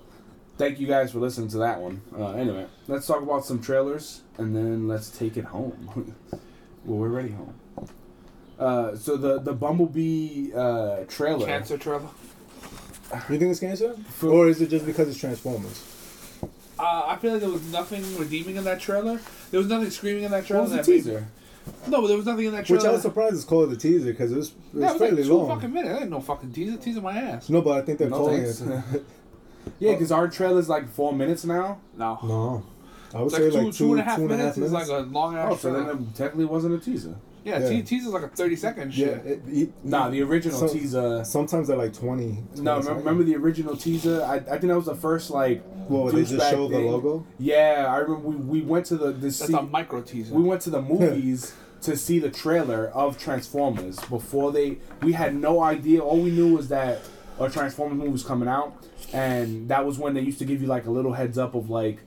thank 0.57 0.79
you 0.79 0.87
guys 0.87 1.11
for 1.11 1.19
listening 1.19 1.49
to 1.49 1.57
that 1.59 1.79
one. 1.81 2.01
Uh, 2.17 2.31
anyway, 2.31 2.65
let's 2.87 3.05
talk 3.07 3.21
about 3.21 3.45
some 3.45 3.61
trailers 3.61 4.21
and 4.37 4.55
then 4.55 4.87
let's 4.87 5.09
take 5.09 5.35
it 5.37 5.45
home. 5.45 6.15
well, 6.85 6.97
we're 6.99 7.09
ready 7.09 7.29
home. 7.31 7.53
Uh, 8.59 8.95
so 8.95 9.17
the 9.17 9.39
the 9.39 9.53
Bumblebee 9.53 10.51
uh, 10.53 11.03
trailer. 11.07 11.45
Cancer 11.45 11.77
trailer. 11.77 12.07
You 13.29 13.37
think 13.39 13.51
it's 13.51 13.59
cancer? 13.61 13.95
For- 14.09 14.29
or 14.29 14.47
is 14.49 14.59
it 14.61 14.69
just 14.69 14.85
because 14.85 15.07
it's 15.07 15.17
Transformers? 15.17 15.86
Uh, 16.79 17.03
I 17.07 17.15
feel 17.17 17.31
like 17.31 17.41
there 17.41 17.49
was 17.49 17.63
nothing 17.71 18.03
redeeming 18.17 18.55
in 18.55 18.63
that 18.65 18.79
trailer. 18.79 19.19
There 19.51 19.59
was 19.59 19.67
nothing 19.67 19.89
screaming 19.89 20.23
in 20.23 20.31
that 20.31 20.45
trailer. 20.45 20.63
What 20.63 20.69
trailer. 20.69 20.79
was 20.79 20.87
the 20.87 20.91
that 20.91 20.97
made- 20.97 21.03
teaser? 21.03 21.27
No, 21.87 22.01
but 22.01 22.07
there 22.07 22.17
was 22.17 22.25
nothing 22.25 22.45
in 22.45 22.51
that 22.53 22.65
trailer. 22.65 22.81
Which. 22.81 22.87
I 22.89 22.91
was 22.93 23.01
surprised 23.01 23.35
it's 23.35 23.43
called 23.43 23.71
the 23.71 23.75
teaser 23.75 24.05
because 24.11 24.31
it 24.31 24.37
was, 24.37 24.49
it 24.49 24.53
was 24.73 24.81
yeah, 24.81 24.89
it 24.89 24.91
was 24.93 25.01
like 25.01 25.09
fairly 25.09 25.23
two 25.23 25.33
long. 25.33 25.49
fucking 25.49 25.73
minutes. 25.73 25.93
That 25.93 26.01
ain't 26.03 26.11
no 26.11 26.21
fucking 26.21 26.51
teaser. 26.53 26.77
Teaser 26.77 27.01
my 27.01 27.17
ass. 27.17 27.49
No, 27.49 27.61
but 27.61 27.71
I 27.77 27.81
think 27.81 27.99
they're 27.99 28.09
No 28.09 28.17
calling 28.17 28.43
thanks. 28.43 28.61
it. 28.61 29.03
Yeah, 29.79 29.91
because 29.93 30.13
our 30.13 30.29
trailer's 30.29 30.69
like 30.69 30.87
four 30.89 31.11
minutes 31.11 31.43
now. 31.43 31.79
No. 31.97 32.19
no. 32.23 32.63
I 33.13 33.17
would 33.21 33.25
It's 33.27 33.35
say 33.35 33.43
like 33.49 33.51
two, 33.51 33.65
like 33.65 33.75
two 33.75 33.91
and 33.91 33.99
a 33.99 34.03
half 34.03 34.15
two 34.17 34.21
and 34.23 34.31
a 34.31 34.37
minutes 34.37 34.55
half 34.57 34.65
is 34.65 34.71
like 34.71 34.87
a 34.87 34.97
long 34.99 35.35
ass 35.37 35.47
Oh, 35.51 35.55
so 35.57 35.69
trailer. 35.71 35.93
then 35.93 36.03
it 36.03 36.15
technically 36.15 36.45
wasn't 36.45 36.75
a 36.75 36.77
teaser. 36.79 37.15
Yeah, 37.47 37.59
Yeah. 37.59 37.69
Te- 37.69 37.81
teaser's 37.83 38.13
like 38.13 38.23
a 38.23 38.27
30 38.27 38.55
second 38.55 38.93
Yeah. 38.95 39.05
shit. 39.07 39.25
It, 39.25 39.41
it, 39.47 39.69
Nah, 39.83 40.09
the 40.09 40.21
original 40.21 40.59
So- 40.59 40.67
teaser. 40.67 41.23
Sometimes 41.23 41.67
they're 41.67 41.77
like 41.77 41.93
20. 41.93 42.43
20 42.55 42.61
No, 42.61 42.81
seconds. 42.81 42.99
remember 42.99 43.23
the 43.23 43.35
original 43.35 43.75
teaser? 43.77 44.23
I, 44.23 44.35
I 44.35 44.39
think 44.39 44.63
that 44.67 44.75
was 44.75 44.85
the 44.85 44.95
first 44.95 45.29
like. 45.31 45.63
Well, 45.89 46.05
they 46.07 46.23
just 46.23 46.33
douchebag 46.33 46.51
show 46.51 46.67
the 46.67 46.79
logo. 46.79 47.25
Yeah, 47.39 47.85
I 47.89 47.97
remember 47.99 48.27
we, 48.27 48.35
we 48.35 48.61
went 48.61 48.85
to 48.87 48.97
the 48.97 49.05
the 49.11 49.13
That's 49.27 49.45
see, 49.47 49.53
a 49.53 49.61
micro 49.61 50.01
teaser. 50.01 50.33
we 50.33 50.43
went 50.43 50.61
to 50.63 50.69
the 50.69 50.81
movies 50.93 51.53
to 51.83 51.95
see 51.95 52.19
the 52.19 52.29
trailer 52.29 52.87
of 52.93 53.17
Transformers 53.17 53.97
before 54.09 54.51
they. 54.51 54.79
We 55.01 55.13
had 55.13 55.33
no 55.35 55.61
idea. 55.63 56.01
All 56.01 56.19
we 56.19 56.31
knew 56.31 56.55
was 56.55 56.67
that 56.69 56.99
a 57.39 57.49
Transformers 57.49 57.97
movie 57.97 58.09
was 58.11 58.23
coming 58.23 58.49
out, 58.49 58.73
and 59.13 59.69
that 59.69 59.85
was 59.85 59.97
when 59.97 60.13
they 60.13 60.21
used 60.21 60.39
to 60.39 60.45
give 60.45 60.61
you 60.61 60.67
like 60.67 60.85
a 60.87 60.91
little 60.91 61.13
heads 61.13 61.37
up 61.37 61.55
of 61.55 61.69
like, 61.69 61.99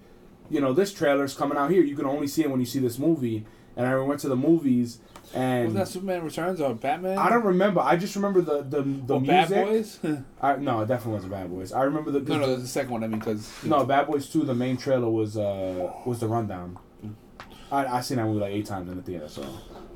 you 0.50 0.60
know, 0.60 0.72
this 0.74 0.92
trailer's 0.92 1.34
coming 1.34 1.56
out 1.56 1.70
here. 1.70 1.82
You 1.82 1.96
can 1.96 2.04
only 2.04 2.26
see 2.26 2.42
it 2.42 2.50
when 2.50 2.60
you 2.60 2.66
see 2.66 2.80
this 2.80 2.98
movie. 2.98 3.46
And 3.76 3.86
I 3.86 3.96
went 4.00 4.20
to 4.20 4.28
the 4.28 4.36
movies, 4.36 4.98
and 5.34 5.66
Wasn't 5.66 5.84
that 5.84 5.88
Superman 5.88 6.24
Returns 6.24 6.60
or 6.60 6.74
Batman? 6.74 7.18
I 7.18 7.28
don't 7.28 7.44
remember. 7.44 7.80
I 7.80 7.96
just 7.96 8.16
remember 8.16 8.40
the 8.40 8.62
the 8.62 8.82
the 8.82 9.14
or 9.14 9.20
music. 9.20 9.48
Bad 9.50 9.66
Boys? 9.66 9.98
no, 10.02 10.24
I, 10.42 10.56
no, 10.56 10.80
it 10.80 10.88
definitely 10.88 11.14
wasn't 11.14 11.32
Bad 11.32 11.50
Boys. 11.50 11.72
I 11.72 11.82
remember 11.82 12.10
the 12.10 12.20
no, 12.20 12.46
that's 12.46 12.62
the 12.62 12.68
second 12.68 12.90
one. 12.90 13.04
I 13.04 13.06
mean, 13.06 13.18
because 13.20 13.48
no 13.64 13.84
Bad 13.84 14.06
Boys 14.06 14.28
Two. 14.28 14.42
The 14.42 14.54
main 14.54 14.76
trailer 14.76 15.08
was 15.08 15.36
uh 15.36 15.92
was 16.04 16.20
the 16.20 16.26
rundown. 16.26 16.78
I 17.70 17.86
I 17.86 18.00
seen 18.00 18.16
that 18.16 18.26
movie 18.26 18.40
like 18.40 18.52
eight 18.52 18.66
times 18.66 18.90
in 18.90 18.96
the 18.96 19.02
theater. 19.02 19.28
So, 19.28 19.44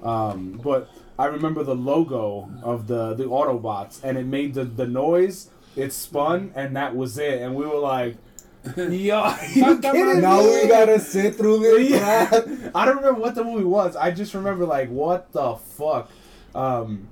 um, 0.03 0.61
but 0.63 0.89
I 1.19 1.27
remember 1.27 1.65
the 1.65 1.75
logo 1.75 2.49
of 2.63 2.87
the 2.87 3.15
the 3.15 3.25
Autobots, 3.25 4.01
and 4.05 4.17
it 4.17 4.27
made 4.27 4.55
the 4.55 4.65
the 4.65 4.87
noise. 4.87 5.51
It 5.77 5.93
spun, 5.93 6.53
and 6.55 6.77
that 6.77 6.95
was 6.95 7.19
it. 7.19 7.43
And 7.43 7.57
we 7.57 7.67
were 7.67 7.81
like, 7.81 8.17
"Yo, 8.77 8.89
you 9.55 9.79
kidding 9.79 10.21
Now 10.21 10.41
me?" 10.41 10.63
we 10.63 10.69
gotta 10.69 10.99
sit 10.99 11.35
through 11.37 11.59
this. 11.61 11.91
Yeah. 11.91 12.31
I 12.75 12.85
don't 12.85 12.97
remember 12.97 13.21
what 13.21 13.35
the 13.35 13.45
movie 13.45 13.65
was. 13.65 13.95
I 13.97 14.11
just 14.11 14.35
remember 14.35 14.65
like, 14.67 14.89
what 14.91 15.31
the 15.33 15.57
fuck. 15.57 16.11
Um, 16.55 17.09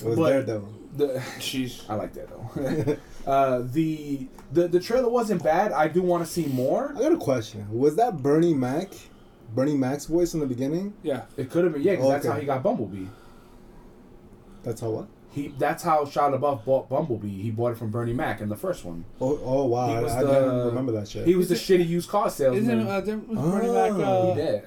It 0.00 0.06
was 0.06 0.18
But- 0.18 0.30
Daredevil. 0.30 0.68
the 0.96 1.22
she's 1.38 1.84
I 1.88 1.94
like 1.94 2.12
that 2.14 2.28
though. 2.28 2.96
uh, 3.30 3.62
the 3.70 4.26
the 4.52 4.66
the 4.68 4.80
trailer 4.80 5.08
wasn't 5.08 5.42
bad. 5.44 5.72
I 5.72 5.86
do 5.88 6.02
want 6.02 6.24
to 6.24 6.30
see 6.30 6.46
more. 6.46 6.92
I 6.96 7.00
got 7.00 7.12
a 7.12 7.16
question. 7.16 7.66
Was 7.70 7.96
that 7.96 8.22
Bernie 8.22 8.54
Mac? 8.54 8.88
Bernie 9.54 9.76
Mac's 9.76 10.06
voice 10.06 10.34
in 10.34 10.40
the 10.40 10.46
beginning? 10.46 10.92
yeah. 11.02 11.22
It 11.36 11.50
could 11.50 11.64
have 11.64 11.72
been 11.74 11.82
yeah, 11.82 11.92
because 11.92 12.08
that's 12.10 12.26
how 12.26 12.34
he 12.40 12.44
got 12.46 12.62
Bumblebee. 12.62 13.06
That's 14.62 14.80
how 14.80 14.90
what? 14.90 15.06
He 15.30 15.48
that's 15.58 15.82
how 15.82 16.04
Shia 16.04 16.38
LaBeouf 16.38 16.64
bought 16.64 16.88
Bumblebee. 16.88 17.28
He 17.42 17.50
bought 17.50 17.72
it 17.72 17.78
from 17.78 17.90
Bernie 17.90 18.12
Mac 18.14 18.40
in 18.40 18.48
the 18.48 18.56
first 18.56 18.84
one. 18.84 19.04
Oh, 19.20 19.38
oh 19.44 19.64
wow. 19.66 19.88
He 19.88 19.94
I, 19.96 20.00
was 20.00 20.12
I 20.12 20.22
the- 20.24 20.32
didn't 20.32 20.66
remember 20.66 20.92
that 20.92 21.08
shit. 21.08 21.26
He 21.26 21.34
was 21.36 21.48
the 21.48 21.54
Is 21.54 21.60
shitty 21.60 21.86
used 21.86 22.08
car 22.08 22.30
salesman. 22.30 22.62
Isn't 22.64 22.86
uh, 22.88 23.00
there, 23.02 23.18
was 23.18 23.38
Bernie 23.38 23.68
Oh. 23.68 23.74
Mac? 23.74 23.96
he 23.96 24.02
Uh, 24.02 24.34
did. 24.34 24.62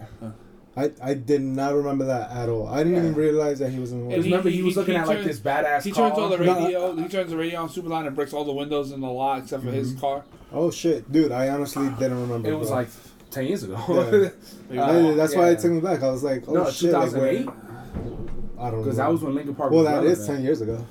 I, 0.77 0.89
I 1.03 1.13
did 1.15 1.41
not 1.41 1.73
remember 1.73 2.05
that 2.05 2.31
at 2.31 2.47
all. 2.47 2.65
I 2.67 2.77
didn't 2.77 2.93
Yeah. 2.93 2.99
even 3.09 3.15
realize 3.15 3.59
that 3.59 3.71
he 3.71 3.79
was 3.79 3.91
in 3.91 3.97
the 3.97 4.03
And 4.03 4.09
Because 4.11 4.25
he- 4.25 4.31
remember 4.31 4.49
he 4.49 4.63
was 4.63 4.77
looking 4.77 4.95
at 4.95 5.05
like 5.07 5.23
this 5.23 5.39
badass 5.39 5.83
he 5.83 5.91
car. 5.91 6.09
turns 6.09 6.19
all 6.19 6.29
the 6.29 6.37
No, 6.37 6.53
radio. 6.63 6.95
he 6.95 7.07
turns 7.09 7.29
the 7.31 7.35
radio 7.37 7.59
on 7.61 7.67
Superline 7.69 8.07
and 8.07 8.15
breaks 8.15 8.31
all 8.31 8.45
the 8.45 8.53
windows 8.53 8.91
in 8.93 9.01
the 9.01 9.09
lot 9.09 9.39
except 9.43 9.63
for 9.63 9.71
his 9.71 9.93
car. 9.95 10.23
Oh 10.53 10.71
shit, 10.71 11.11
dude! 11.11 11.31
I 11.33 11.49
honestly 11.49 11.89
didn't 11.99 12.21
remember. 12.21 12.49
it 12.49 12.53
was 12.53 12.69
bro. 12.69 12.77
like 12.77 12.87
ten 13.31 13.47
years 13.47 13.63
ago. 13.63 13.75
Yeah. 13.89 14.29
Uh, 14.71 14.93
Yeah, 14.93 15.11
that's 15.15 15.35
why 15.35 15.47
yeah. 15.47 15.51
it 15.51 15.59
took 15.59 15.71
me 15.71 15.81
back. 15.81 16.01
I 16.03 16.09
was 16.09 16.23
like, 16.23 16.43
oh 16.47 16.53
no, 16.53 16.69
shit, 16.71 16.93
like, 16.93 17.11
where- 17.11 17.31
2008. 17.39 18.30
I 18.61 18.65
don't 18.69 18.73
know. 18.79 18.83
Because 18.83 18.97
that 18.97 19.11
was 19.11 19.21
when 19.21 19.33
Linkin 19.35 19.55
Park. 19.55 19.71
Well, 19.71 19.83
was 19.83 19.91
that 19.91 20.03
is 20.03 20.19
relevant. 20.19 20.27
ten 20.37 20.43
years 20.45 20.61
ago. 20.61 20.85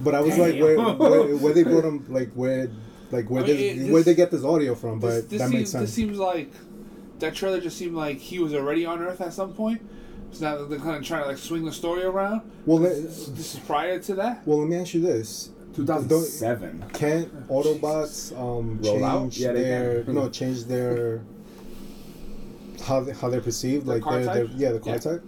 But 0.00 0.14
I 0.14 0.20
was 0.20 0.36
like, 0.36 0.60
where, 0.60 0.76
where, 0.94 1.36
where 1.36 1.52
they 1.54 1.62
brought 1.62 1.84
him, 1.84 2.04
like 2.10 2.30
where, 2.34 2.68
like 3.10 3.30
where 3.30 3.42
I 3.42 3.46
mean, 3.46 3.56
they 3.56 3.68
it- 3.86 3.92
where 3.92 4.02
they 4.02 4.14
get 4.14 4.30
this 4.30 4.44
audio 4.44 4.74
from? 4.74 5.00
This, 5.00 5.22
But 5.22 5.30
this 5.30 5.38
that 5.40 5.48
seems 5.48 5.52
makes 5.60 5.70
sense. 5.70 5.82
this 5.88 5.94
seems 5.94 6.18
like 6.18 6.52
that 7.20 7.34
trailer 7.34 7.60
just 7.60 7.78
seemed 7.78 7.94
like 7.96 8.18
he 8.18 8.38
was 8.38 8.52
already 8.52 8.84
on 8.84 9.00
Earth 9.00 9.20
at 9.22 9.32
some 9.32 9.54
point. 9.54 9.80
So 10.32 10.44
now 10.44 10.64
they're 10.66 10.78
kind 10.78 10.96
of 10.96 11.04
trying 11.04 11.22
to 11.22 11.28
like 11.28 11.38
swing 11.38 11.64
the 11.64 11.72
story 11.72 12.02
around. 12.04 12.42
well, 12.66 12.78
let, 12.80 12.94
This 12.96 13.54
is 13.54 13.60
prior 13.60 13.98
to 14.00 14.14
that. 14.16 14.46
well, 14.46 14.58
let 14.58 14.68
me 14.68 14.76
ask 14.76 14.92
you 14.92 15.00
this: 15.00 15.48
2007. 15.76 16.84
Can't 16.92 17.48
Autobots 17.48 18.38
um, 18.38 18.78
Roll 18.82 19.02
out? 19.04 19.20
change 19.22 19.38
Yeah, 19.38 19.52
they 19.52 19.62
their 19.62 20.02
can. 20.04 20.14
no 20.14 20.28
change 20.28 20.64
their 20.64 21.22
how 22.84 23.00
they, 23.00 23.12
how 23.12 23.30
they're 23.30 23.40
perceived? 23.40 23.86
The 23.86 23.94
like 23.94 24.02
car 24.02 24.20
their, 24.22 24.34
their 24.34 24.44
yeah 24.56 24.72
the 24.72 24.80
car 24.80 24.94
Yeah. 24.94 24.98
type. 25.00 25.22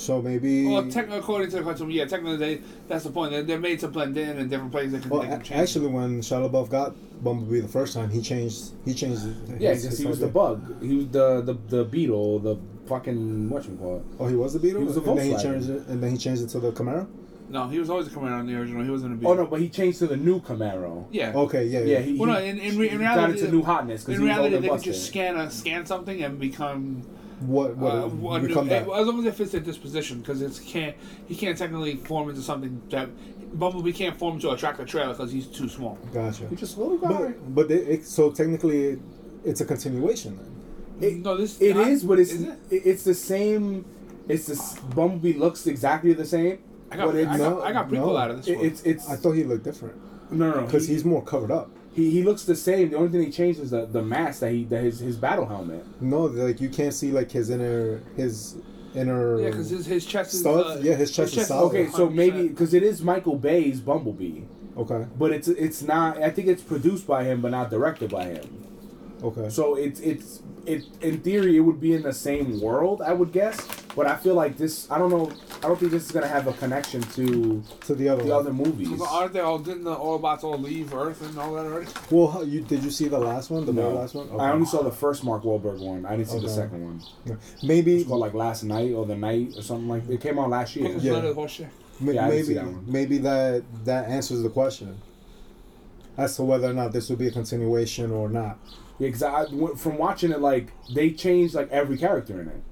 So 0.00 0.22
maybe 0.22 0.66
Well, 0.66 0.84
technically, 0.84 1.18
according 1.18 1.50
to 1.50 1.56
the 1.56 1.62
cartoon, 1.62 1.90
yeah, 1.90 2.06
technically, 2.06 2.36
they, 2.38 2.60
that's 2.88 3.04
the 3.04 3.10
point. 3.10 3.32
They're, 3.32 3.42
they're 3.42 3.60
made 3.60 3.80
to 3.80 3.88
blend 3.88 4.16
in 4.16 4.38
in 4.38 4.48
different 4.48 4.72
places. 4.72 4.92
They 4.92 5.00
can, 5.00 5.10
well 5.10 5.20
they 5.20 5.28
can 5.28 5.42
change. 5.42 5.60
actually 5.60 5.88
when 5.88 6.20
Shia 6.22 6.48
LaBeouf 6.50 6.70
got 6.70 6.94
Bumblebee 7.22 7.60
the 7.60 7.68
first 7.68 7.92
time, 7.94 8.08
he 8.08 8.22
changed 8.22 8.72
he 8.86 8.94
changed. 8.94 9.22
Yeah, 9.58 9.74
because 9.74 9.98
he 9.98 10.06
was 10.06 10.18
the 10.18 10.28
bug. 10.28 10.82
He 10.82 10.96
was 10.96 11.08
the 11.08 11.42
the 11.42 11.54
the 11.76 11.84
beetle. 11.84 12.38
The 12.38 12.56
fucking 12.88 13.50
what 13.50 13.64
you 13.68 13.76
call 13.76 13.98
it. 13.98 14.04
Oh, 14.18 14.26
he 14.26 14.34
was 14.36 14.54
the 14.54 14.58
Beetle, 14.58 14.80
He 14.80 14.86
was 14.86 14.96
a 14.96 15.00
and 15.02 15.18
then 15.18 15.26
he 15.26 15.36
changed 15.36 15.70
it, 15.70 15.86
and 15.86 16.02
then 16.02 16.10
he 16.12 16.16
changed 16.18 16.42
it 16.42 16.48
to 16.48 16.60
the 16.60 16.72
Camaro. 16.72 17.06
no, 17.50 17.68
he 17.68 17.78
was 17.78 17.90
always 17.90 18.06
a 18.06 18.10
Camaro 18.10 18.40
in 18.40 18.46
the 18.46 18.56
original. 18.58 18.82
He 18.82 18.90
wasn't 18.90 19.12
a 19.12 19.14
oh, 19.14 19.18
Beetle. 19.18 19.32
Oh 19.32 19.34
no, 19.34 19.46
but 19.46 19.60
he 19.60 19.68
changed 19.68 19.98
to 19.98 20.06
the 20.06 20.16
new 20.16 20.40
Camaro. 20.40 21.04
Yeah. 21.12 21.32
Okay, 21.34 21.66
yeah, 21.66 21.80
Yeah, 21.80 21.86
yeah. 21.98 22.00
he, 22.00 22.16
Well, 22.16 22.30
no, 22.30 22.38
in- 22.38 22.58
in 22.58 22.78
re- 22.78 22.86
in 22.88 22.92
he 22.92 22.96
reality- 22.96 23.20
got 23.34 23.38
into 23.38 23.52
new 23.52 23.62
hotness 23.62 24.04
because 24.04 24.18
In 24.18 24.24
reality, 24.24 24.56
they 24.56 24.68
and 24.68 24.82
can 24.82 24.92
just 24.92 25.06
scan 25.06 25.36
a 25.36 25.50
scan 25.50 25.84
something 25.86 26.22
and 26.24 26.40
become 26.40 27.02
what 27.40 27.76
what 27.76 27.94
uh, 27.94 28.08
what 28.08 28.42
become 28.42 28.64
new, 28.64 28.70
that? 28.70 28.82
as 28.88 29.06
long 29.06 29.18
as 29.20 29.24
it 29.26 29.34
fits 29.34 29.52
their 29.52 29.60
disposition, 29.60 30.20
because 30.20 30.42
it's 30.42 30.58
can't 30.58 30.94
he 31.26 31.34
can't 31.34 31.56
technically 31.56 31.96
form 31.96 32.28
into 32.28 32.42
something 32.42 32.80
that 32.90 33.08
Bumblebee 33.58 33.92
can't 33.92 34.16
form 34.18 34.38
to 34.40 34.50
attract 34.50 34.78
a 34.80 34.84
trailer 34.84 35.12
because 35.12 35.32
he's 35.32 35.46
too 35.46 35.68
small. 35.68 35.98
Gotcha. 36.12 36.46
He's 36.48 36.60
just 36.60 36.76
a 36.76 36.80
little 36.80 36.98
guy. 36.98 37.32
But 37.32 37.54
but 37.54 37.70
it, 37.70 37.88
it, 37.88 38.06
so 38.06 38.30
technically, 38.30 38.98
it's 39.44 39.60
a 39.60 39.64
continuation 39.64 40.36
then. 40.36 41.08
It- 41.10 41.16
no, 41.24 41.36
this 41.36 41.60
It 41.60 41.76
I- 41.76 41.88
is, 41.88 42.04
but 42.04 42.18
it's 42.18 42.32
is 42.32 42.42
it? 42.42 42.58
it- 42.70 42.82
it's 42.86 43.04
the 43.04 43.14
same. 43.14 43.84
It's 44.28 44.46
the 44.46 44.52
s- 44.54 44.78
Bumblebee 44.94 45.32
looks 45.38 45.66
exactly 45.66 46.12
the 46.12 46.24
same. 46.26 46.58
I 46.92 46.96
got, 46.96 47.06
but 47.06 47.16
I 47.16 47.18
it's 47.20 47.28
got, 47.30 47.38
no- 47.38 47.62
I 47.62 47.72
got 47.72 47.88
prequel 47.88 47.92
no. 48.12 48.16
out 48.16 48.30
of 48.30 48.36
this 48.36 48.48
It, 48.48 48.56
one. 48.58 48.66
it's 48.66 48.82
it's 48.82 49.08
I 49.08 49.16
thought 49.16 49.32
he 49.32 49.44
looked 49.44 49.64
different 49.64 49.94
no 50.30 50.50
no 50.52 50.60
because 50.66 50.86
he- 50.86 50.92
he's 50.94 51.04
more 51.04 51.24
covered 51.24 51.50
up. 51.50 51.70
He, 51.92 52.10
he 52.10 52.22
looks 52.22 52.44
the 52.44 52.54
same. 52.54 52.90
The 52.90 52.96
only 52.96 53.10
thing 53.10 53.22
he 53.22 53.30
changed 53.32 53.58
is 53.60 53.70
the, 53.70 53.84
the 53.86 54.02
mask 54.02 54.40
that 54.40 54.52
he 54.52 54.64
that 54.64 54.82
his 54.84 55.00
his 55.00 55.16
battle 55.16 55.46
helmet. 55.46 55.84
No, 56.00 56.22
like 56.26 56.60
you 56.60 56.68
can't 56.68 56.94
see 56.94 57.10
like 57.10 57.30
his 57.32 57.50
inner 57.50 58.00
his 58.16 58.56
inner. 58.94 59.40
Yeah, 59.40 59.50
because 59.50 59.70
his, 59.70 59.86
his 59.86 60.06
chest 60.06 60.34
is. 60.34 60.40
Stuff? 60.40 60.66
Uh, 60.66 60.80
Yeah, 60.80 60.94
his 60.94 61.10
chest 61.10 61.36
is 61.36 61.48
solid. 61.48 61.68
Okay, 61.68 61.88
so 61.90 62.08
100%. 62.08 62.14
maybe 62.14 62.48
because 62.48 62.74
it 62.74 62.82
is 62.82 63.02
Michael 63.02 63.36
Bay's 63.36 63.80
Bumblebee, 63.80 64.42
Okay. 64.76 65.06
but 65.18 65.32
it's 65.32 65.48
it's 65.48 65.82
not. 65.82 66.18
I 66.22 66.30
think 66.30 66.46
it's 66.48 66.62
produced 66.62 67.06
by 67.08 67.24
him, 67.24 67.40
but 67.40 67.50
not 67.50 67.70
directed 67.70 68.10
by 68.10 68.24
him. 68.26 68.66
Okay. 69.22 69.48
So 69.50 69.74
it's 69.76 70.00
it's 70.00 70.40
it 70.66 70.84
in 71.00 71.20
theory 71.20 71.56
it 71.56 71.60
would 71.60 71.80
be 71.80 71.94
in 71.94 72.02
the 72.02 72.12
same 72.12 72.60
world, 72.60 73.02
I 73.02 73.12
would 73.12 73.32
guess. 73.32 73.66
But 73.96 74.06
I 74.06 74.16
feel 74.16 74.34
like 74.34 74.56
this. 74.56 74.90
I 74.90 74.98
don't 74.98 75.10
know. 75.10 75.30
I 75.62 75.66
don't 75.68 75.78
think 75.78 75.90
this 75.92 76.04
is 76.06 76.12
gonna 76.12 76.28
have 76.28 76.46
a 76.46 76.52
connection 76.54 77.02
to 77.16 77.62
to 77.86 77.94
the 77.94 78.08
other 78.08 78.22
the 78.22 78.30
one. 78.30 78.38
other 78.40 78.52
movies. 78.52 78.88
So 78.96 79.06
aren't 79.06 79.32
they 79.32 79.40
all? 79.40 79.58
Didn't 79.58 79.84
the 79.84 79.94
Autobots 79.94 80.44
all 80.44 80.56
leave 80.58 80.94
Earth 80.94 81.20
and 81.22 81.36
all 81.38 81.52
that 81.54 81.66
already? 81.66 81.86
Well, 82.10 82.28
how- 82.28 82.42
you 82.42 82.60
did 82.62 82.82
you 82.82 82.90
see 82.90 83.08
the 83.08 83.18
last 83.18 83.50
one? 83.50 83.66
The 83.66 83.72
very 83.72 83.92
last 83.92 84.14
one. 84.14 84.28
I 84.40 84.52
only 84.52 84.66
saw 84.66 84.82
the 84.82 84.92
first 84.92 85.24
Mark 85.24 85.42
Wahlberg 85.42 85.80
one. 85.80 86.06
I 86.06 86.16
didn't 86.16 86.28
see 86.30 86.40
the 86.40 86.48
second 86.48 86.84
one. 86.84 87.38
maybe 87.62 87.96
It's 87.98 88.08
called 88.08 88.20
like 88.20 88.34
last 88.34 88.62
night 88.64 88.92
or 88.94 89.04
the 89.06 89.16
night 89.16 89.54
or 89.56 89.62
something 89.62 89.88
like. 89.88 90.08
It 90.08 90.20
came 90.20 90.38
out 90.38 90.48
last 90.50 90.76
year. 90.76 90.86
Focus 90.88 91.04
Yeah. 91.04 91.14
on 91.14 91.24
the 91.24 91.34
whole 91.34 91.46
shit. 91.46 91.68
ma- 92.00 92.12
Yeah, 92.12 92.26
I 92.26 92.30
didn't 92.30 92.46
see 92.46 92.54
maybe 92.54 92.70
that 92.72 92.86
maybe 92.86 93.18
that 93.18 93.62
that 93.84 94.08
answers 94.08 94.42
the 94.42 94.48
question 94.50 94.96
as 96.16 96.36
to 96.36 96.42
whether 96.44 96.68
or 96.70 96.72
not 96.74 96.92
this 96.92 97.08
would 97.10 97.18
be 97.18 97.26
a 97.26 97.30
continuation 97.32 98.10
or 98.12 98.28
not. 98.28 98.58
Yeah, 99.00 99.08
'cause 99.10 99.22
I, 99.22 99.44
w- 99.46 99.74
from 99.74 99.98
watching 99.98 100.30
it, 100.30 100.40
like 100.40 100.72
they 100.94 101.10
changed 101.10 101.54
like 101.54 101.70
every 101.72 101.96
character 101.98 102.40
in 102.40 102.48
it. 102.48 102.62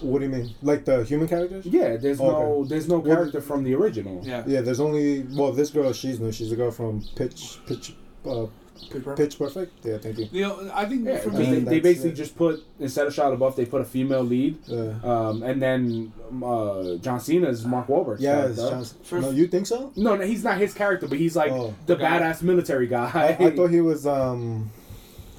What 0.00 0.18
do 0.20 0.26
you 0.26 0.30
mean? 0.30 0.54
Like 0.62 0.84
the 0.84 1.04
human 1.04 1.26
characters? 1.26 1.66
Yeah, 1.66 1.96
there's 1.96 2.20
no 2.20 2.30
Okay. 2.60 2.68
there's 2.68 2.88
no 2.88 2.98
What- 2.98 3.06
character 3.06 3.40
from 3.40 3.64
the 3.64 3.74
original. 3.74 4.22
Yeah. 4.24 4.44
Yeah, 4.46 4.60
there's 4.60 4.78
only 4.80 5.22
well, 5.34 5.52
this 5.52 5.70
girl 5.70 5.92
she's 5.92 6.20
new. 6.20 6.30
She's 6.32 6.52
a 6.52 6.56
girl 6.56 6.70
from 6.70 7.02
Pitch 7.16 7.58
Pitch 7.66 7.94
uh, 8.24 8.46
Pitch 8.90 8.90
Perfect. 9.04 9.16
Pitch 9.18 9.38
Perfect. 9.38 9.84
Yeah, 9.84 9.98
thank 9.98 10.18
you. 10.18 10.28
You 10.32 10.42
know, 10.42 10.70
I 10.74 10.84
think 10.86 11.04
Yeah, 11.06 11.18
for 11.18 11.30
'cause 11.30 11.38
me, 11.38 11.44
they, 11.46 11.58
they 11.60 11.80
basically 11.80 12.10
it. 12.10 12.14
just 12.14 12.36
put 12.36 12.62
instead 12.80 13.06
of 13.06 13.12
Shia 13.14 13.36
LaBeouf, 13.36 13.56
they 13.56 13.64
put 13.66 13.80
a 13.80 13.84
female 13.84 14.22
lead, 14.22 14.58
Yeah. 14.66 14.92
um, 15.04 15.42
and 15.42 15.60
then 15.62 16.12
um, 16.30 16.42
uh, 16.44 16.96
John 16.96 17.20
Cena's 17.20 17.64
Mark 17.64 17.86
Wahlberg. 17.88 18.18
Yeah, 18.20 18.46
it's 18.46 18.56
character. 18.58 18.76
Johnson. 18.76 18.98
For- 19.04 19.20
no, 19.20 19.30
you 19.30 19.46
think 19.46 19.66
so? 19.66 19.92
No, 19.96 20.16
no, 20.16 20.24
he's 20.26 20.44
not 20.44 20.58
his 20.58 20.74
character, 20.74 21.06
but 21.08 21.18
he's 21.18 21.36
like 21.36 21.52
Oh. 21.52 21.74
the 21.86 21.96
Guy. 21.96 22.18
badass 22.20 22.42
military 22.42 22.86
guy. 22.86 23.10
I, 23.40 23.46
I 23.46 23.50
thought 23.50 23.70
he 23.70 23.80
was 23.92 24.06
um, 24.06 24.70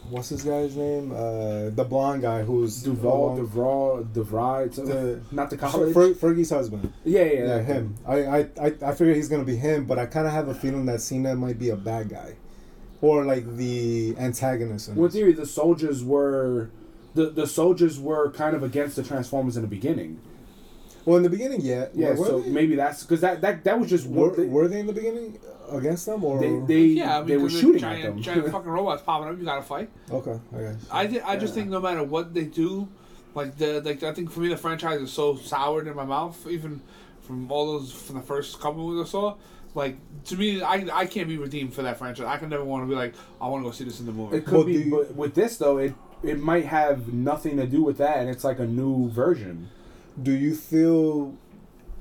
what's 0.09 0.29
this 0.29 0.43
guy's 0.43 0.75
name? 0.77 1.11
Uh, 1.11 1.69
the 1.69 1.85
blonde 1.87 2.21
guy 2.21 2.41
who's 2.43 2.81
Duval, 2.81 3.35
Duval, 3.35 4.07
DeVry, 4.13 4.73
the- 4.75 5.19
not 5.35 5.49
the 5.49 5.57
college. 5.57 5.93
Fer- 5.93 6.13
Fergie's 6.13 6.49
husband. 6.49 6.93
yeah, 7.03 7.23
yeah, 7.23 7.31
Yeah, 7.33 7.45
that 7.57 7.63
him. 7.65 7.95
I, 8.07 8.15
I, 8.25 8.37
I, 8.61 8.73
I 8.85 8.91
figure 8.95 9.13
he's 9.13 9.27
gonna 9.27 9.43
be 9.43 9.57
him, 9.57 9.83
but 9.85 9.99
I 9.99 10.05
kind 10.05 10.25
of 10.25 10.31
have 10.33 10.47
a 10.47 10.53
feeling 10.53 10.85
that 10.85 11.01
Cena 11.01 11.35
might 11.35 11.59
be 11.59 11.69
a 11.71 11.75
bad 11.75 12.07
guy, 12.09 12.35
or 13.01 13.25
like 13.25 13.57
the 13.57 14.15
antagonist. 14.17 14.89
in 14.89 14.95
Well, 14.95 15.05
in 15.05 15.11
theory, 15.11 15.33
the 15.33 15.45
soldiers 15.45 16.03
were. 16.03 16.69
The, 17.13 17.31
the 17.31 17.47
soldiers 17.47 17.99
were 17.99 18.29
kind 18.29 18.55
of 18.55 18.61
against 18.61 18.95
the 18.95 19.01
Transformers 19.01 19.55
in 19.55 19.63
the 19.63 19.67
beginning. 19.67 20.19
Well, 21.07 21.17
in 21.17 21.23
the 21.23 21.29
beginning, 21.29 21.61
yeah. 21.61 21.87
Yeah, 21.93 22.09
were, 22.11 22.25
so 22.25 22.39
they? 22.41 22.49
maybe 22.49 22.75
that's 22.75 23.01
because 23.01 23.21
that, 23.21 23.41
that 23.41 23.63
that 23.63 23.79
was 23.79 23.89
just 23.89 24.05
were, 24.05 24.35
they, 24.35 24.45
were 24.45 24.67
they 24.67 24.81
in 24.81 24.87
the 24.87 24.93
beginning 24.93 25.39
against 25.71 26.05
them 26.05 26.23
or 26.23 26.39
they, 26.39 26.59
they, 26.73 26.85
yeah, 26.87 27.21
they 27.21 27.37
were 27.37 27.49
shooting 27.49 27.79
giant, 27.79 28.05
at 28.05 28.13
them. 28.13 28.21
giant 28.21 28.47
fucking 28.51 28.69
robots 28.69 29.01
popping 29.03 29.29
up. 29.29 29.39
You 29.39 29.45
gotta 29.45 29.61
fight. 29.61 29.89
okay? 30.11 30.37
I 30.53 30.59
guess. 30.59 30.75
I, 30.91 31.07
di- 31.07 31.21
I 31.21 31.37
just 31.37 31.53
think 31.53 31.69
no 31.69 31.79
matter 31.79 32.03
what 32.03 32.33
they 32.33 32.43
do, 32.43 32.89
like 33.35 33.57
the 33.57 33.81
like 33.81 34.03
I 34.03 34.13
think 34.13 34.31
for 34.31 34.41
me 34.41 34.49
the 34.49 34.57
franchise 34.57 34.99
is 34.99 35.11
so 35.13 35.37
soured 35.37 35.87
in 35.87 35.95
my 35.95 36.05
mouth, 36.05 36.45
even 36.47 36.81
from 37.21 37.51
all 37.51 37.79
those 37.79 37.91
from 37.93 38.17
the 38.17 38.21
first 38.21 38.59
couple 38.59 38.85
movies 38.85 39.07
I 39.07 39.09
saw. 39.09 39.35
Like 39.77 39.97
to 40.25 40.35
me, 40.35 40.63
I 40.63 40.87
I 40.91 41.05
can't 41.05 41.27
be 41.29 41.37
redeemed 41.37 41.71
for 41.71 41.83
that 41.83 41.99
franchise. 41.99 42.25
I 42.25 42.37
can 42.37 42.49
never 42.49 42.65
want 42.65 42.83
to 42.83 42.87
be 42.89 42.95
like 42.95 43.13
I 43.39 43.47
want 43.47 43.63
to 43.63 43.69
go 43.69 43.71
see 43.71 43.83
this 43.83 43.99
in 43.99 44.07
the 44.07 44.11
movie. 44.11 44.37
It 44.37 44.45
could 44.45 44.55
Well, 44.55 44.63
be, 44.63 44.83
do 44.85 44.89
but 44.89 45.15
with 45.15 45.35
this 45.35 45.57
though, 45.57 45.77
it 45.77 45.93
it 46.23 46.39
might 46.39 46.65
have 46.65 47.13
nothing 47.13 47.57
to 47.57 47.67
do 47.67 47.83
with 47.83 47.99
that, 47.99 48.17
and 48.17 48.27
it's 48.27 48.43
like 48.43 48.57
a 48.57 48.65
new 48.65 49.07
version. 49.11 49.69
Do 50.21 50.31
you 50.31 50.55
feel 50.55 51.35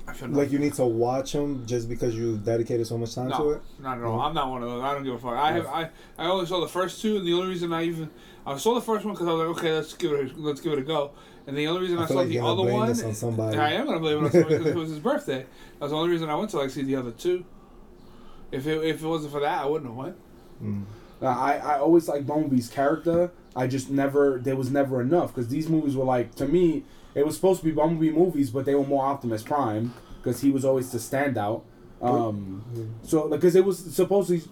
I 0.07 0.13
feel 0.13 0.29
like 0.29 0.51
you 0.51 0.57
need 0.57 0.73
to 0.73 0.85
watch 0.85 1.33
them 1.33 1.67
just 1.67 1.87
because 1.87 2.15
you 2.15 2.37
dedicated 2.37 2.87
so 2.87 2.97
much 2.97 3.13
time 3.13 3.29
to 3.29 3.37
No, 3.37 3.49
it? 3.51 3.61
not 3.79 3.99
at 3.99 4.03
all. 4.05 4.21
I'm 4.21 4.33
not 4.33 4.49
one 4.49 4.63
of 4.63 4.69
those. 4.69 4.81
I 4.81 4.93
don't 4.95 5.03
give 5.03 5.13
a 5.13 5.19
fuck. 5.19 5.33
I 5.33 5.51
have 5.51 5.67
I, 5.67 5.89
I 6.17 6.25
only 6.29 6.47
saw 6.47 6.59
the 6.59 6.67
first 6.67 6.99
two, 6.99 7.17
and 7.17 7.27
the 7.27 7.33
only 7.33 7.49
reason 7.49 7.71
I 7.73 7.83
even 7.83 8.09
I 8.43 8.57
saw 8.57 8.73
the 8.73 8.81
first 8.81 9.05
one 9.05 9.13
because 9.13 9.27
I 9.27 9.33
was 9.33 9.47
like, 9.47 9.57
okay, 9.59 9.73
let's 9.73 9.93
give 9.93 10.13
it 10.13 10.31
a, 10.31 10.41
let's 10.41 10.61
give 10.61 10.73
it 10.73 10.79
a 10.79 10.81
go. 10.81 11.11
And 11.45 11.55
the 11.55 11.67
only 11.67 11.81
reason 11.81 11.99
I, 11.99 12.05
I 12.05 12.07
feel 12.07 12.15
saw 12.15 12.19
like 12.21 12.27
the 12.29 12.33
you're 12.33 12.41
gonna 12.43 12.53
other 12.53 12.63
blame 12.63 12.79
one, 12.79 12.87
this 12.89 13.03
on 13.03 13.13
somebody. 13.13 13.55
I 13.59 13.73
am 13.73 13.85
gonna 13.85 13.99
blame 13.99 14.17
it 14.17 14.25
on 14.25 14.31
somebody 14.31 14.57
because 14.57 14.71
it 14.71 14.75
was 14.75 14.89
his 14.89 14.99
birthday. 14.99 15.45
That's 15.79 15.91
the 15.91 15.95
only 15.95 16.09
reason 16.09 16.27
I 16.27 16.35
went 16.35 16.49
to 16.51 16.57
like 16.57 16.71
see 16.71 16.81
the 16.81 16.95
other 16.95 17.11
two. 17.11 17.45
If 18.51 18.67
it 18.67 18.83
if 18.83 19.03
it 19.03 19.07
wasn't 19.07 19.33
for 19.33 19.39
that, 19.41 19.63
I 19.63 19.65
wouldn't 19.65 19.89
have 19.89 19.97
went. 19.97 20.15
Mm. 20.63 20.83
I 21.21 21.57
I 21.57 21.79
always 21.79 22.07
like 22.07 22.25
Bumblebee's 22.25 22.69
character. 22.69 23.31
I 23.55 23.67
just 23.67 23.89
never 23.89 24.39
there 24.41 24.55
was 24.55 24.69
never 24.69 25.01
enough 25.01 25.33
because 25.33 25.49
these 25.49 25.67
movies 25.67 25.95
were 25.95 26.05
like 26.05 26.35
to 26.35 26.47
me 26.47 26.85
it 27.15 27.25
was 27.25 27.35
supposed 27.35 27.61
to 27.61 27.65
be 27.65 27.71
Bumblebee 27.71 28.11
movies, 28.11 28.51
but 28.51 28.65
they 28.65 28.75
were 28.75 28.85
more 28.85 29.03
Optimus 29.03 29.41
Prime 29.41 29.93
because 30.17 30.41
he 30.41 30.51
was 30.51 30.63
always 30.63 30.91
the 30.91 30.99
standout. 30.99 31.63
Um, 31.99 32.93
so 33.01 33.27
because 33.27 33.55
it 33.55 33.65
was 33.65 33.79
supposed 33.79 33.95
supposedly 33.95 34.43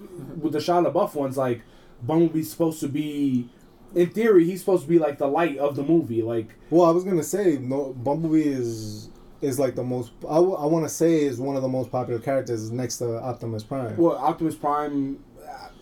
with 0.41 0.53
the 0.53 0.59
Shia 0.59 0.91
LaBeouf 0.91 1.13
ones, 1.13 1.37
like 1.37 1.61
Bumblebee's 2.01 2.49
supposed 2.49 2.79
to 2.81 2.87
be. 2.87 3.49
In 3.93 4.09
theory, 4.09 4.43
he's 4.43 4.59
supposed 4.59 4.83
to 4.83 4.89
be 4.89 4.99
like 4.99 5.19
the 5.19 5.27
light 5.27 5.57
of 5.57 5.77
the 5.77 5.83
movie. 5.83 6.21
Like, 6.21 6.49
Well, 6.69 6.85
I 6.85 6.91
was 6.91 7.03
gonna 7.05 7.23
say 7.23 7.57
no. 7.57 7.93
Bumblebee 7.93 8.41
is 8.49 9.09
is 9.45 9.59
like 9.59 9.75
the 9.75 9.83
most. 9.83 10.11
I, 10.29 10.35
w- 10.35 10.55
I 10.55 10.65
want 10.65 10.85
to 10.85 10.89
say 10.89 11.23
is 11.23 11.39
one 11.39 11.55
of 11.55 11.61
the 11.61 11.67
most 11.67 11.91
popular 11.91 12.19
characters 12.19 12.71
next 12.71 12.97
to 12.97 13.19
Optimus 13.21 13.63
Prime. 13.63 13.95
well, 13.97 14.17
Optimus 14.17 14.55
Prime. 14.55 15.23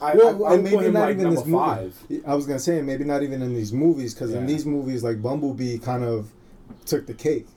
I, 0.01 0.15
Well, 0.15 0.45
I, 0.45 0.53
I 0.55 0.57
maybe 0.57 0.91
not 0.91 1.07
like 1.09 1.17
even 1.17 1.29
this 1.33 1.45
movie. 1.45 2.21
I 2.27 2.35
was 2.35 2.45
gonna 2.45 2.59
say 2.59 2.81
maybe 2.81 3.05
not 3.05 3.23
even 3.23 3.41
in 3.41 3.55
these 3.55 3.71
movies 3.71 4.13
because 4.13 4.33
in 4.33 4.45
these 4.45 4.65
movies 4.65 5.03
like 5.03 5.21
Bumblebee 5.21 5.77
kind 5.77 6.03
of 6.03 6.29
took 6.85 7.07
the 7.07 7.13
cake. 7.13 7.47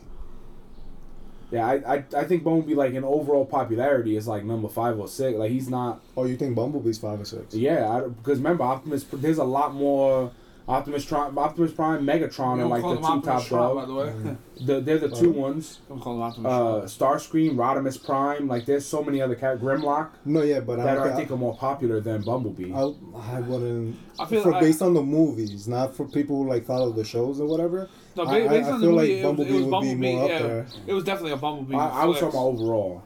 Yeah, 1.50 1.66
I, 1.66 1.94
I 1.96 2.04
I 2.16 2.24
think 2.24 2.44
Bumblebee 2.44 2.74
like 2.74 2.92
in 2.94 3.04
overall 3.04 3.44
popularity 3.46 4.16
is 4.16 4.26
like 4.28 4.44
number 4.44 4.68
five 4.68 4.98
or 4.98 5.09
six. 5.09 5.36
Like 5.38 5.50
he's 5.50 5.68
not. 5.68 6.00
Oh, 6.16 6.24
you 6.24 6.36
think 6.36 6.54
Bumblebee's 6.54 6.98
five 6.98 7.20
or 7.20 7.24
six? 7.24 7.54
Yeah, 7.54 8.02
because 8.16 8.38
remember 8.38 8.64
Optimus. 8.64 9.04
There's 9.12 9.38
a 9.38 9.44
lot 9.44 9.74
more 9.74 10.30
Optimus 10.68 11.04
Prime, 11.04 11.38
Optimus 11.38 11.70
Prime, 11.72 12.04
Megatron, 12.04 12.54
We 12.56 12.60
and 12.60 12.60
don't 12.62 12.70
like 12.70 12.80
call 12.82 12.94
the 12.96 13.00
two 13.00 13.06
Optimus 13.06 13.48
top 13.48 13.48
Prime, 13.48 13.74
by 13.76 13.84
the 13.84 13.94
way. 13.94 14.06
Mm. 14.06 14.36
The, 14.66 14.80
they're 14.80 14.98
the 14.98 15.10
two 15.10 15.30
ones. 15.30 15.78
Don't 15.88 16.00
call 16.00 16.14
him 16.16 16.22
Optimus 16.22 16.50
Uh, 16.52 16.72
Prime. 16.78 16.86
Starscream, 16.88 17.54
Rodimus 17.54 18.04
Prime. 18.04 18.48
Like 18.48 18.66
there's 18.66 18.84
so 18.84 19.00
many 19.04 19.22
other 19.22 19.36
characters. 19.36 19.64
Grimlock 19.64 20.10
No, 20.24 20.42
yeah, 20.42 20.58
but 20.58 20.78
that 20.78 20.88
I, 20.88 20.96
are, 20.96 21.00
I 21.02 21.08
don't 21.08 21.16
think 21.16 21.30
are 21.30 21.36
more 21.36 21.56
popular 21.56 22.00
than 22.00 22.22
Bumblebee. 22.22 22.72
I, 22.72 22.80
I 22.80 23.40
wouldn't. 23.40 23.96
I 24.18 24.24
feel 24.26 24.42
for 24.42 24.50
like- 24.50 24.62
based 24.62 24.82
on 24.82 24.92
the 24.94 25.02
movies, 25.02 25.68
not 25.68 25.94
for 25.94 26.04
people 26.08 26.42
who 26.42 26.48
like 26.50 26.64
follow 26.66 26.90
the 26.90 27.04
shows 27.04 27.40
or 27.40 27.46
whatever. 27.46 27.88
No, 28.16 28.24
I- 28.24 28.34
I- 28.46 28.48
based 28.48 28.68
I 28.68 28.72
on 28.72 28.80
feel 28.80 28.90
the 28.90 28.96
like 28.96 29.08
movie, 29.08 29.12
it 29.12 29.14
was- 29.14 29.22
Bumblebee 29.36 29.50
it 29.50 29.52
was 29.52 29.60
would 29.62 29.66
be 29.66 29.70
Bumblebee, 29.70 30.12
more 30.16 30.22
up 30.24 30.28
there. 30.42 30.66
It 30.88 30.92
was 30.94 31.04
definitely 31.04 31.32
a 31.32 31.36
Bumblebee. 31.36 31.76
I, 31.76 31.88
I 31.88 32.04
was 32.06 32.18
flex. 32.18 32.34
talking 32.34 32.50
about 32.56 32.60
overall. 32.64 33.02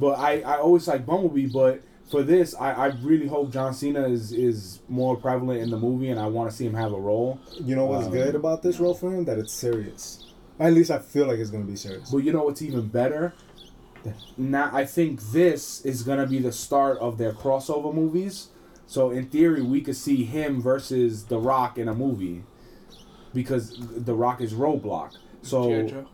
But 0.00 0.18
I, 0.18 0.40
I 0.40 0.56
always 0.58 0.88
like 0.88 1.04
Bumblebee, 1.04 1.46
but 1.46 1.82
for 2.10 2.22
this, 2.22 2.54
I, 2.54 2.72
I 2.72 2.86
really 3.02 3.26
hope 3.26 3.52
John 3.52 3.74
Cena 3.74 4.06
is, 4.08 4.32
is 4.32 4.80
more 4.88 5.16
prevalent 5.16 5.60
in 5.60 5.70
the 5.70 5.76
movie, 5.78 6.08
and 6.10 6.18
I 6.18 6.26
want 6.26 6.50
to 6.50 6.56
see 6.56 6.66
him 6.66 6.74
have 6.74 6.92
a 6.92 7.00
role. 7.00 7.38
You 7.60 7.76
know 7.76 7.86
what's 7.86 8.06
Um, 8.06 8.12
good 8.12 8.34
about 8.34 8.62
this 8.62 8.80
role 8.80 8.94
for 8.94 9.12
him? 9.14 9.24
That 9.24 9.38
it's 9.38 9.52
serious. 9.52 10.24
At 10.58 10.72
least 10.72 10.90
I 10.90 10.98
feel 10.98 11.26
like 11.26 11.38
it's 11.38 11.50
gonna 11.50 11.64
be 11.64 11.76
serious. 11.76 12.10
But 12.10 12.18
you 12.18 12.32
know 12.32 12.44
what's 12.44 12.62
even 12.62 12.88
better? 12.88 13.34
Now 14.36 14.70
I 14.72 14.84
think 14.86 15.20
this 15.32 15.84
is 15.84 16.02
gonna 16.02 16.26
be 16.26 16.38
the 16.38 16.52
start 16.52 16.98
of 16.98 17.18
their 17.18 17.32
crossover 17.32 17.94
movies. 17.94 18.48
So 18.86 19.10
in 19.10 19.26
theory, 19.26 19.62
we 19.62 19.80
could 19.82 19.96
see 19.96 20.24
him 20.24 20.62
versus 20.62 21.24
The 21.26 21.38
Rock 21.38 21.76
in 21.78 21.88
a 21.88 21.94
movie, 21.94 22.42
because 23.34 23.76
The 23.78 24.14
Rock 24.14 24.40
is 24.40 24.54
Roadblock. 24.54 25.16
So 25.42 25.68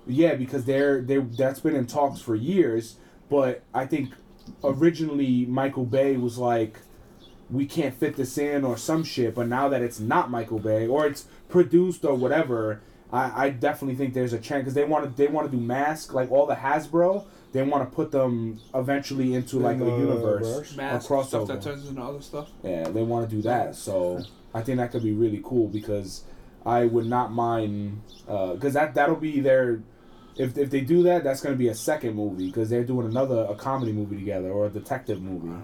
yeah, 0.06 0.34
because 0.34 0.64
they're 0.64 1.00
they 1.00 1.18
that's 1.18 1.60
been 1.60 1.76
in 1.76 1.86
talks 1.86 2.20
for 2.20 2.34
years. 2.34 2.96
But 3.30 3.62
I 3.72 3.86
think 3.86 4.12
originally 4.62 5.46
Michael 5.46 5.84
Bay 5.84 6.16
was 6.16 6.38
like, 6.38 6.78
we 7.50 7.66
can't 7.66 7.94
fit 7.94 8.16
this 8.16 8.38
in 8.38 8.64
or 8.64 8.76
some 8.76 9.04
shit. 9.04 9.34
But 9.34 9.48
now 9.48 9.68
that 9.68 9.82
it's 9.82 10.00
not 10.00 10.30
Michael 10.30 10.58
Bay 10.58 10.86
or 10.86 11.06
it's 11.06 11.26
produced 11.48 12.04
or 12.04 12.14
whatever, 12.14 12.80
I, 13.12 13.46
I 13.46 13.50
definitely 13.50 13.96
think 13.96 14.14
there's 14.14 14.32
a 14.32 14.38
chance 14.38 14.62
because 14.62 14.74
they 14.74 14.84
want 14.84 15.04
to 15.04 15.10
they 15.16 15.28
want 15.28 15.50
to 15.50 15.56
do 15.56 15.62
mask 15.62 16.14
like 16.14 16.30
all 16.30 16.46
the 16.46 16.56
Hasbro. 16.56 17.24
They 17.52 17.62
want 17.62 17.88
to 17.88 17.94
put 17.94 18.10
them 18.10 18.60
eventually 18.74 19.34
into 19.34 19.60
like 19.60 19.76
In 19.76 19.82
a 19.82 19.96
universe, 19.98 20.72
verse? 20.72 20.76
a 20.76 20.80
crossover. 20.80 21.26
stuff 21.26 21.46
that 21.48 21.62
turns 21.62 21.88
into 21.88 22.02
other 22.02 22.20
stuff. 22.20 22.50
Yeah, 22.64 22.88
they 22.88 23.02
want 23.02 23.28
to 23.30 23.36
do 23.36 23.42
that. 23.42 23.76
So 23.76 24.22
I 24.52 24.62
think 24.62 24.78
that 24.78 24.90
could 24.90 25.04
be 25.04 25.12
really 25.12 25.40
cool 25.44 25.68
because 25.68 26.24
I 26.66 26.86
would 26.86 27.06
not 27.06 27.30
mind 27.32 28.00
uh, 28.26 28.54
because 28.54 28.74
that 28.74 28.94
that'll 28.94 29.16
be 29.16 29.40
their. 29.40 29.82
If, 30.36 30.58
if 30.58 30.70
they 30.70 30.80
do 30.80 31.02
that, 31.04 31.22
that's 31.24 31.40
going 31.40 31.54
to 31.54 31.58
be 31.58 31.68
a 31.68 31.74
second 31.74 32.14
movie 32.14 32.46
because 32.46 32.68
they're 32.68 32.84
doing 32.84 33.06
another 33.06 33.46
a 33.48 33.54
comedy 33.54 33.92
movie 33.92 34.16
together 34.16 34.50
or 34.50 34.66
a 34.66 34.68
detective 34.70 35.22
movie. 35.22 35.54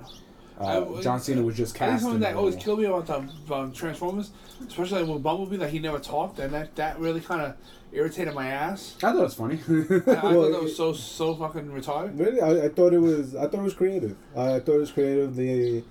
Uh, 0.60 0.84
I- 0.96 1.02
John 1.02 1.20
Cena 1.20 1.42
was 1.42 1.56
just 1.56 1.74
cast. 1.74 2.02
something 2.02 2.16
in 2.16 2.20
that 2.20 2.36
always 2.36 2.54
killed 2.56 2.78
me 2.80 2.84
about 2.84 3.06
the 3.06 3.16
about 3.46 3.74
Transformers, 3.74 4.30
especially 4.66 5.02
with 5.02 5.22
Bumblebee, 5.22 5.56
that 5.56 5.70
he 5.70 5.78
never 5.78 5.98
talked, 5.98 6.38
and 6.38 6.52
that, 6.52 6.76
that 6.76 6.98
really 7.00 7.20
kind 7.20 7.40
of 7.40 7.54
irritated 7.92 8.34
my 8.34 8.46
ass. 8.48 8.94
I 8.98 9.10
thought 9.12 9.16
it 9.16 9.22
was 9.22 9.34
funny. 9.34 9.58
I, 9.66 9.72
I 9.72 9.74
Well, 10.32 10.42
thought 10.42 10.52
that 10.52 10.62
was 10.62 10.76
so 10.76 10.92
so 10.92 11.34
fucking 11.34 11.68
retarded. 11.70 12.18
Really, 12.20 12.40
I, 12.40 12.66
I 12.66 12.68
thought 12.68 12.92
it 12.92 12.98
was. 13.00 13.34
I 13.34 13.42
thought 13.48 13.54
it 13.60 13.62
was 13.62 13.74
creative. 13.74 14.16
I 14.36 14.60
thought 14.60 14.74
it 14.76 14.80
was 14.80 14.92
creative. 14.92 15.34
The 15.34 15.82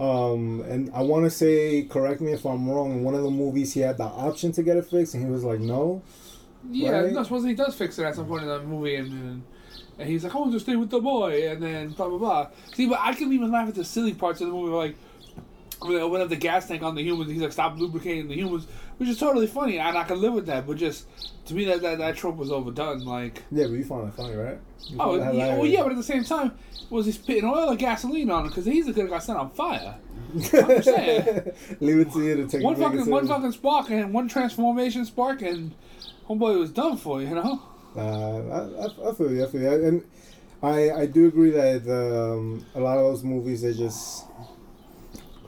Um, 0.00 0.62
and 0.68 0.90
I 0.94 1.02
want 1.02 1.24
to 1.24 1.30
say, 1.30 1.82
correct 1.84 2.20
me 2.20 2.32
if 2.32 2.44
I'm 2.44 2.68
wrong. 2.68 2.90
In 2.92 3.04
one 3.04 3.14
of 3.14 3.22
the 3.22 3.30
movies, 3.30 3.72
he 3.74 3.80
had 3.80 3.98
the 3.98 4.04
option 4.04 4.50
to 4.52 4.62
get 4.62 4.76
it 4.76 4.84
fixed, 4.86 5.14
and 5.14 5.24
he 5.24 5.30
was 5.30 5.44
like, 5.44 5.60
"No." 5.60 6.02
Yeah, 6.70 6.90
Right? 7.00 7.12
no, 7.12 7.22
supposedly 7.22 7.50
he 7.50 7.56
does 7.56 7.74
fix 7.74 7.98
it 7.98 8.04
at 8.04 8.14
some 8.14 8.26
point 8.26 8.42
in 8.42 8.48
the 8.48 8.60
movie, 8.62 8.94
and, 8.96 9.10
and 9.12 9.42
and 9.98 10.08
he's 10.08 10.24
like, 10.24 10.34
"I 10.34 10.38
want 10.38 10.52
to 10.52 10.60
stay 10.60 10.76
with 10.76 10.90
the 10.90 11.00
boy," 11.00 11.48
and 11.50 11.62
then 11.62 11.88
blah 11.90 12.08
blah 12.08 12.18
blah. 12.18 12.48
See, 12.74 12.86
but 12.86 12.98
I 13.00 13.14
can 13.14 13.32
even 13.32 13.50
laugh 13.50 13.68
at 13.68 13.74
the 13.74 13.84
silly 13.84 14.14
parts 14.14 14.40
of 14.40 14.46
the 14.48 14.52
movie, 14.52 14.72
like 14.72 14.96
when 15.80 15.94
they 15.94 16.00
open 16.00 16.20
up 16.20 16.28
the 16.28 16.36
gas 16.36 16.68
tank 16.68 16.82
on 16.82 16.94
the 16.94 17.02
humans, 17.02 17.30
he's 17.30 17.40
like, 17.42 17.52
"Stop 17.52 17.76
lubricating 17.78 18.28
the 18.28 18.34
humans," 18.36 18.66
which 18.98 19.08
is 19.08 19.18
totally 19.18 19.46
funny, 19.48 19.78
and 19.78 19.98
I 19.98 20.04
can 20.04 20.20
live 20.20 20.32
with 20.34 20.46
that. 20.46 20.66
But 20.66 20.76
just 20.76 21.06
to 21.46 21.54
me, 21.54 21.64
that 21.66 21.82
that, 21.82 21.98
that 21.98 22.16
trope 22.16 22.36
was 22.36 22.52
overdone. 22.52 23.00
Like, 23.04 23.42
Yeah, 23.50 23.64
but 23.66 23.72
you 23.74 23.84
found 23.84 24.08
it 24.08 24.14
funny, 24.14 24.34
right? 24.36 24.58
You 24.88 24.96
oh 25.00 25.14
yeah, 25.16 25.20
well, 25.20 25.32
hilarious. 25.32 25.68
yeah, 25.72 25.82
but 25.82 25.92
at 25.92 25.96
the 25.98 26.02
same 26.04 26.24
time, 26.24 26.52
was 26.90 27.06
he 27.06 27.12
spitting 27.12 27.44
oil 27.44 27.70
or 27.72 27.76
gasoline 27.76 28.30
on 28.30 28.42
him? 28.44 28.48
Because 28.48 28.64
he's 28.66 28.76
easily 28.76 28.94
could 28.94 29.02
have 29.02 29.10
got 29.10 29.22
set 29.24 29.36
on 29.36 29.50
fire. 29.50 29.96
I'm 30.34 30.82
saying. 30.82 31.52
Leave 31.80 31.98
it 31.98 32.12
to 32.12 32.22
you 32.24 32.36
to 32.36 32.46
take 32.48 32.62
One 32.62 32.76
fucking 32.76 33.10
one 33.10 33.26
fucking 33.28 33.52
spark 33.52 33.90
and 33.90 34.14
one 34.14 34.28
transformation 34.28 35.04
spark, 35.04 35.42
and 35.42 35.72
homeboy 36.28 36.58
was 36.58 36.70
done 36.70 36.96
for. 36.96 37.20
You 37.22 37.34
know. 37.34 37.62
Uh, 37.96 38.00
I, 38.00 38.84
I, 38.86 39.10
I 39.10 39.14
feel 39.14 39.32
you. 39.32 39.44
I 39.44 39.48
feel 39.48 39.60
you. 39.62 39.84
And 39.86 40.04
I 40.62 40.90
I 41.02 41.06
do 41.06 41.26
agree 41.28 41.50
that 41.50 41.82
um, 41.88 42.64
a 42.74 42.80
lot 42.80 42.96
of 42.98 43.04
those 43.04 43.22
movies 43.22 43.62
they 43.62 43.74
just 43.74 44.24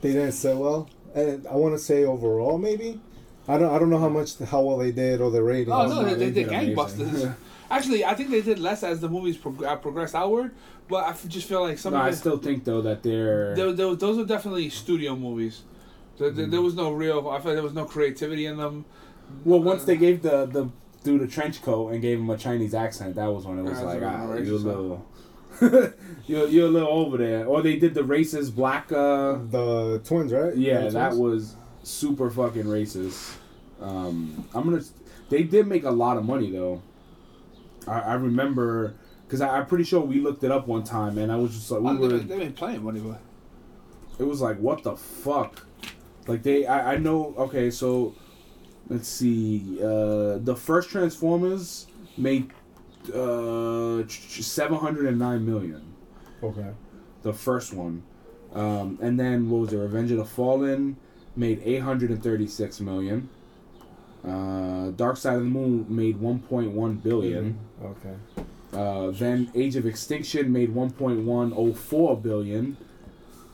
they 0.01 0.13
didn't 0.13 0.33
sell 0.33 0.59
well. 0.59 0.91
And 1.15 1.47
I 1.47 1.55
want 1.55 1.75
to 1.75 1.79
say 1.79 2.05
overall 2.05 2.59
maybe. 2.59 3.01
I 3.47 3.59
don't 3.59 3.75
I 3.75 3.79
don't 3.79 3.91
know 3.91 3.99
how 3.99 4.09
much 4.09 4.39
how 4.39 4.63
well 4.63 4.79
they 4.79 4.93
did 4.93 5.21
or 5.21 5.31
the 5.31 5.43
rating. 5.43 5.73
Oh 5.73 5.87
no, 5.87 6.03
they, 6.05 6.15
they 6.15 6.31
they 6.31 6.45
did 6.45 6.51
did 6.51 6.77
gangbusters. 6.77 7.35
Actually, 7.71 8.05
I 8.05 8.15
think 8.15 8.31
they 8.31 8.43
did 8.43 8.59
less 8.59 8.83
as 8.83 9.01
the 9.01 9.09
movies 9.09 9.37
prog- 9.37 9.63
uh, 9.65 9.77
progressed 9.77 10.15
outward. 10.15 10.55
But 10.89 11.05
I 11.05 11.11
f- 11.11 11.27
just 11.29 11.49
feel 11.49 11.63
like 11.63 11.79
some 11.79 11.95
No, 11.95 12.01
I 12.01 12.09
of 12.11 12.15
still 12.15 12.37
think 12.37 12.65
though 12.65 12.83
that 12.83 13.03
they're. 13.03 13.55
there, 13.57 13.73
there, 13.73 13.95
those 13.95 14.19
are 14.19 14.25
definitely 14.27 14.69
studio 14.69 15.17
movies. 15.17 15.63
There, 16.19 16.31
there, 16.31 16.47
Mm. 16.47 16.51
there 16.53 16.63
was 16.63 16.75
no 16.75 16.93
real. 16.93 17.29
I 17.31 17.39
feel 17.41 17.53
like 17.53 17.57
there 17.57 17.63
was 17.63 17.73
no 17.73 17.87
creativity 17.87 18.45
in 18.47 18.59
them. 18.59 18.85
Well, 19.45 19.61
once 19.63 19.85
they 19.85 19.97
gave 19.97 20.23
the 20.23 20.47
the 20.47 20.71
dude 21.03 21.23
a 21.23 21.27
trench 21.27 21.63
coat 21.63 21.89
and 21.93 22.01
gave 22.01 22.19
him 22.19 22.31
a 22.31 22.37
Chinese 22.39 22.75
accent, 22.75 23.15
that 23.17 23.27
was 23.27 23.45
when 23.47 23.59
it 23.59 23.63
was 23.63 23.79
Yeah, 23.79 23.85
like, 23.85 24.03
ah, 24.03 24.27
when 24.29 24.45
you're 24.47 24.55
a 24.55 24.59
little, 24.59 25.07
you're 26.27 26.49
you're 26.49 26.67
a 26.67 26.71
little 26.71 26.89
over 26.89 27.17
there. 27.19 27.47
Or 27.47 27.63
they 27.63 27.77
did 27.77 27.95
the 27.95 28.03
racist 28.03 28.55
black. 28.55 28.91
uh 28.93 29.39
the 29.51 30.01
twins, 30.05 30.33
right? 30.33 30.57
Yeah, 30.57 30.83
The 30.85 30.91
that 30.91 31.17
was 31.17 31.57
super 31.83 32.31
fucking 32.31 32.65
racist. 32.65 33.37
Um, 33.81 34.49
I'm 34.55 34.65
gonna. 34.65 34.83
They 35.29 35.43
did 35.43 35.67
make 35.67 35.85
a 35.85 35.91
lot 35.91 36.17
of 36.17 36.25
money 36.25 36.51
though. 36.51 36.83
I, 37.87 38.01
I 38.01 38.15
remember 38.15 38.95
because 39.27 39.41
I'm 39.41 39.67
pretty 39.67 39.85
sure 39.85 40.01
we 40.01 40.21
looked 40.21 40.45
it 40.45 40.51
up 40.51 40.67
one 40.67 40.85
time, 40.85 41.19
and 41.19 41.31
I 41.33 41.37
was 41.37 41.53
just 41.55 41.71
like, 41.71 41.81
we 41.81 41.87
Well, 41.87 41.97
were. 41.99 42.09
they, 42.19 42.25
they 42.25 42.39
been 42.39 42.53
playing 42.53 42.83
money, 42.83 43.01
but 43.01 43.21
it 44.19 44.25
was 44.25 44.41
like 44.41 44.59
what 44.59 44.83
the 44.85 44.97
fuck 44.97 45.67
like 46.29 46.43
they 46.45 46.65
i, 46.67 46.95
I 46.95 46.97
know 46.99 47.35
okay 47.37 47.69
so 47.71 48.15
let's 48.89 49.09
see 49.09 49.79
uh 49.83 50.39
the 50.39 50.55
first 50.57 50.91
transformers 50.91 51.87
made 52.17 52.51
uh 53.15 54.03
709 54.09 55.45
million 55.47 55.83
Okay. 56.43 56.71
the 57.23 57.33
first 57.33 57.73
one 57.73 58.03
um 58.53 58.99
and 59.01 59.19
then 59.19 59.49
what 59.51 59.59
was 59.63 59.73
it 59.73 59.79
revenge 59.79 60.11
of 60.11 60.19
the 60.19 60.25
fallen 60.25 60.97
made 61.37 61.61
836 61.65 62.81
million 62.81 63.29
uh 64.25 64.91
dark 64.91 65.17
side 65.17 65.35
of 65.37 65.41
the 65.45 65.49
moon 65.51 65.87
made 65.89 66.17
1.1 66.21 67.03
billion 67.03 67.59
Okay. 67.83 68.15
uh, 68.73 69.11
then 69.11 69.51
Age 69.55 69.77
of 69.77 69.87
Extinction 69.87 70.51
made 70.53 70.71
1.104 70.75 72.23
billion. 72.23 72.77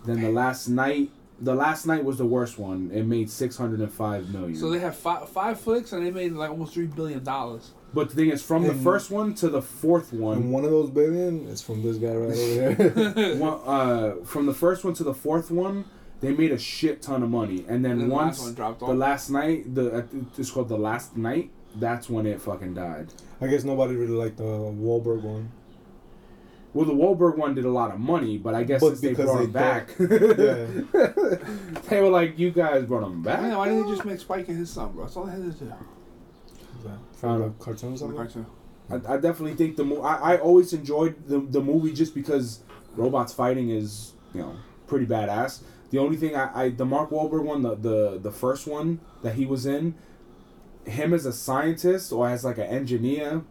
Then 0.07 0.21
the 0.23 0.31
Last 0.31 0.69
Knight, 0.69 1.11
the 1.41 1.55
Last 1.55 1.87
Knight 1.87 2.05
was 2.05 2.19
the 2.19 2.27
worst 2.27 2.59
one. 2.59 2.91
It 2.93 3.05
made 3.05 3.31
605 3.31 4.33
million. 4.33 4.57
so 4.57 4.71
they 4.71 4.79
have 4.79 4.97
five, 4.97 5.29
five 5.29 5.59
flicks 5.61 5.93
and 5.93 6.05
they 6.05 6.11
made 6.11 6.33
like 6.33 6.51
almost 6.51 6.75
three 6.75 6.87
billion 6.87 7.23
dollars. 7.25 7.71
but 7.95 8.11
the 8.11 8.15
thing 8.17 8.31
is, 8.31 8.43
from 8.43 8.67
the 8.67 8.75
first 8.75 9.11
one 9.11 9.35
to 9.37 9.49
the 9.49 9.63
fourth 9.63 10.13
And 10.13 10.21
one, 10.21 10.51
one 10.51 10.65
of 10.65 10.71
those 10.71 10.91
billion 10.91 11.47
is 11.49 11.63
from 11.63 11.83
this 11.83 11.97
guy 11.97 12.15
right 12.15 12.37
over 12.37 12.75
here. 12.75 13.35
one, 13.39 13.61
uh, 13.65 14.25
from 14.25 14.47
the 14.47 14.55
first 14.55 14.85
one 14.85 14.95
to 14.95 15.05
the 15.05 15.15
fourth 15.15 15.51
one, 15.51 15.85
they 16.21 16.33
made 16.33 16.53
a 16.53 16.59
shit 16.59 17.01
ton 17.01 17.23
of 17.23 17.31
money. 17.31 17.65
And 17.69 17.83
then 17.85 17.93
And 17.93 18.01
then 18.03 18.09
the 18.09 18.15
once 18.15 18.39
last 18.39 18.47
one 18.47 18.55
dropped 18.55 18.81
the 18.81 18.87
Last 18.95 19.31
Knight, 19.31 19.75
the 19.75 19.97
I 20.13 20.17
it's 20.39 20.51
called 20.51 20.69
the 20.69 20.79
Last 20.79 21.17
Knight. 21.17 21.51
That's 21.77 22.11
when 22.11 22.27
it 22.27 22.43
fucking 22.43 22.75
died. 22.75 23.09
I 23.41 23.47
guess 23.47 23.65
nobody 23.65 23.95
really 23.95 24.13
liked 24.13 24.37
the 24.39 24.43
Wahlberg 24.45 25.23
one. 25.23 25.51
Well, 26.73 26.87
the 26.87 26.93
Wahlberg 26.93 27.37
one 27.37 27.55
did 27.57 27.65
a 27.65 27.71
lot 27.71 27.93
of 27.93 27.99
money, 27.99 28.39
but 28.39 28.55
I 28.55 28.63
guess 28.63 28.81
But 28.81 28.97
since 28.97 29.01
they 29.01 29.15
brought 29.15 29.39
they 29.39 29.45
him 29.45 29.51
back, 29.51 29.89
Yeah. 29.99 31.77
they 31.89 32.01
were 32.01 32.09
like, 32.11 32.39
"You 32.39 32.51
guys 32.53 32.85
brought 32.85 33.03
him 33.03 33.23
back." 33.23 33.43
Man, 33.43 33.57
why 33.59 33.69
didn't 33.69 33.87
they 33.87 33.91
just 33.93 34.05
make 34.05 34.21
Spike 34.21 34.49
and 34.49 34.57
his 34.59 34.71
son, 34.71 34.93
bro? 34.93 35.05
That's 35.05 35.17
all 35.17 35.25
they 35.25 35.33
had 35.33 35.43
to 35.59 35.65
do. 35.65 35.73
From 37.15 37.41
the 37.43 37.49
cartoons. 37.59 38.03
On 38.03 38.11
the 38.11 38.15
or 38.15 38.25
cartoon. 38.25 38.47
I, 38.89 38.95
I 39.15 39.17
definitely 39.17 39.55
think 39.55 39.77
the 39.77 39.85
mo- 39.85 40.03
I, 40.03 40.35
I 40.35 40.39
always 40.39 40.73
enjoyed 40.73 41.27
the 41.27 41.41
the 41.41 41.61
movie 41.61 41.93
just 41.93 42.15
because 42.15 42.61
robots 42.97 43.33
fighting 43.33 43.71
is 43.71 44.13
you 44.33 44.41
know 44.41 44.55
pretty 44.87 45.07
badass. 45.07 45.63
The 45.91 45.99
only 45.99 46.17
thing 46.17 46.35
I, 46.37 46.65
I 46.65 46.69
the 46.71 46.85
Mark 46.85 47.11
Wahlberg 47.11 47.43
one 47.45 47.63
the, 47.63 47.75
the 47.75 48.19
the 48.23 48.31
first 48.33 48.67
one 48.67 49.01
that 49.23 49.35
he 49.35 49.45
was 49.45 49.67
in, 49.67 49.95
him 50.85 51.13
as 51.13 51.27
a 51.27 51.33
scientist 51.33 52.13
or 52.13 52.29
as 52.29 52.45
like 52.45 52.59
an 52.59 52.65
engineer, 52.65 53.43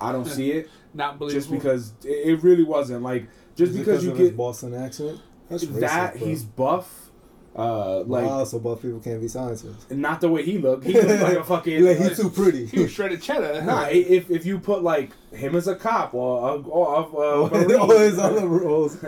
I 0.00 0.12
don't 0.12 0.26
see 0.26 0.52
it 0.52 0.68
Not 0.94 1.18
believable. 1.18 1.40
just 1.40 1.50
because 1.50 1.92
it, 2.04 2.28
it 2.28 2.42
really 2.42 2.64
wasn't 2.64 3.02
like 3.02 3.26
just 3.56 3.70
Is 3.70 3.76
it 3.76 3.78
because 3.80 4.04
you 4.04 4.12
of 4.12 4.18
his 4.18 4.28
get 4.30 4.36
Boston 4.36 4.74
accent. 4.74 5.20
That's 5.48 5.66
that 5.66 6.14
racist, 6.14 6.16
he's 6.18 6.44
buff, 6.44 7.10
uh 7.56 8.00
like 8.02 8.24
wow, 8.24 8.44
so 8.44 8.58
buff 8.60 8.80
people 8.82 9.00
can't 9.00 9.20
be 9.20 9.26
scientists. 9.28 9.90
not 9.90 10.20
the 10.20 10.28
way 10.28 10.44
he 10.44 10.58
looked. 10.58 10.84
He 10.84 10.92
looked 10.92 11.22
like 11.22 11.36
a 11.36 11.44
fucking 11.54 11.84
like 11.84 11.98
he's 11.98 12.16
too 12.16 12.30
pretty. 12.30 12.66
he 12.66 12.82
was 12.82 12.92
shredded 12.92 13.20
cheddar. 13.20 13.62
Nah, 13.66 13.86
if 13.88 14.30
if 14.30 14.46
you 14.46 14.58
put 14.60 14.82
like 14.82 15.10
him 15.32 15.56
as 15.56 15.66
a 15.68 15.74
cop 15.74 16.14
or 16.14 16.48
a, 16.56 16.62
or 16.62 16.94
a, 16.94 17.02
a 17.02 17.50
marine, 17.50 17.78
Always 17.80 18.18
on 18.18 18.34
the 18.36 18.46
rules. 18.48 19.02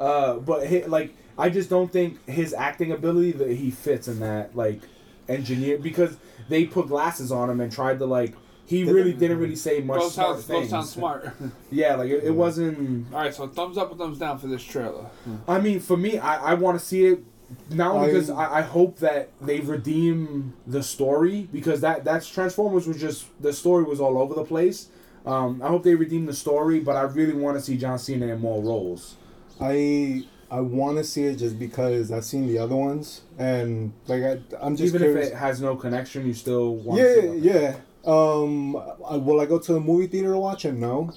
uh, 0.00 0.38
but 0.44 0.66
he, 0.66 0.84
like 0.84 1.14
I 1.36 1.50
just 1.50 1.68
don't 1.68 1.92
think 1.92 2.26
his 2.28 2.54
acting 2.54 2.92
ability 2.92 3.32
that 3.32 3.50
he 3.50 3.70
fits 3.70 4.08
in 4.08 4.20
that 4.20 4.56
like 4.56 4.80
engineer 5.28 5.78
because 5.78 6.16
they 6.48 6.64
put 6.64 6.88
glasses 6.88 7.30
on 7.32 7.50
him 7.50 7.60
and 7.60 7.70
tried 7.72 7.98
to 7.98 8.06
like 8.06 8.34
he 8.66 8.84
really 8.84 9.12
didn't 9.12 9.38
really 9.38 9.56
say 9.56 9.80
much 9.80 9.98
Bro 9.98 10.08
smart 10.08 10.28
sounds, 10.36 10.44
bro 10.46 10.58
things. 10.58 10.70
sounds 10.70 10.90
smart. 10.90 11.30
Yeah, 11.70 11.96
like 11.96 12.08
it, 12.10 12.24
it 12.24 12.30
wasn't. 12.34 13.12
all 13.12 13.20
right, 13.20 13.34
so 13.34 13.46
thumbs 13.48 13.76
up 13.76 13.90
or 13.92 13.96
thumbs 13.96 14.18
down 14.18 14.38
for 14.38 14.46
this 14.46 14.62
trailer. 14.62 15.06
I 15.48 15.60
mean, 15.60 15.80
for 15.80 15.96
me, 15.96 16.18
I, 16.18 16.52
I 16.52 16.54
want 16.54 16.78
to 16.78 16.84
see 16.84 17.04
it 17.06 17.24
now 17.70 17.98
I- 17.98 18.06
because 18.06 18.30
I, 18.30 18.58
I 18.58 18.62
hope 18.62 18.98
that 18.98 19.30
they 19.40 19.60
redeem 19.60 20.54
the 20.66 20.82
story 20.82 21.48
because 21.52 21.80
that 21.82 22.04
that's 22.04 22.28
Transformers 22.28 22.86
was 22.86 22.98
just 23.00 23.26
the 23.42 23.52
story 23.52 23.84
was 23.84 24.00
all 24.00 24.16
over 24.18 24.34
the 24.34 24.44
place. 24.44 24.88
Um, 25.26 25.62
I 25.62 25.68
hope 25.68 25.82
they 25.84 25.94
redeem 25.94 26.26
the 26.26 26.34
story, 26.34 26.80
but 26.80 26.96
I 26.96 27.02
really 27.02 27.32
want 27.34 27.56
to 27.56 27.62
see 27.62 27.76
John 27.76 27.98
Cena 27.98 28.26
in 28.26 28.40
more 28.40 28.62
roles. 28.62 29.16
I 29.60 30.24
I 30.50 30.60
want 30.60 30.98
to 30.98 31.04
see 31.04 31.24
it 31.24 31.36
just 31.36 31.58
because 31.58 32.12
I've 32.12 32.24
seen 32.24 32.46
the 32.46 32.58
other 32.58 32.76
ones 32.76 33.22
and 33.38 33.92
like 34.06 34.22
I, 34.22 34.38
I'm 34.60 34.76
just 34.76 34.94
Even 34.94 35.02
curious. 35.08 35.28
if 35.28 35.32
it 35.34 35.36
has 35.36 35.60
no 35.60 35.76
connection, 35.76 36.26
you 36.26 36.34
still 36.34 36.76
want. 36.76 37.00
yeah, 37.00 37.06
to 37.14 37.20
see 37.22 37.26
it. 37.28 37.36
yeah. 37.42 37.76
Um, 38.06 38.76
I, 39.08 39.16
will 39.16 39.40
I 39.40 39.46
go 39.46 39.58
to 39.58 39.72
the 39.74 39.80
movie 39.80 40.06
theater 40.06 40.32
to 40.32 40.38
watch 40.38 40.64
it? 40.64 40.72
No, 40.72 41.10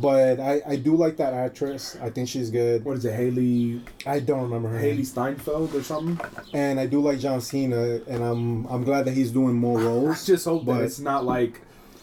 but 0.00 0.40
I 0.40 0.62
I 0.66 0.76
do 0.76 0.96
like 0.96 1.16
that 1.18 1.34
actress. 1.34 1.96
I 2.00 2.08
think 2.10 2.28
she's 2.28 2.50
good. 2.50 2.84
What 2.84 2.96
is 2.96 3.04
it, 3.04 3.12
Hailee 3.18 3.82
I 4.06 4.20
don't 4.20 4.42
remember 4.42 4.68
her 4.70 4.78
Hailee 4.78 4.96
name. 4.96 5.04
Steinfeld 5.04 5.74
or 5.74 5.82
something? 5.82 6.18
And 6.54 6.80
I 6.80 6.86
do 6.86 7.00
like 7.00 7.18
John 7.18 7.40
Cena, 7.40 8.00
and 8.08 8.22
I'm 8.24 8.66
I'm 8.66 8.84
glad 8.84 9.04
that 9.06 9.12
he's 9.14 9.30
doing 9.30 9.54
more 9.54 9.78
I 9.80 9.84
roles. 9.84 10.26
just 10.26 10.44
hope 10.46 10.64
that 10.66 10.72
But- 10.74 10.82
it's 10.84 11.00
not 11.00 11.24
like 11.26 11.60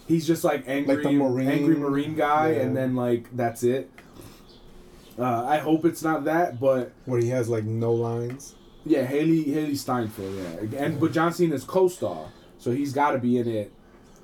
he's 0.08 0.28
just 0.28 0.44
like 0.44 0.64
angry, 0.68 0.96
Like 0.96 1.04
the 1.04 1.12
Marine- 1.14 1.48
angry 1.50 1.76
Marine 1.76 2.16
guy, 2.16 2.52
yeah. 2.52 2.62
and 2.62 2.78
then 2.78 2.96
like 2.96 3.36
that's 3.36 3.64
it. 3.64 3.90
Uh, 5.20 5.44
I 5.46 5.58
hope 5.58 5.84
it's 5.86 6.04
not 6.04 6.26
that, 6.26 6.60
but 6.60 6.92
Where 7.06 7.20
he 7.20 7.30
has 7.30 7.50
like 7.50 7.64
no 7.64 7.92
lines. 7.94 8.54
yeah, 8.86 9.08
Hailee 9.08 9.48
Hailee 9.48 9.76
Steinfeld, 9.78 10.36
yeah, 10.72 10.80
and 10.84 11.00
but 11.00 11.12
John 11.12 11.34
Cena's 11.34 11.64
co-star, 11.64 12.28
so 12.60 12.70
he's 12.72 12.94
got 12.94 13.12
to 13.12 13.18
be 13.18 13.40
in 13.40 13.48
it. 13.48 13.72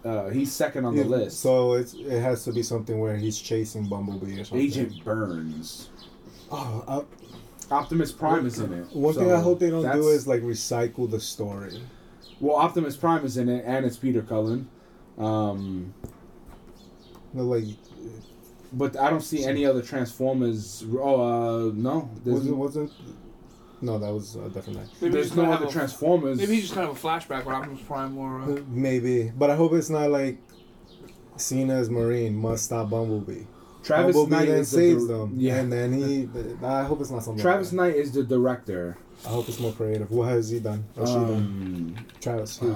Uh, 0.04 0.30
he's 0.30 0.52
second 0.52 0.86
on 0.86 0.96
the 0.96 1.04
list. 1.04 1.40
So 1.40 1.74
it's 1.74 1.94
it 1.94 2.20
has 2.22 2.44
to 2.46 2.52
be 2.52 2.62
something 2.64 3.00
where 3.00 3.16
he's 3.16 3.40
chasing 3.40 3.88
Bumblebee 3.88 4.40
or 4.40 4.44
something. 4.44 4.66
Agent 4.66 5.04
Burns, 5.06 5.90
Oh, 6.52 7.06
Optimus 7.72 8.12
Prime 8.12 8.46
is 8.46 8.60
in 8.60 8.74
it. 8.74 8.86
one 8.94 9.14
so 9.14 9.22
thing 9.22 9.32
I 9.32 9.40
hope 9.40 9.60
they 9.60 9.70
don't 9.70 9.90
do 9.92 10.08
is 10.10 10.28
like 10.28 10.42
recycle 10.42 11.10
the 11.10 11.20
story. 11.20 11.82
well, 12.40 12.58
Optimus 12.58 12.98
Prime 12.98 13.26
is 13.26 13.38
in 13.38 13.48
it, 13.50 13.64
and 13.66 13.86
it's 13.86 13.98
Peter 13.98 14.22
Cullen. 14.22 14.68
Um, 15.18 15.94
No, 17.34 17.44
like 17.44 17.66
but 18.74 18.98
I 19.00 19.10
don't 19.10 19.22
see 19.22 19.46
any 19.46 19.66
other 19.66 19.82
Transformers. 19.82 20.84
Oh, 21.00 21.22
uh, 21.70 21.72
no, 21.74 22.10
wasn't 22.26 22.58
wasn't. 22.58 22.92
No, 23.84 24.00
that 24.00 24.14
was 24.14 24.38
a 24.38 24.50
different 24.50 24.80
night. 24.80 24.88
Maybe 25.02 25.14
there's 25.14 25.28
he's 25.28 25.36
no 25.36 25.44
gonna 25.44 25.56
other 25.58 25.68
Transformers. 25.68 26.38
Maybe 26.38 26.54
he's 26.56 26.64
just 26.64 26.74
kind 26.74 26.90
of 26.90 26.96
a 26.96 27.00
flashback 27.08 27.44
with 27.46 27.54
Optimus 27.54 27.82
Prime 27.82 28.18
or. 28.18 28.42
Uh, 28.42 28.62
Maybe, 28.70 29.30
but 29.38 29.50
I 29.50 29.56
hope 29.58 29.74
it's 29.74 29.90
not 29.90 30.10
like 30.10 30.38
Cena's 31.36 31.90
Marine 31.90 32.34
must 32.36 32.64
stop 32.66 32.90
Bumblebee. 32.90 33.44
Travis 33.84 34.16
Bumblebee 34.16 34.36
Knight 34.36 34.48
then 34.48 34.60
is 34.62 34.72
the 34.72 34.78
saves 34.78 35.06
dir- 35.08 35.14
them. 35.18 35.34
Yeah. 35.38 35.56
and 35.58 35.72
then 35.72 35.92
he. 35.92 36.30
I 36.66 36.84
hope 36.84 37.02
it's 37.02 37.12
not 37.12 37.24
something. 37.24 37.42
Travis 37.42 37.74
Like 37.74 37.90
Knight 37.92 37.96
is 37.98 38.14
the 38.14 38.24
director. 38.24 38.98
I 39.26 39.30
hope 39.30 39.50
it's 39.50 39.60
more 39.60 39.74
creative. 39.74 40.10
What 40.10 40.30
has 40.30 40.50
he 40.50 40.60
done? 40.60 40.86
Or 40.96 41.06
she 41.06 41.14
done? 41.14 41.34
Um, 41.34 41.96
Travis. 42.22 42.58
Who? 42.60 42.76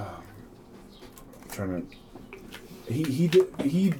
trying 1.50 1.88
to. 1.88 2.94
He 2.94 3.04
he 3.04 3.28
did 3.30 3.48
he. 3.62 3.94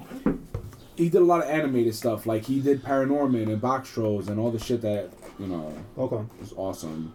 He 0.96 1.08
did 1.08 1.22
a 1.22 1.24
lot 1.24 1.44
of 1.44 1.48
animated 1.48 1.94
stuff, 1.94 2.26
like 2.26 2.44
he 2.44 2.60
did 2.60 2.82
Paranorman 2.82 3.44
and 3.44 3.60
Box 3.60 3.88
Trolls 3.88 4.28
and 4.28 4.38
all 4.40 4.50
the 4.50 4.58
shit 4.58 4.82
that 4.82 5.10
you 5.38 5.46
know 5.46 5.72
Okay. 5.96 6.22
was 6.40 6.52
awesome. 6.56 7.14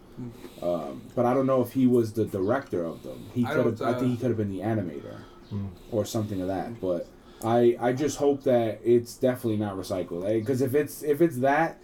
Um, 0.62 1.02
but 1.16 1.26
I 1.26 1.34
don't 1.34 1.46
know 1.48 1.62
if 1.62 1.74
he 1.74 1.88
was 1.88 2.14
the 2.14 2.26
director 2.26 2.84
of 2.86 3.04
them. 3.04 3.26
He 3.34 3.44
could 3.44 3.58
have. 3.66 3.78
don't, 3.80 3.88
I 3.88 3.92
uh, 3.94 4.00
think 4.00 4.12
he 4.12 4.18
could 4.18 4.28
have 4.30 4.38
been 4.38 4.52
the 4.52 4.60
animator, 4.60 5.18
Hmm. 5.50 5.66
or 5.92 6.06
something 6.06 6.42
of 6.42 6.48
that. 6.48 6.80
But 6.80 7.08
I 7.44 7.76
I 7.80 7.94
just 7.94 8.18
hope 8.18 8.44
that 8.44 8.80
it's 8.84 9.16
definitely 9.16 9.58
not 9.58 9.76
recycled. 9.76 10.24
Because 10.40 10.62
if 10.62 10.74
it's 10.74 11.04
if 11.04 11.22
it's 11.22 11.38
that, 11.40 11.80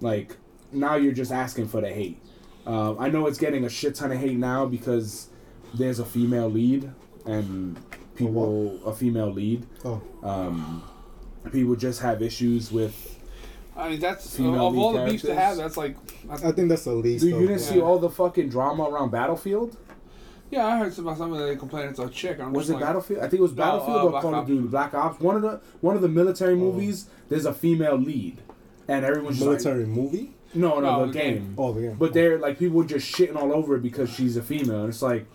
like 0.00 0.36
now 0.72 0.94
you're 0.96 1.12
just 1.12 1.32
asking 1.32 1.68
for 1.68 1.80
the 1.80 1.88
hate. 1.92 2.20
Um, 2.66 2.96
I 3.00 3.08
know 3.08 3.26
it's 3.26 3.38
getting 3.38 3.64
a 3.64 3.68
shit 3.70 3.94
ton 3.94 4.12
of 4.12 4.18
hate 4.18 4.36
now 4.38 4.66
because 4.66 5.28
there's 5.74 5.98
a 5.98 6.04
female 6.04 6.48
lead 6.48 6.90
and 7.26 7.78
people 8.14 8.80
a 8.84 8.92
female 8.94 9.30
lead. 9.32 9.66
Oh. 9.84 10.00
Um, 10.22 10.82
people 11.50 11.74
just 11.76 12.00
have 12.02 12.22
issues 12.22 12.70
with. 12.70 13.16
I 13.76 13.88
mean, 13.90 14.00
that's 14.00 14.36
Female 14.36 14.66
of 14.68 14.76
all 14.78 14.92
the 14.92 15.00
lead 15.04 15.10
beefs 15.12 15.22
to 15.24 15.34
have. 15.34 15.56
That's 15.56 15.76
like, 15.76 15.96
that's, 16.24 16.44
I 16.44 16.52
think 16.52 16.68
that's 16.68 16.84
the 16.84 16.92
least. 16.92 17.22
Dude, 17.24 17.32
you 17.34 17.40
didn't 17.40 17.56
it. 17.56 17.60
see 17.60 17.80
all 17.80 17.98
the 17.98 18.10
fucking 18.10 18.48
drama 18.48 18.84
around 18.84 19.10
Battlefield? 19.10 19.76
yeah. 20.50 20.66
I 20.66 20.78
heard 20.78 20.98
about 20.98 21.16
something 21.18 21.38
that 21.38 21.46
they 21.46 21.56
complained 21.56 21.90
it's 21.90 21.98
a 21.98 22.08
chick. 22.10 22.40
I'm 22.40 22.52
Was 22.52 22.68
it 22.68 22.74
like, 22.74 22.82
Battlefield? 22.82 23.20
I 23.20 23.28
think 23.28 23.34
it 23.40 23.42
was 23.42 23.52
No, 23.52 23.56
Battlefield 23.64 23.96
uh, 23.96 24.02
or 24.04 24.10
Black 24.10 24.22
Call 24.22 24.34
of 24.34 24.38
Ops. 24.40 24.48
Duty 24.48 24.66
Black 24.68 24.94
Ops. 24.94 25.20
One 25.20 25.36
of 25.36 25.42
the 25.42 25.60
one 25.80 25.96
of 25.96 26.02
the 26.02 26.08
military 26.08 26.56
movies. 26.56 27.06
There's 27.28 27.46
a 27.46 27.54
female 27.54 27.96
lead, 27.96 28.38
and 28.88 29.04
everyone's 29.04 29.36
just 29.38 29.46
like, 29.48 29.60
military 29.62 29.86
movie. 29.86 30.34
no, 30.52 30.80
no, 30.80 30.80
No, 30.80 31.00
the 31.06 31.12
the 31.12 31.18
game. 31.18 31.34
game. 31.34 31.54
Oh, 31.56 31.72
the 31.72 31.80
game. 31.82 31.96
But 31.96 32.12
they're 32.12 32.38
like 32.38 32.58
people 32.58 32.76
were 32.78 32.84
just 32.84 33.10
shitting 33.14 33.36
all 33.36 33.52
over 33.52 33.76
it 33.76 33.82
because 33.82 34.10
she's 34.12 34.36
a 34.36 34.42
female, 34.42 34.80
and 34.80 34.88
it's 34.88 35.00
like, 35.02 35.26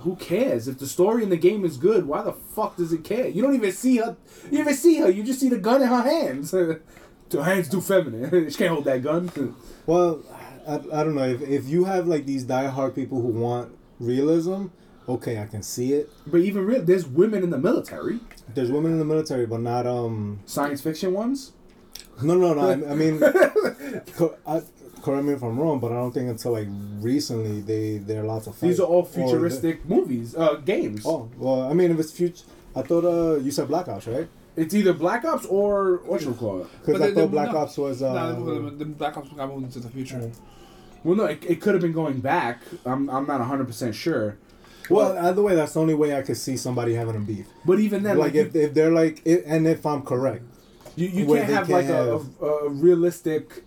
who 0.00 0.16
cares 0.16 0.66
if 0.68 0.78
the 0.78 0.86
story 0.88 1.22
in 1.22 1.30
the 1.30 1.36
game 1.36 1.64
is 1.64 1.76
good? 1.76 2.06
Why 2.06 2.22
the 2.22 2.32
fuck 2.32 2.76
does 2.76 2.92
it 2.92 3.04
care? 3.04 3.28
You 3.28 3.40
don't 3.42 3.54
even 3.54 3.72
see 3.72 3.98
her. 3.98 4.16
You 4.50 4.58
even 4.58 4.74
see 4.74 4.96
her. 4.98 5.08
You 5.08 5.22
just 5.22 5.38
see 5.40 5.48
the 5.48 5.58
gun 5.58 5.80
in 5.80 5.88
her 5.88 6.02
hands. 6.02 6.52
her 7.32 7.42
hands 7.42 7.68
too 7.68 7.80
feminine. 7.80 8.30
she 8.50 8.56
can't 8.56 8.70
hold 8.72 8.84
that 8.84 9.02
gun. 9.02 9.30
Well, 9.86 10.22
I, 10.66 10.74
I 10.74 11.04
don't 11.04 11.14
know 11.14 11.24
if 11.24 11.42
if 11.42 11.68
you 11.68 11.84
have 11.84 12.06
like 12.06 12.26
these 12.26 12.44
diehard 12.44 12.94
people 12.94 13.20
who 13.20 13.28
want 13.28 13.76
realism. 13.98 14.66
Okay, 15.08 15.38
I 15.38 15.46
can 15.46 15.62
see 15.62 15.92
it. 15.92 16.10
But 16.26 16.38
even 16.38 16.64
real, 16.64 16.82
there's 16.82 17.06
women 17.06 17.42
in 17.42 17.50
the 17.50 17.58
military. 17.58 18.20
There's 18.54 18.70
women 18.70 18.92
in 18.92 18.98
the 18.98 19.04
military, 19.04 19.46
but 19.46 19.60
not 19.60 19.86
um. 19.86 20.40
Science 20.46 20.80
fiction 20.80 21.12
ones. 21.12 21.52
No, 22.22 22.34
no, 22.34 22.54
no. 22.54 22.68
I, 22.68 22.92
I 22.92 22.94
mean, 22.94 23.18
co- 24.16 24.36
I, 24.46 24.62
correct 25.02 25.24
me 25.24 25.34
if 25.34 25.42
I'm 25.42 25.58
wrong, 25.58 25.78
but 25.80 25.92
I 25.92 25.96
don't 25.96 26.12
think 26.12 26.30
until 26.30 26.52
like 26.52 26.68
recently 27.00 27.60
they 27.60 27.98
they're 27.98 28.24
lots 28.24 28.46
of 28.46 28.54
fight. 28.56 28.68
These 28.68 28.80
are 28.80 28.86
all 28.86 29.04
futuristic 29.04 29.84
movies, 29.84 30.34
uh, 30.34 30.54
games. 30.54 31.02
oh 31.04 31.28
well, 31.36 31.70
I 31.70 31.74
mean, 31.74 31.90
if 31.90 31.98
it's 31.98 32.12
future, 32.12 32.44
I 32.74 32.82
thought 32.82 33.04
uh 33.04 33.36
you 33.38 33.50
said 33.50 33.68
Black 33.68 33.88
Ops, 33.88 34.06
right? 34.06 34.28
It's 34.56 34.74
either 34.74 34.92
Black 34.92 35.24
Ops 35.24 35.46
or 35.46 35.96
what 36.04 36.22
you 36.22 36.32
call 36.34 36.62
it. 36.62 36.68
Because 36.84 37.00
I 37.00 37.08
they- 37.08 37.14
thought 37.14 37.30
Black. 37.30 37.48
Ops 37.50 37.76
was 37.76 38.02
uh. 38.02 38.12
no, 38.12 38.70
the, 38.70 38.70
the 38.70 38.84
Black 38.84 39.16
Ops 39.16 39.28
got 39.30 39.48
moved 39.48 39.64
into 39.64 39.80
the 39.80 39.88
future. 39.88 40.30
Well, 41.02 41.16
no, 41.16 41.24
it, 41.24 41.44
it 41.44 41.60
could 41.60 41.74
have 41.74 41.82
been 41.82 41.92
going 41.92 42.20
back. 42.20 42.62
I'm, 42.86 43.10
I'm 43.10 43.26
not 43.26 43.40
100 43.40 43.66
percent 43.66 43.94
sure. 43.94 44.38
well, 44.88 45.16
either 45.18 45.42
way, 45.42 45.54
that's 45.54 45.74
the 45.74 45.80
only 45.80 45.94
way 45.94 46.16
I 46.16 46.22
could 46.22 46.36
see 46.36 46.56
somebody 46.56 46.94
having 46.94 47.16
a 47.16 47.20
beef. 47.20 47.46
But 47.64 47.78
even 47.80 48.02
then, 48.04 48.16
like 48.16 48.34
like, 48.34 48.46
if, 48.46 48.54
if 48.56 48.74
they're 48.74 48.92
like, 48.92 49.22
i 49.26 49.42
and 49.44 49.66
if 49.66 49.84
I'm 49.84 50.02
correct, 50.02 50.44
you, 50.96 51.08
you 51.08 51.26
can't 51.26 51.48
have 51.50 51.66
can't 51.66 51.70
like 51.70 51.88
a, 51.88 52.12
have- 52.12 52.26
a, 52.40 52.44
a 52.46 52.68
realistic. 52.70 53.64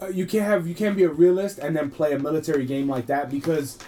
Uh, 0.00 0.08
you 0.08 0.26
can't 0.26 0.44
have 0.44 0.66
you 0.66 0.74
can't 0.74 0.96
be 0.96 1.02
a 1.04 1.08
realist 1.08 1.58
and 1.58 1.74
then 1.76 1.90
play 1.90 2.12
a 2.12 2.18
military 2.18 2.64
game 2.66 2.88
like 2.88 3.06
that 3.06 3.30
because, 3.30 3.78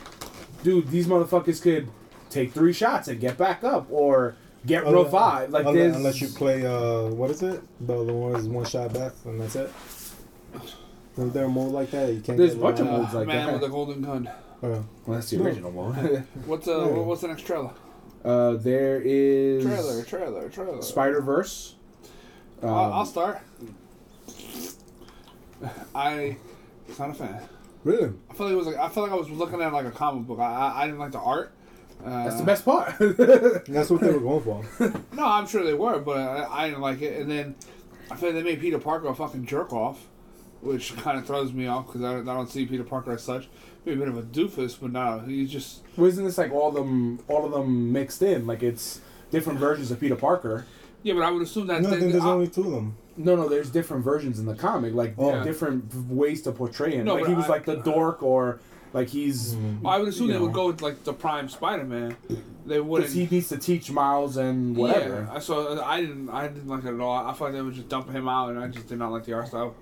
dude, 0.62 0.88
these 0.90 1.06
motherfuckers 1.06 1.60
could 1.62 1.88
take 2.30 2.52
three 2.52 2.72
shots 2.72 3.08
and 3.08 3.20
get 3.20 3.36
back 3.36 3.62
up 3.62 3.86
or 3.90 4.36
get 4.66 4.84
Unle- 4.84 5.04
revived. 5.04 5.52
Like 5.52 5.66
unle- 5.66 5.74
there's 5.74 5.96
unless 5.96 6.20
you 6.20 6.28
play 6.28 6.66
uh, 6.66 7.04
what 7.08 7.30
is 7.30 7.42
it? 7.42 7.62
The 7.86 8.04
the 8.04 8.12
one 8.12 8.36
is 8.36 8.48
one 8.48 8.64
shot 8.64 8.92
death 8.92 9.24
and 9.26 9.40
that's 9.40 9.56
it. 9.56 9.70
Is 11.18 11.32
there 11.32 11.44
a 11.44 11.48
mode 11.48 11.72
like 11.72 11.90
that? 11.90 12.12
You 12.12 12.20
can't. 12.20 12.38
There's 12.38 12.54
get 12.54 12.60
a 12.60 12.62
bunch 12.62 12.80
of 12.80 12.86
modes 12.86 13.12
like 13.14 13.26
man 13.26 13.46
that. 13.46 13.52
with 13.54 13.62
a 13.64 13.68
golden 13.68 14.00
gun. 14.02 14.30
Oh, 14.62 14.68
well, 14.68 14.84
that's 15.06 15.30
the 15.30 15.38
No. 15.38 15.44
original 15.44 15.70
mode. 15.72 16.24
What's 16.46 16.68
uh, 16.68 16.78
Yeah. 16.80 16.86
what's 17.02 17.20
the 17.22 17.28
next 17.28 17.42
trailer? 17.46 17.70
uh, 18.24 18.52
there 18.54 19.00
is 19.02 19.64
Trailer, 19.64 20.02
trailer, 20.04 20.48
trailer. 20.50 20.82
Spider 20.82 21.20
Verse. 21.22 21.74
Um, 22.62 22.68
I'll, 22.68 22.92
I'll 22.92 23.06
start. 23.06 23.38
I, 25.94 26.36
was 26.88 26.98
not 26.98 27.10
a 27.10 27.14
fan. 27.14 27.40
really? 27.84 28.12
I 28.30 28.34
felt 28.34 28.40
like 28.48 28.52
it 28.52 28.56
was 28.56 28.66
like 28.66 28.76
I 28.76 28.88
felt 28.88 29.08
like 29.08 29.12
I 29.12 29.18
was 29.20 29.30
looking 29.30 29.60
at 29.60 29.72
like 29.72 29.86
a 29.86 29.90
comic 29.90 30.26
book. 30.26 30.38
I 30.38 30.44
I, 30.44 30.82
I 30.82 30.86
didn't 30.86 31.00
like 31.00 31.12
the 31.12 31.18
art. 31.20 31.52
Uh, 32.04 32.24
That's 32.24 32.36
the 32.38 32.44
best 32.44 32.64
part. 32.64 32.94
That's 33.68 33.90
what 33.90 34.00
they 34.00 34.10
were 34.10 34.20
going 34.20 34.42
for. 34.42 34.92
No, 35.14 35.26
I'm 35.26 35.46
sure 35.46 35.62
they 35.64 35.74
were, 35.74 35.98
but 35.98 36.16
I, 36.18 36.46
I 36.64 36.68
didn't 36.68 36.80
like 36.80 37.02
it. 37.02 37.20
And 37.20 37.30
then 37.30 37.54
I 38.10 38.16
feel 38.16 38.30
like 38.30 38.36
they 38.42 38.42
made 38.50 38.60
Peter 38.60 38.78
Parker 38.78 39.08
a 39.08 39.14
fucking 39.14 39.44
jerk 39.46 39.72
off, 39.72 40.06
which 40.62 40.96
kind 40.96 41.18
of 41.18 41.26
throws 41.26 41.52
me 41.52 41.66
off 41.66 41.86
because 41.86 42.02
I, 42.02 42.12
don't- 42.14 42.28
I 42.28 42.34
don't 42.34 42.50
see 42.50 42.64
Peter 42.66 42.84
Parker 42.84 43.12
as 43.12 43.22
such. 43.22 43.48
Maybe 43.84 43.96
a 44.02 44.04
bit 44.04 44.08
of 44.08 44.18
a 44.18 44.22
doofus, 44.22 44.78
but 44.80 44.92
no, 44.92 45.20
he's 45.26 45.50
just 45.50 45.80
Wasn't 45.96 46.26
this 46.26 46.36
like 46.38 46.52
all 46.52 46.70
them, 46.70 47.18
all 47.28 47.44
of 47.46 47.52
them 47.52 47.92
mixed 47.92 48.22
in? 48.22 48.46
Like 48.46 48.62
it's 48.62 49.00
different 49.30 49.58
versions 49.58 49.90
of 49.90 50.00
Peter 50.00 50.16
Parker. 50.16 50.66
yeah. 51.02 51.14
But 51.14 51.22
I 51.22 51.30
would 51.30 51.42
assume 51.42 51.66
that 51.68 51.82
No, 51.82 51.88
I 51.88 51.98
think 51.98 52.12
there's 52.12 52.24
I- 52.24 52.30
only 52.30 52.48
two 52.48 52.62
of 52.64 52.72
them. 52.72 52.96
No, 53.16 53.36
no, 53.36 53.48
there's 53.48 53.68
different 53.70 54.02
versions 54.04 54.38
in 54.38 54.46
the 54.46 54.54
comic, 54.54 54.94
like 54.94 55.14
Oh. 55.18 55.42
different 55.44 55.94
ways 56.08 56.40
to 56.42 56.52
portray 56.52 56.92
him. 56.92 57.04
No, 57.04 57.16
like 57.16 57.26
he 57.26 57.34
was 57.34 57.44
I- 57.46 57.48
like 57.48 57.64
the 57.66 57.76
dork, 57.76 58.22
or 58.22 58.60
like 58.92 59.08
he's 59.08 59.56
I 59.84 59.98
would 59.98 60.08
assume 60.08 60.28
they 60.28 60.34
know. 60.34 60.42
would 60.44 60.52
go 60.52 60.66
with 60.68 60.82
like 60.82 61.04
the 61.04 61.12
Prime 61.12 61.48
Spider-Man. 61.48 62.16
They 62.66 62.80
wouldn't. 62.80 63.12
he 63.12 63.26
needs 63.26 63.48
to 63.48 63.56
teach 63.58 63.90
Miles 63.90 64.36
and 64.36 64.76
whatever. 64.76 65.28
Yeah, 65.32 65.38
so 65.38 65.82
I 65.82 66.00
didn't. 66.00 66.28
I 66.30 66.48
didn't 66.48 66.68
like 66.68 66.84
it 66.84 66.94
at 66.94 67.00
all. 67.00 67.16
I 67.16 67.32
felt 67.32 67.40
like 67.40 67.52
they 67.54 67.62
were 67.62 67.70
just 67.72 67.88
dumping 67.88 68.14
him 68.14 68.28
out, 68.28 68.50
and 68.50 68.58
I 68.58 68.68
just 68.68 68.88
did 68.88 68.98
not 68.98 69.12
like 69.12 69.24
the 69.24 69.32
art 69.34 69.48
style 69.48 69.74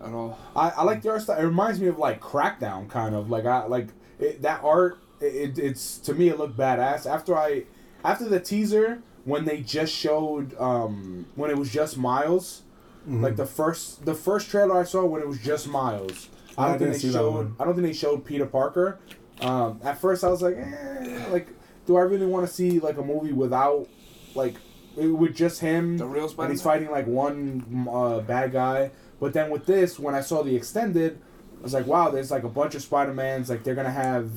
at 0.00 0.12
all. 0.12 0.38
I, 0.56 0.70
I 0.70 0.82
like 0.84 1.02
the 1.02 1.10
art 1.10 1.22
style. 1.22 1.38
It 1.38 1.44
reminds 1.44 1.80
me 1.80 1.86
of 1.88 1.98
like 1.98 2.20
Crackdown, 2.20 2.88
kind 2.88 3.14
of 3.14 3.30
like 3.30 3.44
I 3.46 3.66
like 3.66 3.88
it, 4.18 4.42
that 4.42 4.62
art. 4.64 4.98
It, 5.20 5.58
it's 5.58 5.98
to 5.98 6.14
me 6.14 6.28
it 6.28 6.38
looked 6.38 6.56
badass. 6.56 7.06
After 7.06 7.36
I, 7.36 7.64
after 8.04 8.28
the 8.28 8.40
teaser 8.40 9.02
when 9.24 9.44
they 9.44 9.60
just 9.60 9.92
showed 9.92 10.58
um 10.58 11.26
when 11.34 11.50
it 11.50 11.56
was 11.58 11.70
just 11.72 11.96
Miles, 11.98 12.62
Mm-hmm. 13.08 13.22
like 13.24 13.36
the 13.36 13.46
first 13.46 14.04
the 14.04 14.12
first 14.12 14.50
trailer 14.50 14.76
I 14.78 14.82
saw 14.84 15.04
when 15.04 15.22
it 15.22 15.28
was 15.28 15.38
just 15.38 15.66
Miles. 15.68 16.28
I 16.58 16.64
I 16.64 16.68
don't 16.70 16.78
think 16.78 16.92
they 16.92 16.98
see 16.98 17.12
showed. 17.12 17.54
I 17.60 17.64
don't 17.64 17.74
think 17.74 17.86
they 17.86 17.92
showed 17.92 18.24
Peter 18.24 18.46
Parker. 18.46 18.98
Um, 19.40 19.80
at 19.84 20.00
first 20.00 20.24
I 20.24 20.28
was 20.28 20.42
like, 20.42 20.56
eh, 20.56 21.26
like, 21.30 21.48
do 21.86 21.96
I 21.96 22.02
really 22.02 22.26
want 22.26 22.46
to 22.46 22.52
see 22.52 22.80
like 22.80 22.98
a 22.98 23.02
movie 23.02 23.32
without 23.32 23.88
like 24.34 24.56
it, 24.96 25.06
with 25.06 25.34
just 25.36 25.60
him? 25.60 25.96
The 25.96 26.06
real 26.06 26.24
and 26.24 26.32
Spider-Man. 26.32 26.50
he's 26.50 26.62
fighting 26.62 26.90
like 26.90 27.06
one 27.06 27.86
uh, 27.90 28.20
bad 28.20 28.52
guy. 28.52 28.90
But 29.20 29.32
then 29.32 29.50
with 29.50 29.66
this, 29.66 29.98
when 29.98 30.14
I 30.14 30.20
saw 30.20 30.42
the 30.42 30.54
extended, 30.54 31.20
I 31.60 31.62
was 31.62 31.74
like, 31.74 31.86
wow, 31.86 32.10
there's 32.10 32.30
like 32.30 32.44
a 32.44 32.48
bunch 32.48 32.74
of 32.74 32.82
Spider 32.82 33.14
Mans. 33.14 33.48
Like 33.48 33.64
they're 33.64 33.74
gonna 33.74 33.90
have, 33.90 34.30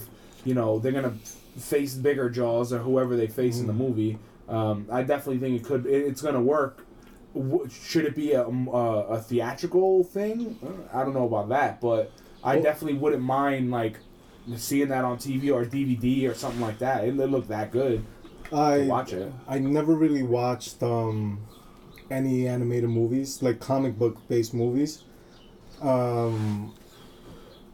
you 0.45 0.53
know, 0.53 0.79
they're 0.79 0.91
gonna 0.91 1.15
face 1.57 1.95
bigger 1.95 2.29
jaws 2.29 2.71
or 2.71 2.79
whoever 2.79 3.15
they 3.15 3.27
face 3.27 3.59
in 3.59 3.67
the 3.67 3.73
movie. 3.73 4.17
Um, 4.47 4.87
I 4.91 5.03
definitely 5.03 5.39
think 5.39 5.61
it 5.61 5.65
could. 5.65 5.85
It, 5.85 6.05
it's 6.07 6.21
gonna 6.21 6.41
work. 6.41 6.85
W- 7.35 7.69
Should 7.69 8.05
it 8.05 8.15
be 8.15 8.33
a, 8.33 8.45
um, 8.47 8.67
uh, 8.69 9.03
a 9.03 9.19
theatrical 9.19 10.03
thing? 10.03 10.57
Uh, 10.63 10.97
I 10.97 11.03
don't 11.03 11.13
know 11.13 11.25
about 11.25 11.49
that, 11.49 11.79
but 11.81 12.11
I 12.43 12.55
Well- 12.55 12.63
definitely 12.63 12.97
wouldn't 12.99 13.23
mind 13.23 13.71
like 13.71 13.99
seeing 14.55 14.89
that 14.89 15.05
on 15.05 15.17
TV 15.17 15.51
or 15.51 15.63
DVD 15.65 16.27
or 16.27 16.33
something 16.33 16.61
like 16.61 16.79
that. 16.79 17.03
It, 17.05 17.19
it 17.19 17.27
looked 17.27 17.47
that 17.49 17.71
good. 17.71 18.03
I 18.51 18.79
watch 18.87 19.13
it. 19.13 19.31
I 19.47 19.59
never 19.59 19.93
really 19.95 20.23
watched 20.23 20.83
um, 20.83 21.39
any 22.09 22.47
animated 22.47 22.89
movies, 22.89 23.41
like 23.41 23.59
comic 23.61 23.97
book 23.97 24.17
based 24.27 24.53
movies. 24.53 25.03
Um, 25.81 26.73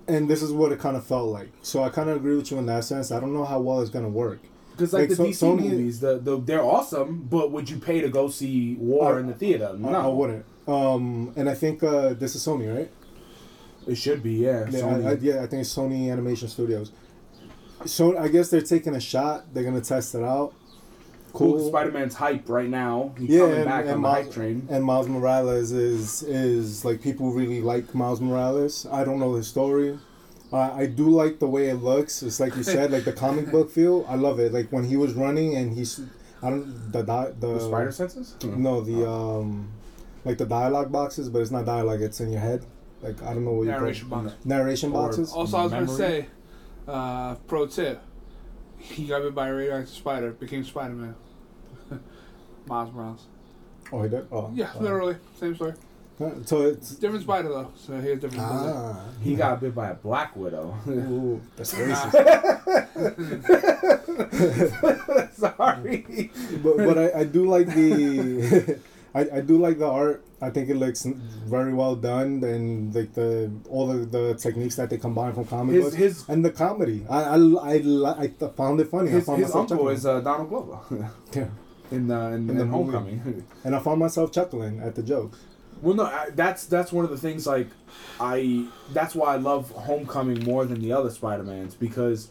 and 0.08 0.30
this 0.30 0.42
is 0.42 0.52
what 0.52 0.72
it 0.72 0.80
kind 0.80 0.96
of 0.96 1.06
felt 1.06 1.30
like. 1.30 1.50
So 1.64 1.82
I 1.84 1.90
kind 1.90 2.10
of 2.10 2.18
agree 2.18 2.36
with 2.36 2.52
you 2.52 2.58
in 2.60 2.66
that 2.68 2.84
sense. 2.84 3.12
I 3.12 3.20
don't 3.20 3.34
know 3.34 3.44
how 3.46 3.60
well 3.60 3.82
it's 3.82 3.90
gonna 3.90 4.08
work. 4.10 4.40
Because 4.78 4.94
like, 4.94 5.02
Like, 5.02 5.10
the 5.10 5.16
so- 5.16 5.26
DC 5.26 5.58
Sony- 5.58 5.70
movies, 5.72 6.00
the, 6.00 6.20
the 6.20 6.38
they're 6.40 6.62
awesome, 6.64 7.28
but 7.30 7.52
would 7.52 7.68
you 7.70 7.78
pay 7.78 8.00
to 8.02 8.10
go 8.10 8.28
see 8.30 8.76
War 8.80 9.18
I- 9.18 9.20
in 9.22 9.28
the 9.28 9.34
theater? 9.34 9.76
No, 9.78 9.90
I, 9.90 10.08
wouldn't. 10.08 10.46
Um, 10.68 11.34
and 11.36 11.50
I 11.50 11.56
think 11.56 11.82
uh, 11.82 12.14
this 12.14 12.36
is 12.36 12.46
Sony, 12.46 12.74
right? 12.76 12.92
It 13.88 13.96
should 13.96 14.22
be, 14.22 14.34
yeah. 14.34 14.66
Yeah, 14.70 14.80
Sony. 14.82 15.06
I, 15.08 15.10
I, 15.12 15.14
yeah, 15.16 15.44
I 15.44 15.48
think 15.48 15.62
it's 15.62 15.74
Sony 15.76 16.12
Animation 16.12 16.48
Studios. 16.48 16.92
So 17.86 18.18
I 18.18 18.28
guess 18.28 18.50
they're 18.50 18.62
taking 18.62 18.96
a 18.96 19.00
shot. 19.00 19.54
They're 19.54 19.64
gonna 19.64 19.82
test 19.82 20.14
it 20.16 20.24
out. 20.24 20.54
cool. 21.34 21.68
Spider 21.70 21.92
Man's 21.92 22.16
hype 22.16 22.50
right 22.50 22.70
now. 22.70 23.14
He's 23.18 23.30
Yeah, 23.30 23.40
coming 23.42 23.56
and, 23.58 23.66
back 23.66 23.82
and, 23.82 23.90
on 23.92 23.96
the 23.96 24.02
Miles, 24.02 24.26
hype 24.26 24.34
train. 24.34 24.68
and 24.70 24.84
Miles 24.84 25.08
Morales 25.08 25.72
is 25.72 26.24
is 26.24 26.84
like 26.84 27.02
people 27.02 27.32
really 27.32 27.62
like 27.62 27.94
Miles 27.96 28.20
Morales. 28.20 28.86
I 28.92 29.04
don't 29.04 29.20
know 29.20 29.36
his 29.36 29.48
story. 29.48 29.98
Uh, 30.52 30.72
I 30.74 30.86
do 30.86 31.10
like 31.10 31.40
the 31.40 31.48
way 31.48 31.68
it 31.70 31.76
looks. 31.76 32.24
It's 32.24 32.40
like 32.40 32.56
you 32.56 32.64
said, 32.76 32.92
like 32.92 33.04
the 33.04 33.14
comic 33.14 33.52
book 33.52 33.70
feel. 33.70 34.06
I 34.08 34.16
love 34.16 34.40
it. 34.40 34.54
Like 34.54 34.72
when 34.72 34.86
he 34.86 34.96
was 34.98 35.14
running 35.14 35.56
and 35.56 35.74
he's, 35.74 36.00
I 36.42 36.50
don't 36.50 36.92
the 36.92 37.04
di- 37.04 37.32
the, 37.40 37.54
The 37.56 37.60
spider 37.60 37.92
senses? 37.92 38.36
No, 38.44 38.82
the 38.82 39.10
um, 39.10 39.70
like 40.24 40.38
the 40.38 40.46
dialogue 40.46 40.92
boxes, 40.92 41.30
but 41.30 41.42
it's 41.42 41.52
not 41.52 41.66
dialogue; 41.66 42.02
it's 42.02 42.20
in 42.22 42.32
your 42.32 42.42
head. 42.42 42.66
Like 43.02 43.22
I 43.24 43.34
don't 43.34 43.44
know 43.46 43.52
what 43.52 43.64
you 43.64 43.72
Narration 43.72 44.10
call 44.10 44.24
box. 44.24 44.36
narration 44.46 44.92
Or- 44.92 45.08
boxes. 45.08 45.32
Also, 45.34 45.58
I 45.58 45.64
was 45.64 45.72
gonna 45.74 45.88
say, 45.88 46.28
uh, 46.88 47.36
pro 47.48 47.68
tip: 47.68 48.02
he 48.78 49.06
got 49.06 49.22
bit 49.24 49.36
by 49.36 49.50
a 49.50 49.54
radioactive 49.54 49.94
spider, 49.94 50.32
became 50.32 50.64
Spider 50.64 50.94
Man. 50.94 51.16
Miles 52.68 52.94
Morales. 52.94 53.26
Oh, 53.92 54.02
he 54.02 54.10
did. 54.10 54.28
Oh, 54.32 54.52
Yeah, 54.54 54.74
wow. 54.76 54.82
literally 54.82 55.16
same 55.40 55.56
story. 55.56 55.74
So 56.46 56.62
it's 56.66 56.96
Different 56.96 57.24
spider 57.24 57.50
though, 57.50 57.72
so 57.76 58.00
he 58.02 58.10
has 58.10 58.20
different. 58.20 58.44
ah. 58.44 59.06
He 59.22 59.36
got 59.36 59.62
bit 59.62 59.76
by 59.76 59.90
a 59.90 59.94
black 59.94 60.36
widow. 60.36 60.76
Ooh, 60.90 61.40
that's 61.56 61.74
racist. 61.76 62.12
Sorry. 65.34 66.32
but 66.64 66.78
but 66.78 66.98
I, 66.98 67.20
I 67.20 67.24
do 67.24 67.46
like 67.48 67.68
the 67.68 68.80
I, 69.16 69.22
I 69.38 69.42
do 69.42 69.58
like 69.58 69.78
the 69.80 69.88
art. 69.88 70.24
I 70.42 70.50
think 70.52 70.70
it 70.70 70.76
looks 70.76 71.04
very 71.06 71.74
well 71.74 71.96
done 71.96 72.44
and 72.44 72.94
like 72.94 73.14
the 73.14 73.52
all 73.70 73.88
the, 73.88 74.06
the 74.06 74.34
techniques 74.36 74.76
that 74.76 74.90
they 74.90 74.98
combine 74.98 75.34
from 75.34 75.46
comic 75.46 75.76
His- 75.76 75.84
books 75.86 75.96
his- 75.96 76.30
and 76.30 76.44
the 76.44 76.52
comedy. 76.52 77.06
I 77.10 77.24
I, 77.24 77.38
I, 77.38 77.74
I 78.24 78.28
found 78.56 78.80
it 78.82 78.88
funny. 78.90 79.10
I 79.10 79.14
His, 79.14 79.26
found 79.26 79.42
his 79.44 79.54
uncle 79.56 79.90
is 79.90 80.06
uh, 80.06 80.20
Donald 80.22 80.50
Glover 80.50 80.80
yeah. 81.34 81.48
in 81.92 82.10
uh, 82.12 82.28
in, 82.30 82.34
In 82.34 82.50
in, 82.52 82.58
the 82.58 82.66
movie. 82.66 82.92
Homecoming. 82.92 83.44
and 83.64 83.76
I 83.76 83.80
found 83.80 84.00
myself 84.00 84.32
chuckling 84.32 84.80
at 84.82 84.96
the 84.96 85.04
jokes. 85.04 85.38
Well, 85.82 85.96
no, 85.96 86.04
I, 86.06 86.30
that's 86.34 86.66
that's 86.66 86.92
one 86.92 87.06
of 87.06 87.12
the 87.12 87.18
things. 87.18 87.46
Like, 87.48 87.68
I 88.20 88.68
that's 88.94 89.16
why 89.16 89.34
I 89.34 89.38
love 89.38 89.70
Homecoming 89.72 90.44
more 90.44 90.66
than 90.66 90.82
the 90.82 90.94
other 90.94 91.10
Spider 91.10 91.44
Mans 91.44 91.76
because 91.76 92.30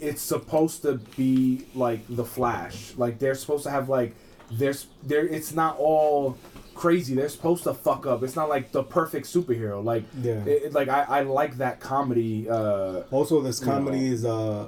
it's 0.00 0.20
supposed 0.22 0.82
to 0.82 0.94
be 1.16 1.64
like 1.74 2.00
the 2.08 2.24
Flash. 2.24 2.94
Like 2.96 3.18
they're 3.18 3.34
supposed 3.36 3.64
to 3.64 3.70
have 3.70 3.88
like 3.88 4.14
there's 4.50 4.86
there. 5.02 5.26
It's 5.26 5.54
not 5.54 5.78
all 5.78 6.36
crazy. 6.74 7.14
They're 7.14 7.28
supposed 7.28 7.64
to 7.64 7.74
fuck 7.74 8.06
up. 8.06 8.22
It's 8.22 8.34
not 8.34 8.48
like 8.48 8.72
the 8.72 8.82
perfect 8.82 9.26
superhero. 9.26 9.84
Like 9.84 10.04
Yeah. 10.20 10.44
it, 10.44 10.72
like 10.72 10.88
I, 10.88 11.02
I 11.02 11.20
like 11.22 11.58
that 11.58 11.80
comedy. 11.80 12.48
Uh, 12.50 13.02
Also, 13.10 13.40
this 13.40 13.60
You 13.60 13.66
know. 13.66 13.72
comedy 13.74 14.08
is 14.08 14.24
uh, 14.24 14.66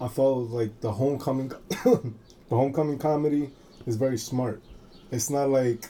I 0.00 0.08
felt 0.08 0.50
like 0.50 0.80
the 0.80 0.92
homecoming, 0.92 1.48
the 1.70 2.12
homecoming 2.50 2.98
comedy 2.98 3.50
is 3.86 3.96
very 3.96 4.18
smart. 4.18 4.60
It's 5.10 5.30
not 5.30 5.48
like 5.48 5.88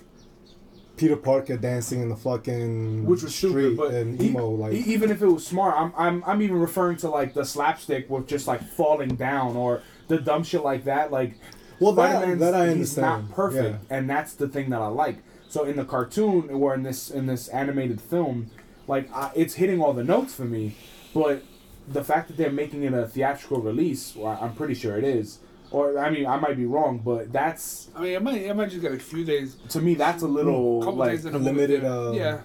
Peter 0.96 1.16
Parker 1.16 1.56
dancing 1.56 2.00
in 2.02 2.08
the 2.08 2.16
fucking 2.16 3.04
which 3.04 3.22
was 3.22 3.34
street 3.34 3.50
stupid, 3.50 3.76
but 3.76 3.90
and 3.94 4.20
emo 4.22 4.48
like. 4.50 4.72
even 4.74 5.10
if 5.10 5.22
it 5.22 5.26
was 5.26 5.46
smart, 5.46 5.74
I'm, 5.76 5.92
I'm 5.96 6.22
I'm 6.24 6.40
even 6.42 6.56
referring 6.58 6.96
to 6.98 7.08
like 7.10 7.34
the 7.34 7.44
slapstick 7.44 8.08
with 8.08 8.26
just 8.28 8.46
like 8.46 8.62
falling 8.62 9.16
down 9.16 9.56
or 9.56 9.82
the 10.08 10.18
dumb 10.18 10.44
shit 10.44 10.62
like 10.62 10.84
that. 10.84 11.10
Like, 11.10 11.34
Well, 11.80 11.92
that- 11.92 12.38
that 12.38 12.54
I 12.54 12.74
He's 12.74 12.96
not 12.96 13.30
perfect, 13.32 13.84
and 13.90 14.08
that's 14.08 14.34
the 14.34 14.48
thing 14.48 14.70
that 14.70 14.80
I 14.80 14.86
like. 14.86 15.16
So 15.48 15.64
in 15.64 15.76
the 15.76 15.84
cartoon 15.84 16.50
or 16.50 16.74
in 16.74 16.82
this 16.84 17.10
in 17.10 17.26
this 17.26 17.48
animated 17.48 18.00
film, 18.00 18.50
like 18.86 19.10
I, 19.12 19.30
it's 19.34 19.54
hitting 19.54 19.80
all 19.80 19.92
the 19.92 20.04
notes 20.04 20.34
for 20.34 20.44
me, 20.44 20.76
but 21.12 21.42
the 21.88 22.02
fact 22.04 22.28
that 22.28 22.36
they're 22.36 22.50
making 22.50 22.82
it 22.84 22.94
a 22.94 23.06
theatrical 23.06 23.60
release, 23.60 24.14
well, 24.16 24.38
I'm 24.40 24.54
pretty 24.54 24.74
sure 24.74 24.96
it 24.96 25.04
is. 25.04 25.38
Or 25.74 25.98
I 25.98 26.08
mean, 26.08 26.24
I 26.26 26.36
might 26.38 26.56
be 26.56 26.66
wrong, 26.66 26.98
but 27.04 27.32
that's 27.32 27.88
I 27.96 28.00
mean, 28.02 28.14
I 28.16 28.18
might, 28.20 28.48
I 28.48 28.52
might 28.52 28.70
just 28.70 28.80
get 28.80 28.92
a 28.92 28.98
few 28.98 29.24
days, 29.24 29.56
to 29.70 29.80
me 29.80 29.94
that's 29.96 30.22
a 30.22 30.28
little 30.28 30.80
couple 30.80 31.00
like 31.00 31.10
days 31.10 31.24
in 31.26 31.34
a 31.34 31.38
limited, 31.38 31.82
Movie 31.82 32.20
uh, 32.20 32.24
yeah, 32.24 32.40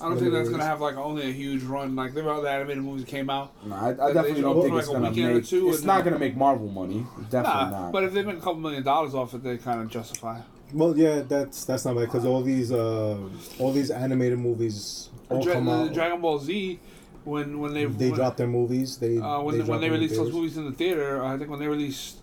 I 0.00 0.08
don't 0.08 0.18
think 0.18 0.32
that's 0.32 0.48
gonna 0.48 0.64
have 0.64 0.80
like 0.80 0.96
only 0.96 1.28
a 1.28 1.32
huge 1.32 1.62
run. 1.62 1.94
Like 1.94 2.14
there 2.14 2.24
were 2.24 2.32
other 2.32 2.48
animated 2.48 2.82
movies 2.82 3.04
that 3.04 3.10
came 3.10 3.28
out. 3.28 3.52
No, 3.66 3.74
I, 3.74 3.88
I 3.90 4.12
definitely 4.14 4.40
don't 4.40 4.62
think 4.62 4.72
like 4.72 4.80
it's 4.80 4.88
a 4.88 4.92
gonna 4.94 5.10
weekend 5.10 5.30
or 5.30 5.34
make. 5.34 5.46
two 5.46 5.68
It's 5.68 5.82
not 5.82 6.04
gonna 6.04 6.18
make 6.18 6.36
Marvel 6.38 6.68
money. 6.68 7.04
Definitely 7.28 7.70
Nah, 7.70 7.70
not. 7.70 7.92
but 7.92 8.04
if 8.04 8.14
they 8.14 8.22
make 8.22 8.38
a 8.38 8.40
couple 8.40 8.56
million 8.66 8.82
dollars 8.82 9.14
off 9.14 9.34
it, 9.34 9.42
they 9.42 9.58
kind 9.58 9.82
of 9.82 9.90
justify. 9.90 10.40
well, 10.72 10.96
yeah, 10.96 11.20
that's 11.20 11.66
that's 11.66 11.84
not 11.84 11.96
bad 11.96 12.06
because 12.06 12.24
all 12.24 12.40
these 12.42 12.72
uh, 12.72 13.18
all 13.58 13.72
these 13.72 13.90
animated 13.90 14.38
movies 14.38 15.10
all 15.28 15.42
Dra- 15.42 15.52
come 15.52 15.66
the 15.66 15.72
out. 15.72 15.92
Dragon 15.92 16.20
Ball 16.22 16.38
Z, 16.38 16.80
when 17.24 17.60
when 17.60 17.74
they 17.74 17.84
they 17.84 18.06
when, 18.08 18.14
drop 18.18 18.38
their 18.38 18.46
movies. 18.46 18.96
They 18.96 19.18
uh, 19.18 19.42
when 19.42 19.58
they 19.58 19.64
they, 19.64 19.70
when 19.70 19.80
they 19.82 19.88
them 19.88 19.94
in 19.96 20.00
released 20.00 20.16
those 20.16 20.32
movies 20.32 20.56
in 20.56 20.64
the 20.64 20.72
theater. 20.72 21.22
I 21.22 21.36
think 21.36 21.50
when 21.50 21.58
they 21.60 21.68
released 21.68 22.16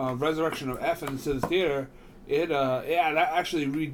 uh, 0.00 0.14
Resurrection 0.14 0.70
of 0.70 0.78
F 0.82 1.02
into 1.02 1.34
the 1.34 1.46
theater, 1.46 1.88
it 2.28 2.50
uh 2.52 2.82
yeah 2.86 3.12
that 3.12 3.32
actually 3.32 3.66
re 3.66 3.92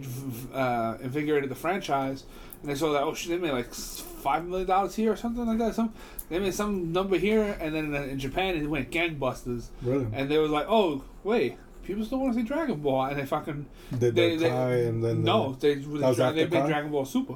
uh, 0.53 0.97
invigorated 1.03 1.51
the 1.51 1.55
franchise, 1.55 2.25
and 2.63 2.71
they 2.71 2.75
saw 2.75 2.93
that 2.93 3.03
oh 3.03 3.15
shit 3.15 3.31
they 3.31 3.39
made 3.39 3.53
like 3.53 3.73
five 3.73 4.45
million 4.47 4.67
dollars 4.67 4.95
here 4.95 5.13
or 5.13 5.17
something 5.17 5.47
like 5.47 5.59
that. 5.59 5.75
Some 5.75 5.93
they 6.29 6.39
made 6.39 6.55
some 6.55 6.93
number 6.93 7.17
here, 7.19 7.57
and 7.61 7.75
then 7.75 7.95
in, 7.95 8.11
in 8.11 8.19
Japan 8.19 8.57
it 8.57 8.67
went 8.67 8.91
gangbusters, 8.91 9.69
Really? 9.83 10.07
and 10.13 10.31
they 10.31 10.39
were 10.39 10.49
like 10.49 10.67
oh 10.69 11.03
wait. 11.25 11.57
People 11.85 12.05
still 12.05 12.19
want 12.19 12.35
to 12.35 12.41
see 12.41 12.45
Dragon 12.45 12.81
Ball, 12.81 13.05
and 13.07 13.17
they 13.21 13.25
fucking 13.25 13.65
Did 13.97 14.17
they, 14.17 14.37
the 14.37 14.49
they, 14.49 14.87
and 14.89 15.05
then 15.05 15.23
no, 15.23 15.53
they 15.61 15.77
was 15.77 16.17
they, 16.17 16.25
after 16.25 16.33
they 16.33 16.47
made 16.47 16.63
Kai? 16.63 16.67
Dragon 16.67 16.91
Ball 16.91 17.05
Super. 17.05 17.35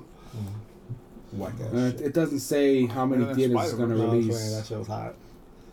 Whack 1.32 1.52
ass 1.64 1.72
Uh, 1.72 1.92
it- 2.02 2.12
doesn't 2.12 2.40
say 2.40 2.86
how 2.86 3.06
many 3.06 3.32
theaters 3.32 3.60
it's 3.62 3.74
gonna 3.74 3.94
No, 3.94 4.02
I 4.10 4.14
was 4.16 4.26
release. 4.26 4.56
that 4.56 4.66
shit 4.66 4.78
was 4.78 4.88
hot. 4.88 5.14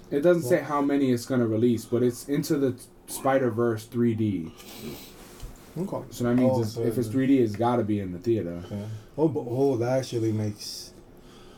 It 0.10 0.22
doesn't 0.22 0.44
say 0.44 0.62
how 0.62 0.82
many 0.82 1.12
it's 1.12 1.26
gonna 1.26 1.48
release, 1.48 1.86
but 1.86 2.02
it's 2.04 2.28
into 2.30 2.58
the 2.58 2.76
Spider 3.08 3.50
Verse 3.52 3.86
3D. 3.88 4.52
Okay. 5.80 5.98
So 6.10 6.24
that 6.24 6.36
means 6.36 6.52
Oh, 6.58 6.62
it's, 6.62 6.74
so 6.74 6.82
if 6.84 6.98
it's 6.98 7.08
3D, 7.10 7.40
it's 7.40 7.56
gotta 7.56 7.84
be 7.84 8.00
in 8.00 8.12
the 8.12 8.20
theater. 8.20 8.64
Yeah. 8.72 8.78
Oh, 9.18 9.28
but, 9.28 9.46
oh, 9.48 9.78
that 9.78 10.00
actually 10.00 10.32
makes. 10.32 10.94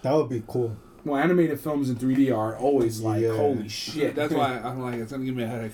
That 0.01 0.13
would 0.13 0.29
be 0.29 0.43
cool. 0.47 0.75
Well, 1.05 1.21
animated 1.21 1.59
films 1.59 1.89
in 1.89 1.95
3D 1.95 2.35
are 2.35 2.57
always 2.57 3.01
like, 3.01 3.21
Yeah. 3.21 3.35
holy 3.35 3.69
shit. 3.69 4.15
That's 4.15 4.33
why 4.33 4.59
I'm 4.63 4.81
like 4.81 4.95
it's 4.95 5.11
gonna 5.11 5.23
give 5.25 5.35
me 5.35 5.43
a 5.43 5.47
headache. 5.47 5.71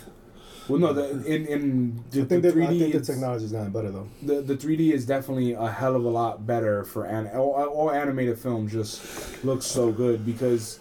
well, 0.68 0.80
no, 0.80 0.94
the, 0.94 1.10
in 1.26 1.46
in 1.48 2.04
the, 2.12 2.22
I 2.22 2.26
think, 2.26 2.44
the 2.44 2.52
3D, 2.52 2.64
I 2.64 2.68
think 2.80 2.94
the 2.94 3.00
is- 3.00 3.08
technology's 3.08 3.52
gotten 3.52 3.72
better 3.72 3.90
though. 3.92 4.08
the 4.22 4.42
the 4.42 4.56
3D 4.56 4.92
is 4.92 5.06
definitely 5.06 5.54
a 5.54 5.68
hell 5.70 5.96
of 5.96 6.04
a 6.06 6.10
lot 6.10 6.46
better 6.46 6.84
for 6.84 7.06
an 7.06 7.28
all, 7.36 7.54
all 7.54 7.92
animated 7.92 8.38
film 8.38 8.68
just 8.68 9.44
looks 9.44 9.66
so 9.66 9.92
good 9.92 10.24
because 10.26 10.80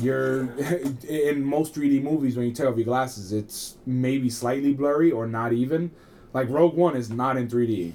you're 0.00 0.50
in 1.08 1.42
most 1.42 1.74
3D 1.74 2.02
movies 2.02 2.36
when 2.36 2.46
you 2.46 2.52
take 2.52 2.66
off 2.66 2.76
your 2.76 2.84
glasses 2.84 3.32
it's 3.32 3.76
maybe 3.86 4.30
slightly 4.30 4.72
blurry 4.72 5.10
or 5.10 5.26
not 5.26 5.52
even 5.52 5.90
like 6.32 6.48
Rogue 6.50 6.74
One 6.74 6.96
is 6.96 7.10
not 7.10 7.36
in 7.36 7.48
3D. 7.48 7.92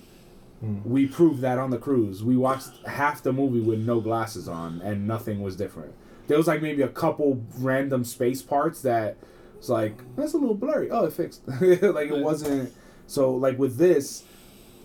Hmm. 0.59 0.77
We 0.83 1.07
proved 1.07 1.41
that 1.41 1.59
on 1.59 1.69
the 1.69 1.77
cruise. 1.77 2.23
We 2.23 2.37
watched 2.37 2.71
half 2.85 3.21
the 3.21 3.33
movie 3.33 3.59
with 3.59 3.79
no 3.79 3.99
glasses 4.01 4.47
on 4.47 4.81
and 4.81 5.07
nothing 5.07 5.41
was 5.41 5.55
different. 5.55 5.93
There 6.27 6.37
was 6.37 6.47
like 6.47 6.61
maybe 6.61 6.81
a 6.81 6.87
couple 6.87 7.41
random 7.57 8.03
space 8.03 8.41
parts 8.41 8.81
that 8.81 9.17
was 9.57 9.69
like 9.69 9.97
that's 10.15 10.33
a 10.33 10.37
little 10.37 10.55
blurry. 10.55 10.89
Oh, 10.89 11.05
it 11.05 11.13
fixed. 11.13 11.41
like 11.47 12.09
it 12.09 12.23
wasn't 12.23 12.73
so 13.07 13.33
like 13.33 13.57
with 13.57 13.77
this 13.77 14.23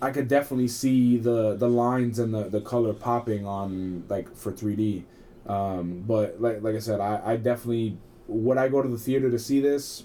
I 0.01 0.11
could 0.11 0.29
definitely 0.29 0.69
see 0.69 1.17
the 1.17 1.57
the 1.57 1.69
lines 1.69 2.19
and 2.19 2.35
the, 2.35 2.45
the 2.45 2.61
color 2.61 2.93
popping 2.93 3.47
on 3.47 4.05
like 4.09 4.35
for 4.37 4.53
3D. 4.53 5.05
Um, 5.49 6.05
but 6.07 6.41
like 6.41 6.63
like 6.63 6.75
I 6.75 6.79
said, 6.79 7.01
I, 7.01 7.21
I 7.25 7.37
definitely 7.37 7.99
would 8.27 8.59
I 8.59 8.69
go 8.69 8.83
to 8.83 8.89
the 8.89 8.99
theater 8.99 9.31
to 9.31 9.39
see 9.39 9.61
this? 9.61 10.05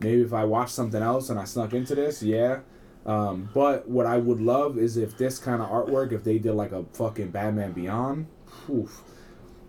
Maybe 0.00 0.20
if 0.20 0.32
I 0.32 0.44
watched 0.44 0.72
something 0.72 1.02
else 1.02 1.30
and 1.30 1.38
I 1.38 1.44
snuck 1.44 1.72
into 1.72 1.94
this, 1.94 2.22
yeah. 2.22 2.60
Um, 3.06 3.48
but 3.54 3.88
what 3.88 4.04
I 4.04 4.18
would 4.18 4.40
love 4.40 4.76
is 4.78 4.96
if 4.96 5.16
this 5.16 5.38
kind 5.38 5.62
of 5.62 5.68
artwork, 5.70 6.12
if 6.12 6.24
they 6.24 6.38
did 6.38 6.52
like 6.54 6.72
a 6.72 6.84
fucking 6.92 7.30
Batman 7.30 7.72
Beyond, 7.72 8.26
oof, 8.68 9.02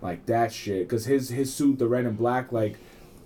like 0.01 0.25
that 0.25 0.51
shit. 0.51 0.89
Cause 0.89 1.05
his 1.05 1.29
his 1.29 1.53
suit, 1.53 1.77
the 1.77 1.87
red 1.87 2.05
and 2.05 2.17
black, 2.17 2.51
like 2.51 2.77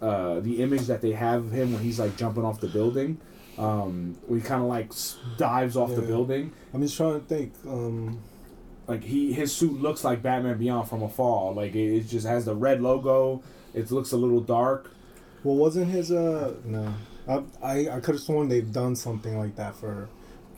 uh, 0.02 0.41
the 0.41 0.61
image 0.61 0.88
that 0.88 1.02
they 1.02 1.14
have 1.14 1.45
of 1.45 1.52
him 1.53 1.72
when 1.72 1.81
he's 1.81 1.99
like 1.99 2.18
jumping 2.18 2.43
off 2.43 2.60
the 2.60 2.68
building, 2.68 3.19
um, 3.57 4.18
when 4.27 4.41
he 4.41 4.45
kind 4.45 4.61
of 4.61 4.68
like 4.68 4.91
dives 5.38 5.77
off 5.77 5.95
the 5.95 6.02
building. 6.02 6.52
I'm 6.73 6.81
just 6.81 6.98
trying 6.98 7.22
to 7.22 7.26
think. 7.26 7.53
Um, 7.65 8.22
Like 8.91 9.03
he 9.03 9.31
his 9.34 9.55
suit 9.55 9.81
looks 9.81 10.03
like 10.03 10.22
Batman 10.22 10.57
Beyond 10.57 10.89
from 10.89 11.01
afar. 11.03 11.53
Like 11.53 11.73
it, 11.76 11.95
it 11.97 12.07
just 12.07 12.27
has 12.27 12.45
the 12.45 12.55
red 12.55 12.81
logo. 12.81 13.41
It 13.73 13.89
looks 13.91 14.11
a 14.11 14.18
little 14.18 14.41
dark. 14.41 14.91
well, 15.43 15.55
wasn't 15.55 15.88
his 15.88 16.11
uh 16.11 16.53
no? 16.65 16.93
I 17.27 17.43
I, 17.63 17.76
I 17.95 17.99
could 18.01 18.15
have 18.15 18.22
sworn 18.22 18.49
they've 18.49 18.72
done 18.72 18.95
something 18.95 19.38
like 19.39 19.55
that 19.55 19.76
for 19.76 20.09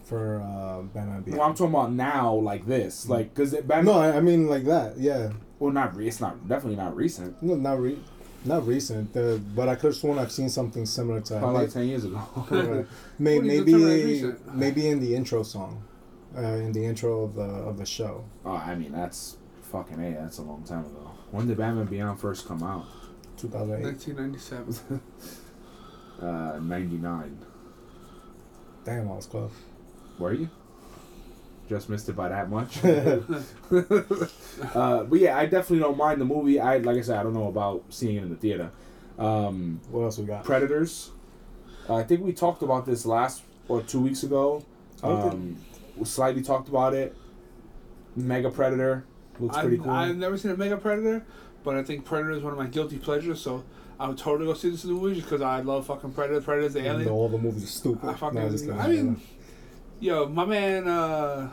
for 0.05 0.41
uh, 0.41 0.81
Batman 0.93 1.21
Beyond. 1.21 1.37
Well, 1.39 1.47
I'm 1.47 1.55
talking 1.55 1.73
about 1.73 1.91
now, 1.93 2.33
like 2.33 2.65
this, 2.65 3.07
like 3.07 3.33
because 3.33 3.51
Batman. 3.53 3.85
no, 3.85 3.93
I, 3.93 4.17
I 4.17 4.19
mean 4.21 4.47
like 4.47 4.65
that. 4.65 4.97
Yeah. 4.97 5.31
well, 5.59 5.71
not 5.71 5.95
re- 5.95 6.07
it's 6.07 6.19
not 6.19 6.35
definitely 6.47 6.75
not 6.83 6.95
recent. 6.95 7.41
No, 7.41 7.55
not 7.55 7.79
re, 7.79 7.97
not 8.45 8.65
recent. 8.67 9.15
Uh, 9.15 9.37
but 9.55 9.69
I 9.69 9.75
could 9.75 9.87
have 9.91 9.95
sworn 9.95 10.17
I've 10.19 10.31
seen 10.31 10.49
something 10.49 10.85
similar 10.85 11.21
to 11.21 11.33
that. 11.33 11.39
Probably 11.39 11.61
like 11.65 11.71
ten 11.71 11.87
years 11.87 12.03
ago. 12.03 12.19
Right. 12.49 12.85
May, 13.19 13.37
What 13.37 13.43
do 13.45 13.49
you 13.53 13.59
maybe 13.59 13.71
determine 13.71 13.99
as 13.99 14.05
recent? 14.05 14.55
maybe 14.55 14.87
in 14.89 14.99
the 14.99 15.15
intro 15.15 15.43
song, 15.43 15.83
uh, 16.37 16.41
in 16.41 16.71
the 16.71 16.85
intro 16.85 17.23
of 17.23 17.35
the 17.35 17.41
of 17.43 17.77
the 17.77 17.85
show. 17.85 18.23
oh, 18.45 18.51
I 18.53 18.75
mean 18.75 18.91
that's 18.91 19.37
fucking 19.71 19.99
a. 19.99 20.11
That's 20.21 20.37
a 20.37 20.41
long 20.43 20.63
time 20.63 20.85
ago. 20.85 21.11
When 21.31 21.47
did 21.47 21.57
Batman 21.57 21.85
Beyond 21.85 22.19
first 22.19 22.47
come 22.47 22.63
out? 22.63 22.85
2008. 23.37 23.83
1997. 23.83 25.01
Uh, 26.21 26.59
ninety 26.61 26.95
nine. 26.95 27.37
Damn, 28.85 29.09
I 29.11 29.15
was 29.15 29.25
close. 29.25 29.51
Were 30.19 30.31
you? 30.31 30.49
Just 31.67 31.89
missed 31.89 32.07
it 32.07 32.15
by 32.15 32.29
that 32.29 32.49
much. 32.49 32.77
uh, 34.75 35.03
but 35.03 35.19
yeah, 35.19 35.37
I 35.37 35.45
definitely 35.47 35.79
don't 35.79 35.97
mind 35.97 36.21
the 36.21 36.25
movie. 36.25 36.59
I 36.59 36.77
like 36.77 36.97
I 36.97 37.01
said, 37.01 37.17
I 37.17 37.23
don't 37.23 37.33
know 37.33 37.47
about 37.47 37.83
seeing 37.89 38.15
it 38.17 38.23
in 38.23 38.29
the 38.29 38.35
theater. 38.35 38.71
Um, 39.17 39.81
What 39.89 40.03
else 40.03 40.17
we 40.17 40.25
got? 40.25 40.45
Predators. 40.45 41.11
Uh, 41.89 41.95
I 41.95 42.03
think 42.03 42.21
we 42.21 42.31
talked 42.31 42.61
about 42.63 42.85
this 42.85 43.05
last 43.05 43.43
or 43.67 43.81
two 43.81 43.99
weeks 43.99 44.23
ago. 44.23 44.63
Um, 45.01 45.57
we 45.57 45.72
slightly 46.03 46.41
talked 46.41 46.69
about 46.69 46.93
it. 46.93 47.15
Mega 48.15 48.49
Predator 48.49 49.05
looks 49.39 49.57
pretty 49.57 49.77
I've, 49.77 49.83
cool. 49.83 49.91
I've 49.91 50.17
never 50.17 50.37
seen 50.37 50.51
a 50.51 50.57
Mega 50.57 50.77
Predator, 50.77 51.25
but 51.63 51.75
I 51.75 51.83
think 51.83 52.05
Predator 52.05 52.31
is 52.31 52.43
one 52.43 52.53
of 52.53 52.59
my 52.59 52.67
guilty 52.67 52.97
pleasures. 52.97 53.41
So 53.41 53.63
I 53.99 54.07
would 54.07 54.17
totally 54.17 54.45
go 54.45 54.53
see 54.53 54.69
this 54.69 54.83
in 54.83 54.93
the 54.93 54.99
movies 54.99 55.23
because 55.23 55.41
I 55.41 55.61
love 55.61 55.87
fucking 55.87 56.11
Predator. 56.13 56.41
Predator's 56.41 56.73
the 56.73 56.85
alien. 56.85 57.09
all 57.09 57.29
the 57.29 57.37
movies 57.37 57.63
are 57.63 57.67
stupid. 57.67 58.09
I 58.09 58.13
fucking. 58.13 58.39
No, 58.39 58.49
just. 58.49 58.69
I 58.69 58.87
mean, 58.87 59.21
yo, 59.99 60.27
my 60.27 60.45
man, 60.45 60.87
uh, 60.87 61.51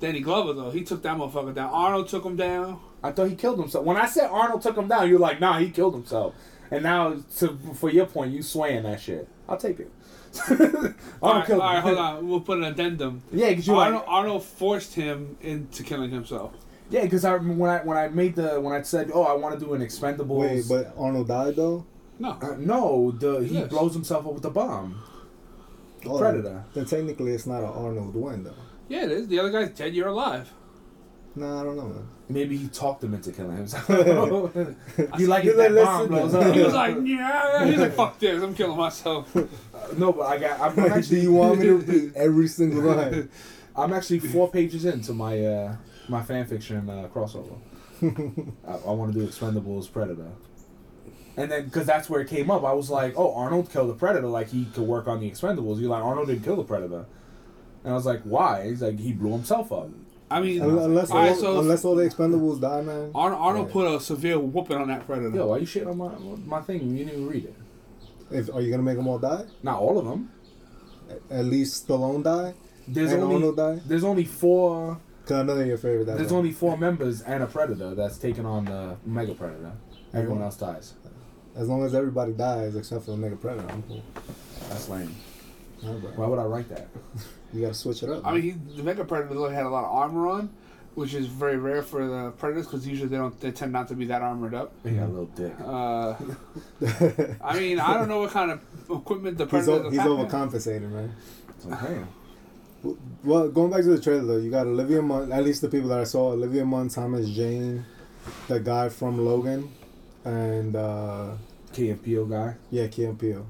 Danny 0.00 0.20
Glover 0.20 0.52
though, 0.52 0.70
he 0.70 0.82
took 0.82 1.02
that 1.02 1.16
motherfucker 1.16 1.54
down. 1.54 1.70
Arnold 1.70 2.08
took 2.08 2.24
him 2.24 2.36
down. 2.36 2.80
I 3.02 3.12
thought 3.12 3.28
he 3.28 3.36
killed 3.36 3.58
himself. 3.58 3.84
When 3.84 3.96
I 3.96 4.06
said 4.06 4.28
Arnold 4.30 4.62
took 4.62 4.76
him 4.76 4.88
down, 4.88 5.08
you're 5.08 5.18
like, 5.18 5.40
nah, 5.40 5.58
he 5.58 5.70
killed 5.70 5.94
himself. 5.94 6.34
And 6.70 6.82
now, 6.82 7.16
to, 7.38 7.56
for 7.74 7.90
your 7.90 8.06
point, 8.06 8.32
you 8.32 8.42
swaying 8.42 8.82
that 8.82 9.00
shit. 9.00 9.28
I'll 9.48 9.56
take 9.56 9.78
it. 9.78 9.92
Arnold 10.50 10.94
All 11.22 11.34
right, 11.34 11.46
killed 11.46 11.60
all 11.60 11.66
right, 11.68 11.76
him. 11.76 11.82
hold 11.82 11.98
on. 11.98 12.28
We'll 12.28 12.40
put 12.40 12.58
an 12.58 12.64
addendum. 12.64 13.22
Yeah, 13.32 13.50
because 13.50 13.66
you 13.66 13.74
Arnold, 13.74 14.02
like, 14.02 14.10
Arnold 14.10 14.44
forced 14.44 14.94
him 14.94 15.36
into 15.40 15.82
killing 15.82 16.10
himself. 16.10 16.52
yeah, 16.90 17.02
because 17.02 17.24
I 17.24 17.32
remember 17.32 17.54
when 17.62 17.70
I 17.70 17.78
when 17.82 17.96
I 17.96 18.08
made 18.08 18.36
the 18.36 18.60
when 18.60 18.74
I 18.74 18.82
said, 18.82 19.10
oh, 19.14 19.22
I 19.22 19.32
want 19.34 19.58
to 19.58 19.64
do 19.64 19.74
an 19.74 19.82
expendable. 19.82 20.36
Wait, 20.38 20.64
but 20.68 20.92
Arnold 20.98 21.28
died 21.28 21.56
though. 21.56 21.84
No. 22.18 22.30
Uh, 22.40 22.54
no, 22.58 23.10
the 23.12 23.40
he 23.40 23.54
Yes. 23.58 23.68
blows 23.68 23.92
himself 23.94 24.26
up 24.26 24.32
with 24.34 24.42
the 24.42 24.50
bomb. 24.50 25.02
Oh, 26.06 26.18
Predator. 26.18 26.64
Then 26.74 26.84
technically, 26.86 27.32
it's 27.32 27.46
not 27.46 27.58
an 27.62 27.70
Arnold 27.70 28.14
win 28.14 28.44
though. 28.44 28.54
Yeah, 28.88 29.04
it 29.04 29.10
is. 29.10 29.28
The 29.28 29.38
other 29.40 29.50
guy's 29.50 29.70
dead. 29.76 29.94
You're 29.94 30.08
alive. 30.08 30.52
Nah, 31.36 31.60
I 31.60 31.64
don't 31.64 31.76
know, 31.76 31.88
man. 31.88 32.08
Maybe 32.30 32.56
he 32.56 32.66
talked 32.68 33.04
him 33.04 33.12
into 33.12 33.30
killing 33.30 33.58
himself. 33.58 33.86
you 35.18 35.26
like 35.26 35.44
it 35.44 35.56
that 35.58 35.72
like, 35.72 35.84
bomb 35.84 36.08
blows 36.08 36.34
up. 36.34 36.54
He 36.54 36.62
was 36.62 36.72
like, 36.72 36.96
yeah. 37.04 37.64
He's 37.66 37.78
like, 37.78 37.92
fuck 37.92 38.18
this. 38.18 38.42
I'm 38.42 38.54
killing 38.54 38.76
myself. 38.76 39.32
no, 39.98 40.12
but 40.12 40.22
I 40.22 40.38
got. 40.38 40.60
I'm, 40.60 40.92
I'm 40.92 41.00
Do 41.02 41.16
you 41.16 41.34
want 41.34 41.60
me 41.60 41.66
to 41.66 41.76
repeat 41.76 42.16
every 42.16 42.48
single 42.48 42.82
line? 42.82 43.28
I'm 43.76 43.92
actually 43.92 44.20
four 44.20 44.50
pages 44.50 44.86
into 44.86 45.12
my 45.12 45.44
uh, 45.44 45.76
my 46.08 46.22
fan 46.22 46.46
fiction 46.46 46.88
uh, 46.88 47.08
crossover. 47.14 47.58
I, 48.66 48.72
I 48.72 48.90
want 48.92 49.12
to 49.12 49.18
do 49.18 49.26
Expendables 49.26 49.92
Predator, 49.92 50.30
and 51.36 51.52
then 51.52 51.66
because 51.66 51.84
that's 51.84 52.08
where 52.08 52.22
it 52.22 52.28
came 52.28 52.50
up, 52.50 52.64
I 52.64 52.72
was 52.72 52.88
like, 52.88 53.12
"Oh, 53.16 53.34
Arnold 53.34 53.70
killed 53.70 53.90
the 53.90 53.94
Predator. 53.94 54.28
Like 54.28 54.48
he 54.48 54.64
could 54.64 54.84
work 54.84 55.06
on 55.06 55.20
the 55.20 55.30
Expendables." 55.30 55.78
You're 55.80 55.90
like, 55.90 56.02
"Arnold 56.02 56.28
didn't 56.28 56.44
kill 56.44 56.56
the 56.56 56.64
Predator," 56.64 57.04
and 57.84 57.92
I 57.92 57.94
was 57.94 58.06
like, 58.06 58.22
"Why?" 58.22 58.68
He's 58.68 58.80
like, 58.80 58.98
"He 58.98 59.12
blew 59.12 59.32
himself 59.32 59.70
up." 59.70 59.90
I 60.30 60.40
mean, 60.40 60.60
unless, 60.60 61.10
all 61.10 61.18
right, 61.18 61.28
all, 61.30 61.36
so 61.36 61.60
unless 61.60 61.84
all 61.84 61.94
the 61.94 62.04
Expendables 62.04 62.60
die, 62.60 62.82
man. 62.82 63.12
Arnold, 63.14 63.40
Arnold 63.40 63.66
Yeah. 63.68 63.72
put 63.72 63.94
a 63.94 64.00
severe 64.00 64.38
whooping 64.40 64.76
on 64.76 64.88
that 64.88 65.06
predator. 65.06 65.34
Yo, 65.36 65.46
why 65.46 65.56
are 65.56 65.58
you 65.60 65.66
shitting 65.66 65.88
on 65.88 65.98
my 65.98 66.58
my 66.58 66.60
thing? 66.62 66.90
You 66.90 67.04
didn't 67.04 67.12
even 67.20 67.28
read 67.28 67.44
it. 67.44 67.54
If 68.30 68.52
are 68.52 68.60
you 68.60 68.70
gonna 68.70 68.82
make 68.82 68.96
them 68.96 69.06
all 69.06 69.18
die? 69.18 69.44
Not 69.62 69.78
all 69.78 69.98
of 69.98 70.04
them. 70.04 70.30
At 71.30 71.44
least 71.44 71.86
Stallone 71.86 72.24
die. 72.24 72.54
There's 72.88 73.12
and 73.12 73.22
only 73.22 73.36
Arnold 73.36 73.56
die. 73.56 73.80
there's 73.86 74.04
only 74.04 74.24
four 74.24 74.98
Cause 75.26 75.38
I 75.38 75.42
know 75.42 75.56
they're 75.56 75.66
your 75.66 75.76
favorite. 75.78 76.06
That's 76.06 76.18
there's 76.18 76.32
why. 76.32 76.38
only 76.38 76.52
four 76.52 76.76
members 76.76 77.20
and 77.22 77.42
a 77.42 77.46
Predator 77.46 77.94
that's 77.96 78.16
taking 78.16 78.46
on 78.46 78.64
the 78.66 78.96
Mega 79.04 79.34
Predator. 79.34 79.72
Everyone 80.14 80.40
else 80.42 80.56
dies. 80.56 80.94
as 81.56 81.68
long 81.68 81.84
as 81.84 81.94
everybody 81.94 82.32
dies 82.32 82.76
except 82.76 83.04
for 83.04 83.12
the 83.12 83.16
Mega 83.16 83.34
Predator. 83.36 83.68
I'm 83.70 83.82
cool. 83.84 84.02
That's 84.68 84.88
lame. 84.88 85.14
Alright. 85.84 86.16
Why 86.18 86.26
would 86.26 86.38
I 86.38 86.44
write 86.44 86.68
that? 86.70 86.88
You 87.52 87.62
gotta 87.62 87.74
switch 87.74 88.02
it 88.02 88.10
up. 88.10 88.26
I 88.26 88.32
mean, 88.34 88.42
he, 88.42 88.50
the 88.76 88.82
Mega 88.82 89.04
Predator 89.04 89.34
really 89.34 89.54
had 89.54 89.64
a 89.66 89.68
lot 89.68 89.84
of 89.84 89.90
armor 89.92 90.26
on, 90.28 90.50
which 90.94 91.14
is 91.14 91.26
very 91.26 91.56
rare 91.58 91.82
for 91.82 92.06
the 92.06 92.30
Predators 92.38 92.66
because 92.66 92.86
usually 92.86 93.08
they 93.08 93.16
don't 93.16 93.38
they 93.40 93.50
tend 93.50 93.72
not 93.72 93.88
to 93.88 93.94
be 93.94 94.06
that 94.06 94.22
armored 94.22 94.54
up. 94.54 94.72
He 94.82 94.90
got 94.92 95.04
a 95.04 95.12
little 95.12 95.26
dick. 95.26 95.52
Uh. 95.64 96.14
I 97.42 97.58
mean, 97.58 97.78
I 97.80 97.94
don't 97.94 98.08
know 98.08 98.20
what 98.20 98.30
kind 98.30 98.50
of 98.50 98.60
equipment 98.90 99.38
the 99.38 99.44
he's 99.44 99.50
Predators. 99.50 99.86
o- 99.86 99.90
he's 99.90 99.98
attack- 99.98 100.08
overcompensating, 100.10 100.90
man. 100.90 101.14
So, 101.58 101.70
damn. 101.70 102.08
Well, 103.24 103.48
going 103.48 103.70
back 103.70 103.82
to 103.82 103.88
the 103.96 104.00
trailer 104.00 104.24
though, 104.24 104.36
you 104.36 104.50
got 104.50 104.66
Olivia 104.66 105.02
Munn. 105.02 105.32
At 105.32 105.44
least 105.44 105.60
the 105.62 105.68
people 105.68 105.88
that 105.90 105.98
I 106.00 106.04
saw, 106.04 106.32
Olivia 106.32 106.64
Munn, 106.64 106.88
Thomas 106.88 107.28
Jane, 107.30 107.84
the 108.48 108.60
guy 108.60 108.88
from 108.88 109.24
Logan, 109.24 109.70
and 110.24 110.76
uh, 110.76 111.32
Key 111.72 111.90
and 111.90 112.02
Peele 112.02 112.26
guy. 112.26 112.54
yeah, 112.70 112.86
Key 112.86 113.04
and 113.04 113.18
Peele. 113.18 113.46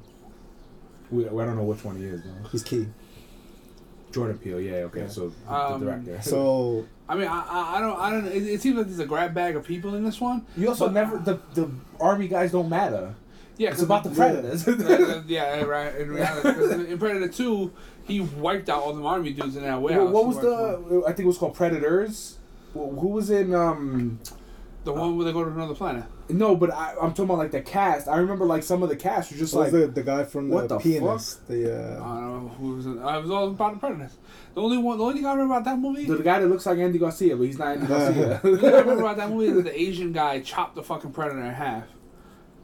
We, 1.10 1.26
I 1.26 1.30
don't 1.30 1.56
know 1.56 1.62
which 1.64 1.84
one 1.84 1.96
he 1.96 2.04
is 2.04 2.22
though. 2.22 2.48
He's 2.50 2.62
key. 2.62 2.86
Jordan 4.12 4.38
Peele. 4.38 4.60
Yeah. 4.60 4.72
Okay. 4.88 5.00
Yeah. 5.02 5.08
So 5.08 5.32
Um, 5.48 5.80
the 5.80 5.86
director. 5.86 6.18
So 6.22 6.86
I 7.08 7.14
mean, 7.14 7.28
I, 7.28 7.44
I, 7.48 7.76
I 7.76 7.80
don't, 7.80 7.98
I 8.00 8.10
don't. 8.10 8.26
It, 8.26 8.42
it 8.46 8.60
seems 8.60 8.76
like 8.76 8.86
there's 8.86 8.98
a 8.98 9.06
grab 9.06 9.34
bag 9.34 9.56
of 9.56 9.64
people 9.64 9.94
in 9.94 10.04
this 10.04 10.20
one. 10.20 10.44
you 10.56 10.68
also 10.68 10.86
but- 10.86 10.94
never 10.94 11.18
the 11.18 11.38
the 11.54 11.70
army 12.00 12.28
guys 12.28 12.52
don't 12.52 12.68
matter. 12.68 13.14
Yeah, 13.58 13.70
it's 13.70 13.80
about 13.80 14.04
the 14.04 14.10
predators. 14.10 14.66
Uh, 14.68 15.22
yeah, 15.26 15.62
right. 15.62 15.94
In 15.96 16.10
reality, 16.10 16.90
in 16.92 16.98
Predator 16.98 17.28
Two, 17.28 17.72
he 18.04 18.20
wiped 18.20 18.68
out 18.68 18.82
all 18.82 18.92
the 18.92 19.02
army 19.02 19.32
dudes 19.32 19.56
in 19.56 19.62
that 19.62 19.80
warehouse. 19.80 20.12
what, 20.12 20.12
what 20.12 20.26
was 20.26 20.36
He 20.36 20.46
wiped 20.46 20.88
the? 20.90 21.02
I 21.04 21.12
think 21.12 21.20
it 21.20 21.26
was 21.26 21.38
called 21.38 21.54
Predators. 21.54 22.36
Who 22.74 23.08
was 23.08 23.30
in? 23.30 23.54
Um. 23.54 24.18
the 24.84 24.92
one 24.92 25.16
where 25.16 25.24
they 25.24 25.32
go 25.32 25.42
to 25.44 25.50
another 25.50 25.74
planet? 25.74 26.04
No, 26.28 26.56
but 26.56 26.72
I, 26.72 26.92
I'm 27.00 27.10
talking 27.10 27.26
about 27.26 27.38
like 27.38 27.50
the 27.52 27.60
cast. 27.62 28.08
I 28.08 28.16
remember 28.16 28.44
like 28.44 28.62
some 28.62 28.82
of 28.82 28.88
the 28.88 28.96
cast 28.96 29.30
was 29.30 29.38
just 29.38 29.54
what 29.54 29.64
was 29.64 29.72
like. 29.72 29.82
the 29.82 30.00
the 30.00 30.02
guy 30.02 30.24
from 30.24 30.48
the, 30.48 30.54
what 30.54 30.68
the 30.68 30.78
pianist? 30.78 31.46
The 31.46 31.70
I 31.70 31.74
uh, 31.74 31.98
don't 31.98 32.44
know 32.44 32.48
who 32.58 32.74
was. 32.74 32.86
In, 32.86 32.98
I 33.00 33.18
was 33.18 33.30
all 33.30 33.48
about 33.48 33.74
the 33.74 33.78
Predators. 33.78 34.16
The 34.54 34.60
only 34.60 34.78
one, 34.78 34.98
the 34.98 35.04
only 35.04 35.16
thing 35.16 35.26
I 35.26 35.32
remember 35.32 35.54
about 35.54 35.64
that 35.64 35.78
movie. 35.78 36.04
The 36.04 36.18
guy 36.18 36.40
that 36.40 36.48
looks 36.48 36.66
like 36.66 36.78
Andy 36.78 36.98
Garcia, 36.98 37.36
but 37.36 37.44
he's 37.44 37.58
not 37.58 37.76
Andy 37.76 37.86
the 37.86 37.94
only 37.94 38.08
thing 38.10 38.24
I 38.24 38.38
Garcia. 38.40 38.80
remember 38.80 39.02
about 39.02 39.16
that 39.18 39.30
movie 39.30 39.46
is 39.46 39.54
that 39.54 39.64
the 39.64 39.80
Asian 39.80 40.12
guy 40.12 40.40
chopped 40.40 40.74
the 40.74 40.82
fucking 40.82 41.12
Predator 41.12 41.40
in 41.42 41.52
half. 41.52 41.84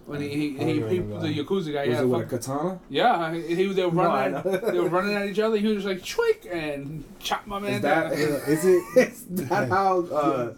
When 0.04 0.20
he, 0.20 0.28
he, 0.28 0.58
he, 0.58 0.72
he, 0.74 0.98
the. 0.98 1.44
Yakuza 1.44 1.72
guy, 1.72 1.86
was 1.86 1.96
yeah, 1.96 2.00
it 2.02 2.06
with 2.06 2.22
a 2.22 2.24
katana? 2.26 2.80
yeah, 2.88 3.32
he, 3.32 3.54
he 3.54 3.72
they 3.72 3.84
were 3.86 3.92
No, 3.92 4.00
I 4.02 4.28
running, 4.30 4.52
know. 4.52 4.70
they 4.72 4.80
were 4.80 4.88
running 4.88 5.14
at 5.14 5.28
each 5.28 5.38
other. 5.38 5.56
He 5.56 5.68
was 5.68 5.84
just 5.84 5.86
like 5.86 6.02
chwick 6.02 6.44
and 6.50 7.04
chopped 7.20 7.46
my 7.46 7.60
man 7.60 7.74
Is 7.74 7.80
that 7.82 8.10
down. 8.10 8.12
is 8.18 8.64
it? 8.64 8.82
is 8.96 9.26
that 9.48 9.68
how? 9.68 10.00
Uh, 10.06 10.54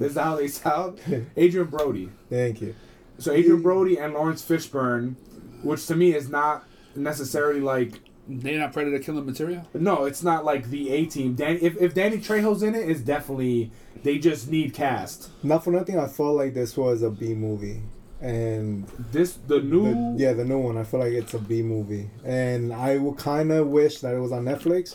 is 0.00 0.16
how 0.16 0.36
they 0.36 0.48
sound? 0.48 1.00
Adrien 1.36 1.66
Brody. 1.68 2.10
Thank 2.30 2.60
you. 2.60 2.74
So 3.18 3.32
Adrien 3.32 3.62
Brody 3.62 3.98
and 3.98 4.14
Laurence 4.14 4.42
Fishburne, 4.42 5.14
which 5.62 5.86
to 5.86 5.96
me 5.96 6.14
is 6.14 6.28
not 6.28 6.64
necessarily 6.96 7.60
like 7.60 8.00
They're 8.28 8.58
not 8.58 8.72
Predator 8.72 8.98
killing 8.98 9.26
material. 9.26 9.66
no, 9.74 10.04
it's 10.04 10.22
not 10.22 10.44
like 10.44 10.70
the 10.70 10.90
A 10.90 11.06
team. 11.06 11.34
Dan, 11.34 11.58
if 11.60 11.80
if 11.80 11.94
Danny 11.94 12.18
Trejo's 12.18 12.62
in 12.62 12.74
it, 12.74 12.88
it's 12.88 13.00
definitely 13.00 13.70
they 14.02 14.18
just 14.18 14.50
need 14.50 14.74
cast. 14.74 15.30
Not 15.42 15.62
for 15.64 15.70
nothing, 15.72 15.98
I 15.98 16.06
felt 16.08 16.36
like 16.36 16.54
this 16.54 16.76
was 16.76 17.02
a 17.02 17.10
B 17.10 17.34
movie, 17.34 17.82
and 18.20 18.86
This 19.12 19.34
the 19.46 19.60
new 19.60 19.84
the, 19.84 20.14
yeah, 20.22 20.32
the 20.32 20.44
new 20.44 20.58
one. 20.58 20.76
I 20.76 20.84
feel 20.84 21.00
like 21.00 21.12
it's 21.12 21.34
a 21.34 21.38
B 21.38 21.62
movie, 21.62 22.10
and 22.24 22.72
I 22.72 22.98
would 22.98 23.18
kind 23.18 23.52
of 23.52 23.68
wish 23.68 24.00
that 24.00 24.14
it 24.14 24.18
was 24.20 24.32
on 24.32 24.44
Netflix, 24.44 24.94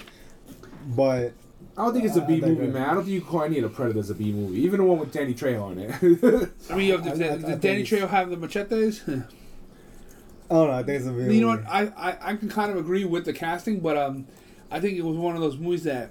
but 0.96 1.34
I 1.78 1.84
don't 1.84 1.94
think 1.94 2.06
it's 2.06 2.16
a 2.16 2.22
B 2.22 2.42
movie, 2.42 2.66
it- 2.66 2.74
man. 2.74 2.90
I 2.90 2.94
don't 2.96 3.04
think 3.04 3.14
you 3.14 3.22
can 3.22 3.30
call 3.30 3.44
any 3.44 3.58
of 3.60 3.64
the 3.64 3.70
Predators 3.70 4.10
a 4.10 4.16
B 4.16 4.32
movie, 4.32 4.60
even 4.62 4.80
the 4.80 4.86
one 4.86 4.98
with 5.00 5.12
Danny 5.12 5.34
Trejo 5.36 5.72
in 5.74 5.80
it. 5.80 6.50
I 6.72 6.76
mean, 6.76 6.88
you 6.88 6.98
have 6.98 7.06
I- 7.08 7.12
the, 7.16 7.30
I- 7.30 7.34
I 7.34 7.38
did 7.38 7.46
think 7.46 7.62
Danny 7.62 7.84
Trejo 7.84 8.10
have 8.10 8.30
the 8.32 8.38
machetes? 8.38 9.02
I 9.08 9.12
don't 9.12 10.68
know. 10.68 10.72
I 10.72 10.84
think 10.84 11.00
it's 11.00 11.06
a 11.08 11.12
B 11.12 11.16
movie. 11.18 11.36
you 11.36 11.42
know 11.42 11.48
what? 11.50 11.64
I, 11.68 11.88
I, 11.98 12.18
I 12.32 12.36
can 12.36 12.50
kind 12.50 12.72
of 12.72 12.78
agree 12.78 13.06
with 13.06 13.26
the 13.26 13.34
casting, 13.34 13.80
but 13.80 13.96
um, 13.98 14.26
I 14.72 14.80
think 14.80 14.98
it 14.98 15.04
was 15.04 15.18
one 15.18 15.36
of 15.36 15.42
those 15.42 15.58
movies 15.58 15.84
that, 15.84 16.10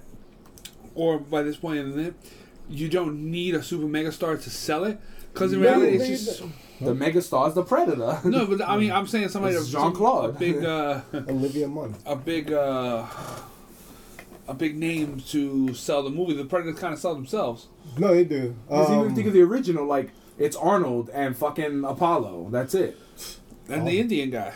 or 0.95 1.19
by 1.19 1.41
this 1.43 1.57
point 1.57 1.79
in 1.79 1.99
it, 1.99 2.13
you 2.69 2.87
don't 2.89 3.29
need 3.31 3.55
a 3.55 3.63
super 3.63 3.87
mega 3.87 4.11
star 4.11 4.37
to 4.37 4.49
sell 4.49 4.83
it. 4.85 4.99
Because 5.33 5.53
in 5.53 5.61
No, 5.61 5.67
reality, 5.79 5.95
it's 5.97 6.03
they- 6.03 6.09
just 6.11 6.41
the 6.79 6.93
megastar's 6.93 7.55
the 7.55 7.63
Predator. 7.63 8.19
no. 8.29 8.45
But 8.45 8.61
I 8.61 8.77
mean, 8.77 8.91
I'm 8.91 9.07
saying 9.07 9.29
somebody 9.29 9.55
It's 9.55 9.69
Jean-Claude. 9.69 10.29
a 10.29 10.33
big, 10.39 10.63
uh, 10.63 11.01
Olivia 11.13 11.67
Munn. 11.67 11.95
a 12.05 12.15
big, 12.15 12.51
uh, 12.53 13.03
a 14.47 14.53
big 14.53 14.77
name 14.77 15.19
to 15.29 15.73
sell 15.73 16.03
the 16.03 16.09
movie. 16.09 16.33
The 16.33 16.45
Predators 16.45 16.79
kind 16.79 16.93
of 16.93 16.99
sell 16.99 17.13
themselves. 17.15 17.67
No, 17.97 18.13
they 18.13 18.23
do. 18.23 18.55
Because 18.67 18.89
Um, 18.89 18.99
even 19.01 19.15
think 19.15 19.27
of 19.27 19.33
the 19.33 19.41
original, 19.41 19.85
like 19.85 20.11
it's 20.37 20.55
Arnold 20.55 21.09
and 21.13 21.35
fucking 21.35 21.83
Apollo. 21.83 22.49
That's 22.51 22.73
it. 22.73 22.97
And 23.69 23.81
Oh. 23.81 23.85
the 23.85 23.99
Indian 23.99 24.29
guy, 24.29 24.53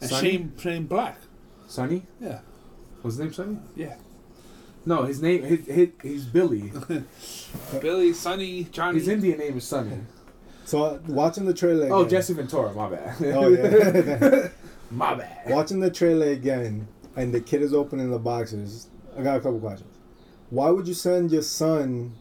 and 0.00 0.10
Sonny? 0.10 0.30
Shane 0.30 0.52
Shane 0.58 0.86
Black. 0.86 1.18
Sonny? 1.68 2.04
Yeah, 2.20 2.40
Was 3.02 3.14
his 3.14 3.20
name 3.20 3.32
Sonny? 3.32 3.58
yeah. 3.76 3.94
No, 4.86 5.04
his 5.04 5.22
name 5.22 5.42
his, 5.44 5.64
his, 5.66 5.88
he's 6.02 6.24
Billy. 6.26 6.70
Billy, 7.80 8.12
Sonny, 8.12 8.64
Johnny. 8.64 8.98
His 8.98 9.08
Indian 9.08 9.38
name 9.38 9.56
is 9.56 9.64
Sonny. 9.64 9.98
so 10.66 10.82
uh, 10.84 10.98
watching 11.06 11.46
the 11.46 11.54
trailer. 11.54 11.88
Oh, 11.90 12.04
Jesse 12.06 12.34
Ventura. 12.34 12.72
My 12.74 12.90
bad. 12.90 13.16
Oh 13.34 13.48
yeah. 13.48 14.48
My 14.90 15.14
bad. 15.14 15.48
watching 15.50 15.80
the 15.80 15.90
trailer 15.90 16.26
again, 16.26 16.86
and 17.16 17.32
the 17.32 17.40
kid 17.40 17.62
is 17.62 17.72
opening 17.72 18.10
the 18.10 18.18
boxes. 18.18 18.88
I 19.16 19.22
got 19.22 19.36
a 19.36 19.40
couple 19.40 19.60
questions. 19.60 19.96
Why 20.50 20.70
would 20.70 20.86
you 20.86 20.94
send 20.94 21.30
your 21.30 21.42
son 21.42 22.14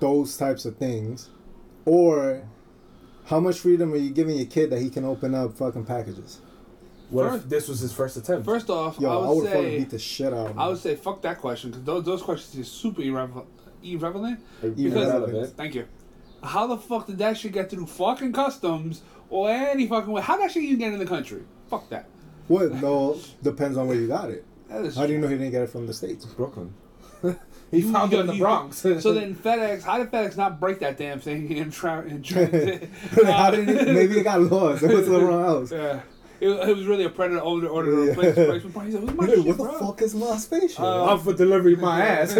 those 0.00 0.36
types 0.36 0.64
of 0.64 0.76
things, 0.76 1.30
or 1.84 2.42
how 3.26 3.40
much 3.40 3.60
freedom 3.60 3.92
are 3.92 3.96
you 3.96 4.10
giving 4.10 4.36
your 4.36 4.46
kid 4.46 4.70
that 4.70 4.80
he 4.80 4.90
can 4.90 5.04
open 5.04 5.34
up 5.34 5.56
fucking 5.56 5.84
packages? 5.84 6.40
What 7.10 7.34
if 7.34 7.48
this 7.48 7.68
was 7.68 7.80
his 7.80 7.92
first 7.92 8.16
attempt? 8.16 8.44
First 8.44 8.68
off, 8.68 8.98
Yo, 8.98 9.08
I 9.08 9.14
I 9.14 9.28
would 9.28 9.36
would 9.36 9.46
fucking 9.48 9.62
say 9.62 9.78
beat 9.78 9.90
the 9.90 9.98
shit 9.98 10.32
out 10.32 10.46
of 10.46 10.50
him. 10.52 10.58
I 10.58 10.68
would 10.68 10.78
say 10.78 10.96
fuck 10.96 11.22
that 11.22 11.38
question 11.38 11.70
because 11.70 11.84
those, 11.84 12.04
those 12.04 12.22
questions 12.22 12.58
are 12.58 12.68
super 12.68 13.02
irrelevant. 13.02 13.46
Irrelevant. 13.82 14.40
Irrelevant. 14.62 14.96
Irrelevant. 14.96 15.56
Thank 15.56 15.74
you. 15.76 15.86
How 16.42 16.66
the 16.66 16.76
fuck 16.76 17.06
did 17.06 17.18
that 17.18 17.38
shit 17.38 17.52
get 17.52 17.70
through 17.70 17.86
fucking 17.86 18.32
customs 18.32 19.02
or 19.30 19.48
any 19.50 19.86
fucking 19.86 20.12
way? 20.12 20.22
How 20.22 20.36
that 20.38 20.50
shit 20.50 20.64
even 20.64 20.78
get 20.78 20.92
in 20.92 20.98
the 20.98 21.06
country? 21.06 21.42
Fuck 21.70 21.88
that. 21.90 22.08
What? 22.48 22.72
No, 22.74 23.20
depends 23.42 23.76
on 23.76 23.86
where 23.86 23.96
you 23.96 24.08
got 24.08 24.30
it. 24.30 24.44
That 24.68 24.84
is 24.84 24.96
How 24.96 25.06
do 25.06 25.12
you 25.12 25.18
know 25.18 25.28
he 25.28 25.34
didn't 25.36 25.52
get 25.52 25.62
it 25.62 25.70
from 25.70 25.86
the 25.86 25.94
states? 25.94 26.24
Brooklyn. 26.24 26.72
He 27.72 27.78
You- 27.80 27.92
found 27.92 28.12
you- 28.12 28.18
it 28.18 28.20
in 28.20 28.26
the 28.28 28.34
you- 28.34 28.40
Bronx. 28.42 28.76
So 28.78 28.94
then 29.12 29.34
FedEx, 29.44 29.82
how 29.82 29.98
did 29.98 30.12
FedEx 30.12 30.36
not 30.36 30.60
break 30.60 30.78
that 30.80 30.96
damn 30.96 31.18
thing 31.18 31.52
and 31.58 31.72
try 31.72 31.98
and 31.98 32.24
transit? 32.24 32.88
How 33.24 33.50
did 33.50 33.68
it, 33.68 33.88
maybe 33.92 34.20
it 34.20 34.22
got 34.22 34.40
lost. 34.40 34.84
It 34.84 34.92
was 34.94 35.08
the 35.08 35.18
wrong 35.20 35.42
house. 35.42 35.72
Yeah. 35.72 36.00
It, 36.38 36.48
it 36.50 36.76
was 36.76 36.86
really 36.86 37.04
a 37.04 37.10
predator 37.10 37.40
order 37.40 37.66
order 37.66 37.90
to 37.90 38.04
Yeah. 38.04 38.10
replace 38.12 38.34
the 38.36 38.42
replacement 38.46 38.74
part. 38.74 38.86
He's 38.86 38.94
like, 38.94 39.04
"Where's 39.04 39.16
my 39.16 39.24
Wait, 39.26 39.34
shit, 39.36 39.46
what 39.46 39.56
the 39.56 39.64
bro?" 39.64 39.78
fuck 39.88 40.02
is 40.02 40.14
my 40.14 40.36
spaceship? 40.36 40.80
Uh, 40.80 41.02
Off 41.04 41.24
for 41.24 41.32
delivery, 41.32 41.74
my 41.76 42.04
ass. 42.06 42.36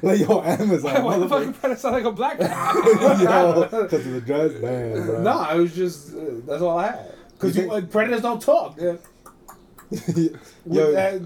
like 0.00 0.20
yo, 0.20 0.40
Amazon. 0.42 1.02
Why 1.04 1.18
the 1.18 1.28
fuck 1.28 1.42
motherfucker. 1.42 1.46
you 1.46 1.52
predator 1.52 1.80
sound 1.80 1.94
like 1.96 2.04
a 2.04 2.12
black 2.12 2.38
guy? 2.38 2.72
yo, 3.22 3.62
because 3.64 4.06
of 4.06 4.12
the 4.12 4.20
dress, 4.22 4.52
damn, 4.52 5.06
bro. 5.06 5.22
nah, 5.22 5.42
I 5.50 5.54
was 5.56 5.74
just 5.74 6.14
uh, 6.14 6.20
that's 6.46 6.62
all 6.62 6.78
I 6.78 6.86
had. 6.92 7.14
Cause 7.40 7.56
You 7.56 7.62
you, 7.64 7.68
think- 7.68 7.72
like, 7.72 7.90
predators 7.90 8.22
don't 8.22 8.40
talk. 8.40 8.80
Yeah. 8.80 8.94
yo, 10.66 10.92
that- 10.92 11.22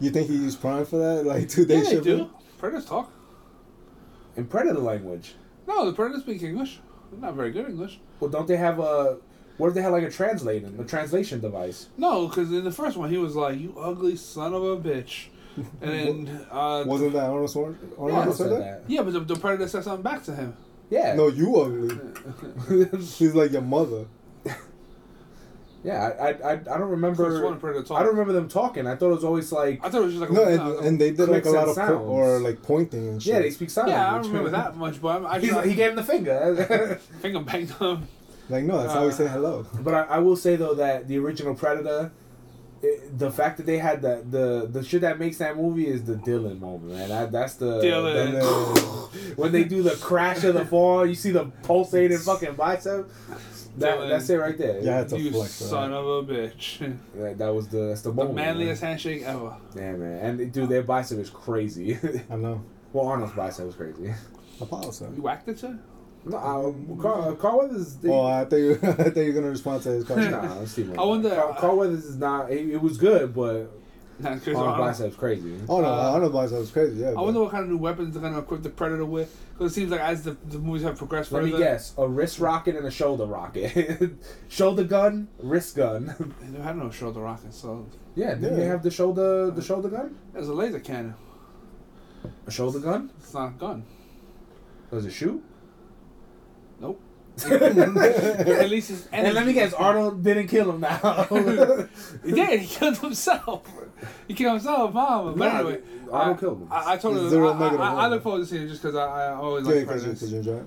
you 0.00 0.10
think 0.10 0.28
he 0.28 0.36
used 0.36 0.60
Prime 0.60 0.84
for 0.86 0.96
that? 0.98 1.24
Like 1.26 1.48
two 1.48 1.62
yeah, 1.62 1.66
days 1.68 1.84
they 1.86 1.90
shipping? 1.96 2.18
do. 2.18 2.30
Predators 2.58 2.86
talk. 2.86 3.12
in 4.36 4.46
predator 4.46 4.78
language. 4.80 5.34
No, 5.66 5.86
the 5.86 5.92
predators 5.92 6.22
speak 6.22 6.42
English. 6.42 6.80
They're 7.10 7.20
not 7.20 7.34
very 7.34 7.50
good 7.50 7.68
English. 7.68 8.00
Well, 8.20 8.30
don't 8.30 8.46
they 8.48 8.56
have 8.56 8.78
a? 8.78 9.18
What 9.56 9.68
if 9.68 9.74
they 9.74 9.82
had 9.82 9.90
like 9.92 10.04
a 10.04 10.10
translator, 10.10 10.70
a 10.78 10.84
translation 10.84 11.40
device? 11.40 11.88
No, 11.96 12.28
because 12.28 12.52
in 12.52 12.62
the 12.64 12.70
first 12.70 12.96
one 12.96 13.10
he 13.10 13.18
was 13.18 13.34
like, 13.34 13.58
"You 13.58 13.74
ugly 13.78 14.14
son 14.16 14.54
of 14.54 14.62
a 14.62 14.76
bitch," 14.76 15.26
and 15.56 16.26
then 16.26 16.46
uh, 16.50 16.84
Wasn't 16.86 17.12
that 17.14 17.24
Arnold 17.24 17.50
Schwarzenegger? 17.50 17.98
Arnold 17.98 18.10
Yeah, 18.12 18.20
I 18.20 18.24
said 18.26 18.34
said 18.36 18.50
that? 18.52 18.58
that. 18.60 18.82
yeah, 18.86 19.02
but 19.02 19.12
the, 19.14 19.20
the 19.20 19.36
predator 19.36 19.66
said 19.68 19.82
something 19.84 20.02
back 20.02 20.22
to 20.24 20.34
him. 20.34 20.54
Yeah. 20.90 21.14
No, 21.14 21.26
you 21.28 21.56
ugly. 21.56 22.98
She's 23.04 23.34
like 23.34 23.50
your 23.52 23.62
mother. 23.62 24.06
Yeah, 25.88 26.12
I, 26.20 26.26
I, 26.26 26.28
I 26.28 26.52
I 26.52 26.54
don't 26.56 26.66
First 26.66 26.70
one, 26.70 26.90
remember. 26.90 27.56
predator 27.56 27.82
talk. 27.86 27.98
I 27.98 28.02
don't 28.02 28.10
remember 28.12 28.34
them 28.34 28.46
talking. 28.48 28.86
I 28.86 28.94
thought 28.94 29.08
it 29.10 29.14
was 29.14 29.24
always 29.24 29.50
like. 29.50 29.82
I 29.82 29.88
thought 29.88 30.02
it 30.02 30.04
was 30.04 30.14
just 30.16 30.20
like 30.20 30.30
No, 30.32 30.42
a, 30.42 30.76
and, 30.78 30.86
and 30.86 31.00
they 31.00 31.10
did 31.12 31.20
like 31.30 31.44
Clicks 31.44 31.46
a 31.48 31.50
lot 31.52 31.60
and 31.62 31.70
of 31.70 31.76
po- 31.76 31.82
sounds. 31.86 32.08
or 32.10 32.40
like 32.40 32.62
pointing 32.62 33.08
and 33.08 33.22
shit. 33.22 33.32
Yeah, 33.32 33.38
they 33.40 33.50
speak 33.50 33.70
sign 33.70 33.88
yeah, 33.88 33.94
I 33.94 34.04
don't 34.04 34.12
language. 34.24 34.28
remember 34.32 34.50
that 34.50 34.76
much, 34.76 35.00
but 35.00 35.24
I, 35.24 35.36
I 35.36 35.38
He's, 35.40 35.50
just 35.50 35.66
he 35.66 35.74
gave 35.74 35.90
him 35.90 35.96
the 35.96 36.04
finger. 36.04 37.00
finger 37.22 37.40
banged 37.40 37.70
him. 37.70 38.06
Like 38.50 38.64
no, 38.64 38.78
that's 38.82 38.92
how 38.92 39.06
we 39.06 39.12
say 39.12 39.28
hello. 39.28 39.66
but 39.80 39.94
I, 39.94 40.02
I 40.02 40.18
will 40.18 40.36
say 40.36 40.56
though 40.56 40.74
that 40.74 41.08
the 41.08 41.16
original 41.18 41.54
Predator, 41.54 42.12
it, 42.82 43.18
the 43.18 43.30
fact 43.30 43.56
that 43.56 43.64
they 43.66 43.78
had 43.78 44.02
that 44.02 44.30
the 44.30 44.68
the 44.70 44.84
shit 44.84 45.00
that 45.00 45.18
makes 45.18 45.38
that 45.38 45.56
movie 45.56 45.86
is 45.86 46.04
the 46.04 46.16
Dillon 46.16 46.60
moment, 46.60 46.92
man. 46.92 47.08
That, 47.08 47.32
that's 47.32 47.54
the 47.54 47.80
Dillon. 47.80 48.14
And 48.14 48.36
the- 48.36 48.40
then, 49.14 49.36
when 49.36 49.52
they 49.52 49.64
do 49.64 49.82
the 49.82 49.96
crash 49.96 50.44
of 50.44 50.52
the 50.54 50.66
fall, 50.66 51.06
you 51.06 51.14
see 51.14 51.30
the 51.30 51.46
pulsating 51.62 52.18
fucking 52.18 52.56
bicep. 52.56 53.08
That, 53.78 53.94
Dillon. 53.94 54.08
that's 54.10 54.28
it 54.30 54.36
right 54.36 54.56
there. 54.58 54.80
Yeah, 54.80 55.00
it's 55.02 55.12
a 55.12 55.18
You 55.20 55.30
flex. 55.30 55.50
son 55.52 55.90
that. 55.90 55.96
of 55.96 56.28
a 56.28 56.32
bitch. 56.32 56.96
That, 57.16 57.38
that 57.38 57.54
was 57.54 57.68
the 57.68 57.78
that's 57.88 58.02
the 58.02 58.10
moment, 58.12 58.30
The 58.36 58.42
manliest 58.42 58.82
man. 58.82 58.90
handshake 58.90 59.22
ever. 59.22 59.56
Yeah, 59.76 59.92
man. 59.92 60.38
And 60.40 60.52
dude, 60.52 60.68
their 60.68 60.82
bicep 60.82 61.18
is 61.18 61.30
crazy. 61.30 61.98
I 62.30 62.36
know. 62.36 62.62
well, 62.92 63.06
Arnold's 63.06 63.34
bicep 63.34 63.66
was 63.66 63.74
crazy. 63.74 64.12
Apollo 64.60 64.90
said. 64.92 65.12
You 65.16 65.22
whacked 65.22 65.48
it, 65.48 65.58
sir? 65.58 65.78
No, 66.24 66.36
uh, 66.36 67.00
Carl, 67.00 67.36
Carl 67.36 67.58
Weathers. 67.60 67.96
They, 67.96 68.08
Oh, 68.10 68.26
I 68.26 68.44
thought 68.44 68.56
you. 68.56 68.72
I 68.82 68.92
thought 68.92 69.16
you 69.16 69.26
were 69.26 69.32
gonna 69.32 69.50
respond 69.50 69.82
to 69.84 69.90
his 69.90 70.04
question. 70.04 70.32
Nah, 70.32 70.64
Steve 70.64 70.98
I 70.98 71.04
wonder- 71.04 71.30
Carl, 71.30 71.54
Carl 71.54 71.76
Weathers 71.78 72.04
is 72.04 72.16
not. 72.16 72.50
It, 72.50 72.68
it 72.70 72.80
was 72.82 72.98
good, 72.98 73.32
but 73.34 73.70
Nah, 74.20 74.30
Chris 74.38 74.56
Arnold's 74.56 74.80
Arnold. 74.80 74.88
bicep's 74.88 75.16
crazy. 75.16 75.60
Oh 75.68 75.80
no, 75.80 75.86
Uh, 75.86 76.10
Arnold 76.12 76.32
Bicep 76.32 76.58
was 76.58 76.70
crazy. 76.72 77.00
Yeah. 77.00 77.10
I 77.10 77.14
but- 77.14 77.24
wonder 77.24 77.40
what 77.40 77.50
kind 77.52 77.62
of 77.64 77.70
new 77.70 77.76
weapons 77.78 78.14
they're 78.14 78.22
gonna 78.22 78.38
equip 78.40 78.62
the 78.62 78.70
Predator 78.70 79.04
with. 79.04 79.36
Because 79.52 79.72
it 79.72 79.74
seems 79.74 79.90
like 79.92 80.00
as 80.00 80.22
the, 80.22 80.36
the 80.46 80.58
movies 80.58 80.82
have 80.82 80.96
progressed 80.98 81.30
Let 81.32 81.42
further, 81.42 81.52
me 81.52 81.58
guess: 81.58 81.94
a 81.98 82.06
wrist 82.08 82.38
rocket 82.40 82.74
and 82.76 82.86
a 82.86 82.90
shoulder 82.90 83.26
rocket. 83.26 84.12
shoulder 84.48 84.84
gun, 84.84 85.28
wrist 85.40 85.76
gun. 85.76 86.34
they 86.52 86.60
had 86.62 86.76
no 86.76 86.90
shoulder 86.90 87.20
rockets, 87.20 87.56
so 87.58 87.86
yeah, 88.16 88.34
didn't 88.34 88.50
Yeah. 88.52 88.56
they 88.56 88.64
have 88.66 88.82
the 88.82 88.90
shoulder 88.90 89.50
the 89.50 89.62
shoulder 89.62 89.88
gun? 89.88 90.16
there's 90.32 90.48
a 90.48 90.52
laser 90.54 90.80
cannon. 90.80 91.14
A 92.46 92.50
shoulder 92.50 92.80
gun? 92.80 93.10
It's 93.18 93.34
not 93.34 93.48
a 93.48 93.52
gun. 93.52 93.84
Does 94.90 95.06
it 95.06 95.12
shoot? 95.12 95.42
Nope. 96.80 97.00
At 97.44 98.68
least 98.68 98.90
it's 98.90 99.06
And 99.12 99.32
let 99.34 99.46
me 99.46 99.52
guess: 99.52 99.72
Arnold 99.72 100.24
didn't 100.24 100.48
kill 100.48 100.70
him 100.72 100.80
now. 100.80 101.24
He 102.24 102.32
did. 102.32 102.60
He 102.60 102.66
killed 102.66 102.98
himself. 102.98 103.62
He 104.28 104.34
killed 104.34 104.54
himself, 104.54 104.92
mama. 104.94 105.32
But 105.32 105.38
Nah, 105.52 105.58
anyway, 105.60 105.80
Arnold 106.12 106.36
I, 106.36 106.40
killed 106.40 106.58
him. 106.62 106.68
I, 106.70 106.92
I 106.92 106.96
told 106.96 107.16
him. 107.16 107.28
zero 107.30 107.48
I, 107.50 107.52
I, 107.54 107.58
negative 107.58 107.80
I, 107.80 107.88
I 107.90 107.94
one. 107.94 108.10
look 108.10 108.22
forward 108.22 108.38
to 108.40 108.46
seeing 108.46 108.62
it 108.62 108.68
just 108.68 108.82
because 108.82 108.96
I, 108.96 109.04
I 109.06 109.34
always 109.34 109.66
Yeah, 109.66 109.74
like 109.74 109.80
because 109.86 110.02
you, 110.02 110.08
Predators. 110.12 110.20
'cause 110.20 110.32
you 110.32 110.38
enjoy 110.38 110.56
it. 110.56 110.66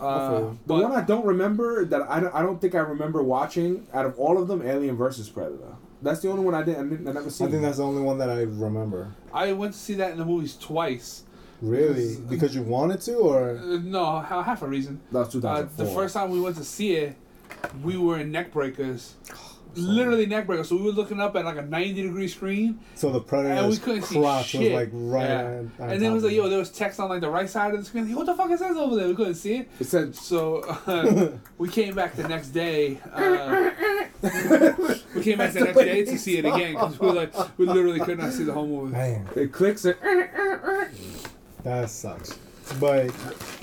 Uh, 0.00 0.50
The 0.66 0.74
one 0.74 0.92
I 0.92 1.02
don't 1.02 1.26
remember 1.26 1.84
that 1.84 2.02
I 2.08 2.20
don't, 2.20 2.34
I 2.34 2.40
don't 2.42 2.58
think 2.60 2.74
I 2.74 2.78
remember 2.78 3.22
watching 3.22 3.86
out 3.92 4.06
of 4.06 4.18
all 4.18 4.40
of 4.40 4.48
them, 4.48 4.62
Alien 4.66 4.96
versus 4.96 5.28
Predator. 5.28 5.76
That's 6.02 6.20
the 6.20 6.30
only 6.30 6.42
one 6.44 6.54
I 6.54 6.62
didn't. 6.62 6.86
I, 6.86 6.88
didn't, 6.88 7.08
I 7.08 7.12
never 7.12 7.26
I 7.28 7.30
think 7.30 7.60
that's 7.62 7.76
the 7.76 7.82
only 7.84 8.00
one 8.00 8.16
that 8.18 8.30
I 8.30 8.42
remember. 8.42 9.12
I 9.34 9.52
went 9.52 9.74
to 9.74 9.78
see 9.78 9.94
that 9.94 10.12
in 10.12 10.18
the 10.18 10.24
movies 10.24 10.56
twice. 10.56 11.24
Really? 11.60 12.16
Because 12.28 12.54
you 12.54 12.62
wanted 12.62 13.02
to, 13.02 13.16
or 13.16 13.50
Uh, 13.50 13.78
no, 13.82 14.20
half 14.20 14.62
a 14.62 14.66
reason. 14.66 15.00
that 15.12 15.18
was 15.34 15.44
Uh, 15.44 15.66
the 15.76 15.84
first 15.84 16.14
time 16.14 16.30
we 16.30 16.40
went 16.40 16.56
to 16.56 16.64
see 16.64 16.92
it, 16.94 17.16
we 17.84 17.98
were 17.98 18.18
in 18.18 18.32
neck 18.32 18.50
breakers. 18.52 19.16
Literally 19.76 20.26
neck 20.26 20.46
breakers. 20.46 20.68
So 20.68 20.76
we 20.76 20.82
were 20.82 20.90
looking 20.92 21.20
up 21.20 21.34
at 21.36 21.44
like 21.44 21.56
a 21.56 21.62
90 21.62 22.02
degree 22.02 22.28
screen. 22.28 22.80
so 22.94 23.10
the 23.10 23.20
predator 23.20 23.54
And 23.54 23.68
we 23.70 23.76
couldn't 23.76 24.02
see 24.02 24.16
crotch 24.16 24.54
was 24.54 24.62
shit. 24.62 24.72
like 24.72 24.90
right. 24.92 25.24
Yeah. 25.28 25.44
on- 25.46 25.72
on 25.80 25.90
And 25.90 26.02
then 26.02 26.10
it 26.12 26.14
was 26.14 26.24
like, 26.24 26.32
yo, 26.34 26.48
there 26.48 26.58
was 26.58 26.70
text 26.70 27.00
on 27.00 27.08
like 27.08 27.20
the 27.20 27.30
right 27.30 27.48
side 27.48 27.72
of 27.74 27.80
the 27.80 27.86
screen. 27.86 28.08
Like, 28.08 28.16
what 28.16 28.26
the 28.26 28.34
fuck 28.34 28.50
is 28.50 28.60
that 28.60 28.72
over 28.76 28.96
there? 28.96 29.08
We 29.08 29.14
couldn't 29.14 29.34
see 29.34 29.56
it. 29.58 29.68
it 29.80 29.86
said 29.86 30.14
So 30.14 30.60
uh, 30.86 31.32
we 31.58 31.68
came 31.68 31.94
back 31.94 32.14
the 32.16 32.26
next 32.28 32.48
day. 32.48 32.98
Uh, 33.12 33.70
we 35.14 35.22
came 35.22 35.38
back 35.38 35.52
the 35.52 35.60
next 35.64 35.78
day 35.78 36.04
to 36.04 36.18
see 36.18 36.38
it 36.38 36.44
again 36.44 36.72
because 36.74 36.98
we 37.00 37.06
were 37.06 37.12
like, 37.14 37.32
we 37.58 37.66
literally 37.66 38.00
could 38.00 38.18
not 38.18 38.32
see 38.32 38.44
the 38.44 38.52
whole 38.52 38.66
movie. 38.66 38.92
Man, 38.92 39.26
it 39.36 39.52
clicks 39.52 39.84
it 39.84 39.96
that 41.62 41.90
sucks. 41.90 42.38
But 42.78 43.08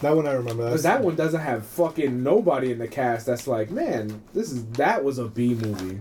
that 0.02 0.16
one 0.16 0.28
I 0.28 0.34
remember. 0.34 0.66
because 0.66 0.84
That's, 0.84 0.98
that 1.00 1.04
one 1.04 1.16
doesn't 1.16 1.40
have 1.42 1.66
fucking 1.66 2.22
nobody 2.24 2.72
in 2.72 2.80
the 2.80 2.88
cast. 2.88 3.26
That's 3.26 3.48
like, 3.48 3.70
man, 3.72 4.22
this 4.34 4.52
is 4.52 4.66
that 4.72 5.04
was 5.04 5.18
a 5.18 5.26
B 5.28 5.54
movie. 5.56 6.00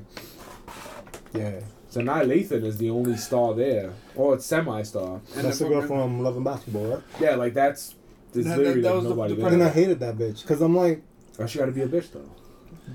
Yeah, 1.33 1.61
So 1.91 2.01
now 2.01 2.23
Lathan 2.23 2.65
is 2.65 2.79
the 2.79 2.91
only 2.91 3.17
star 3.17 3.55
there, 3.55 3.93
or 4.15 4.35
it's 4.35 4.47
semi-star. 4.47 5.21
And 5.37 5.45
that's 5.45 5.59
the 5.59 5.65
the 5.65 5.71
girl 5.71 5.83
fucking- 5.83 5.97
from 5.97 6.23
Love 6.23 6.37
and 6.37 6.45
Basketball, 6.45 6.87
right? 6.87 7.03
Yeah, 7.21 7.35
like 7.37 7.55
that's. 7.55 7.95
There's 8.33 8.47
That- 8.47 8.59
literally 8.59 8.81
that- 8.83 8.89
that 8.89 8.95
like 8.95 8.95
was 8.97 9.05
the- 9.05 9.11
nobody 9.11 9.35
the 9.35 9.43
there. 9.43 9.53
And 9.53 9.63
I 9.63 9.69
hated 9.69 10.01
that 10.01 10.17
bitch 10.17 10.43
because 10.43 10.61
I'm 10.63 10.75
like, 10.77 11.03
Oh, 11.39 11.47
she 11.47 11.59
got 11.59 11.67
to 11.67 11.73
be 11.73 11.83
a 11.83 11.89
bitch 11.89 12.11
though. 12.13 12.31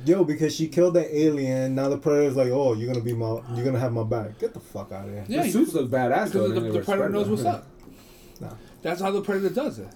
yo, 0.06 0.24
because 0.24 0.56
she 0.56 0.68
killed 0.68 0.96
that 0.96 1.16
alien. 1.16 1.76
Now 1.76 1.90
the 1.90 1.98
predator's 1.98 2.36
like, 2.36 2.50
oh, 2.50 2.74
you're 2.74 2.92
gonna 2.92 3.04
be 3.06 3.14
my, 3.14 3.40
you're 3.54 3.64
gonna 3.66 3.80
have 3.80 3.92
my 3.94 4.04
back. 4.04 4.40
Get 4.40 4.54
the 4.54 4.60
fuck 4.60 4.92
out 4.92 5.06
of 5.06 5.12
here. 5.14 5.26
Yeah, 5.28 5.44
the 5.44 5.52
suits 5.52 5.74
look 5.74 5.90
badass 5.92 6.32
though. 6.32 6.48
because 6.48 6.50
the, 6.52 6.58
in 6.58 6.64
the 6.64 6.72
Versus 6.72 6.86
predator 6.86 7.10
knows 7.10 7.28
what's 7.30 7.46
up. 7.46 7.68
Nah. 8.40 8.50
That's 8.82 9.00
how 9.02 9.12
the 9.12 9.22
predator 9.22 9.54
does 9.54 9.78
it. 9.78 9.88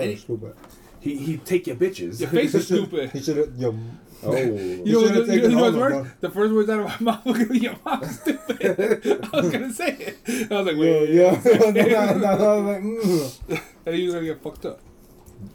Predator 0.00 0.12
Any- 0.12 0.20
stupid. 0.20 0.54
He 1.00 1.16
he 1.16 1.36
take 1.38 1.66
your 1.66 1.76
bitches. 1.76 2.20
Your 2.20 2.28
face 2.28 2.54
is 2.54 2.66
stupid. 2.70 3.10
He 3.10 3.20
should 3.20 3.38
have 3.38 3.56
yo. 3.56 3.74
oh. 4.22 4.36
You 4.36 4.84
know, 4.84 5.06
should've 5.06 5.16
you, 5.16 5.20
you, 5.20 5.26
taken 5.26 5.50
you 5.50 5.56
know 5.56 5.62
what's 5.62 5.74
all 5.74 5.80
worse? 5.80 5.92
them. 5.94 6.12
The 6.20 6.30
first 6.30 6.54
words 6.54 6.68
out 6.68 6.80
of 6.80 7.00
my 7.00 7.12
mouth 7.12 7.24
were 7.24 7.32
gonna 7.32 7.46
be 7.46 7.58
your 7.58 7.76
mom's 7.84 8.20
stupid. 8.20 8.60
I 9.32 9.40
was 9.40 9.50
gonna 9.50 9.72
say 9.72 10.16
it. 10.26 10.52
I 10.52 10.60
was 10.60 10.66
like, 10.66 10.76
Yo, 10.76 10.82
wait, 10.82 11.10
yo, 11.10 11.30
no, 11.30 11.70
no, 11.70 12.18
no, 12.18 12.26
I 12.26 12.56
was 12.56 12.64
like, 12.66 12.82
mm. 12.82 13.62
and 13.86 13.94
he 13.94 14.04
was 14.04 14.14
gonna 14.14 14.26
get 14.26 14.42
fucked 14.42 14.66
up. 14.66 14.80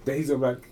Then 0.04 0.18
he's 0.18 0.30
gonna 0.32 0.40
be 0.40 0.46
like, 0.48 0.72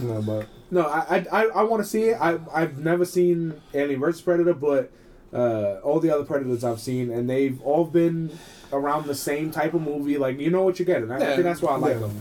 no, 0.00 0.22
but 0.22 0.46
no, 0.70 0.82
I 0.86 1.16
I 1.16 1.26
I, 1.32 1.42
I 1.46 1.62
want 1.64 1.82
to 1.82 1.88
see 1.88 2.10
it. 2.10 2.18
I 2.20 2.38
I've 2.54 2.78
never 2.78 3.04
seen 3.04 3.60
Alien 3.74 3.98
vs 3.98 4.22
Predator, 4.22 4.54
but 4.54 4.92
uh, 5.32 5.80
all 5.82 5.98
the 5.98 6.10
other 6.14 6.24
Predators 6.24 6.62
I've 6.62 6.80
seen, 6.80 7.10
and 7.10 7.28
they've 7.28 7.60
all 7.62 7.84
been 7.84 8.30
around 8.72 9.06
the 9.06 9.14
same 9.14 9.50
type 9.50 9.74
of 9.74 9.82
movie. 9.82 10.18
Like 10.18 10.38
you 10.40 10.50
know 10.50 10.62
what 10.62 10.78
you're 10.78 10.86
getting. 10.86 11.10
I, 11.10 11.16
I 11.16 11.18
Yeah. 11.20 11.26
think 11.32 11.42
that's 11.44 11.62
why 11.62 11.72
I 11.72 11.76
like 11.76 11.94
Yeah. 11.94 12.00
them. 12.00 12.20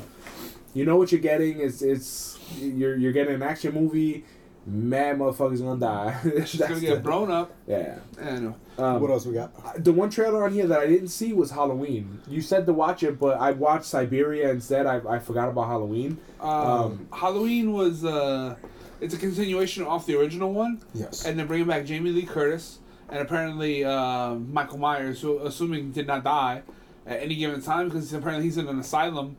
You 0.73 0.85
know 0.85 0.97
what 0.97 1.11
you're 1.11 1.21
getting. 1.21 1.59
It's 1.59 1.81
it's 1.81 2.37
you're 2.59 2.95
you're 2.95 3.11
getting 3.11 3.35
an 3.35 3.43
action 3.43 3.73
movie. 3.73 4.23
Mad 4.67 5.17
motherfuckers 5.17 5.59
gonna 5.61 5.79
die. 5.79 6.43
She's 6.45 6.59
gonna 6.61 6.79
get 6.79 6.95
the- 6.95 6.99
blown 7.01 7.31
up. 7.31 7.51
Yeah. 7.65 7.95
And 8.19 8.53
Um, 8.77 9.01
what 9.01 9.09
else 9.09 9.25
we 9.25 9.33
got? 9.33 9.51
The 9.83 9.91
one 9.91 10.09
trailer 10.09 10.43
on 10.43 10.53
here 10.53 10.67
that 10.67 10.79
I 10.79 10.85
didn't 10.87 11.07
see 11.07 11.33
was 11.33 11.49
Halloween. 11.51 12.19
You 12.27 12.41
said 12.41 12.65
to 12.67 12.73
watch 12.73 13.01
it, 13.01 13.19
but 13.19 13.39
I 13.39 13.51
watched 13.51 13.85
Siberia 13.85 14.51
instead. 14.51 14.85
I, 14.85 15.01
I 15.09 15.19
forgot 15.19 15.49
about 15.49 15.67
Halloween. 15.67 16.17
um, 16.39 16.49
Um, 16.49 17.07
Halloween 17.11 17.73
was 17.73 18.05
uh, 18.05 18.55
it's 19.01 19.13
a 19.13 19.17
continuation 19.17 19.85
off 19.85 20.05
the 20.05 20.15
original 20.19 20.53
one, 20.53 20.79
Yes. 20.93 21.25
and 21.25 21.39
then 21.39 21.47
bringing 21.47 21.67
back 21.67 21.85
Jamie 21.85 22.11
Lee 22.11 22.23
Curtis 22.25 22.79
and 23.11 23.19
apparently 23.19 23.83
uh, 23.83 24.35
Michael 24.35 24.77
Myers, 24.77 25.21
who 25.21 25.39
assuming 25.39 25.91
did 25.91 26.07
not 26.07 26.23
die 26.23 26.63
at 27.05 27.21
any 27.21 27.35
given 27.35 27.61
time 27.61 27.87
because 27.89 28.11
apparently 28.13 28.45
he's 28.45 28.57
in 28.57 28.67
an 28.67 28.79
asylum, 28.79 29.37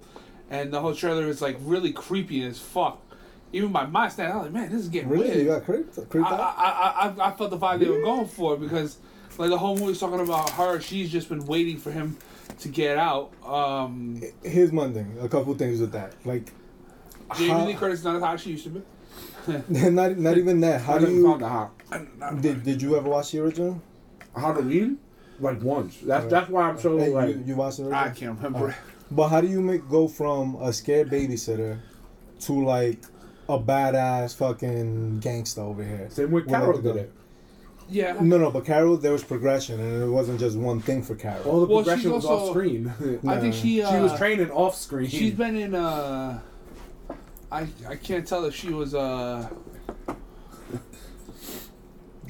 and 0.51 0.73
the 0.73 0.81
whole 0.81 0.95
trailer 0.95 1.27
is 1.27 1.41
like 1.41 1.57
really 1.61 1.93
creepy 1.93 2.43
as 2.45 2.59
fuck. 2.59 3.01
Even 3.53 3.73
by 3.73 3.85
my 3.85 4.09
standards, 4.09 4.35
I 4.35 4.37
was 4.39 4.47
like, 4.47 4.53
man, 4.55 4.71
this 4.71 4.83
is 4.83 4.89
getting 4.89 5.09
really, 5.09 5.25
weird. 5.29 5.39
you 5.39 5.45
got 5.47 5.65
creeped? 5.65 5.95
Creeped 6.09 6.29
I, 6.29 6.33
out? 6.35 6.41
I, 6.41 6.63
I, 6.63 7.25
I, 7.25 7.29
I 7.29 7.37
felt 7.37 7.51
the 7.51 7.59
vibe 7.59 7.81
they 7.81 7.89
were 7.89 8.03
going 8.03 8.27
for 8.29 8.57
because 8.57 8.99
like 9.39 9.51
the 9.51 9.59
whole 9.59 9.77
movie's 9.77 9.99
talking 9.99 10.21
about 10.21 10.51
her. 10.51 10.81
She's 10.81 11.11
just 11.11 11.29
been 11.29 11.45
waiting 11.47 11.77
for 11.77 11.91
him 11.91 12.17
to 12.61 12.69
get 12.69 12.97
out. 12.97 13.33
Um, 13.45 14.23
Here's 14.45 14.71
one 14.71 14.93
thing. 14.95 15.17
A 15.21 15.29
couple 15.29 15.55
things 15.55 15.81
with 15.81 15.93
that. 15.93 16.15
Like, 16.25 16.53
Jamie 17.37 17.51
How- 17.51 17.67
Lee 17.67 17.75
Curtis 17.75 18.01
is 18.01 18.05
not 18.05 18.17
as 18.17 18.23
hot 18.23 18.35
as 18.35 18.41
she 18.43 18.51
used 18.51 18.65
to 18.65 18.71
be. 18.71 18.83
not 19.69 20.19
not 20.19 20.39
even 20.39 20.61
that. 20.61 20.81
How 20.83 20.95
I 20.95 20.99
do 20.99 21.11
you 21.11 21.25
found 21.25 21.43
the 21.43 21.49
hot. 21.49 22.41
did, 22.43 22.63
did 22.63 22.83
you 22.83 22.97
ever 22.97 23.09
watch 23.09 23.33
the 23.33 23.41
original? 23.41 23.81
Halloween? 24.37 24.99
like 25.41 25.63
once. 25.63 25.97
That's 26.03 26.23
Right. 26.25 26.31
that's 26.31 26.51
why 26.51 26.69
I'm 26.69 26.79
so 26.79 26.99
Hey, 26.99 27.09
like. 27.09 27.29
you, 27.35 27.43
you 27.47 27.57
watched 27.57 27.79
it? 27.81 27.91
I 27.93 28.11
can't 28.11 28.37
remember. 28.37 28.75
But 29.11 29.29
how 29.29 29.41
do 29.41 29.47
you 29.49 29.61
make 29.63 29.89
go 29.89 30.07
from 30.07 30.55
a 30.57 30.73
scared 30.73 31.09
babysitter 31.11 31.79
to 32.41 32.53
like 32.65 33.03
a 33.49 33.59
badass 33.59 34.37
fucking 34.37 35.21
gangster 35.21 35.63
over 35.63 35.83
here? 35.83 36.09
Same 36.11 36.31
with 36.31 36.45
With, 36.45 36.53
Carol 36.53 36.81
did 36.81 36.97
it. 36.97 37.13
Yeah. 37.89 38.17
No, 38.21 38.39
no, 38.39 38.51
but 38.53 38.65
Carol, 38.67 38.99
there 38.99 39.11
was 39.13 39.25
progression, 39.25 39.81
and 39.81 40.03
it 40.05 40.07
wasn't 40.07 40.39
just 40.39 40.57
one 40.57 40.81
thing 40.81 41.03
for 41.03 41.17
Carol. 41.17 41.43
All 41.51 41.61
the 41.61 41.67
Well, 41.67 41.83
progression 41.83 42.13
was 42.13 42.25
also- 42.25 42.45
off 42.45 42.51
screen. 42.51 42.93
I 43.27 43.41
think 43.41 43.55
she. 43.63 43.83
Uh, 43.83 43.91
she 43.97 43.99
was 44.03 44.17
training 44.17 44.51
off 44.53 44.77
screen. 44.77 45.09
She's 45.09 45.33
been 45.35 45.57
in. 45.57 45.75
uh 45.75 46.39
I 47.53 47.67
I 47.89 47.97
can't 47.97 48.27
tell 48.27 48.45
if 48.45 48.55
she 48.55 48.71
was. 48.73 48.95
uh 48.95 49.49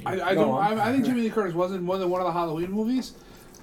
I, 0.07 0.13
I 0.21 0.35
No, 0.35 0.47
don't. 0.47 0.55
I'm- 0.63 0.81
I, 0.81 0.89
I 0.89 0.93
think 0.93 1.05
Jamie 1.05 1.23
Lee 1.23 1.31
Curtis 1.31 1.55
wasn't 1.55 1.83
more 1.83 1.99
than 1.99 2.09
one 2.11 2.21
of 2.21 2.27
the 2.27 2.33
Halloween 2.33 2.71
movies. 2.73 3.13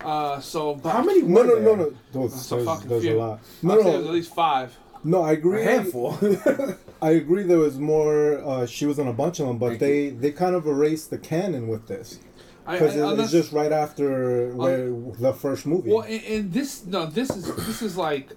Uh, 0.01 0.39
so 0.39 0.75
but 0.75 0.91
How 0.91 1.03
many? 1.03 1.23
no, 1.23 1.41
were 1.41 1.47
no, 1.47 1.55
there? 1.55 1.63
no, 1.63 1.75
no. 1.75 1.93
Those, 2.11 2.33
That's 2.33 2.51
a 2.51 2.55
there's, 2.55 2.65
fucking 2.67 2.89
there's 2.89 3.03
a 3.03 3.07
few. 3.07 3.17
lot. 3.17 3.39
I'd 3.39 3.63
No, 3.63 3.77
say 3.77 3.83
there's 3.83 3.95
at 3.95 4.03
no, 4.03 4.11
least 4.11 4.35
five. 4.35 4.77
no. 5.03 5.21
I 5.23 5.31
A 5.31 5.33
agree. 5.33 5.63
handful. 5.63 6.15
I 7.01 7.09
agree. 7.11 7.41
There 7.43 7.57
was 7.57 7.79
more. 7.79 8.37
Uh, 8.45 8.65
she 8.67 8.85
was 8.85 8.99
in 8.99 9.07
a 9.07 9.13
bunch 9.13 9.39
of 9.39 9.47
them, 9.47 9.57
but 9.57 9.69
Thank 9.69 9.79
they 9.79 10.09
they 10.09 10.31
kind 10.31 10.55
of 10.55 10.67
erased 10.67 11.09
the 11.09 11.17
canon 11.17 11.67
with 11.67 11.87
this 11.87 12.19
I, 12.67 12.73
because 12.77 12.95
I, 12.95 12.99
it, 12.99 13.03
unless, 13.03 13.19
it's 13.25 13.31
just 13.31 13.51
right 13.51 13.71
after 13.71 14.49
where 14.53 14.91
the 15.19 15.33
first 15.33 15.65
movie. 15.65 15.91
well, 15.91 16.03
and, 16.03 16.23
and 16.25 16.53
this 16.53 16.85
no, 16.85 17.07
this 17.07 17.31
is 17.31 17.45
this 17.65 17.81
is 17.81 17.97
like 17.97 18.33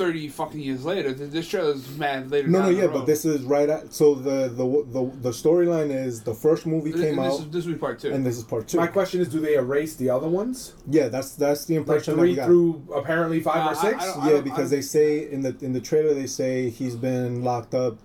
thirty 0.00 0.28
fucking 0.28 0.60
years 0.60 0.84
later. 0.84 1.12
This 1.12 1.46
show 1.46 1.68
is 1.68 1.88
mad 1.98 2.30
later. 2.30 2.48
no, 2.48 2.60
no, 2.62 2.66
the 2.68 2.74
yeah, 2.74 2.84
road. 2.86 2.92
but 2.94 3.06
this 3.06 3.24
is 3.24 3.42
right 3.42 3.68
at. 3.68 3.92
So 3.92 4.14
the 4.14 4.48
the 4.48 4.66
the, 4.96 5.12
the 5.20 5.30
storyline 5.30 5.90
is 5.94 6.22
the 6.22 6.32
first 6.34 6.64
movie 6.66 6.92
And 6.92 7.00
came 7.00 7.16
this 7.16 7.34
out, 7.34 7.40
is 7.40 7.50
this 7.50 7.66
will 7.66 7.74
be 7.74 7.78
part 7.78 7.98
two. 7.98 8.10
and 8.12 8.24
this 8.24 8.38
is 8.38 8.44
part 8.44 8.66
two. 8.68 8.78
My 8.78 8.86
question 8.86 9.20
is, 9.20 9.28
do 9.28 9.40
they 9.40 9.54
erase 9.54 9.96
the 9.96 10.08
other 10.10 10.28
ones? 10.28 10.74
yeah, 10.88 11.08
that's 11.08 11.34
that's 11.34 11.66
the 11.66 11.74
Like 11.74 11.80
impression 11.82 12.16
that 12.16 12.22
we 12.22 12.28
three 12.28 12.36
got. 12.36 12.46
through 12.46 12.82
apparently 12.94 13.40
five 13.40 13.56
Uh, 13.66 13.68
or 13.68 13.76
I- 13.76 13.90
six. 13.90 14.04
I 14.04 14.06
don't- 14.06 14.34
yeah, 14.36 14.40
because 14.40 14.70
they 14.70 14.80
say 14.80 15.30
in 15.30 15.42
the 15.42 15.54
in 15.60 15.72
the 15.74 15.80
trailer 15.80 16.14
they 16.14 16.26
say 16.26 16.70
he's 16.70 16.96
been 16.96 17.42
locked 17.44 17.74
up. 17.74 17.98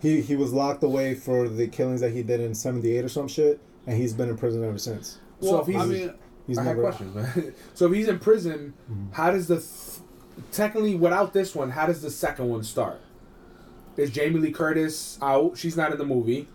He 0.00 0.20
he 0.20 0.34
was 0.36 0.52
locked 0.52 0.82
away 0.82 1.14
for 1.14 1.48
the 1.48 1.66
killings 1.68 2.00
that 2.00 2.12
he 2.12 2.22
did 2.22 2.40
in 2.40 2.54
'78 2.54 3.04
or 3.04 3.08
some 3.08 3.28
shit, 3.28 3.60
and 3.86 3.96
he's 3.96 4.12
been 4.12 4.28
in 4.28 4.36
prison 4.36 4.64
ever 4.64 4.78
since. 4.78 5.18
so 5.40 5.52
well, 5.52 5.60
if 5.62 5.66
he's, 5.68 5.76
I 5.76 5.86
mean, 5.86 6.14
He's 6.46 6.56
I 6.56 6.64
never. 6.64 6.82
have 6.86 6.94
questions, 6.96 7.14
man. 7.14 7.54
so 7.74 7.86
if 7.86 7.92
he's 7.92 8.08
in 8.08 8.18
prison, 8.18 8.72
Mm-hmm. 8.90 9.12
how 9.12 9.30
does 9.32 9.48
the 9.48 9.56
th- 9.56 9.97
technically 10.52 10.94
without 10.94 11.32
this 11.32 11.54
one, 11.54 11.70
how 11.70 11.86
does 11.86 12.02
the 12.02 12.10
second 12.10 12.48
one 12.48 12.62
start? 12.64 13.00
Is 13.96 14.10
Jamie 14.10 14.38
Lee 14.38 14.52
Curtis 14.52 15.18
out? 15.20 15.58
She's 15.58 15.76
not 15.76 15.90
in 15.92 15.98
the 15.98 16.06
movie. 16.06 16.46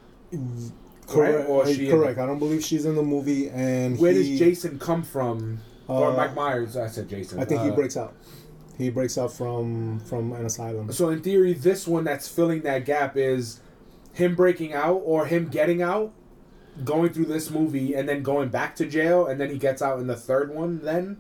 Correct. 1.08 1.50
Or 1.50 1.68
she- 1.68 1.90
correct. 1.90 2.18
I 2.20 2.26
don't 2.26 2.40
believe 2.40 2.64
she's 2.64 2.86
in 2.86 2.96
the 2.96 3.04
movie, 3.04 3.50
and 3.50 4.00
Where 4.00 4.12
he, 4.14 4.30
does 4.32 4.40
Jason 4.40 4.80
come 4.80 5.04
from? 5.04 5.60
or 5.88 6.12
Uh, 6.12 6.16
Mike 6.16 6.34
Myers? 6.34 6.78
I 6.78 6.88
said 6.88 7.10
Jason. 7.10 7.40
I 7.40 7.46
think 7.46 7.62
he 7.62 7.70
Uh, 7.70 7.76
breaks 7.76 7.98
out. 7.98 8.14
He 8.78 8.90
breaks 8.90 9.18
out 9.18 9.32
from 9.34 10.00
from 10.00 10.32
an 10.32 10.46
asylum. 10.46 10.92
So 10.92 11.10
in 11.10 11.22
theory, 11.22 11.54
this 11.54 11.86
one 11.88 12.06
that's 12.06 12.28
filling 12.28 12.62
that 12.62 12.86
gap 12.86 13.18
is 13.18 13.60
him 14.14 14.34
breaking 14.36 14.74
out 14.74 15.02
or 15.04 15.26
him 15.26 15.50
getting 15.50 15.82
out, 15.82 16.12
going 16.86 17.12
through 17.14 17.26
this 17.26 17.52
movie 17.52 17.94
and 17.94 18.08
then 18.08 18.24
going 18.24 18.50
back 18.50 18.76
to 18.78 18.86
jail, 18.86 19.28
and 19.28 19.40
then 19.40 19.50
he 19.50 19.58
gets 19.58 19.82
out 19.82 20.00
in 20.00 20.08
the 20.08 20.16
third 20.16 20.56
one. 20.56 20.80
Then 20.84 21.18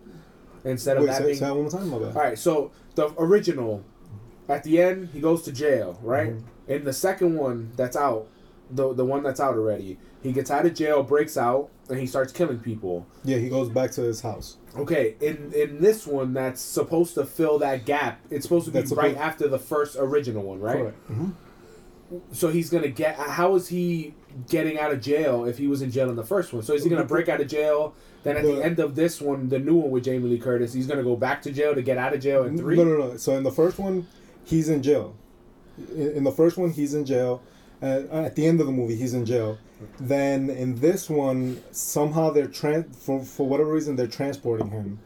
instead 0.65 0.97
of 0.97 1.03
Wait, 1.03 1.07
that 1.07 1.17
say, 1.19 1.25
being 1.25 1.35
say 1.37 1.45
that 1.45 1.53
one 1.53 1.61
more 1.63 1.71
time, 1.71 1.89
my 1.89 1.97
bad. 1.99 2.15
all 2.15 2.21
right. 2.21 2.37
So 2.37 2.71
the 2.95 3.13
original, 3.19 3.83
at 4.49 4.63
the 4.63 4.81
end, 4.81 5.09
he 5.13 5.19
goes 5.19 5.43
to 5.43 5.51
jail. 5.51 5.99
Right 6.01 6.29
Mm-hmm. 6.31 6.71
in 6.71 6.83
the 6.85 6.93
second 6.93 7.35
one 7.37 7.71
that's 7.75 7.95
out, 7.95 8.27
the 8.71 8.93
the 8.93 9.05
one 9.05 9.23
that's 9.23 9.39
out 9.39 9.55
already, 9.55 9.97
he 10.21 10.31
gets 10.31 10.49
out 10.49 10.65
of 10.65 10.73
jail, 10.73 11.03
breaks 11.03 11.37
out, 11.37 11.69
and 11.89 11.99
he 11.99 12.07
starts 12.07 12.31
killing 12.31 12.59
people. 12.59 13.05
Yeah, 13.23 13.37
he 13.37 13.49
goes 13.49 13.69
back 13.69 13.91
to 13.91 14.01
his 14.01 14.21
house. 14.21 14.57
Okay, 14.77 15.15
in 15.21 15.51
in 15.53 15.81
this 15.81 16.07
one 16.07 16.33
that's 16.33 16.61
supposed 16.61 17.13
to 17.15 17.25
fill 17.25 17.59
that 17.59 17.85
gap, 17.85 18.19
it's 18.31 18.43
supposed 18.45 18.65
to 18.65 18.71
be 18.71 18.79
That's 18.79 18.91
right 18.93 19.11
supposed- 19.11 19.17
after 19.27 19.47
the 19.47 19.59
first 19.59 19.95
original 19.99 20.43
one, 20.43 20.59
right? 20.59 20.77
Correct. 20.77 20.97
hmm 21.07 21.29
So 22.31 22.49
he's 22.49 22.69
gonna 22.69 22.87
get. 22.89 23.15
How 23.15 23.55
is 23.55 23.67
he 23.67 24.13
getting 24.49 24.79
out 24.79 24.91
of 24.91 25.01
jail 25.01 25.45
if 25.45 25.57
he 25.57 25.67
was 25.67 25.81
in 25.81 25.91
jail 25.91 26.09
in 26.09 26.15
the 26.15 26.23
first 26.23 26.53
one? 26.53 26.63
So 26.63 26.73
is 26.73 26.83
he 26.83 26.89
gonna 26.89 27.03
break 27.05 27.29
out 27.29 27.41
of 27.41 27.47
jail? 27.47 27.93
Then 28.23 28.37
at 28.37 28.43
the 28.43 28.53
The- 28.55 28.63
end 28.65 28.79
of 28.79 28.95
this 28.95 29.19
one, 29.21 29.49
the 29.49 29.59
new 29.59 29.75
one 29.75 29.91
with 29.91 30.03
Jamie 30.05 30.29
Lee 30.29 30.37
Curtis, 30.39 30.73
he's 30.73 30.87
gonna 30.87 31.03
go 31.03 31.15
back 31.15 31.41
to 31.43 31.51
jail 31.51 31.75
to 31.75 31.81
get 31.81 31.97
out 31.97 32.13
of 32.13 32.21
jail 32.21 32.43
in 32.43 32.57
three. 32.57 32.75
No, 32.77 32.83
no, 32.85 32.97
no. 32.97 33.17
So 33.17 33.35
in 33.35 33.43
the 33.43 33.51
first 33.51 33.77
one, 33.79 34.07
he's 34.45 34.69
in 34.69 34.81
jail. 34.81 35.15
In, 35.95 36.23
the 36.23 36.31
first 36.31 36.57
one, 36.57 36.69
he's 36.71 36.93
in 36.93 37.03
jail. 37.05 37.41
Uh, 37.81 38.03
at 38.11 38.35
the 38.35 38.45
end 38.45 38.61
of 38.61 38.65
the 38.67 38.71
movie, 38.71 38.95
he's 38.95 39.13
in 39.13 39.25
jail. 39.25 39.57
Then 39.99 40.49
in 40.49 40.75
this 40.79 41.09
one, 41.09 41.61
somehow 41.71 42.29
they're 42.29 42.47
tran- 42.47 42.95
for 42.95 43.19
for 43.21 43.45
whatever 43.47 43.73
reason 43.73 43.95
they're 43.97 44.07
transporting 44.07 44.69
him, 44.69 44.99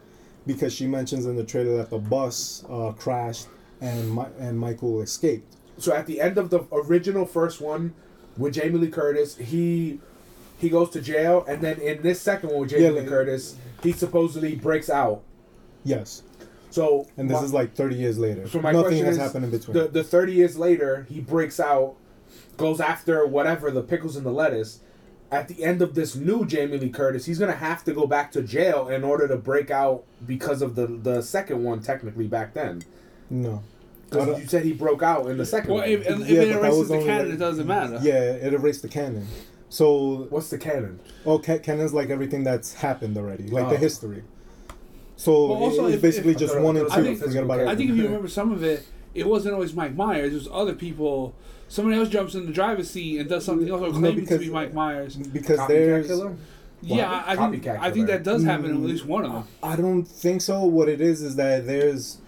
because 0.46 0.72
she 0.72 0.86
mentions 0.86 1.26
in 1.26 1.34
the 1.36 1.42
trailer 1.42 1.76
that 1.78 1.90
the 1.90 1.98
bus 1.98 2.64
uh, 2.70 2.92
crashed 2.92 3.48
and 3.80 4.14
Mi- 4.14 4.26
and 4.38 4.58
Michael 4.58 5.00
escaped. 5.00 5.56
So 5.78 5.92
at 5.92 6.06
the 6.06 6.20
end 6.20 6.38
of 6.38 6.50
the 6.50 6.60
original 6.72 7.24
first 7.26 7.60
one 7.60 7.94
with 8.38 8.54
Jamie 8.54 8.78
Lee 8.78 8.88
Curtis, 8.88 9.36
he 9.36 10.00
he 10.58 10.68
goes 10.68 10.90
to 10.90 11.00
jail, 11.00 11.44
and 11.46 11.60
then 11.62 11.78
in 11.80 12.02
this 12.02 12.20
second 12.20 12.50
one 12.50 12.60
with 12.60 12.70
Jamie 12.70 12.84
Yeah, 12.84 12.90
Lee 12.90 13.06
Curtis, 13.06 13.56
he 13.82 13.92
supposedly 13.92 14.56
breaks 14.56 14.88
out. 14.90 15.22
Yes, 15.84 16.22
So 16.70 17.06
and 17.16 17.30
this 17.30 17.38
my- 17.38 17.44
is 17.44 17.52
like 17.52 17.74
thirty 17.74 17.94
years 17.96 18.18
later. 18.18 18.48
So 18.48 18.60
my 18.60 18.72
Nothing 18.72 18.84
question 18.88 19.06
has 19.06 19.16
is, 19.16 19.22
happened 19.22 19.44
in 19.44 19.50
between. 19.50 19.76
The 19.76 19.88
the 19.88 20.04
thirty 20.04 20.32
years 20.32 20.56
later, 20.58 21.06
he 21.08 21.20
breaks 21.20 21.60
out, 21.60 21.94
goes 22.56 22.80
after 22.80 23.26
whatever 23.26 23.70
the 23.70 23.82
pickles 23.82 24.16
and 24.16 24.24
the 24.26 24.32
lettuce. 24.32 24.80
At 25.30 25.46
the 25.48 25.62
end 25.62 25.82
of 25.82 25.94
this 25.94 26.16
new 26.16 26.46
Jamie 26.46 26.78
Lee 26.78 26.88
Curtis, 26.88 27.26
he's 27.26 27.38
gonna 27.38 27.52
have 27.52 27.84
to 27.84 27.92
go 27.92 28.06
back 28.06 28.32
to 28.32 28.42
jail 28.42 28.88
in 28.88 29.04
order 29.04 29.28
to 29.28 29.36
break 29.36 29.70
out 29.70 30.04
because 30.26 30.62
of 30.62 30.74
the 30.74 30.86
the 30.86 31.22
second 31.22 31.62
one 31.62 31.80
technically 31.82 32.26
back 32.26 32.54
then. 32.54 32.82
no. 33.30 33.62
I 34.10 34.14
Because 34.24 34.40
you 34.40 34.46
said 34.48 34.64
he 34.64 34.72
broke 34.72 35.02
out 35.02 35.26
in 35.26 35.36
the 35.38 35.44
second 35.46 35.70
well, 35.74 35.82
one. 35.82 35.88
if, 35.90 36.06
if 36.06 36.18
Yeah, 36.28 36.40
it 36.42 36.52
but 36.54 36.58
erases 36.64 36.88
the 36.88 36.98
canon, 36.98 37.24
like- 37.26 37.34
it 37.34 37.38
doesn't 37.38 37.66
matter. 37.66 37.98
Yeah, 38.02 38.14
it 38.32 38.54
erased 38.54 38.82
the 38.82 38.88
canon. 38.88 39.26
So 39.68 40.26
What's 40.30 40.48
the 40.48 40.56
canon? 40.58 40.98
Oh, 41.26 41.38
ca- 41.38 41.58
canon's 41.58 41.92
like 41.92 42.08
everything 42.10 42.42
that's 42.42 42.74
happened 42.74 43.16
already, 43.18 43.48
like 43.48 43.66
Oh. 43.66 43.70
the 43.70 43.76
history. 43.76 44.22
So 45.16 45.32
Well, 45.48 45.58
also, 45.58 45.86
it's 45.86 45.96
if- 45.96 46.02
basically 46.02 46.32
if- 46.32 46.38
just 46.38 46.58
one 46.58 46.76
and 46.76 46.86
two. 46.90 47.00
it 47.04 47.18
Forget 47.18 47.42
about 47.44 47.56
physical 47.58 47.68
I 47.68 47.74
think 47.76 47.90
if 47.90 47.96
you 47.96 48.04
remember 48.04 48.28
some 48.28 48.50
of 48.52 48.62
it, 48.62 48.84
it 49.14 49.26
wasn't 49.26 49.54
always 49.54 49.74
Mike 49.74 49.94
Myers. 49.94 50.32
It 50.32 50.36
was 50.36 50.48
other 50.52 50.74
people. 50.74 51.34
Somebody 51.68 51.98
else 51.98 52.08
jumps 52.08 52.34
in 52.34 52.46
the 52.46 52.52
driver's 52.52 52.88
seat 52.90 53.18
and 53.18 53.28
does 53.28 53.44
something 53.44 53.68
else, 53.68 53.82
or 53.82 53.86
No, 53.88 53.92
claiming 53.92 54.14
to 54.14 54.20
because- 54.22 54.38
be 54.38 54.48
Mike 54.50 54.72
Myers. 54.72 55.16
because 55.16 55.58
Copycat 55.58 55.68
there's. 55.68 56.06
killer? 56.06 56.32
Yeah, 56.80 57.10
I, 57.26 57.32
I 57.32 57.50
think 57.50 57.64
Copycat 57.64 57.78
I 57.80 57.90
think 57.90 58.06
that 58.06 58.22
does 58.22 58.44
happen 58.44 58.66
in 58.66 58.76
at 58.76 58.78
Mm. 58.82 58.86
least 58.86 59.04
one 59.04 59.24
of 59.26 59.32
them. 59.32 59.44
I 59.62 59.74
don't 59.76 60.04
think 60.04 60.40
so. 60.40 60.64
What 60.64 60.88
it 60.88 61.00
is 61.02 61.20
is 61.22 61.34
that 61.36 61.66
there's. 61.66 62.18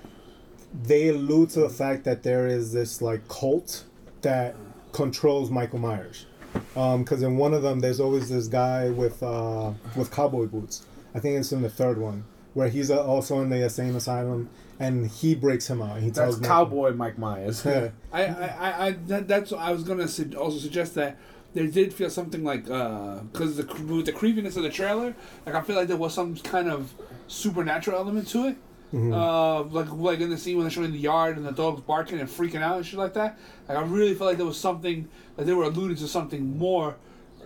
They 0.84 1.08
allude 1.08 1.50
to 1.50 1.60
the 1.60 1.68
fact 1.68 2.04
that 2.04 2.22
there 2.22 2.46
is 2.46 2.72
this 2.72 3.02
like 3.02 3.26
cult 3.28 3.84
that 4.22 4.54
controls 4.92 5.50
Michael 5.50 5.78
Myers. 5.78 6.26
Because 6.74 7.22
in 7.22 7.36
one 7.36 7.54
of 7.54 7.62
them, 7.62 7.80
there's 7.80 8.00
always 8.00 8.28
this 8.28 8.46
guy 8.48 8.90
with 8.90 9.22
uh, 9.22 9.72
with 9.96 10.10
cowboy 10.10 10.46
boots. 10.46 10.84
I 11.14 11.18
think 11.20 11.38
it's 11.38 11.52
in 11.52 11.62
the 11.62 11.70
third 11.70 11.98
one 11.98 12.24
where 12.54 12.68
he's 12.68 12.90
uh, 12.90 13.04
also 13.04 13.40
in 13.40 13.48
the 13.50 13.68
same 13.70 13.94
asylum, 13.94 14.48
and 14.80 15.06
he 15.08 15.34
breaks 15.36 15.68
him 15.68 15.80
out. 15.80 15.94
And 15.96 16.02
he 16.04 16.10
That's 16.10 16.18
tells 16.18 16.40
Michael- 16.40 16.54
Cowboy 16.56 16.92
Mike 16.94 17.18
Myers. 17.18 17.64
I, 17.66 17.90
I, 18.12 18.22
I, 18.24 18.86
I 18.86 18.90
that, 19.06 19.28
that's 19.28 19.52
I 19.52 19.70
was 19.72 19.84
gonna 19.84 20.08
su- 20.08 20.32
also 20.36 20.58
suggest 20.58 20.94
that 20.96 21.18
there 21.54 21.66
did 21.66 21.92
feel 21.94 22.10
something 22.10 22.42
like 22.44 22.64
because 22.64 23.56
the 23.56 23.66
with 23.84 24.06
the 24.06 24.12
creepiness 24.12 24.56
of 24.56 24.62
the 24.64 24.70
trailer, 24.70 25.14
like 25.46 25.54
I 25.54 25.60
feel 25.62 25.76
like 25.76 25.88
there 25.88 25.96
was 25.96 26.14
some 26.14 26.36
kind 26.36 26.68
of 26.68 26.92
supernatural 27.28 27.98
element 27.98 28.28
to 28.28 28.48
it. 28.48 28.56
Mhm. 28.92 29.12
Uh, 29.12 29.62
like 29.70 29.90
like 29.92 30.20
in 30.20 30.30
the 30.30 30.38
scene 30.38 30.56
when 30.56 30.64
they're 30.64 30.70
showing 30.70 30.90
the 30.92 30.98
yard 30.98 31.36
and 31.36 31.46
the 31.46 31.52
dog's 31.52 31.80
barking 31.80 32.18
and 32.18 32.28
freaking 32.28 32.60
out 32.60 32.76
and 32.78 32.84
shit 32.86 32.98
like 32.98 33.14
that. 33.14 33.38
Like 33.68 33.78
I 33.78 33.82
really 33.82 34.14
felt 34.14 34.28
like 34.30 34.36
there 34.36 34.46
was 34.46 34.58
something 34.58 35.08
like 35.36 35.46
they 35.46 35.52
were 35.52 35.64
alluding 35.64 35.96
to 35.98 36.08
something 36.08 36.58
more, 36.58 36.96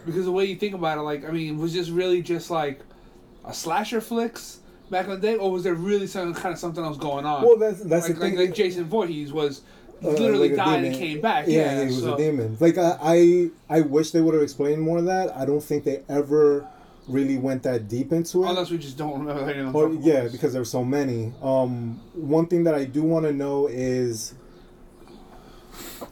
because 0.07 0.25
the 0.25 0.33
way 0.33 0.47
you 0.47 0.57
think 0.57 0.75
about 0.75 0.99
it, 0.99 1.03
like 1.03 1.29
I 1.29 1.31
mean, 1.33 1.59
was 1.59 1.75
this 1.75 1.91
really 1.91 2.23
just 2.23 2.51
like 2.51 2.81
a 3.45 3.53
slasher 3.53 4.01
flicks 4.01 4.61
back 4.91 5.05
in 5.05 5.11
the 5.11 5.19
day, 5.19 5.37
or 5.37 5.51
was 5.51 5.65
there 5.65 5.75
really 5.75 6.07
some 6.07 6.33
kind 6.33 6.53
of 6.55 6.59
something 6.59 6.83
else 6.83 6.97
going 6.97 7.27
on? 7.27 7.43
Well, 7.43 7.59
that's 7.59 7.83
that's 7.83 8.09
like, 8.09 8.15
the 8.19 8.21
thing. 8.21 8.37
like, 8.37 8.49
like 8.49 8.57
Jason 8.57 8.85
Voorhees 8.85 9.33
was 9.33 9.61
Uh, 10.03 10.09
literally 10.11 10.49
like 10.49 10.57
died 10.57 10.85
and 10.85 10.95
came 10.95 11.21
back. 11.21 11.47
Yeah, 11.47 11.77
Yeah, 11.77 11.81
he 11.81 11.87
was 11.87 12.03
so, 12.03 12.15
a 12.15 12.17
demon. 12.19 12.57
Like 12.59 12.77
I, 12.79 12.99
I, 13.01 13.51
I 13.69 13.81
wish 13.83 14.11
they 14.11 14.21
would 14.21 14.35
have 14.35 14.43
explained 14.43 14.83
more 14.83 14.99
of 14.99 15.05
that. 15.07 15.35
I 15.37 15.45
don't 15.47 15.63
think 15.63 15.85
they 15.85 16.03
ever 16.09 16.67
really 17.09 17.37
went 17.37 17.63
that 17.65 17.89
deep 17.89 18.13
into 18.13 18.45
it. 18.45 18.49
Unless 18.49 18.71
we 18.71 18.79
just 18.79 18.97
don't 18.97 19.19
remember 19.21 19.43
any 19.51 19.61
of 19.61 19.67
them. 19.73 19.77
Or, 19.77 19.93
yeah, 19.95 20.21
ones. 20.21 20.33
because 20.33 20.53
there's 20.53 20.71
so 20.71 20.85
many. 20.85 21.33
Um, 21.43 22.01
one 22.15 22.47
thing 22.47 22.65
that 22.65 22.75
I 22.75 22.85
do 22.85 23.03
want 23.03 23.27
to 23.27 23.33
know 23.33 23.67
is 23.67 24.35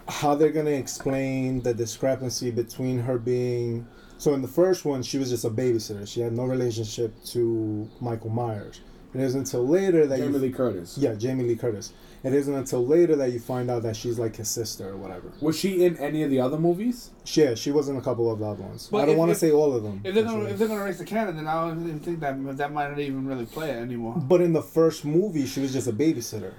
how 0.09 0.35
they're 0.35 0.51
gonna 0.51 0.71
explain 0.71 1.63
the 1.63 1.73
discrepancy 1.75 2.51
between 2.51 2.99
her 3.01 3.19
being. 3.19 3.87
So 4.19 4.35
in 4.35 4.43
the 4.43 4.49
first 4.49 4.85
one, 4.85 5.03
she 5.03 5.19
was 5.19 5.31
just 5.31 5.45
a 5.45 5.51
babysitter. 5.51 6.07
She 6.07 6.21
had 6.21 6.33
no 6.33 6.45
relationship 6.45 7.13
to 7.27 7.89
Michael 8.01 8.31
Myers. 8.31 8.81
It 9.15 9.21
isn't 9.21 9.41
until 9.41 9.67
later 9.67 10.07
that 10.07 10.19
Jamie 10.19 10.33
you 10.33 10.39
Lee 10.39 10.53
Curtis. 10.53 10.97
yeah 10.99 11.15
Jamie 11.15 11.45
Lee 11.45 11.57
Curtis. 11.57 11.93
It 12.25 12.33
isn't 12.35 12.55
until 12.55 12.87
later 12.87 13.17
that 13.17 13.33
you 13.33 13.41
find 13.41 13.69
out 13.69 13.83
that 13.83 13.97
she's 13.97 14.17
like 14.19 14.37
his 14.37 14.49
sister 14.49 14.89
or 14.91 14.97
whatever. 14.97 15.33
Was 15.41 15.59
she 15.59 15.85
in 15.85 15.97
any 15.97 16.23
of 16.23 16.31
the 16.31 16.39
other 16.39 16.57
movies? 16.57 17.11
She, 17.25 17.43
yeah, 17.43 17.55
she 17.57 17.73
was 17.73 17.89
in 17.89 17.97
a 17.97 18.01
couple 18.01 18.31
of 18.31 18.39
the 18.39 18.47
other 18.47 18.63
ones. 18.63 18.89
But 18.93 18.99
I 19.03 19.07
don't 19.07 19.17
want 19.17 19.31
to 19.31 19.35
say 19.35 19.51
all 19.51 19.75
of 19.75 19.83
them. 19.83 20.01
If 20.05 20.15
they're 20.15 20.23
gonna 20.25 20.45
if 20.45 20.57
they're 20.59 20.69
gonna 20.69 20.85
raise 20.85 20.99
the 20.99 21.05
canon, 21.05 21.35
then 21.35 21.49
I 21.49 21.67
don't 21.69 21.83
even 21.83 21.99
think 21.99 22.21
that 22.21 22.57
that 22.59 22.73
might 22.73 22.91
not 22.91 23.01
even 23.01 23.27
really 23.27 23.47
play 23.47 23.71
it 23.71 23.77
anymore. 23.77 24.15
But 24.17 24.41
in 24.41 24.53
the 24.53 24.63
first 24.63 25.05
movie, 25.05 25.47
she 25.47 25.59
was 25.61 25.73
just 25.73 25.89
a 25.89 25.93
babysitter, 25.93 26.53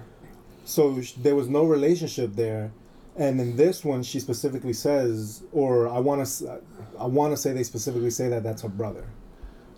so 0.66 1.00
sh- 1.00 1.12
there 1.12 1.34
was 1.34 1.48
no 1.48 1.64
relationship 1.64 2.34
there. 2.34 2.72
And 3.16 3.40
in 3.40 3.56
this 3.56 3.84
one, 3.84 4.02
she 4.02 4.18
specifically 4.18 4.72
says, 4.72 5.44
or 5.52 5.88
I 5.88 6.00
want 6.00 6.26
to, 6.26 6.60
I 6.98 7.06
want 7.06 7.32
to 7.32 7.36
say 7.36 7.52
they 7.52 7.62
specifically 7.62 8.10
say 8.10 8.28
that 8.28 8.42
that's 8.42 8.62
her 8.62 8.68
brother. 8.68 9.04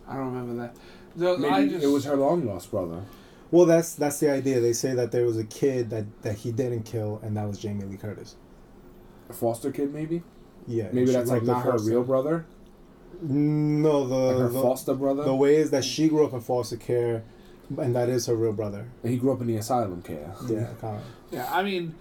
I 0.08 0.14
don't 0.16 0.32
remember 0.32 0.62
that. 0.62 0.74
The- 1.16 1.36
Maybe 1.38 1.54
I 1.54 1.68
just, 1.68 1.84
it 1.84 1.88
was 1.88 2.04
her 2.06 2.16
long 2.16 2.46
lost 2.46 2.70
brother. 2.70 3.02
Well, 3.50 3.64
that's 3.66 3.94
that's 3.94 4.18
the 4.20 4.30
idea. 4.30 4.60
They 4.60 4.72
say 4.72 4.94
that 4.94 5.12
there 5.12 5.24
was 5.24 5.36
a 5.38 5.44
kid 5.44 5.90
that 5.90 6.22
that 6.22 6.34
he 6.38 6.52
didn't 6.52 6.82
kill, 6.82 7.20
and 7.22 7.36
that 7.36 7.46
was 7.48 7.58
Jamie 7.58 7.84
Lee 7.84 7.96
Curtis. 7.96 8.36
A 9.28 9.32
foster 9.32 9.70
kid, 9.72 9.92
maybe. 9.92 10.22
Yeah, 10.68 10.88
Maybe 10.92 11.12
that's 11.12 11.30
like 11.30 11.42
not 11.44 11.64
her 11.64 11.72
foster- 11.72 11.90
real 11.90 12.02
brother. 12.04 12.44
No, 13.22 14.06
the 14.06 14.14
Like 14.14 14.36
her 14.38 14.48
the, 14.48 14.60
foster 14.62 14.94
brother. 14.94 15.24
the 15.24 15.34
way 15.34 15.56
is 15.56 15.70
that 15.70 15.84
she 15.84 16.08
grew 16.08 16.26
up 16.26 16.32
in 16.32 16.40
foster 16.40 16.76
care, 16.76 17.22
and 17.78 17.94
that 17.94 18.08
is 18.08 18.26
her 18.26 18.34
real 18.34 18.52
brother. 18.52 18.86
and 19.02 19.12
he 19.12 19.18
grew 19.18 19.32
up 19.32 19.40
in 19.40 19.46
the 19.46 19.56
asylum 19.56 20.02
care. 20.02 20.34
Yeah, 20.48 20.66
kind 20.80 20.96
of. 20.98 21.02
Yeah, 21.30 21.48
I 21.50 21.62
mean, 21.62 21.94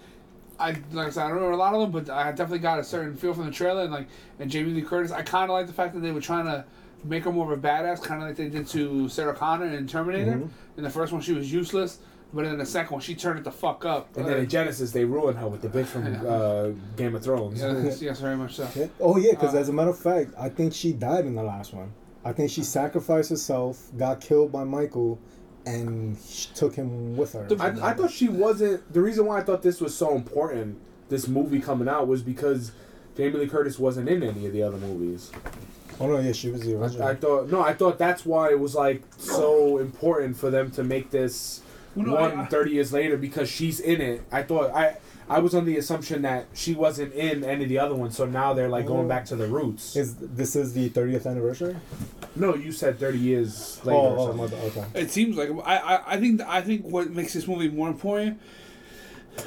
I 0.59 0.71
like 0.91 1.07
I 1.07 1.09
said, 1.11 1.23
I 1.23 1.27
don't 1.27 1.35
remember 1.35 1.53
a 1.53 1.57
lot 1.57 1.73
of 1.73 1.81
them, 1.81 1.91
but 1.91 2.09
I 2.09 2.31
definitely 2.31 2.59
got 2.59 2.79
a 2.79 2.83
certain 2.83 3.15
feel 3.15 3.33
from 3.33 3.45
the 3.45 3.51
trailer 3.51 3.83
and 3.83 3.91
like 3.91 4.07
and 4.39 4.49
Jamie 4.49 4.71
Lee 4.71 4.81
Curtis. 4.81 5.11
I 5.11 5.21
kind 5.21 5.49
of 5.49 5.53
like 5.53 5.67
the 5.67 5.73
fact 5.73 5.93
that 5.93 5.99
they 6.01 6.11
were 6.11 6.21
trying 6.21 6.45
to 6.45 6.65
make 7.03 7.23
her 7.23 7.31
more 7.31 7.51
of 7.51 7.57
a 7.57 7.61
badass, 7.61 8.01
kind 8.01 8.21
of 8.21 8.27
like 8.27 8.37
they 8.37 8.49
did 8.49 8.67
to 8.69 9.07
Sarah 9.09 9.33
Connor 9.35 9.65
in 9.67 9.87
Terminator. 9.87 10.33
Mhm. 10.37 10.49
In 10.77 10.83
the 10.83 10.89
first 10.89 11.11
one, 11.13 11.21
she 11.21 11.33
was 11.33 11.51
useless, 11.51 11.99
but 12.33 12.45
in 12.45 12.57
the 12.57 12.65
second 12.65 12.91
one, 12.93 13.01
she 13.01 13.15
turned 13.15 13.37
it 13.39 13.43
the 13.43 13.51
fuck 13.51 13.85
up. 13.85 14.15
And 14.17 14.25
then 14.27 14.37
in 14.39 14.47
Genisys, 14.47 14.91
they 14.91 15.05
ruined 15.05 15.37
her 15.37 15.47
with 15.47 15.61
the 15.61 15.69
bitch 15.69 15.85
from 15.85 16.05
uh, 16.27 16.69
Game 16.97 17.15
of 17.15 17.23
Thrones. 17.23 17.59
yes, 17.61 18.01
yes, 18.01 18.19
very 18.19 18.35
much 18.37 18.55
so. 18.55 18.67
Yeah. 18.75 18.87
Oh 18.99 19.17
yeah, 19.17 19.31
because 19.31 19.53
Uh, 19.53 19.59
as 19.59 19.69
a 19.69 19.73
matter 19.73 19.91
of 19.91 19.97
fact, 19.99 20.31
I 20.39 20.49
think 20.49 20.73
she 20.73 20.93
died 20.93 21.25
in 21.25 21.35
the 21.35 21.43
last 21.43 21.73
one. 21.73 21.91
I 22.23 22.31
think 22.33 22.49
she 22.49 22.63
sacrificed 22.63 23.29
herself, 23.29 23.91
got 23.97 24.19
killed 24.19 24.51
by 24.51 24.63
Michael, 24.63 25.19
and 25.67 26.17
she 26.27 26.49
took 26.55 26.73
him 26.75 27.15
with 27.15 27.33
her. 27.33 27.47
I, 27.59 27.89
I 27.89 27.93
thought 27.93 28.09
she 28.11 28.29
wasn't. 28.29 28.91
The 28.91 29.01
reason 29.01 29.25
why 29.27 29.39
I 29.39 29.43
thought 29.43 29.61
this 29.61 29.79
was 29.79 29.95
so 29.95 30.15
important, 30.15 30.79
this 31.09 31.27
movie 31.27 31.59
coming 31.59 31.87
out, 31.87 32.07
was 32.07 32.23
because 32.23 32.71
Jamie 33.15 33.37
Lee 33.39 33.47
Curtis 33.47 33.77
wasn't 33.79 34.09
in 34.09 34.23
any 34.23 34.45
of 34.47 34.53
the 34.53 34.63
other 34.63 34.77
movies. 34.77 35.31
Oh 35.99 36.07
no, 36.07 36.19
yeah, 36.19 36.31
she 36.31 36.49
was 36.49 36.61
the 36.61 36.73
I, 36.73 36.77
original. 36.77 37.07
I 37.07 37.15
thought 37.15 37.49
no, 37.49 37.61
I 37.61 37.73
thought 37.73 37.97
that's 37.97 38.25
why 38.25 38.49
it 38.49 38.59
was 38.59 38.75
like 38.75 39.03
so 39.17 39.77
important 39.77 40.37
for 40.37 40.49
them 40.49 40.71
to 40.71 40.83
make 40.83 41.11
this 41.11 41.61
Well, 41.95 42.07
no, 42.07 42.13
one 42.15 42.39
I- 42.39 42.43
I- 42.43 42.47
30 42.47 42.71
years 42.71 42.93
later 42.93 43.17
because 43.17 43.49
she's 43.49 43.79
in 43.79 44.01
it. 44.01 44.23
I 44.31 44.43
thought 44.43 44.71
I 44.71 44.97
I 45.27 45.39
was 45.39 45.55
on 45.55 45.65
the 45.65 45.77
assumption 45.77 46.21
that 46.21 46.45
she 46.53 46.75
wasn't 46.75 47.13
in 47.13 47.43
any 47.43 47.63
of 47.63 47.69
the 47.69 47.79
other 47.79 47.95
ones, 47.95 48.15
so 48.15 48.25
now 48.25 48.53
they're 48.53 48.69
like 48.69 48.85
going 48.85 49.05
oh. 49.05 49.09
back 49.09 49.25
to 49.25 49.35
the 49.35 49.47
roots. 49.47 49.95
is 49.95 50.15
this 50.15 50.55
is 50.55 50.73
the 50.73 50.89
30th 50.89 51.25
anniversary? 51.25 51.75
No, 52.35 52.53
you 52.53 52.71
said 52.71 52.99
30 52.99 53.17
years 53.17 53.83
later. 53.83 53.97
Oh, 53.97 54.15
or 54.15 54.19
oh, 54.19 54.37
something. 54.37 54.59
my 54.59 54.65
okay. 54.65 54.85
It 54.93 55.11
seems 55.11 55.35
like 55.35 55.49
I, 55.65 55.77
I 55.77 56.13
I 56.13 56.19
think 56.19 56.41
I 56.41 56.61
think 56.61 56.85
what 56.85 57.09
makes 57.09 57.33
this 57.33 57.47
movie 57.47 57.69
more 57.69 57.87
important 57.87 58.39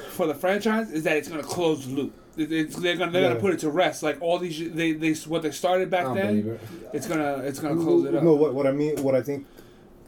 for 0.09 0.27
the 0.27 0.35
franchise 0.35 0.91
is 0.91 1.03
that 1.03 1.17
it's 1.17 1.29
gonna 1.29 1.43
close 1.43 1.87
the 1.87 1.93
loop. 1.93 2.13
It- 2.39 2.51
It's, 2.51 2.75
they're 2.75 2.95
gonna 2.95 3.11
they're 3.11 3.21
Yeah. 3.23 3.27
gonna 3.29 3.39
put 3.39 3.53
it 3.53 3.59
to 3.59 3.69
rest. 3.69 4.01
Like 4.03 4.21
all 4.21 4.37
these 4.39 4.71
they 4.73 4.93
they 4.93 5.13
what 5.13 5.41
they 5.41 5.51
started 5.51 5.89
back 5.89 6.13
then. 6.15 6.47
it. 6.47 6.59
It's 6.93 7.07
gonna 7.07 7.41
it's 7.45 7.59
gonna 7.59 7.81
close 7.81 8.05
it 8.05 8.15
up. 8.15 8.23
No, 8.23 8.33
what 8.35 8.53
what 8.53 8.65
I 8.67 8.71
mean, 8.71 9.01
what 9.03 9.15
I 9.15 9.21
think 9.21 9.45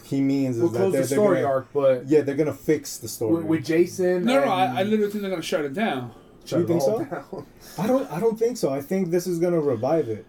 he 0.04 0.20
means 0.22 0.58
is 0.58 0.62
We'll 0.64 0.72
that 0.72 0.78
close 0.80 0.94
they're, 0.94 1.02
the 1.04 1.16
they're 1.16 1.36
gonna, 1.36 1.44
arc, 1.46 1.68
but 1.74 2.08
Yeah, 2.08 2.22
they're 2.22 2.36
gonna 2.36 2.54
fix 2.54 2.98
the 2.98 3.08
story. 3.08 3.36
with, 3.36 3.46
with 3.46 3.66
Jason. 3.66 4.26
No, 4.26 4.44
no, 4.46 4.52
I, 4.52 4.80
I 4.80 4.84
literally 4.84 5.12
think 5.12 5.22
they're 5.22 5.30
gonna 5.32 5.42
shut 5.42 5.64
it 5.66 5.74
down. 5.74 6.12
Shut 6.44 6.60
You 6.60 6.66
it 6.66 6.68
think 6.70 6.82
all 6.82 7.00
so? 7.00 7.06
down. 7.06 7.46
I 7.78 7.88
don't. 7.88 8.12
I 8.12 8.20
don't 8.20 8.38
think 8.38 8.58
so. 8.58 8.70
I 8.74 8.82
think 8.82 9.12
this 9.12 9.28
is 9.28 9.38
gonna 9.40 9.60
revive 9.62 10.10
it. 10.10 10.26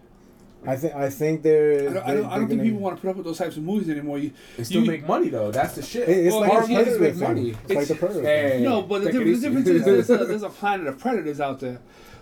I 0.67 0.75
think. 0.77 0.95
I 0.95 1.09
think 1.09 1.41
they're. 1.43 1.73
I 1.73 1.83
don't, 1.83 1.87
I 1.87 1.91
they're- 1.91 1.93
don't, 1.93 2.07
I 2.07 2.13
don't 2.13 2.21
they're 2.21 2.39
think 2.39 2.49
gonna- 2.49 2.63
people 2.63 2.79
want 2.79 2.95
to 2.97 3.01
put 3.01 3.09
up 3.09 3.15
with 3.17 3.25
those 3.25 3.37
types 3.37 3.57
of 3.57 3.63
movies 3.63 3.89
anymore. 3.89 4.17
You, 4.19 4.31
They 4.57 4.63
still 4.63 4.81
You- 4.81 4.87
make 4.91 5.07
money 5.07 5.29
though. 5.29 5.51
That's 5.51 5.75
the 5.75 5.81
shit. 5.81 6.07
It- 6.09 6.25
it's 6.25 6.31
Well, 6.33 6.41
like 6.41 6.51
horror 6.51 6.61
the 6.67 6.73
movies 6.73 6.97
predator 6.97 6.99
make 7.19 7.27
money. 7.27 7.49
It's, 7.65 7.73
like 7.75 7.87
the 7.87 7.95
predator. 7.95 8.21
Hey, 8.23 8.61
no, 8.63 8.81
but 8.81 9.03
the, 9.03 9.11
difference, 9.11 9.41
the 9.41 9.47
difference 9.49 9.67
is 9.67 9.85
there's 9.85 10.09
a, 10.09 10.25
there's 10.25 10.43
a 10.43 10.49
planet 10.49 10.87
of 10.87 10.99
predators 10.99 11.39
out 11.41 11.59
there, 11.59 11.79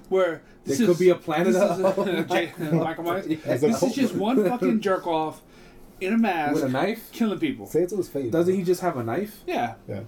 where 0.09 0.41
There 0.65 0.76
this 0.77 0.85
could 0.85 0.97
be 0.99 1.09
a 1.09 1.15
planet 1.15 1.53
this 1.53 1.61
of- 1.61 1.80
is, 2.07 2.72
Michael 2.73 3.03
Myers. 3.03 3.26
As 3.45 3.61
This 3.61 3.84
is 3.84 3.93
just 3.95 4.15
one 4.15 4.43
fucking 4.49 4.80
jerk 4.81 5.05
off 5.07 5.41
in 5.99 6.13
a 6.13 6.18
mask 6.18 6.55
With 6.55 6.63
a 6.63 6.69
knife? 6.69 7.09
killing 7.11 7.38
people. 7.39 7.68
Say 7.68 7.84
it 7.84 7.89
to 7.89 7.97
his 7.97 8.09
face. 8.09 8.31
Doesn't 8.31 8.55
he 8.55 8.63
just 8.63 8.81
have 8.81 8.97
a 8.97 9.03
knife? 9.03 9.43
Yeah, 9.45 9.76
Yeah. 9.88 9.99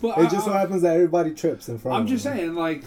but 0.00 0.16
It 0.18 0.26
I, 0.26 0.28
just 0.30 0.46
so 0.46 0.52
happens 0.52 0.80
that 0.82 0.94
everybody 0.94 1.32
trips 1.34 1.68
in 1.68 1.76
front. 1.78 1.92
Of 1.94 1.96
him. 1.96 1.96
I'm 1.96 2.02
of 2.04 2.08
just 2.08 2.24
saying, 2.24 2.54
like, 2.54 2.84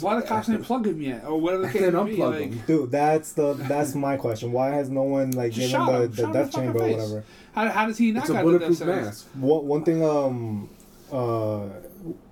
why 0.00 0.16
the 0.16 0.22
cops 0.26 0.46
didn't 0.46 0.64
plug 0.64 0.86
him 0.86 1.00
yet, 1.00 1.24
or 1.24 1.40
whatever 1.40 1.62
the 1.66 1.72
case 1.72 1.82
Then 1.82 1.94
may 1.94 2.04
be. 2.10 2.16
unplug 2.16 2.30
Like, 2.30 2.40
him. 2.52 2.62
Dude, 2.66 2.90
that's 2.90 3.32
the 3.32 3.54
that's 3.54 3.94
my 3.94 4.16
question. 4.16 4.52
Why 4.52 4.68
has 4.70 4.88
no 4.90 5.02
one 5.02 5.30
like 5.32 5.52
given 5.52 5.70
shot 5.70 5.92
the, 5.92 6.02
him. 6.02 6.10
the 6.10 6.16
Shot 6.16 6.26
him 6.26 6.32
death 6.32 6.46
the 6.46 6.52
fucking 6.52 6.72
chamber 6.72 6.78
or 6.84 6.90
whatever? 6.92 7.24
how, 7.54 7.68
how 7.70 7.86
does 7.86 7.98
he 7.98 8.12
not 8.12 8.20
It's 8.22 8.30
a 8.30 8.32
got 8.34 8.44
the 8.44 8.58
death 8.58 8.68
bulletproof 8.68 8.88
mask. 9.04 9.26
One 9.34 9.66
one 9.66 9.84
thing 9.84 10.04
um 10.04 10.68
uh 11.12 11.60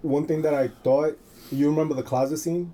one 0.03 0.27
thing 0.27 0.43
that 0.43 0.55
I 0.55 0.69
thought 0.69 1.19
you 1.51 1.69
remember 1.71 1.95
the 1.95 2.03
closet 2.03 2.39
scene? 2.39 2.73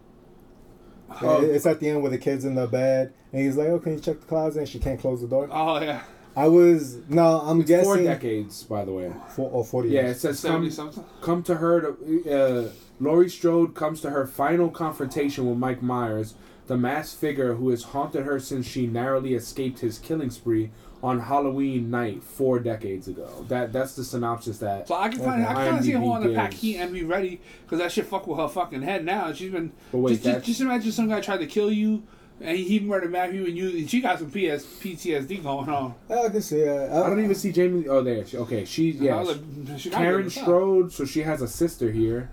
Oh. 1.21 1.43
It's 1.43 1.67
at 1.67 1.79
the 1.81 1.91
end 1.91 2.01
where 2.03 2.11
the 2.11 2.19
kid's 2.19 2.45
in 2.45 2.55
the 2.55 2.67
bed 2.67 3.13
and 3.33 3.43
he's 3.43 3.57
like, 3.57 3.69
"Oh, 3.69 3.79
can 3.79 3.95
you 3.95 4.01
check 4.01 4.21
the 4.21 4.27
closet?" 4.27 4.61
And 4.61 4.69
she 4.69 4.79
can't 4.79 4.99
close 4.99 5.21
the 5.21 5.29
door. 5.29 5.47
Oh 5.53 5.79
yeah, 5.81 6.03
I 6.35 6.49
was 6.49 6.97
no, 7.09 7.41
I'm 7.41 7.61
It's 7.61 7.71
four 7.71 7.97
guessing 7.97 8.05
decades, 8.07 8.63
by 8.65 8.85
the 8.87 8.93
way. 8.93 9.13
four 9.29 9.51
or 9.51 9.63
forty. 9.65 9.91
Yeah, 9.91 10.03
it 10.09 10.15
says 10.15 10.41
come, 10.43 10.71
something. 10.71 11.05
come 11.21 11.43
to 11.45 11.57
her. 11.57 11.81
To, 11.83 12.31
uh, 12.31 12.69
Laurie 13.03 13.29
Strode 13.29 13.75
comes 13.75 14.01
to 14.01 14.11
her 14.11 14.29
final 14.29 14.71
confrontation 14.71 15.49
with 15.49 15.59
Mike 15.59 15.83
Myers, 15.83 16.35
the 16.69 16.77
masked 16.77 17.21
figure 17.21 17.55
who 17.55 17.71
has 17.71 17.83
haunted 17.83 18.25
her 18.25 18.39
since 18.39 18.65
she 18.65 18.87
narrowly 18.87 19.35
escaped 19.35 19.81
his 19.81 19.99
killing 19.99 20.31
spree 20.31 20.71
on 21.03 21.19
Halloween 21.19 21.91
night 21.91 22.23
four 22.23 22.61
decades 22.61 23.09
ago. 23.09 23.45
That 23.49 23.73
that's 23.73 23.97
the 23.97 24.05
synopsis 24.05 24.59
that. 24.59 24.87
So 24.87 24.95
I 24.95 25.09
can 25.09 25.19
kind 25.19 25.43
of, 25.43 25.49
I 25.49 25.55
kind 25.55 25.79
of 25.79 25.85
see 25.85 25.91
her 25.91 25.99
on 25.99 26.23
the 26.23 26.29
to 26.29 26.35
pack 26.37 26.53
gives. 26.53 26.63
heat 26.63 26.77
and 26.77 26.93
be 26.93 27.03
ready 27.03 27.41
because 27.65 27.81
that 27.81 27.91
shit 27.91 28.07
fuck 28.07 28.29
with 28.29 28.39
her 28.39 28.47
fucking 28.47 28.83
head 28.83 29.05
now. 29.05 29.33
She's 29.33 29.51
been. 29.51 29.73
But 29.91 29.99
wait, 29.99 30.11
just, 30.13 30.23
just, 30.23 30.47
just 30.47 30.61
imagine 30.61 30.93
some 30.93 31.09
guy 31.09 31.21
tried 31.21 31.39
to 31.39 31.49
kill 31.49 31.73
you, 31.73 32.05
and 32.41 32.57
he 32.57 32.79
murdered 32.79 33.11
Matthew, 33.11 33.47
and 33.47 33.57
you, 33.57 33.71
and 33.71 33.91
she 33.91 34.01
got 34.01 34.21
some 34.21 34.31
PS, 34.31 34.65
PTSD 34.65 35.43
going 35.43 35.69
on. 35.69 35.97
I 36.09 36.29
can 36.29 36.41
see 36.41 36.61
it. 36.61 36.93
I 36.93 37.09
don't 37.09 37.19
even 37.19 37.35
see 37.35 37.51
Jamie. 37.51 37.89
Oh, 37.89 38.05
there. 38.05 38.25
She, 38.25 38.37
okay, 38.37 38.65
she 38.65 38.97
I 39.01 39.03
yeah. 39.03 39.23
was 39.23 39.39
she 39.77 39.91
Karen 39.91 40.23
give 40.23 40.27
us 40.29 40.39
up. 40.39 40.45
Strode. 40.45 40.93
So 40.93 41.05
she 41.05 41.23
has 41.23 41.43
a 41.43 41.49
sister 41.49 41.91
here, 41.91 42.31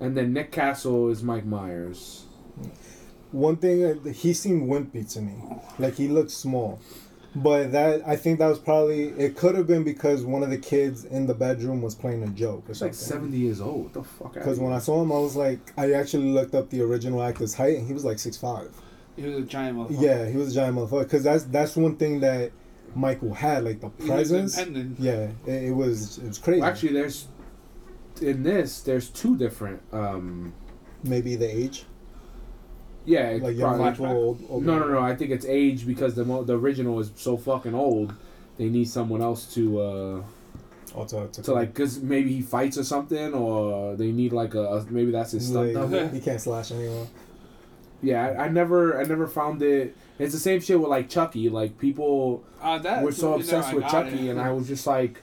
and 0.00 0.16
then 0.16 0.32
Nick 0.32 0.50
Castle 0.52 1.10
is 1.10 1.22
Mike 1.22 1.44
Myers. 1.44 2.24
One 3.32 3.56
thing 3.56 3.84
uh, 3.84 4.10
he 4.10 4.32
seemed 4.32 4.68
wimpy 4.68 5.10
to 5.12 5.20
me, 5.20 5.34
like 5.78 5.94
he 5.94 6.08
looked 6.08 6.32
small. 6.32 6.80
But 7.34 7.70
that 7.70 8.02
I 8.06 8.16
think 8.16 8.40
that 8.40 8.48
was 8.48 8.58
probably 8.58 9.10
it. 9.10 9.36
Could 9.36 9.54
have 9.54 9.68
been 9.68 9.84
because 9.84 10.24
one 10.24 10.42
of 10.42 10.50
the 10.50 10.58
kids 10.58 11.04
in 11.04 11.26
the 11.26 11.34
bedroom 11.34 11.80
was 11.80 11.94
playing 11.94 12.24
a 12.24 12.28
joke 12.28 12.64
or 12.64 12.68
He's 12.68 12.82
like 12.82 12.94
seventy 12.94 13.36
years 13.36 13.60
old. 13.60 13.84
What 13.84 13.92
the 13.92 14.02
fuck? 14.02 14.34
Because 14.34 14.58
when 14.58 14.72
I 14.72 14.80
saw 14.80 15.00
him, 15.00 15.12
I 15.12 15.18
was 15.18 15.36
like, 15.36 15.72
I 15.76 15.92
actually 15.92 16.32
looked 16.32 16.56
up 16.56 16.70
the 16.70 16.82
original 16.82 17.22
actor's 17.22 17.54
height, 17.54 17.78
and 17.78 17.86
he 17.86 17.92
was 17.92 18.04
like 18.04 18.18
six 18.18 18.36
five. 18.36 18.74
He 19.14 19.22
was 19.22 19.36
a 19.36 19.42
giant 19.42 19.78
motherfucker. 19.78 20.00
Yeah, 20.00 20.28
he 20.28 20.36
was 20.36 20.50
a 20.50 20.54
giant 20.54 20.76
motherfucker. 20.76 21.04
Because 21.04 21.22
that's 21.22 21.44
that's 21.44 21.76
one 21.76 21.94
thing 21.94 22.18
that 22.20 22.50
Michael 22.96 23.32
had, 23.32 23.64
like 23.64 23.80
the 23.80 23.90
He 24.02 24.10
was 24.10 24.30
presence. 24.30 24.58
Yeah, 24.98 25.28
it, 25.46 25.64
it 25.64 25.72
was 25.72 26.18
it 26.18 26.26
was 26.26 26.38
crazy. 26.38 26.62
Well, 26.62 26.70
actually, 26.70 26.94
there's 26.94 27.28
in 28.22 28.42
this. 28.42 28.80
There's 28.80 29.08
two 29.08 29.36
different. 29.36 29.80
um 29.92 30.52
maybe 31.02 31.34
the 31.36 31.46
age, 31.48 31.84
Yeah, 33.06 33.38
like 33.40 33.56
young 33.56 33.76
probably- 33.76 33.90
people, 33.92 34.06
old, 34.06 34.44
old 34.50 34.64
No, 34.66 34.78
no, 34.78 34.88
no. 34.88 34.98
I 35.00 35.16
think 35.16 35.30
it's 35.30 35.46
age 35.46 35.86
because 35.86 36.14
the 36.14 36.24
mo- 36.24 36.44
the 36.44 36.58
original 36.58 37.00
is 37.00 37.10
so 37.16 37.36
fucking 37.36 37.74
old. 37.74 38.14
They 38.58 38.68
need 38.68 38.88
someone 38.88 39.22
else 39.22 39.52
to 39.54 39.80
uh 39.80 40.22
Oh, 40.92 41.04
to, 41.04 41.28
to, 41.28 41.42
to 41.42 41.52
like 41.54 41.72
because 41.72 42.00
maybe 42.02 42.32
he 42.32 42.42
fights 42.42 42.76
or 42.76 42.82
something, 42.84 43.32
or 43.32 43.94
they 43.94 44.10
need 44.10 44.32
like 44.32 44.54
a, 44.54 44.64
a 44.76 44.84
maybe 44.90 45.12
that's 45.12 45.30
his 45.32 45.46
stunt 45.48 45.66
like, 45.72 45.74
double. 45.74 46.08
he 46.08 46.20
can't 46.20 46.40
slash 46.40 46.72
anyone. 46.72 47.06
Yeah, 48.02 48.26
I, 48.26 48.44
I 48.46 48.48
never 48.48 49.00
I 49.00 49.04
never 49.04 49.26
found 49.28 49.62
it. 49.62 49.96
It's 50.18 50.32
the 50.34 50.40
same 50.40 50.60
shit 50.60 50.78
with 50.80 50.90
like 50.90 51.08
Chucky. 51.08 51.48
Like 51.48 51.78
people 51.78 52.42
Uh, 52.60 52.78
that 52.80 53.02
were 53.04 53.12
so 53.12 53.34
obsessed 53.34 53.72
with 53.72 53.86
Chucky, 53.88 54.26
it. 54.28 54.30
and 54.32 54.40
I 54.40 54.50
was 54.52 54.66
just 54.66 54.84
like, 54.86 55.22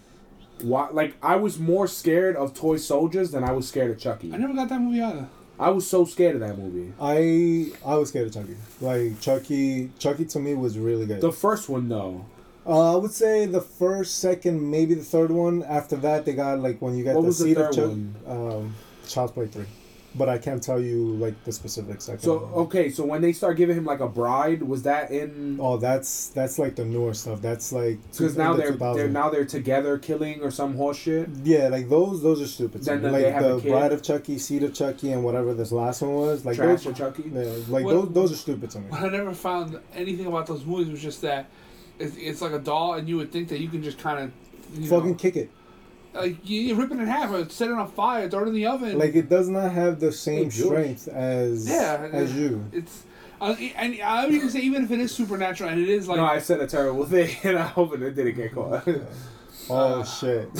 why? 0.61 0.89
Like 0.91 1.15
I 1.21 1.35
was 1.35 1.59
more 1.59 1.87
scared 1.87 2.35
of 2.35 2.53
toy 2.53 2.77
soldiers 2.77 3.31
than 3.31 3.43
I 3.43 3.51
was 3.51 3.67
scared 3.67 3.91
of 3.91 3.99
Chucky. 3.99 4.33
I 4.33 4.37
never 4.37 4.53
got 4.53 4.69
that 4.69 4.81
movie 4.81 5.01
either. 5.01 5.27
I 5.59 5.71
was 5.71 5.89
so 5.89 6.05
scared 6.05 6.35
of 6.35 6.41
that 6.41 6.57
movie. 6.57 6.93
I 7.01 7.71
I 7.85 7.95
was 7.95 8.09
scared 8.09 8.27
of 8.27 8.33
Chucky. 8.33 8.55
Like 8.81 9.19
Chucky, 9.21 9.91
Chucky 9.97 10.25
to 10.25 10.39
me 10.39 10.53
was 10.53 10.77
really 10.77 11.05
good. 11.05 11.21
The 11.21 11.31
first 11.31 11.67
one 11.69 11.89
though. 11.89 12.25
Uh, 12.65 12.93
I 12.93 12.97
would 12.97 13.11
say 13.13 13.45
the 13.45 13.61
first, 13.61 14.19
second, 14.19 14.69
maybe 14.69 14.93
the 14.93 15.03
third 15.03 15.31
one. 15.31 15.63
After 15.63 15.95
that, 15.97 16.25
they 16.25 16.33
got 16.33 16.59
like 16.59 16.81
when 16.81 16.97
you 16.97 17.05
got 17.05 17.15
What 17.15 17.21
the 17.21 17.27
was 17.27 17.39
the 17.39 17.45
seed 17.45 17.57
of 17.57 17.65
third 17.67 17.73
Chuck. 17.75 17.89
one? 17.89 18.15
Um, 18.27 18.75
Child's 19.07 19.31
Play 19.31 19.47
three. 19.47 19.65
But 20.17 20.27
I 20.29 20.37
can't 20.37 20.61
tell 20.61 20.81
you 20.81 21.13
like 21.15 21.43
the 21.43 21.51
specifics. 21.51 22.09
I 22.09 22.17
So 22.17 22.49
okay, 22.55 22.89
so 22.89 23.05
when 23.05 23.21
they 23.21 23.33
start 23.33 23.57
giving 23.57 23.77
him 23.77 23.85
like 23.85 23.99
a 23.99 24.07
bride, 24.07 24.63
was 24.63 24.83
that 24.83 25.11
in? 25.11 25.57
Oh, 25.61 25.77
that's 25.77 26.27
that's 26.29 26.57
like 26.57 26.75
the 26.75 26.85
newer 26.85 27.13
stuff. 27.13 27.41
That's 27.41 27.71
like 27.71 27.99
Because 28.11 28.35
now 28.35 28.53
the 28.53 28.63
they're 28.63 28.73
2000s. 28.73 28.95
they're 28.95 29.07
now 29.09 29.29
they're 29.29 29.45
together 29.45 29.97
killing 29.97 30.41
or 30.41 30.51
some 30.51 30.75
horse 30.75 30.97
shit. 30.97 31.29
Yeah, 31.43 31.67
like 31.67 31.89
those 31.89 32.21
those 32.23 32.41
are 32.41 32.47
stupid. 32.47 32.83
Then 32.83 33.01
to 33.01 33.11
me. 33.11 33.17
they 33.17 33.23
like 33.25 33.33
have 33.33 33.45
a 33.45 33.55
the 33.55 33.61
kid. 33.61 33.69
Bride 33.71 33.91
of 33.93 34.01
Chucky, 34.03 34.37
Seed 34.39 34.63
of 34.63 34.73
Chucky, 34.73 35.11
and 35.11 35.23
whatever 35.23 35.53
this 35.53 35.71
last 35.71 36.01
one 36.01 36.13
was. 36.15 36.45
Like 36.45 36.55
Trash 36.55 36.83
those, 36.83 36.87
or 36.87 36.93
Chucky. 36.93 37.31
yeah, 37.33 37.41
like 37.69 37.85
What- 37.85 37.93
those 37.93 38.13
those 38.13 38.31
are 38.33 38.37
stupid 38.37 38.69
to 38.71 38.79
me. 38.79 38.89
What 38.89 39.03
I 39.03 39.09
never 39.09 39.33
found 39.33 39.79
anything 39.93 40.25
about 40.25 40.47
those 40.47 40.65
movies 40.65 40.89
was 40.89 41.01
just 41.01 41.21
that 41.21 41.49
it's, 41.99 42.15
it's 42.17 42.41
like 42.41 42.51
a 42.51 42.59
doll, 42.59 42.93
and 42.95 43.07
you 43.09 43.17
would 43.17 43.31
think 43.31 43.49
that 43.49 43.59
you 43.59 43.69
can 43.69 43.83
just 43.83 43.97
kind 43.99 44.19
of. 44.23 44.31
Fucking 44.89 45.09
know, 45.11 45.15
kick 45.15 45.37
it. 45.37 45.49
Like 46.17 46.47
you, 46.49 46.61
you 46.61 46.75
rip 46.75 46.91
it 46.91 46.99
in 46.99 47.07
half, 47.07 47.31
or 47.31 47.47
set 47.49 47.69
it 47.69 47.73
on 47.73 47.89
fire, 47.91 48.29
throw 48.29 48.43
it 48.43 48.47
in 48.47 48.53
the 48.53 48.65
oven. 48.65 48.97
Like 48.97 49.15
it 49.15 49.29
does 49.29 49.49
not 49.49 49.71
have 49.71 49.99
the 49.99 50.11
same 50.11 50.45
Hey, 50.45 50.49
Jewish. 50.49 50.65
strength 50.67 51.07
as 51.07 51.69
Yeah, 51.69 52.09
as 52.11 52.33
you. 52.35 52.65
It's. 52.71 53.03
Uh, 53.39 53.55
and 53.75 54.01
I 54.01 54.25
would 54.25 54.33
even 54.33 54.49
say, 54.49 54.61
even 54.61 54.83
if 54.85 54.91
it 54.91 54.99
is 54.99 55.13
supernatural 55.13 55.69
and 55.69 55.79
it 55.79 55.89
is 55.89 56.07
like 56.07 56.17
no, 56.17 56.25
I 56.25 56.39
said 56.39 56.59
a 56.59 56.65
terrible 56.67 57.05
thing, 57.05 57.35
and 57.43 57.57
I 57.59 57.67
hope 57.67 57.93
it 57.93 57.99
didn't 58.15 58.35
get 58.35 58.53
caught. 58.53 58.87
Oh 59.69 59.99
Uh, 59.99 60.03
shit! 60.05 60.49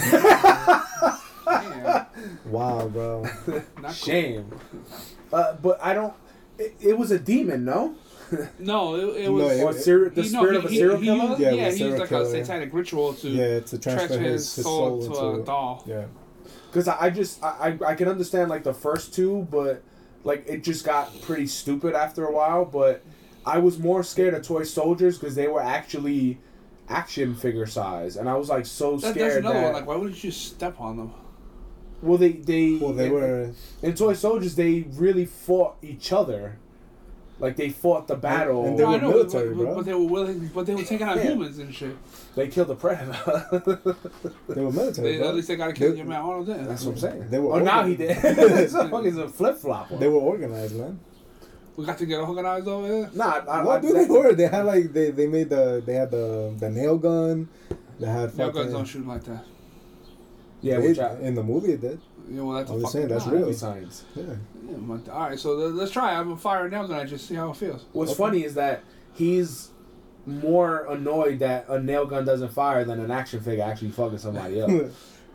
Wow, 2.45 2.88
bro. 2.89 3.23
not 3.23 3.34
cool. 3.84 3.91
Shame. 3.91 4.51
Uh, 5.31 5.53
but 5.61 5.79
I 5.81 5.93
don't. 5.93 6.13
It, 6.57 6.75
it 6.81 6.97
was 6.97 7.11
a 7.11 7.19
demon, 7.19 7.63
no? 7.65 7.95
No, 8.60 8.95
it, 8.95 9.22
it 9.22 9.26
No, 9.26 9.32
was. 9.34 9.58
it- 9.60 9.64
Or 9.64 9.74
ser- 9.74 10.10
the 10.10 10.22
he- 10.24 10.30
no, 10.32 10.40
spirit 10.44 10.52
he- 10.52 10.58
of 10.58 10.66
a 10.66 10.70
serial 10.76 10.98
he 10.98 11.06
killer. 11.06 11.30
used- 11.30 11.40
Yeah, 11.40 11.52
Yeah, 11.52 11.62
it 11.62 11.66
was 11.68 11.76
he 11.78 11.84
used 11.86 11.98
like 11.99 12.10
killer, 12.10 12.22
a 12.22 12.26
yeah. 12.26 12.44
satanic 12.44 12.74
ritual 12.74 13.14
to 13.14 13.30
Yeah, 13.30 13.60
to 13.60 13.78
transfer 13.78 13.82
transfer 13.84 14.20
his, 14.20 14.32
his 14.44 14.56
his 14.56 14.66
soul, 14.66 15.02
soul, 15.02 15.36
to 15.36 15.41
a 15.41 15.45
doll. 15.45 15.84
Yeah. 15.88 16.06
Because 16.70 16.88
I, 16.88 16.98
I 17.06 17.10
just 17.10 17.44
I, 17.44 17.78
I 17.84 17.90
I 17.91 17.95
can 17.95 18.08
understand 18.08 18.49
like 18.49 18.64
the 18.64 18.74
first 18.74 19.14
two, 19.14 19.48
but 19.49 19.82
like 20.24 20.44
it 20.48 20.64
just 20.64 20.84
got 20.86 21.22
pretty 21.22 21.48
stupid 21.48 21.94
after 21.95 22.26
a 22.26 22.32
while. 22.32 22.66
But 22.66 23.04
I 23.45 23.60
was 23.60 23.80
more 23.80 24.04
scared 24.04 24.34
of 24.34 24.41
toy 24.44 24.64
soldiers 24.64 25.18
because 25.18 25.36
they 25.36 25.48
were 25.48 25.62
actually 25.62 26.40
action 26.90 27.36
figure 27.36 27.66
size, 27.66 28.18
and 28.18 28.28
I 28.30 28.36
was 28.36 28.49
like 28.49 28.66
so 28.66 28.98
That, 28.98 29.12
scared 29.12 29.16
that's 29.32 29.36
another 29.38 29.60
that 29.60 29.64
one. 29.66 29.74
Like, 29.74 29.88
why 29.88 29.95
wouldn't 29.95 30.22
you 30.24 30.32
step 30.32 30.80
on 30.82 30.98
them? 30.98 31.12
well 32.02 32.18
they 32.18 32.34
they 32.34 32.74
Well, 32.76 32.94
they 32.94 33.08
in, 33.08 33.12
were. 33.14 33.49
in 33.82 33.94
toy 33.95 34.14
soldiers 34.14 34.56
they 34.56 34.86
really 34.95 35.26
fought 35.26 35.78
each 35.82 36.12
other, 36.14 36.58
like 37.39 37.55
they 37.55 37.69
fought 37.69 38.07
the 38.07 38.15
battle. 38.15 38.65
and 38.65 38.77
they 38.80 38.84
No, 38.84 38.91
were 38.91 38.97
know, 39.01 39.09
military, 39.09 39.49
but, 39.49 39.64
bro. 39.64 39.76
but 39.76 39.85
they 39.85 39.93
were 39.93 40.05
willing. 40.05 40.49
But 40.53 40.65
they 40.65 40.76
were 40.76 40.84
taking 40.84 41.07
out 41.07 41.18
Yeah. 41.18 41.23
humans 41.31 41.59
and 41.59 41.73
shit. 41.73 41.95
They 42.35 42.47
killed 42.47 42.68
the 42.69 42.76
predator. 42.76 43.15
They 44.49 44.61
were 44.64 44.72
military, 44.72 45.11
They, 45.14 45.18
bro. 45.19 45.30
at 45.30 45.35
least 45.35 45.47
they 45.47 45.55
got 45.55 45.68
to 45.68 45.73
kill 45.73 45.91
They- 45.91 45.97
your 45.97 46.05
man 46.07 46.22
Arnold 46.22 46.47
then. 46.47 46.68
That's 46.68 46.84
what 46.85 46.93
I'm 46.93 46.97
saying. 46.99 47.30
They 47.30 47.39
were 47.39 47.53
oh, 47.53 47.59
now 47.59 47.84
he 47.85 47.91
organized. 47.93 48.22
did. 48.23 48.35
this 48.57 48.73
motherfucker's 48.76 49.18
a 49.18 49.27
flip 49.30 49.57
flop. 49.57 49.89
They 49.99 50.07
were 50.07 50.19
organized, 50.19 50.76
man. 50.76 50.99
We 51.76 51.85
got 51.85 51.99
to 51.99 52.05
get 52.07 52.19
organized 52.19 52.68
over 52.68 52.88
here. 52.88 53.09
Nah, 53.14 53.41
I, 53.47 53.64
What 53.64 53.77
I, 53.77 53.81
dude, 53.81 53.95
they 53.95 54.05
were? 54.05 54.34
They 54.34 54.47
had 54.47 54.65
like 54.65 54.91
they, 54.93 55.11
they 55.11 55.27
made 55.27 55.49
the 55.51 55.84
they 55.85 55.93
had 55.93 56.09
the 56.09 56.55
the 56.57 56.69
nail 56.72 56.97
gun. 56.97 57.49
They 57.99 58.07
had 58.07 58.35
No 58.35 58.45
fucking. 58.47 58.53
guns 58.61 58.72
don't 58.73 58.85
shoot 58.85 59.07
like 59.07 59.23
that. 59.26 59.45
Yeah, 60.61 60.80
They- 60.80 60.88
which 60.88 60.97
I, 60.99 61.15
in 61.19 61.35
the 61.35 61.43
movie 61.43 61.73
it 61.73 61.81
did. 61.81 61.99
Yeah, 62.30 62.41
well, 62.41 62.58
that's 62.58 62.70
I'm 62.72 62.82
just 62.82 62.94
fucking 62.94 63.08
saying, 63.10 63.14
that's 63.14 63.26
lie. 63.28 63.34
real. 63.34 63.54
science. 63.54 64.04
Yeah. 64.16 64.24
Yeah, 64.70 64.76
but, 64.80 65.10
all 65.10 65.30
right, 65.30 65.40
so 65.40 65.54
let- 65.54 65.74
let's 65.76 65.91
try. 65.91 66.14
I'm 66.14 66.26
gonna 66.26 66.38
fire 66.38 66.66
a 66.66 66.70
nail 66.70 66.88
gun. 66.88 66.99
I 66.99 67.06
just 67.06 67.28
see 67.28 67.36
how 67.36 67.52
it 67.52 67.58
feels. 67.58 67.86
What's 67.94 68.12
Okay. 68.12 68.18
funny 68.18 68.44
is 68.44 68.54
that 68.56 68.84
he's 69.14 69.70
more 70.26 70.86
annoyed 70.90 71.40
that 71.40 71.66
a 71.70 71.80
nail 71.82 72.06
gun 72.06 72.26
doesn't 72.26 72.49
fire 72.52 72.84
than 72.84 72.99
an 72.99 73.12
action 73.12 73.40
figure 73.40 73.64
actually 73.64 73.91
fucking 73.91 74.18
somebody 74.18 74.60
else. 74.60 74.91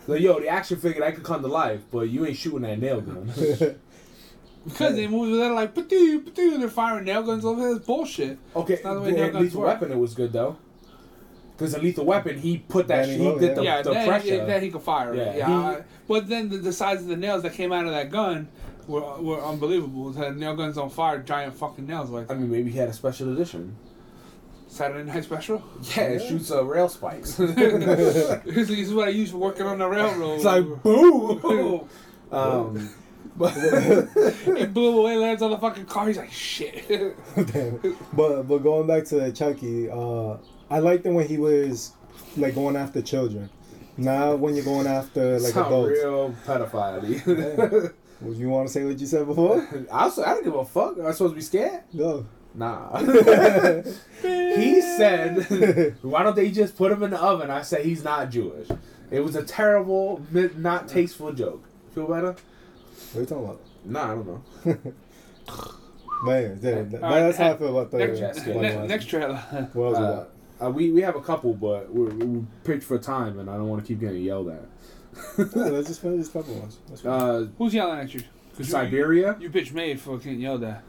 like, 0.07 0.21
yo, 0.27 0.39
the 0.39 0.49
action 0.49 0.77
figure 0.79 1.01
that 1.01 1.15
could 1.15 1.25
come 1.25 1.41
to 1.41 1.49
life, 1.49 1.81
but 1.91 2.11
you 2.11 2.27
ain't 2.27 2.37
shooting 2.37 2.63
that 2.63 2.79
nail 2.79 3.01
gun. 3.01 3.31
Because 4.65 4.95
they 4.95 5.09
movies 5.09 5.39
they're 5.39 5.53
like, 5.53 5.75
patoo, 5.75 6.23
patoo, 6.23 6.57
they're 6.61 6.69
firing 6.69 7.05
nail 7.05 7.25
guns 7.25 7.45
over 7.45 7.61
there. 7.61 7.73
It's 7.75 7.85
bullshit. 7.85 8.39
okay, 8.55 8.75
it's 8.75 8.85
not 8.85 8.95
the 8.95 9.01
way 9.01 9.09
in 9.09 9.15
nail 9.17 9.31
guns 9.33 9.43
Lethal 9.47 9.61
work. 9.63 9.69
Weapon 9.81 9.91
it 9.91 9.99
was 9.99 10.15
good 10.15 10.33
though. 10.33 10.57
Because 11.63 11.75
in 11.75 11.83
Lethal 11.83 12.05
Weapon, 12.05 12.39
he 12.39 12.59
put 12.59 12.89
that, 12.89 13.03
Danny 13.07 13.13
he 13.13 13.19
Glover, 13.19 13.41
did 13.41 13.57
the, 13.57 13.63
yeah, 13.65 13.83
the 13.83 13.93
then, 13.93 14.09
pressure. 14.09 14.45
then 14.47 14.63
he 14.63 14.71
could 14.71 14.83
fire 14.83 15.15
Yeah, 15.15 15.23
it. 15.23 15.37
Yeah, 15.39 15.47
he- 15.47 15.53
I- 15.79 15.83
but 16.09 16.29
then 16.29 16.49
the, 16.49 16.59
the 16.59 16.73
size 16.73 17.01
of 17.01 17.07
the 17.09 17.17
nails 17.17 17.43
that 17.43 17.53
came 17.55 17.73
out 17.73 17.85
of 17.87 17.93
that 17.93 18.11
gun 18.11 18.49
were 18.89 19.01
were 19.21 19.41
unbelievable. 19.45 20.11
The 20.11 20.31
nail 20.33 20.57
guns 20.57 20.77
on 20.77 20.91
fire, 20.91 21.19
giant 21.23 21.55
fucking 21.55 21.87
nails 21.87 22.11
like 22.11 22.31
I 22.31 22.35
mean, 22.35 22.51
maybe 22.51 22.71
he 22.71 22.79
had 22.79 22.89
a 22.89 22.93
special 22.93 23.33
edition. 23.33 23.77
Saturday 24.69 25.05
Night 25.11 25.23
Special. 25.25 25.63
Yeah, 25.95 26.05
it 26.05 26.27
shoots 26.27 26.51
uh, 26.51 26.65
rail 26.65 26.89
spikes. 26.89 27.35
this 27.37 28.71
is 28.71 28.93
what 28.95 29.07
I 29.09 29.11
use 29.11 29.31
for 29.31 29.37
working 29.37 29.67
on 29.67 29.79
the 29.79 29.87
railroad. 29.87 30.37
it's 30.37 30.45
like 30.45 30.65
boom. 30.83 31.89
um, 32.33 32.91
but 33.37 33.53
it 33.57 34.73
blew 34.75 34.99
away, 35.01 35.17
lands 35.17 35.43
on 35.43 35.51
the 35.51 35.59
fucking 35.59 35.85
car. 35.87 36.07
He's 36.09 36.17
like, 36.17 36.33
shit. 36.33 36.89
Damn. 37.53 37.97
But 38.15 38.43
but 38.45 38.59
going 38.59 38.87
back 38.87 39.05
to 39.07 39.17
the 39.21 39.31
Chucky, 39.33 39.91
uh, 39.91 40.37
I 40.73 40.79
liked 40.79 41.05
it 41.07 41.11
when 41.13 41.29
he 41.29 41.37
was 41.39 41.93
like 42.37 42.55
going 42.55 42.77
after 42.77 43.03
children. 43.03 43.51
Now 43.99 44.35
when 44.37 44.55
you're 44.55 44.65
going 44.65 44.87
after 44.87 45.39
like 45.39 45.53
sound 45.53 45.67
adults. 45.67 45.91
real 45.91 46.35
pedophile. 46.47 47.93
Would 48.23 48.37
you 48.37 48.49
want 48.49 48.69
to 48.69 48.73
say 48.73 48.85
what 48.85 48.99
you 48.99 49.07
said 49.07 49.27
before? 49.27 49.69
I 49.93 50.05
also, 50.05 50.23
I 50.25 50.29
don't 50.35 50.45
give 50.45 50.55
a 50.55 50.65
fuck. 50.65 50.97
Am 50.99 51.07
I 51.07 51.11
supposed 51.11 51.33
to 51.33 51.37
be 51.37 51.43
scared? 51.43 51.83
No. 51.93 52.25
Nah. 52.55 52.99
he 54.23 54.81
said, 54.81 55.97
"Why 56.03 56.23
don't 56.23 56.37
they 56.37 56.51
just 56.51 56.77
put 56.77 56.93
him 56.93 57.03
in 57.03 57.11
the 57.11 57.21
oven?" 57.21 57.51
I 57.51 57.63
said 57.63 57.85
he's 57.85 58.05
not 58.05 58.31
Jewish. 58.31 58.69
It 59.11 59.21
was 59.21 59.37
a 59.37 59.43
terrible, 59.43 60.23
not 60.57 60.87
tasteful 60.89 61.33
joke. 61.33 61.65
Feel 61.95 62.07
better? 62.07 62.37
What 63.13 63.17
are 63.17 63.21
you 63.21 63.27
talking 63.27 63.45
about? 63.45 63.61
Nah, 63.85 64.05
I 64.05 64.15
don't 64.15 64.27
know. 64.27 64.43
Man, 66.25 66.59
yeah, 66.63 66.83
that, 66.83 67.03
All 67.03 67.11
right, 67.11 67.21
that's 67.21 67.39
how 67.39 67.53
I 67.53 67.57
feel 67.57 67.77
about 67.79 67.91
the. 67.91 67.99
next, 67.99 68.47
next, 68.47 68.89
next 68.89 69.05
trailer. 69.07 69.37
What 69.73 69.85
else 69.87 69.99
we 69.99 70.05
Uh, 70.05 70.17
got? 70.17 70.29
Uh, 70.65 70.71
we 70.71 70.91
we 70.91 71.01
have 71.03 71.17
a 71.17 71.21
couple, 71.23 71.55
but 71.55 71.93
we're, 71.93 72.11
we're 72.15 72.45
picked 72.65 72.85
for 72.85 72.99
time, 72.99 73.39
and 73.39 73.49
I 73.51 73.55
don't 73.57 73.69
want 73.69 73.83
to 73.83 73.87
keep 73.89 74.01
getting 74.01 74.23
yelled 74.23 74.49
at. 74.49 74.63
Yeah, 75.39 75.45
let's 75.55 75.89
just 75.89 76.01
finish 76.03 76.19
these 76.19 76.29
couple 76.29 76.55
ones. 76.55 76.79
That's 76.89 77.03
fine. 77.03 77.13
Uh, 77.21 77.47
Who's 77.59 77.75
yelling 77.75 77.99
at 78.01 78.15
you? 78.15 78.21
'Cause 78.57 78.59
you- 78.61 78.65
Siberia. 78.73 79.37
You, 79.41 79.49
bitch 79.51 79.73
made 79.73 79.99
for 80.01 80.19
getting 80.19 80.41
yelled 80.41 80.63
at. 80.65 80.83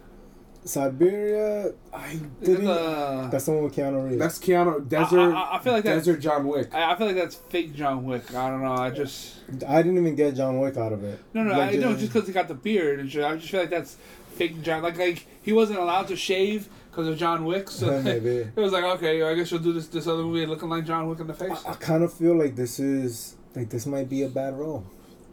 Siberia, 0.65 1.73
I 1.93 2.07
Is 2.07 2.21
it 2.21 2.45
didn't. 2.45 2.65
the- 2.65 3.27
That's 3.29 3.45
the 3.45 3.51
one 3.51 3.63
with 3.65 3.75
Keanu 3.75 4.05
Reeves. 4.05 4.17
That's 4.19 4.39
Keanu. 4.39 4.87
Desert. 4.87 5.19
I, 5.19 5.31
I, 5.41 5.55
I 5.57 5.59
feel 5.59 5.73
like 5.73 5.83
that's. 5.83 6.05
Desert 6.05 6.21
John 6.21 6.47
Wick. 6.47 6.73
I, 6.73 6.93
I 6.93 6.95
feel 6.97 7.07
like 7.07 7.17
that's 7.17 7.35
fake 7.35 7.73
John 7.75 8.05
Wick. 8.05 8.33
I 8.33 8.49
don't 8.49 8.63
know. 8.63 8.71
I 8.73 8.89
just 8.89 9.35
I 9.67 9.81
didn't 9.81 9.97
even 9.97 10.15
get 10.15 10.35
John 10.35 10.59
Wick 10.59 10.77
out 10.77 10.93
of 10.93 11.03
it. 11.03 11.19
no, 11.33 11.43
no. 11.43 11.57
Like, 11.57 11.73
I 11.73 11.75
know 11.77 11.89
uh, 11.91 11.97
just 11.97 12.13
because 12.13 12.27
he 12.27 12.33
got 12.33 12.47
the 12.47 12.53
beard 12.53 12.99
and 13.01 13.11
shit. 13.11 13.23
I 13.25 13.35
just 13.35 13.49
feel 13.49 13.59
like 13.59 13.69
that's 13.71 13.97
fake 14.35 14.61
John. 14.61 14.81
Like 14.83 14.97
like 14.97 15.27
he 15.41 15.51
wasn't 15.51 15.79
allowed 15.79 16.07
to 16.07 16.15
shave 16.15 16.69
because 16.93 17.07
of 17.07 17.17
John 17.17 17.45
Wick. 17.45 17.69
So 17.69 18.01
Maybe. 18.03 18.29
it 18.55 18.55
was 18.55 18.71
like 18.71 18.83
okay, 18.83 19.23
I 19.23 19.33
guess 19.33 19.51
you'll 19.51 19.61
do 19.61 19.73
this 19.73 19.87
this 19.87 20.07
other 20.07 20.23
movie 20.23 20.45
looking 20.45 20.69
like 20.69 20.85
John 20.85 21.07
Wick 21.07 21.19
in 21.19 21.27
the 21.27 21.33
face. 21.33 21.63
I, 21.65 21.71
I 21.71 21.73
kind 21.75 22.03
of 22.03 22.13
feel 22.13 22.37
like 22.37 22.55
this 22.55 22.79
is 22.79 23.35
like 23.55 23.69
this 23.69 23.85
might 23.85 24.09
be 24.09 24.23
a 24.23 24.29
bad 24.29 24.57
role. 24.57 24.85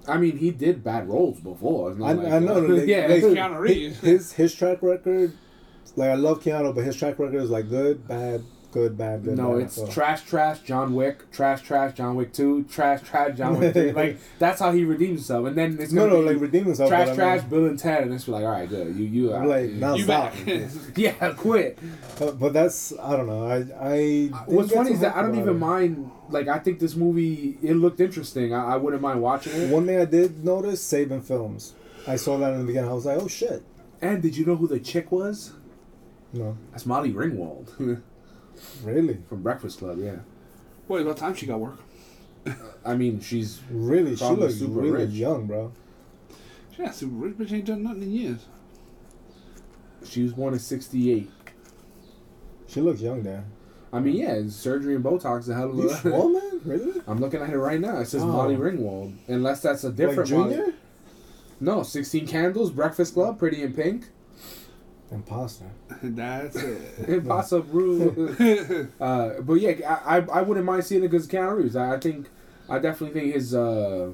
I 0.09 0.17
mean, 0.17 0.39
he 0.39 0.51
did 0.51 0.83
bad 0.83 1.09
roles 1.09 1.41
before. 1.41 1.91
It's 1.91 2.01
not 2.01 2.09
I, 2.09 2.13
like, 2.13 2.33
I 2.33 2.39
know. 2.39 2.57
uh, 2.57 2.61
like, 2.61 2.87
yeah. 2.87 3.07
like, 3.07 3.23
Keanu 3.23 3.61
Reeves. 3.61 4.01
His 4.01 4.33
his 4.33 4.55
track 4.55 4.79
record, 4.83 5.33
like 5.97 6.11
I 6.11 6.15
love 6.15 6.43
Keanu, 6.43 6.75
but 6.75 6.85
his 6.85 6.97
track 6.97 7.19
record 7.19 7.43
is 7.43 7.51
like 7.51 7.69
good, 7.69 8.09
bad, 8.09 8.43
good, 8.73 8.97
bad, 8.97 9.25
good. 9.25 9.37
No, 9.37 9.55
bad, 9.55 9.63
it's 9.63 9.77
so. 9.77 9.87
trash, 9.87 10.25
trash, 10.25 10.61
John 10.61 10.95
Wick, 10.95 11.31
trash, 11.31 11.63
trash, 11.63 11.95
John 11.95 12.15
Wick 12.17 12.33
two, 12.33 12.65
trash, 12.65 13.03
trash, 13.03 13.37
John 13.37 13.59
Wick 13.59 13.73
three. 13.73 13.91
Like 14.01 14.19
that's 14.39 14.61
how 14.61 14.73
he 14.73 14.85
redeems 14.85 15.21
himself, 15.21 15.47
and 15.47 15.57
then 15.57 15.77
it's 15.81 15.93
No, 15.93 16.09
no, 16.09 16.21
be 16.23 16.33
like 16.33 16.41
redeem 16.41 16.65
himself. 16.67 16.89
trash, 16.89 17.09
but 17.09 17.13
I 17.13 17.17
trash, 17.17 17.41
mean, 17.43 17.51
Bill 17.51 17.67
and 17.67 17.79
Ted, 17.79 18.03
and 18.05 18.15
it's 18.15 18.29
like, 18.29 18.45
all 18.45 18.51
right, 18.51 18.69
good, 18.69 18.97
you, 18.97 19.05
you, 19.05 19.35
I'm 19.35 19.45
uh, 19.45 19.49
like, 19.49 19.71
now 19.71 19.95
you 19.95 20.05
stop. 20.05 20.35
yeah, 20.97 21.33
quit. 21.35 21.79
Uh, 22.21 22.33
but 22.33 22.53
that's 22.53 22.93
I 22.99 23.17
don't 23.17 23.27
know. 23.27 23.47
I 23.47 23.65
I. 23.81 24.31
What's 24.47 24.73
funny 24.73 24.93
is 24.93 25.01
that 25.01 25.17
I 25.17 25.23
don't 25.23 25.37
even 25.37 25.57
it. 25.57 25.59
mind. 25.59 26.11
Like, 26.29 26.47
I 26.47 26.61
think 26.61 26.79
this 26.79 26.95
movie 26.95 27.59
it 27.63 27.75
looked 27.75 27.99
interesting. 28.01 28.55
I, 28.55 28.75
I 28.75 28.77
wouldn't 28.77 29.03
mind 29.03 29.21
watching 29.21 29.53
it. 29.53 29.71
One 29.71 29.87
thing 29.87 30.01
I 30.01 30.05
did 30.05 30.45
notice, 30.45 30.81
Saban 30.81 31.23
Films. 31.25 31.75
I 32.07 32.17
saw 32.17 32.39
that 32.39 32.53
in 32.53 32.61
the 32.61 32.65
beginning. 32.65 32.91
I 32.91 32.95
was 32.95 33.05
like, 33.07 33.19
oh 33.21 33.29
shit. 33.29 33.63
And 34.01 34.23
did 34.23 34.37
you 34.37 34.47
know 34.47 34.57
who 34.57 34.67
the 34.67 34.81
chick 34.81 35.13
was? 35.13 35.53
No, 36.33 36.57
That's 36.71 36.87
Molly 36.87 37.13
Ringwald 37.13 37.69
really, 38.83 39.19
from 39.29 39.43
Breakfast 39.43 39.79
Club. 39.79 39.99
Yeah, 40.01 40.17
Wait, 40.89 41.07
what 41.07 41.17
time 41.17 41.35
she 41.35 41.47
got 41.47 41.61
work? 41.61 41.79
I 42.85 42.95
mean, 42.95 43.21
she's 43.21 43.61
really, 43.71 44.17
she 44.17 44.25
Probably 44.25 44.47
looks 44.47 44.59
super 44.59 44.81
really 44.81 44.91
rich. 45.07 45.11
young, 45.11 45.47
bro. 45.47 45.73
She 46.75 46.83
not 46.83 46.95
super 46.95 47.15
rich, 47.15 47.35
but 47.39 47.49
she 47.49 47.57
ain't 47.57 47.67
done 47.67 47.83
nothing 47.83 48.03
in 48.05 48.11
years. 48.13 48.47
she 50.05 50.23
was 50.23 50.33
born 50.33 50.55
in 50.55 50.61
'68. 50.61 51.31
She 52.69 52.81
looks 52.81 53.01
young 53.01 53.23
there. 53.23 53.45
I 53.93 53.99
mean, 53.99 54.15
yeah, 54.17 54.41
surgery 54.49 54.95
and 54.95 55.05
Botox 55.05 55.49
a 55.49 55.55
hell 55.55 55.71
of 55.71 55.77
You 55.77 55.91
a. 55.91 55.97
sure, 55.99 56.31
man? 56.33 56.61
Really? 56.65 57.01
I'm 57.09 57.19
looking 57.21 57.41
at 57.41 57.49
it 57.51 57.59
right 57.59 57.81
now. 57.81 57.97
It 57.99 58.07
says 58.07 58.23
Oh. 58.23 58.27
Molly 58.27 58.55
Ringwald. 58.55 59.15
Unless 59.29 59.63
that's 59.63 59.83
a 59.83 59.89
Like 59.89 59.97
different 59.97 60.31
Molly- 60.31 60.75
No, 61.59 61.83
16 61.83 62.27
Candles, 62.27 62.71
Breakfast 62.71 63.15
Club, 63.15 63.39
Pretty 63.39 63.63
in 63.63 63.73
Pink, 63.73 64.09
Imposter. 65.11 65.67
That's 66.03 66.57
it. 66.57 67.09
Impossible. 67.09 68.29
uh, 69.01 69.41
but 69.41 69.55
yeah, 69.55 69.99
I, 70.05 70.19
I 70.19 70.27
I 70.39 70.43
wouldn't 70.43 70.65
mind 70.67 70.85
seeing 70.85 71.03
it 71.05 71.09
because 71.11 71.27
Keanu 71.27 71.57
Reeves. 71.59 71.77
I, 71.77 71.95
I 71.95 72.01
think 72.01 72.29
I 72.69 72.79
definitely 72.79 73.21
think 73.21 73.35
his 73.35 73.55
uh 73.55 74.13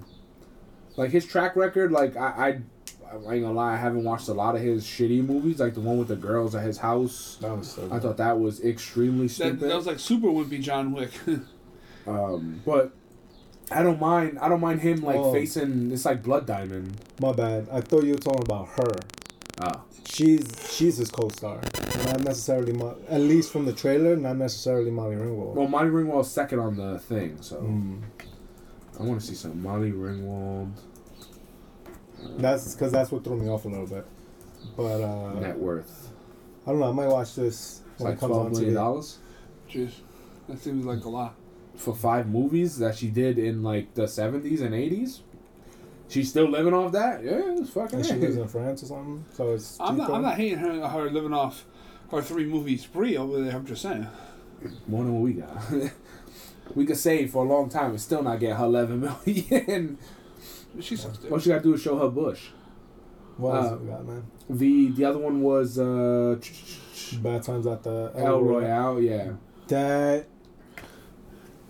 like 0.96 1.10
his 1.10 1.26
track 1.26 1.54
record. 1.56 1.92
Like 1.92 2.16
I 2.16 2.60
I 3.08 3.32
ain't 3.34 3.42
gonna 3.42 3.52
lie, 3.52 3.74
I 3.74 3.76
haven't 3.76 4.04
watched 4.04 4.28
a 4.28 4.32
lot 4.34 4.56
of 4.56 4.62
his 4.62 4.84
shitty 4.84 5.24
movies, 5.24 5.60
like 5.60 5.74
the 5.74 5.80
one 5.80 5.98
with 5.98 6.08
the 6.08 6.16
girls 6.16 6.54
at 6.54 6.64
his 6.64 6.78
house. 6.78 7.36
That 7.40 7.56
was 7.56 7.70
so 7.72 7.88
I 7.92 7.98
thought 7.98 8.16
that 8.16 8.40
was 8.40 8.64
extremely 8.64 9.26
That, 9.26 9.32
stupid. 9.34 9.60
that 9.60 9.76
was 9.76 9.86
like 9.86 9.98
super 9.98 10.28
wimpy 10.28 10.60
John 10.62 10.92
Wick. 10.92 11.10
um, 12.06 12.62
but 12.64 12.92
I 13.70 13.82
don't 13.82 14.00
mind. 14.00 14.38
I 14.40 14.48
don't 14.48 14.60
mind 14.60 14.80
him 14.80 15.02
like 15.02 15.16
Oh. 15.16 15.32
facing. 15.32 15.92
It's 15.92 16.04
like 16.04 16.22
Blood 16.22 16.46
Diamond. 16.46 16.96
My 17.20 17.32
bad. 17.32 17.68
I 17.70 17.80
thought 17.80 18.04
you 18.04 18.12
were 18.12 18.18
talking 18.18 18.42
about 18.42 18.68
her. 18.76 19.00
Ah, 19.60 19.82
She's 20.04 20.46
she's 20.70 20.98
his 20.98 21.10
co-star, 21.10 21.60
not 22.04 22.20
necessarily. 22.24 22.72
Mo- 22.72 22.96
at 23.08 23.20
least 23.20 23.50
from 23.52 23.64
the 23.64 23.72
trailer, 23.72 24.14
not 24.16 24.36
necessarily 24.36 24.90
Molly 24.90 25.16
Ringwald. 25.16 25.54
well, 25.54 25.66
Molly 25.68 25.88
Ringwald's 25.88 26.30
second 26.30 26.58
on 26.60 26.76
the 26.76 26.98
thing, 26.98 27.38
so 27.40 27.56
Mm. 27.62 28.02
I 28.98 29.02
want 29.02 29.20
to 29.20 29.26
see 29.26 29.34
some 29.34 29.62
Molly 29.62 29.92
Ringwald 29.92 30.72
That's 32.38 32.74
because 32.74 32.92
that's 32.92 33.10
what 33.10 33.24
threw 33.24 33.36
me 33.36 33.48
off 33.48 33.64
a 33.64 33.68
little 33.68 33.86
bit. 33.86 34.06
But 34.76 35.02
uh, 35.02 35.34
net 35.40 35.58
worth. 35.58 36.10
I 36.66 36.70
don't 36.70 36.80
know. 36.80 36.88
I 36.88 36.92
might 36.92 37.08
watch 37.08 37.34
this 37.34 37.82
It's 37.92 38.00
when 38.00 38.08
like 38.10 38.16
it 38.18 38.20
comes 38.20 38.30
twelve 38.32 38.46
on 38.46 38.52
million 38.52 38.70
TV. 38.70 38.74
dollars 38.74 39.18
Jeez, 39.70 39.92
that 40.48 40.58
seems 40.60 40.84
like 40.84 41.04
a 41.04 41.08
lot. 41.08 41.34
for 41.76 41.94
five 41.94 42.28
movies 42.28 42.78
that 42.78 42.96
she 42.96 43.08
did 43.08 43.38
in 43.38 43.62
like 43.62 43.94
the 43.94 44.06
seventies 44.08 44.60
and 44.60 44.74
eighties. 44.74 45.20
She's 46.08 46.28
still 46.30 46.48
living 46.48 46.72
off 46.74 46.92
that. 46.92 47.24
Yeah, 47.24 47.40
it's 47.58 47.70
fucking. 47.70 47.98
And 47.98 48.06
she 48.06 48.12
it. 48.14 48.20
lives 48.20 48.36
in 48.36 48.46
France 48.48 48.82
or 48.82 48.86
something. 48.86 49.24
So 49.34 49.54
it's. 49.54 49.76
I'm 49.80 49.96
not. 49.96 50.04
cheaper. 50.06 50.16
I'm 50.16 50.22
not 50.22 50.36
hating 50.36 50.58
her. 50.58 50.88
Her 50.88 51.10
living 51.10 51.32
off 51.32 51.64
her 52.10 52.22
three 52.22 52.44
movie 52.46 52.76
spree 52.76 53.16
over 53.16 53.42
there. 53.42 53.54
I'm 53.54 53.66
just 53.66 53.82
saying. 53.82 54.06
More 54.86 55.04
than 55.04 55.14
what 55.14 55.22
we 55.22 55.32
got. 55.34 55.62
we 56.74 56.86
could 56.86 56.96
save 56.96 57.30
for 57.32 57.44
a 57.44 57.48
long 57.48 57.68
time 57.68 57.90
and 57.90 58.00
still 58.00 58.22
not 58.22 58.40
get 58.40 58.56
her 58.56 58.64
eleven 58.64 59.00
million. 59.00 59.98
She 60.80 60.94
sucks. 60.96 61.24
All 61.30 61.38
she 61.38 61.48
gotta 61.48 61.62
do 61.62 61.74
is 61.74 61.82
show 61.82 61.98
her 61.98 62.08
bush. 62.08 62.48
What 63.36 63.56
else 63.56 63.72
uh, 63.72 63.76
we 63.76 63.88
got, 63.88 64.06
man? 64.06 64.26
The 64.48 64.90
the 64.90 65.04
other 65.04 65.18
one 65.18 65.42
was 65.42 65.78
uh, 65.78 66.36
Bad 67.22 67.42
times 67.42 67.66
at 67.66 67.82
the 67.82 68.12
El 68.16 68.40
Royale. 68.42 69.00
Yeah, 69.00 69.32
That. 69.68 70.26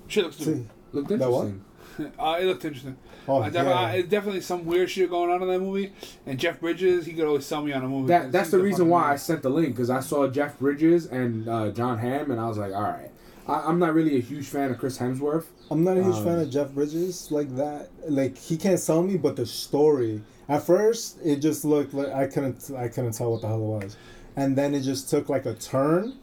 She 0.09 0.23
looks 0.23 0.37
See, 0.37 0.43
stupid. 0.45 0.69
looked 0.93 1.09
That 1.09 1.31
what? 1.31 1.47
interesting. 1.47 1.63
Uh, 2.19 2.37
it 2.39 2.45
looked 2.45 2.65
interesting. 2.65 2.97
Oh 3.29 3.43
I 3.43 3.51
definitely, 3.51 3.71
yeah. 3.83 3.89
I, 3.89 3.93
it's 3.97 4.09
definitely 4.09 4.41
some 4.41 4.65
weird 4.67 4.91
shit 4.91 5.11
going 5.11 5.31
on 5.31 5.43
in 5.43 5.49
that 5.49 5.61
movie. 5.61 5.93
And 6.27 6.39
Jeff 6.39 6.61
Bridges, 6.61 7.07
he 7.07 7.13
could 7.13 7.27
always 7.27 7.45
sell 7.47 7.63
me 7.63 7.73
on 7.73 7.83
a 7.85 7.89
movie. 7.89 8.09
That 8.09 8.23
'cause 8.25 8.33
that's 8.33 8.51
the 8.51 8.59
reason 8.59 8.79
fucking 8.87 8.91
why 8.91 9.13
I 9.13 9.17
sent 9.17 9.43
the 9.43 9.51
link 9.51 9.71
because 9.75 9.91
I 9.91 10.01
saw 10.01 10.29
Jeff 10.29 10.59
Bridges 10.59 11.07
and 11.07 11.49
uh, 11.49 11.71
Jon 11.71 11.99
Hamm 11.99 12.31
and 12.31 12.41
I 12.41 12.47
was 12.49 12.59
like, 12.59 12.73
all 12.73 12.83
right. 12.83 13.11
I, 13.49 13.61
I'm 13.69 13.79
not 13.79 13.95
really 13.95 14.17
a 14.17 14.21
huge 14.21 14.47
fan 14.47 14.71
of 14.71 14.79
Chris 14.79 14.99
Hemsworth. 14.99 15.47
I'm 15.71 15.83
not 15.85 15.97
a 15.97 16.03
huge 16.03 16.17
Um, 16.17 16.25
fan 16.25 16.39
of 16.41 16.51
Jeff 16.51 16.71
Bridges 16.73 17.31
like 17.31 17.55
that. 17.57 17.89
Like 18.09 18.37
he 18.39 18.57
can't 18.57 18.79
sell 18.81 19.03
me, 19.03 19.17
but 19.17 19.37
the 19.37 19.47
story. 19.47 20.23
At 20.49 20.63
first, 20.63 21.19
it 21.25 21.37
just 21.37 21.65
looked 21.65 21.93
like 21.95 22.09
I 22.13 22.27
couldn't. 22.29 22.71
I 22.77 22.87
couldn't 22.89 23.13
tell 23.13 23.33
what 23.33 23.41
the 23.41 23.49
hell 23.49 23.57
it 23.81 23.85
was, 23.85 23.97
and 24.37 24.57
then 24.57 24.75
it 24.77 24.83
just 24.83 25.11
took 25.11 25.29
like 25.29 25.45
a 25.45 25.55
turn, 25.55 26.15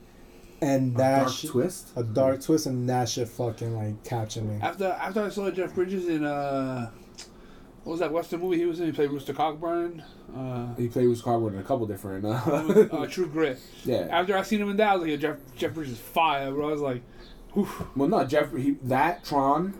and 0.63 0.95
A 0.95 0.97
that 0.97 1.19
dark 1.23 1.33
shit- 1.33 1.51
twist. 1.51 1.89
a 1.95 2.03
dark 2.03 2.41
twist, 2.41 2.65
and 2.65 2.87
that 2.89 3.09
shit 3.09 3.27
fucking 3.27 3.75
like 3.75 4.03
captured 4.03 4.43
me. 4.45 4.59
After 4.61 4.85
after 4.85 5.23
I 5.23 5.29
saw 5.29 5.49
Jeff 5.51 5.73
Bridges 5.75 6.07
in 6.07 6.23
uh, 6.23 6.89
what 7.83 7.91
was 7.91 7.99
that 7.99 8.11
Western 8.13 8.39
movie 8.41 8.57
he 8.57 8.65
was 8.65 8.79
in? 8.79 8.85
He 8.87 8.91
played 8.93 9.09
Rooster 9.11 9.33
Cogburn. 9.33 10.03
Uh, 10.35 10.73
He 10.75 10.87
played 10.87 11.07
with 11.09 11.21
Carwood 11.21 11.53
in 11.53 11.59
a 11.59 11.63
couple 11.63 11.85
different. 11.85 12.25
Uh, 12.25 12.29
uh, 12.97 13.07
True 13.09 13.27
Grit. 13.27 13.59
yeah. 13.83 14.07
After 14.09 14.37
I 14.37 14.41
seen 14.43 14.61
him 14.61 14.69
in 14.69 14.77
that, 14.77 14.93
I 14.93 14.95
was 14.95 15.07
like, 15.09 15.19
Jeff 15.19 15.37
Jeff 15.57 15.73
Bridges 15.73 15.93
is 15.93 15.99
fire, 15.99 16.49
bro. 16.51 16.69
I 16.69 16.71
was 16.71 16.81
like, 16.81 17.01
whew. 17.53 17.67
Well, 17.95 18.07
not 18.09 18.29
Jeff. 18.29 18.55
He, 18.55 18.77
that 18.83 19.25
Tron. 19.25 19.73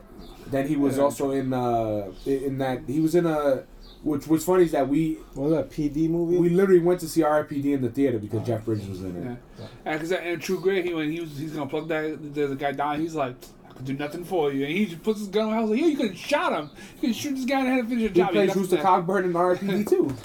Then 0.48 0.68
he 0.68 0.76
was 0.76 0.98
Yeah. 0.98 1.04
also 1.04 1.32
in 1.32 1.54
uh 1.54 2.12
in 2.26 2.58
that 2.58 2.82
he 2.88 3.00
was 3.00 3.16
in 3.16 3.26
a 3.26 3.64
which 4.04 4.28
what's 4.28 4.44
funny 4.46 4.64
is 4.66 4.72
that 4.74 4.88
we 4.88 5.14
What 5.34 5.50
was 5.50 5.54
that 5.54 5.70
PD 5.72 6.10
movie? 6.10 6.38
we 6.38 6.50
literally 6.50 6.82
went 6.82 7.00
to 7.02 7.08
see 7.10 7.22
RIPD 7.22 7.66
in 7.74 7.82
the 7.82 7.90
theater 7.90 8.20
because 8.20 8.46
Jeff 8.46 8.66
Bridges 8.66 8.88
was 8.90 9.02
in 9.04 9.16
it. 9.16 9.38
Yeah. 9.60 9.66
And 9.86 10.00
because 10.00 10.12
in 10.12 10.40
True 10.40 10.60
Grit, 10.60 10.86
he 10.86 10.94
when 10.94 11.12
he 11.12 11.20
was 11.22 11.38
he's 11.38 11.52
gonna 11.54 11.70
plug 11.70 11.88
that 11.88 12.18
there's 12.34 12.52
a 12.52 12.56
guy 12.56 12.74
down. 12.74 13.00
he's 13.00 13.16
like, 13.16 13.36
I 13.70 13.74
could 13.74 13.86
do 13.86 13.94
nothing 13.94 14.24
for 14.26 14.52
you, 14.52 14.66
and 14.66 14.74
he 14.76 14.86
just 14.88 15.02
puts 15.04 15.20
his 15.20 15.30
gun. 15.30 15.48
on 15.50 15.54
I 15.58 15.62
was 15.62 15.70
like, 15.72 15.80
yeah, 15.80 15.88
you 15.88 15.98
could 15.98 16.10
have 16.12 16.18
shot 16.18 16.54
him. 16.54 16.70
You 17.02 17.08
could 17.10 17.16
shoot 17.16 17.36
this 17.36 17.46
guy 17.46 17.60
in 17.60 17.66
the 17.66 17.72
head 17.72 17.80
and 17.80 17.90
finish 17.90 18.02
your 18.04 18.10
He 18.12 18.16
job. 18.20 18.28
You 18.30 18.34
plays 18.34 18.48
got 18.50 18.56
Rooster 18.58 18.76
that. 18.76 18.86
Cogburn 18.86 19.24
in 19.26 19.34
RIPD 19.34 19.90
too. 19.90 20.16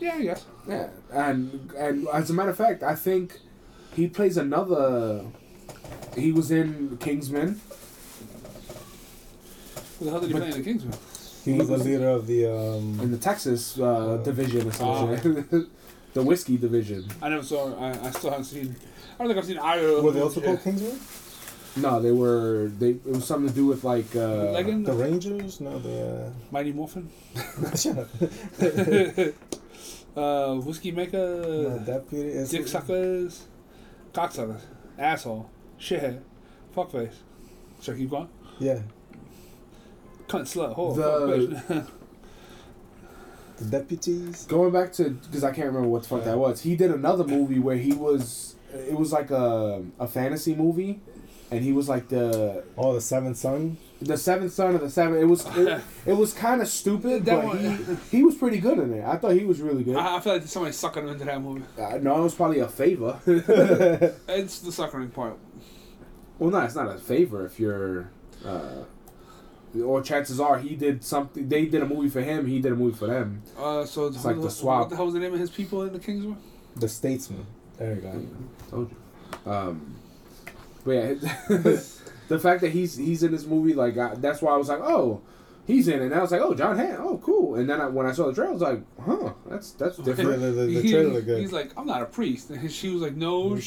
Yeah, 0.00 0.14
I 0.14 0.22
guess. 0.22 0.44
Yeah, 0.68 0.88
and 1.12 1.72
and 1.76 2.08
as 2.08 2.28
a 2.30 2.34
matter 2.34 2.50
of 2.50 2.56
fact, 2.56 2.82
I 2.82 2.94
think 2.96 3.38
he 3.94 4.08
plays 4.08 4.36
another. 4.36 5.24
He 6.16 6.32
was 6.32 6.50
in 6.50 6.98
Kingsman. 6.98 7.60
Who 9.98 10.04
the 10.04 10.10
hell 10.10 10.20
did 10.20 10.26
he 10.28 10.32
But- 10.32 10.38
play 10.42 10.50
in 10.50 10.56
the 10.58 10.62
Kingsman? 10.64 10.92
He 11.44 11.52
was 11.54 11.68
the 11.68 11.78
leader 11.78 12.08
of 12.08 12.26
the 12.26 12.46
um. 12.46 13.00
in 13.00 13.10
the 13.10 13.18
Texas 13.18 13.78
uh, 13.78 13.84
Uh, 13.84 14.16
division 14.22 14.66
or 14.68 14.72
Oh. 14.80 15.16
something. 15.16 15.66
the 16.14 16.22
whiskey 16.22 16.56
division. 16.56 17.06
I 17.22 17.28
never 17.28 17.42
saw. 17.42 17.74
I, 17.78 17.90
I 18.06 18.10
still 18.10 18.30
haven't 18.30 18.44
seen. 18.46 18.76
I 19.18 19.24
don't 19.24 19.28
think 19.28 19.38
I've 19.38 19.44
seen 19.46 19.58
either. 19.58 19.88
of 19.96 20.04
were 20.04 20.12
they 20.12 20.18
them. 20.20 20.28
also 20.28 20.40
called 20.40 20.62
Kingsman? 20.62 20.98
No, 21.76 22.00
they 22.00 22.12
were. 22.12 22.70
They 22.78 22.90
it 22.90 23.04
was 23.06 23.24
something 23.26 23.48
to 23.48 23.54
do 23.54 23.66
with 23.66 23.84
like. 23.84 24.14
Uh, 24.16 24.50
Legend? 24.52 24.86
The 24.86 24.92
Rangers? 24.94 25.60
No, 25.60 25.78
the. 25.78 26.32
Mighty 26.50 26.72
Morphin. 26.72 27.08
Uh, 27.36 27.76
shut 27.76 27.98
up. 27.98 28.08
uh, 30.16 30.54
whiskey 30.56 30.90
no, 30.90 30.96
maker. 30.96 31.78
deputy. 31.84 32.28
It's, 32.30 32.50
dick 32.50 32.66
suckers. 32.66 33.46
Cocksuckers. 34.12 34.62
Asshole. 34.98 35.48
Shithead. 35.78 36.20
Fuckface. 36.74 37.14
Should 37.80 37.94
I 37.94 37.98
keep 37.98 38.10
going? 38.10 38.28
Yeah, 38.58 38.80
Cunt 40.28 40.42
slut. 40.42 40.76
Whore. 40.76 40.94
The- 40.96 41.56
fuck, 41.60 41.68
bitch. 41.76 41.86
the 43.58 43.64
deputies. 43.64 44.46
Going 44.46 44.72
back 44.72 44.92
to 44.94 45.10
because 45.10 45.44
I 45.44 45.52
can't 45.52 45.66
remember 45.68 45.88
what 45.88 46.02
the 46.02 46.08
fuck 46.08 46.24
that 46.24 46.38
was. 46.38 46.62
He 46.62 46.76
did 46.76 46.90
another 46.90 47.24
movie 47.24 47.58
where 47.58 47.76
he 47.76 47.92
was. 47.92 48.54
It 48.72 48.94
was 48.94 49.12
like 49.12 49.30
a 49.30 49.82
a 49.98 50.06
fantasy 50.06 50.54
movie, 50.54 51.00
and 51.50 51.64
he 51.64 51.72
was 51.72 51.88
like 51.88 52.08
the 52.08 52.64
Oh, 52.76 52.92
the 52.94 53.00
Seventh 53.00 53.38
Son. 53.38 53.78
the 54.02 54.16
seventh 54.16 54.52
son 54.52 54.74
of 54.76 54.80
the 54.82 54.90
seven. 54.90 55.18
It 55.18 55.24
was 55.24 55.44
it, 55.56 55.80
it 56.06 56.12
was 56.12 56.32
kind 56.34 56.60
of 56.60 56.68
stupid, 56.68 57.24
That 57.24 57.36
but 57.36 57.44
one- 57.46 57.58
he 58.10 58.18
he 58.18 58.22
was 58.22 58.34
pretty 58.36 58.58
good 58.58 58.78
in 58.78 58.92
it. 58.92 59.04
I 59.04 59.16
thought 59.16 59.32
he 59.32 59.44
was 59.46 59.60
really 59.62 59.82
good. 59.84 59.96
I, 59.96 60.16
I 60.16 60.20
feel 60.20 60.34
like 60.34 60.42
somebody 60.46 60.72
sucking 60.74 61.02
him 61.04 61.08
into 61.14 61.24
that 61.24 61.40
movie. 61.40 61.64
Uh, 61.80 61.98
no, 62.02 62.20
it 62.20 62.22
was 62.24 62.34
probably 62.34 62.58
a 62.60 62.68
favor. 62.68 63.18
It's 64.28 64.60
the 64.60 64.70
suckering 64.70 65.08
part. 65.10 65.36
well, 66.38 66.50
no, 66.50 66.60
it's 66.60 66.76
not 66.76 66.94
a 66.94 66.98
favor 66.98 67.44
if 67.46 67.58
you're. 67.58 68.10
Uh, 68.44 68.84
or 69.82 70.02
chances 70.02 70.40
are 70.40 70.58
he 70.58 70.76
did 70.76 71.02
something. 71.04 71.48
They 71.48 71.66
did 71.66 71.82
a 71.82 71.86
movie 71.86 72.08
for 72.08 72.20
him. 72.20 72.46
He 72.46 72.60
did 72.60 72.72
a 72.72 72.76
movie 72.76 72.96
for 72.96 73.06
them. 73.06 73.42
Uh, 73.58 73.84
so 73.84 74.06
It's 74.06 74.24
like 74.24 74.36
who- 74.36 74.42
the 74.42 74.50
swap. 74.50 74.80
What 74.80 74.90
the 74.90 74.96
hell 74.96 75.04
was 75.06 75.14
the 75.14 75.20
name 75.20 75.34
of 75.34 75.40
his 75.40 75.50
people 75.50 75.82
in 75.82 75.92
the 75.92 75.98
Kingsman? 75.98 76.36
The 76.76 76.88
Statesman. 76.88 77.46
There 77.78 77.94
you 77.94 78.00
go. 78.00 78.26
Told 78.70 78.90
you. 78.90 79.50
Um, 79.52 79.94
but 80.84 80.90
yeah, 80.92 81.14
the 82.28 82.38
fact 82.38 82.60
that 82.62 82.70
he's 82.70 82.96
he's 82.96 83.22
in 83.22 83.32
this 83.32 83.44
movie, 83.46 83.74
like 83.74 83.96
I, 83.98 84.14
that's 84.14 84.40
why 84.42 84.52
I 84.52 84.56
was 84.56 84.68
like, 84.68 84.80
oh, 84.80 85.20
he's 85.66 85.88
in 85.88 86.00
it. 86.00 86.06
And 86.06 86.14
I 86.14 86.20
was 86.22 86.30
like, 86.32 86.40
oh, 86.40 86.54
Jon 86.54 86.76
Hamm, 86.78 86.96
oh, 87.00 87.18
cool. 87.18 87.56
And 87.56 87.68
then 87.68 87.80
I, 87.80 87.86
when 87.86 88.06
I 88.06 88.12
saw 88.12 88.26
the 88.26 88.32
trailer, 88.34 88.50
I 88.50 88.52
was 88.52 88.62
like, 88.62 88.80
huh, 89.04 89.32
that's 89.48 89.72
that's 89.72 89.96
different. 89.98 90.40
the, 90.40 90.50
the, 90.50 90.66
the 90.66 90.80
He- 90.82 90.90
trailer 90.92 91.10
looked 91.10 91.26
good. 91.26 91.40
He's 91.40 91.52
like, 91.52 91.72
I'm 91.76 91.86
not 91.86 92.02
a 92.02 92.06
priest. 92.06 92.50
And 92.50 92.70
she 92.72 92.88
was 92.90 93.02
like, 93.02 93.14
No, 93.16 93.50
No 93.50 93.56
shit. 93.56 93.62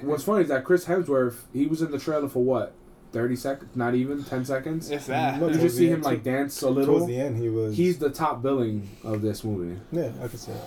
shit. 0.00 0.04
What's 0.04 0.24
funny 0.24 0.42
is 0.42 0.48
that 0.48 0.64
Chris 0.64 0.84
Hemsworth, 0.84 1.36
he 1.52 1.66
was 1.66 1.82
in 1.82 1.90
the 1.90 1.98
trailer 1.98 2.28
for 2.28 2.42
what, 2.44 2.74
thirty 3.12 3.36
seconds? 3.36 3.74
Not 3.74 3.94
even 3.94 4.24
ten 4.24 4.44
seconds. 4.44 4.90
If 4.90 5.06
that. 5.06 5.40
You 5.40 5.50
just 5.52 5.76
see 5.76 5.88
him 5.88 5.94
end, 5.94 6.04
like 6.04 6.22
dance 6.22 6.62
a 6.62 6.68
little. 6.68 6.94
Towards 6.94 7.06
little. 7.06 7.16
the 7.16 7.20
end, 7.20 7.38
he 7.38 7.48
was. 7.48 7.76
He's 7.76 7.98
the 7.98 8.10
top 8.10 8.42
billing 8.42 8.88
of 9.04 9.22
this 9.22 9.44
movie. 9.44 9.80
Yeah, 9.92 10.12
I 10.22 10.28
can 10.28 10.38
see 10.38 10.52
it. 10.52 10.60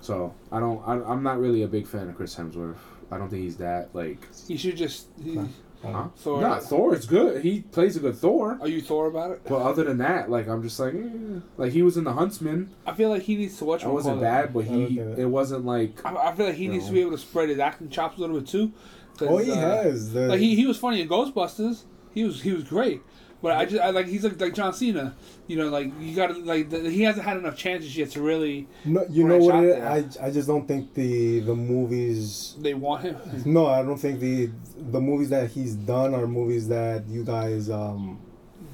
So 0.00 0.34
I 0.52 0.60
don't. 0.60 0.82
I, 0.86 0.94
I'm 1.10 1.22
not 1.22 1.38
really 1.38 1.62
a 1.62 1.68
big 1.68 1.86
fan 1.86 2.08
of 2.08 2.16
Chris 2.16 2.34
Hemsworth. 2.34 2.76
I 3.10 3.18
don't 3.18 3.30
think 3.30 3.42
he's 3.42 3.56
that 3.56 3.94
like. 3.94 4.18
He 4.46 4.56
should 4.56 4.76
just. 4.76 5.08
He, 5.22 5.38
Huh. 5.82 5.92
Huh? 5.92 6.08
Thor. 6.16 6.40
Nah, 6.40 6.58
Thor 6.58 6.94
is 6.94 7.06
good. 7.06 7.42
He 7.42 7.60
plays 7.60 7.96
a 7.96 8.00
good 8.00 8.16
Thor. 8.16 8.58
Are 8.60 8.68
you 8.68 8.80
Thor 8.80 9.06
about 9.06 9.30
it? 9.30 9.42
But 9.44 9.62
other 9.62 9.84
than 9.84 9.98
that, 9.98 10.28
like 10.30 10.48
I'm 10.48 10.62
just 10.62 10.78
like, 10.80 10.94
eh. 10.94 11.40
like 11.56 11.72
he 11.72 11.82
was 11.82 11.96
in 11.96 12.04
the 12.04 12.12
Huntsman. 12.12 12.74
I 12.84 12.92
feel 12.94 13.10
like 13.10 13.22
he 13.22 13.36
needs 13.36 13.56
to 13.58 13.64
watch. 13.64 13.84
It 13.84 13.88
wasn't 13.88 14.20
bad, 14.20 14.52
but 14.52 14.64
he 14.64 14.74
I 14.74 14.76
look 14.76 14.90
at 14.90 15.18
it. 15.18 15.18
it 15.20 15.26
wasn't 15.26 15.64
like 15.64 16.04
I, 16.04 16.14
I 16.14 16.34
feel 16.34 16.46
like 16.46 16.56
he 16.56 16.68
needs 16.68 16.86
to 16.86 16.92
be 16.92 17.00
able 17.00 17.12
to 17.12 17.18
spread 17.18 17.48
his 17.48 17.58
acting 17.58 17.90
chops 17.90 18.18
a 18.18 18.20
little 18.20 18.40
bit 18.40 18.48
too. 18.48 18.72
'Cause, 19.18 19.28
Oh, 19.28 19.38
he 19.38 19.50
uh, 19.52 19.54
has. 19.56 20.12
The, 20.12 20.28
Like 20.28 20.40
he, 20.40 20.54
he 20.56 20.66
was 20.66 20.78
funny 20.78 21.00
in 21.00 21.08
Ghostbusters. 21.08 21.82
He 22.14 22.24
was 22.24 22.42
he 22.42 22.52
was 22.52 22.64
great. 22.64 23.02
But 23.40 23.52
I 23.52 23.66
just 23.66 23.80
I, 23.80 23.90
like 23.90 24.06
he's 24.06 24.24
like 24.24 24.40
like 24.40 24.52
John 24.54 24.72
Cena. 24.74 25.14
You 25.46 25.58
know, 25.58 25.68
like 25.68 25.92
you 26.00 26.16
got 26.16 26.28
to 26.28 26.34
like 26.42 26.70
the, 26.70 26.90
he 26.90 27.02
hasn't 27.02 27.24
had 27.24 27.36
enough 27.36 27.56
chances 27.56 27.96
yet 27.96 28.10
to 28.12 28.20
really. 28.22 28.66
no, 28.84 29.06
you 29.08 29.28
know 29.28 29.38
what 29.38 29.54
out 29.54 29.64
it 29.64 29.78
is? 29.78 30.16
I, 30.16 30.26
I 30.26 30.30
just 30.32 30.48
don't 30.48 30.66
think 30.66 30.92
the 30.94 31.40
the 31.40 31.54
movies. 31.54 32.56
They 32.58 32.74
want 32.74 33.02
him. 33.02 33.16
No, 33.44 33.66
I 33.66 33.82
don't 33.82 33.98
think 33.98 34.18
the 34.18 34.50
the 34.76 35.00
movies 35.00 35.30
that 35.30 35.50
he's 35.50 35.74
done 35.74 36.14
are 36.14 36.26
movies 36.26 36.66
that 36.68 37.06
you 37.06 37.24
guys 37.24 37.70
um 37.70 38.18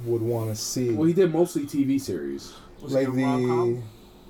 would 0.06 0.22
want 0.22 0.48
to 0.50 0.56
see. 0.56 0.90
well, 0.92 1.06
he 1.06 1.12
did 1.12 1.30
mostly 1.32 1.64
TV 1.64 2.00
series. 2.00 2.54
Was 2.80 2.94
like 2.94 3.12
he 3.14 3.22
rom-com? 3.22 3.74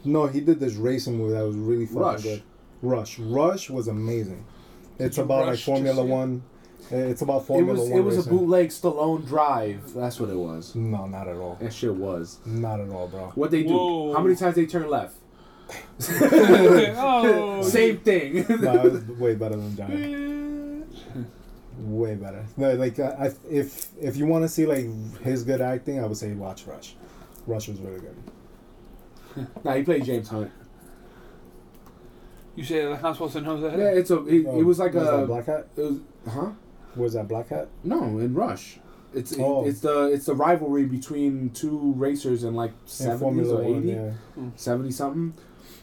the 0.04 0.08
no, 0.10 0.26
he 0.26 0.40
did 0.40 0.58
this 0.58 0.74
racing 0.74 1.16
movie 1.16 1.34
that 1.34 1.44
was 1.46 1.56
really 1.56 1.86
fucking 1.86 2.00
Rush. 2.00 2.22
good. 2.22 2.42
Rush, 2.82 3.18
Rush 3.20 3.70
was 3.70 3.88
amazing. 3.88 4.44
It's 4.98 5.18
about 5.18 5.46
like 5.46 5.58
Formula 5.58 5.94
see 5.96 6.02
it? 6.02 6.12
One. 6.12 6.42
It's 6.90 7.22
about 7.22 7.42
It 7.42 7.46
Formula 7.46 7.80
was 7.80 7.88
One. 7.88 7.98
it 7.98 8.02
was 8.02 8.26
a 8.26 8.28
bootleg 8.30 8.68
Stallone 8.68 9.26
Drive. 9.26 9.94
That's 9.94 10.20
what 10.20 10.28
it 10.30 10.36
was. 10.36 10.74
No, 10.74 11.06
not 11.06 11.28
at 11.28 11.36
all. 11.36 11.56
That 11.60 11.72
shit 11.72 11.94
was. 11.94 12.38
Not 12.44 12.80
at 12.80 12.88
all, 12.90 13.08
bro. 13.08 13.32
What 13.34 13.50
they 13.50 13.62
do? 13.62 13.74
Whoa. 13.74 14.14
How 14.14 14.22
many 14.22 14.36
times 14.36 14.54
they 14.56 14.66
turn 14.66 14.88
left? 14.88 15.16
oh, 16.10 17.62
Same 17.66 17.98
thing. 17.98 18.34
no, 18.60 18.86
it 18.86 18.92
was 18.92 19.04
way 19.06 19.34
better 19.34 19.56
than 19.56 19.76
Giant. 19.76 20.86
Way 21.78 22.14
better. 22.16 22.44
No, 22.56 22.74
like 22.74 23.00
I, 23.00 23.08
I, 23.08 23.32
if 23.50 23.88
if 24.00 24.16
you 24.16 24.26
want 24.26 24.44
to 24.44 24.48
see 24.48 24.66
like 24.66 24.86
his 25.22 25.42
good 25.42 25.60
acting, 25.60 26.00
I 26.00 26.06
would 26.06 26.16
say 26.16 26.32
watch 26.32 26.66
Rush. 26.66 26.94
Rush 27.46 27.68
was 27.68 27.80
really 27.80 28.00
good. 28.00 29.46
nah, 29.64 29.74
he 29.74 29.82
played 29.82 30.04
James 30.04 30.28
Hunt. 30.28 30.50
You 32.56 32.64
say 32.64 32.86
like 32.86 33.02
I'm 33.02 33.12
supposed 33.14 33.32
to 33.34 33.40
know 33.40 33.60
that? 33.60 33.78
Yeah, 33.78 33.86
it's 33.90 34.10
a. 34.10 34.24
It, 34.26 34.46
it 34.46 34.62
was 34.64 34.78
like 34.78 34.94
was 34.94 35.02
a. 35.08 35.10
that 35.10 35.26
Blackhat. 35.28 35.64
It 35.76 35.82
was, 35.82 35.98
huh? 36.32 36.50
Was 36.96 37.12
that 37.14 37.26
Blackhat? 37.28 37.66
No, 37.82 38.02
in 38.18 38.34
Rush. 38.34 38.78
It's 39.12 39.32
it- 39.32 39.40
Oh. 39.40 39.64
it's 39.66 39.80
the 39.80 40.04
it's 40.12 40.26
the 40.26 40.34
rivalry 40.34 40.84
between 40.84 41.50
two 41.50 41.94
racers 41.96 42.44
in 42.44 42.54
like 42.54 42.70
In 42.70 42.76
seventies 42.86 43.20
Formula 43.20 43.54
or 43.60 43.64
One, 43.64 43.78
eighty, 43.82 43.88
yeah. 43.92 44.10
seventy 44.56 44.90
something. 44.92 45.34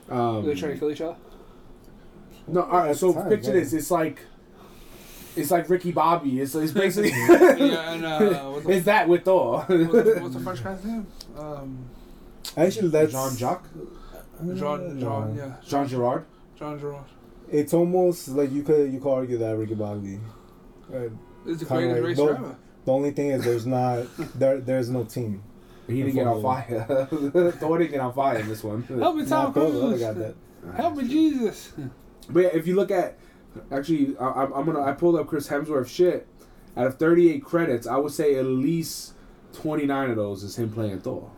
Um, 0.09 0.45
they 0.45 0.53
trying 0.55 0.73
to 0.73 0.79
kill 0.79 0.91
each 0.91 1.01
other. 1.01 1.15
no, 2.47 2.61
all 2.63 2.79
right. 2.79 2.95
So 2.95 3.13
time, 3.13 3.29
picture 3.29 3.53
yeah. 3.53 3.59
this. 3.61 3.73
It's 3.73 3.91
like. 3.91 4.19
It's 5.33 5.49
like 5.49 5.69
Ricky 5.69 5.93
Bobby. 5.93 6.41
It's, 6.41 6.53
it's 6.55 6.71
basically 6.83 7.11
yeah, 7.11 7.93
and 7.93 8.05
uh, 8.05 8.19
the, 8.59 8.63
it's 8.69 8.85
that 8.85 9.07
with 9.07 9.23
Thor. 9.23 9.59
what's, 9.61 9.69
the, 9.69 10.17
what's 10.21 10.33
the 10.35 10.41
French 10.41 10.61
guy's 10.61 10.83
name? 10.83 11.07
Um, 11.37 11.85
Actually, 12.57 12.89
that's 12.89 13.13
Jean 13.13 13.37
Jacques, 13.37 13.67
Jean, 14.43 14.99
Jean, 14.99 15.35
yeah, 15.37 15.53
Jean 15.65 15.87
Girard. 15.87 16.25
Jean 16.61 16.79
Girard. 16.79 17.03
It's 17.49 17.73
almost 17.73 18.29
like 18.29 18.51
you 18.51 18.63
could 18.63 18.93
you 18.93 18.99
could 18.99 19.11
argue 19.11 19.37
that 19.39 19.57
Ricky 19.57 19.73
Bobby. 19.75 20.19
Uh, 20.93 21.09
It's 21.45 21.59
the 21.61 21.65
Kinda 21.65 21.99
greatest 21.99 22.01
like 22.01 22.03
racer 22.03 22.25
both. 22.25 22.37
ever. 22.37 22.55
the 22.85 22.91
only 22.93 23.11
thing 23.11 23.27
is 23.31 23.43
there's 23.43 23.65
not 23.65 24.05
there 24.39 24.59
there's 24.61 24.89
no 24.89 25.03
team. 25.03 25.43
He 25.87 26.03
didn't 26.03 26.13
get 26.15 26.27
on 26.27 26.41
fire. 26.41 27.07
Thor 27.59 27.77
didn't 27.79 27.91
get 27.91 27.99
on 27.99 28.13
fire 28.13 28.37
in 28.37 28.47
this 28.47 28.63
one. 28.63 28.83
Help 28.83 29.15
me, 29.15 29.25
Tom 29.25 29.45
Not 29.45 29.53
Thor, 29.55 29.69
Cruise. 29.71 29.99
guy 29.99 30.13
that. 30.13 30.35
Help 30.77 30.95
me, 30.95 31.07
Jesus. 31.07 31.73
But 32.29 32.39
yeah, 32.43 32.49
if 32.53 32.67
you 32.67 32.75
look 32.75 32.91
at, 32.91 33.17
actually, 33.71 34.15
I, 34.17 34.25
I'm 34.43 34.53
I'm 34.53 34.65
gonna 34.65 34.81
I 34.83 34.93
pulled 34.93 35.15
up 35.15 35.27
Chris 35.27 35.47
Hemsworth 35.49 35.87
shit. 35.89 36.27
Out 36.77 36.87
of 36.87 36.97
38 36.97 37.43
credits, 37.43 37.85
I 37.87 37.97
would 37.97 38.13
say 38.13 38.35
at 38.35 38.45
least 38.45 39.13
29 39.53 40.11
of 40.11 40.15
those 40.15 40.43
is 40.43 40.57
him 40.57 40.71
playing 40.71 41.01
Thor. 41.01 41.29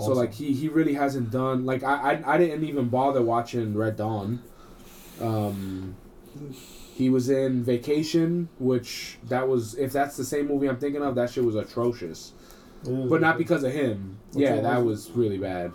So 0.00 0.12
like 0.12 0.32
he 0.34 0.52
he 0.52 0.68
really 0.68 0.94
hasn't 0.94 1.30
done 1.30 1.64
like 1.64 1.82
I 1.84 2.14
I, 2.24 2.34
I 2.34 2.38
didn't 2.38 2.64
even 2.64 2.88
bother 2.88 3.22
watching 3.22 3.76
Red 3.76 3.96
Dawn. 3.96 4.42
Um, 5.20 5.94
he 6.94 7.08
was 7.10 7.28
in 7.30 7.62
Vacation, 7.64 8.48
which 8.58 9.18
that 9.28 9.46
was 9.48 9.74
if 9.76 9.92
that's 9.92 10.16
the 10.16 10.24
same 10.24 10.48
movie 10.48 10.68
I'm 10.68 10.78
thinking 10.78 11.02
of, 11.02 11.14
that 11.14 11.30
shit 11.30 11.44
was 11.44 11.54
atrocious. 11.56 12.32
But 12.84 13.20
not 13.20 13.38
because 13.38 13.62
of 13.64 13.72
him. 13.72 14.18
Which 14.32 14.42
yeah, 14.42 14.60
that 14.60 14.84
was 14.84 15.08
was 15.08 15.16
really 15.16 15.38
bad. 15.38 15.72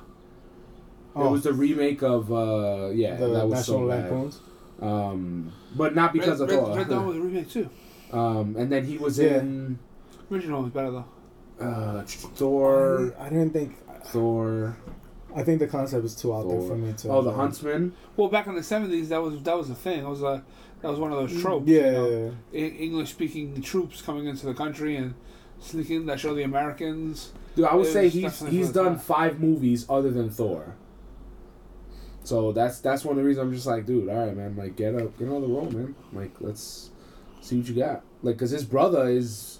Oh, 1.16 1.28
It 1.28 1.32
was 1.32 1.44
the 1.44 1.54
remake 1.54 2.04
of 2.04 2.32
uh 2.32 2.90
yeah, 2.94 3.16
the 3.16 3.28
that 3.30 3.48
was 3.48 3.60
National 3.68 3.80
so 3.80 3.88
bad. 3.88 4.12
Lampoons. 4.12 4.40
Um, 4.82 5.52
but 5.76 5.96
not 5.96 6.14
because 6.14 6.40
Red, 6.40 6.50
of 6.52 6.56
Red, 6.58 6.66
Thor. 6.66 6.78
Red 6.78 6.90
Dawn 6.90 7.08
was 7.08 7.18
a 7.18 7.22
remake 7.22 7.50
too. 7.50 7.70
Um, 8.12 8.56
and 8.58 8.72
then 8.72 8.86
he 8.86 8.98
was 8.98 9.18
Yeah. 9.18 9.40
in 9.40 9.80
Original 10.32 10.62
was 10.64 10.72
better 10.72 10.92
though. 10.92 11.06
uh, 11.66 12.04
Thor. 12.06 13.14
I 13.20 13.30
didn't 13.30 13.52
think. 13.54 13.76
Thor. 14.06 14.78
I 15.36 15.44
think 15.44 15.60
the 15.60 15.68
concept 15.68 16.06
is 16.06 16.16
too 16.16 16.34
out 16.34 16.50
there 16.50 16.62
for 16.62 16.76
me 16.76 16.94
to. 16.94 17.10
Oh, 17.10 17.22
the 17.22 17.32
Huntsman. 17.32 17.94
Well, 18.18 18.30
back 18.30 18.48
in 18.48 18.56
the 18.56 18.64
seventies, 18.64 19.10
that 19.10 19.22
was 19.22 19.42
that 19.44 19.58
was 19.58 19.70
a 19.70 19.76
thing. 19.76 20.04
That 20.04 20.10
was 20.10 20.24
a 20.24 20.44
that 20.82 20.90
was 20.90 21.00
one 21.00 21.12
of 21.12 21.18
those 21.20 21.38
mm, 21.38 21.42
tropes. 21.42 21.68
Yeah, 21.68 21.78
you 21.86 21.92
know? 21.92 22.36
yeah, 22.52 22.62
yeah. 22.62 22.68
English 22.68 23.12
speaking 23.12 23.62
troops 23.62 24.02
coming 24.02 24.26
into 24.26 24.46
the 24.46 24.54
country 24.54 24.96
and 24.96 25.14
sneaking 25.60 26.06
that 26.08 26.20
show 26.20 26.34
the 26.34 26.44
Americans. 26.44 27.32
Dude, 27.56 27.66
I 27.66 27.76
would 27.76 27.88
It 27.88 27.94
say 27.94 28.10
he's 28.10 28.40
he's 28.48 28.72
done 28.72 28.94
time. 28.94 29.00
five 29.00 29.40
movies 29.40 29.86
other 29.90 30.10
than 30.10 30.30
Thor. 30.30 30.76
So 32.24 32.52
that's 32.52 32.80
that's 32.80 33.04
one 33.04 33.18
of 33.18 33.24
the 33.24 33.28
reasons 33.28 33.48
I'm 33.48 33.54
just 33.54 33.68
like, 33.68 33.86
dude, 33.86 34.10
all 34.10 34.26
right, 34.26 34.36
man, 34.36 34.56
like 34.56 34.76
get 34.76 34.96
up, 34.96 35.18
get 35.18 35.30
on 35.30 35.42
the 35.42 35.48
role, 35.48 35.70
man. 35.70 35.96
Like 36.14 36.32
let's 36.40 36.90
see 37.42 37.58
what 37.60 37.68
you 37.68 37.76
got. 37.76 38.04
Like, 38.22 38.38
cause 38.38 38.52
his 38.52 38.66
brother 38.66 39.08
is, 39.08 39.60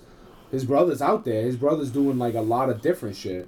his 0.52 0.66
brother's 0.66 1.02
out 1.02 1.24
there. 1.26 1.44
His 1.44 1.56
brother's 1.56 1.90
doing 1.90 2.18
like 2.18 2.36
a 2.36 2.42
lot 2.42 2.70
of 2.70 2.82
different 2.82 3.16
shit. 3.16 3.48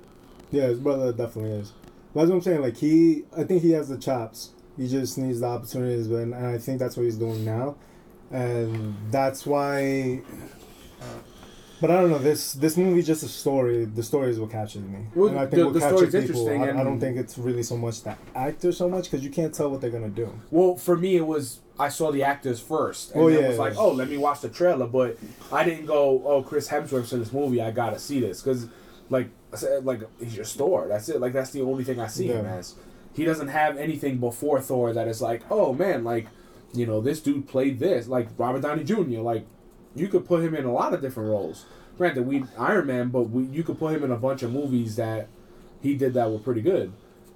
Yeah, 0.51 0.63
his 0.67 0.79
brother 0.79 1.11
definitely 1.13 1.51
is. 1.59 1.73
That's 2.13 2.29
what 2.29 2.35
I'm 2.35 2.41
saying. 2.41 2.61
Like 2.61 2.77
he, 2.77 3.23
I 3.37 3.43
think 3.43 3.61
he 3.61 3.71
has 3.71 3.87
the 3.89 3.97
chops. 3.97 4.51
He 4.77 4.87
just 4.87 5.17
needs 5.17 5.39
the 5.39 5.47
opportunities, 5.47 6.07
but 6.07 6.17
and 6.17 6.35
I 6.35 6.57
think 6.57 6.79
that's 6.79 6.97
what 6.97 7.03
he's 7.03 7.17
doing 7.17 7.43
now, 7.45 7.75
and 8.31 8.95
that's 9.11 9.45
why. 9.45 10.21
But 11.79 11.89
I 11.89 11.95
don't 11.99 12.11
know. 12.11 12.19
This 12.19 12.53
this 12.53 12.77
movie 12.77 13.01
just 13.01 13.23
a 13.23 13.27
story. 13.27 13.85
The 13.85 14.03
story 14.03 14.29
is 14.29 14.39
what 14.39 14.51
captures 14.51 14.83
me, 14.83 14.99
Well, 15.15 15.29
and 15.29 15.39
I 15.39 15.47
think 15.47 15.51
the- 15.55 15.65
what 15.65 15.73
the 15.73 15.81
story's 15.81 16.27
people. 16.27 16.47
I, 16.49 16.69
I 16.79 16.83
don't 16.83 16.99
think 16.99 17.17
it's 17.17 17.39
really 17.39 17.63
so 17.63 17.75
much 17.75 18.03
the 18.03 18.15
actor 18.35 18.71
so 18.71 18.87
much 18.87 19.05
because 19.05 19.23
you 19.25 19.31
can't 19.31 19.51
tell 19.53 19.71
what 19.71 19.81
they're 19.81 19.89
gonna 19.89 20.09
do. 20.09 20.31
Well, 20.51 20.75
for 20.75 20.95
me, 20.95 21.15
it 21.15 21.25
was 21.25 21.59
I 21.79 21.89
saw 21.89 22.11
the 22.11 22.21
actors 22.23 22.59
first, 22.59 23.13
and 23.13 23.21
Oh, 23.23 23.29
then 23.31 23.41
yeah. 23.41 23.49
was 23.49 23.57
like, 23.57 23.75
oh, 23.77 23.91
let 23.91 24.09
me 24.09 24.17
watch 24.17 24.41
the 24.41 24.49
trailer. 24.49 24.85
But 24.85 25.17
I 25.51 25.63
didn't 25.63 25.87
go, 25.87 26.21
oh, 26.23 26.43
Chris 26.43 26.67
Hemsworth's 26.67 27.13
in 27.13 27.19
this 27.19 27.33
movie. 27.33 27.59
I 27.61 27.71
gotta 27.71 27.97
see 27.97 28.19
this 28.19 28.41
because, 28.43 28.67
like, 29.09 29.29
like 29.83 30.01
he's 30.19 30.35
your 30.35 30.45
Thor. 30.45 30.87
That's 30.87 31.09
it. 31.09 31.19
Like 31.19 31.33
that's 31.33 31.51
the 31.51 31.61
only 31.61 31.83
thing 31.83 31.99
I 31.99 32.07
see 32.07 32.27
him 32.27 32.45
as. 32.45 32.75
He 33.13 33.25
doesn't 33.25 33.49
have 33.49 33.77
anything 33.77 34.17
before 34.17 34.61
Thor 34.61 34.93
that 34.93 35.07
is 35.07 35.21
like, 35.21 35.43
oh 35.49 35.73
man, 35.73 36.03
like, 36.03 36.27
you 36.73 36.85
know, 36.85 37.01
this 37.01 37.19
dude 37.19 37.47
played 37.47 37.79
this. 37.79 38.07
Like 38.07 38.29
Robert 38.37 38.61
Downey 38.61 38.83
Jr. 38.83 39.19
Like, 39.19 39.45
you 39.95 40.07
could 40.07 40.25
put 40.25 40.43
him 40.43 40.55
in 40.55 40.65
a 40.65 40.71
lot 40.71 40.93
of 40.93 41.01
different 41.01 41.29
roles. 41.29 41.65
Granted, 41.97 42.25
we 42.25 42.45
Iron 42.57 42.87
Man, 42.87 43.09
but 43.09 43.23
we, 43.23 43.43
you 43.43 43.63
could 43.63 43.77
put 43.77 43.93
him 43.93 44.03
in 44.03 44.11
a 44.11 44.17
bunch 44.17 44.43
of 44.43 44.51
movies 44.53 44.95
that 44.95 45.27
he 45.81 45.95
did 45.95 46.13
that 46.13 46.31
were 46.31 46.39
pretty 46.39 46.61
good. 46.61 46.93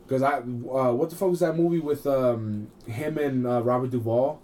Because 0.07 0.21
I, 0.21 0.37
uh, 0.37 0.93
what 0.93 1.09
the 1.09 1.15
fuck 1.15 1.29
was 1.29 1.39
that 1.39 1.57
movie 1.57 1.79
with 1.79 2.05
um, 2.05 2.69
him 2.87 3.17
and 3.17 3.45
uh, 3.45 3.61
Robert 3.63 3.89
Duvall? 3.91 4.41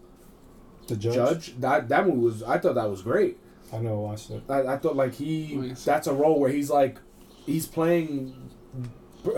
The 0.88 0.96
judge. 0.96 1.16
Judge. 1.16 1.60
That 1.60 1.90
that 1.90 2.08
movie 2.08 2.20
was. 2.20 2.44
I 2.44 2.58
thought 2.58 2.76
that 2.76 2.90
was 2.90 3.02
great. 3.02 3.38
I 3.72 3.78
never 3.78 3.96
watched 3.96 4.30
it. 4.32 4.44
I, 4.50 4.74
I 4.74 4.78
thought 4.78 4.96
like 4.96 5.14
he. 5.14 5.74
That's 5.86 6.08
a 6.08 6.14
role 6.14 6.40
where 6.40 6.50
he's 6.50 6.70
like, 6.70 6.98
he's 7.46 7.66
playing 7.66 8.34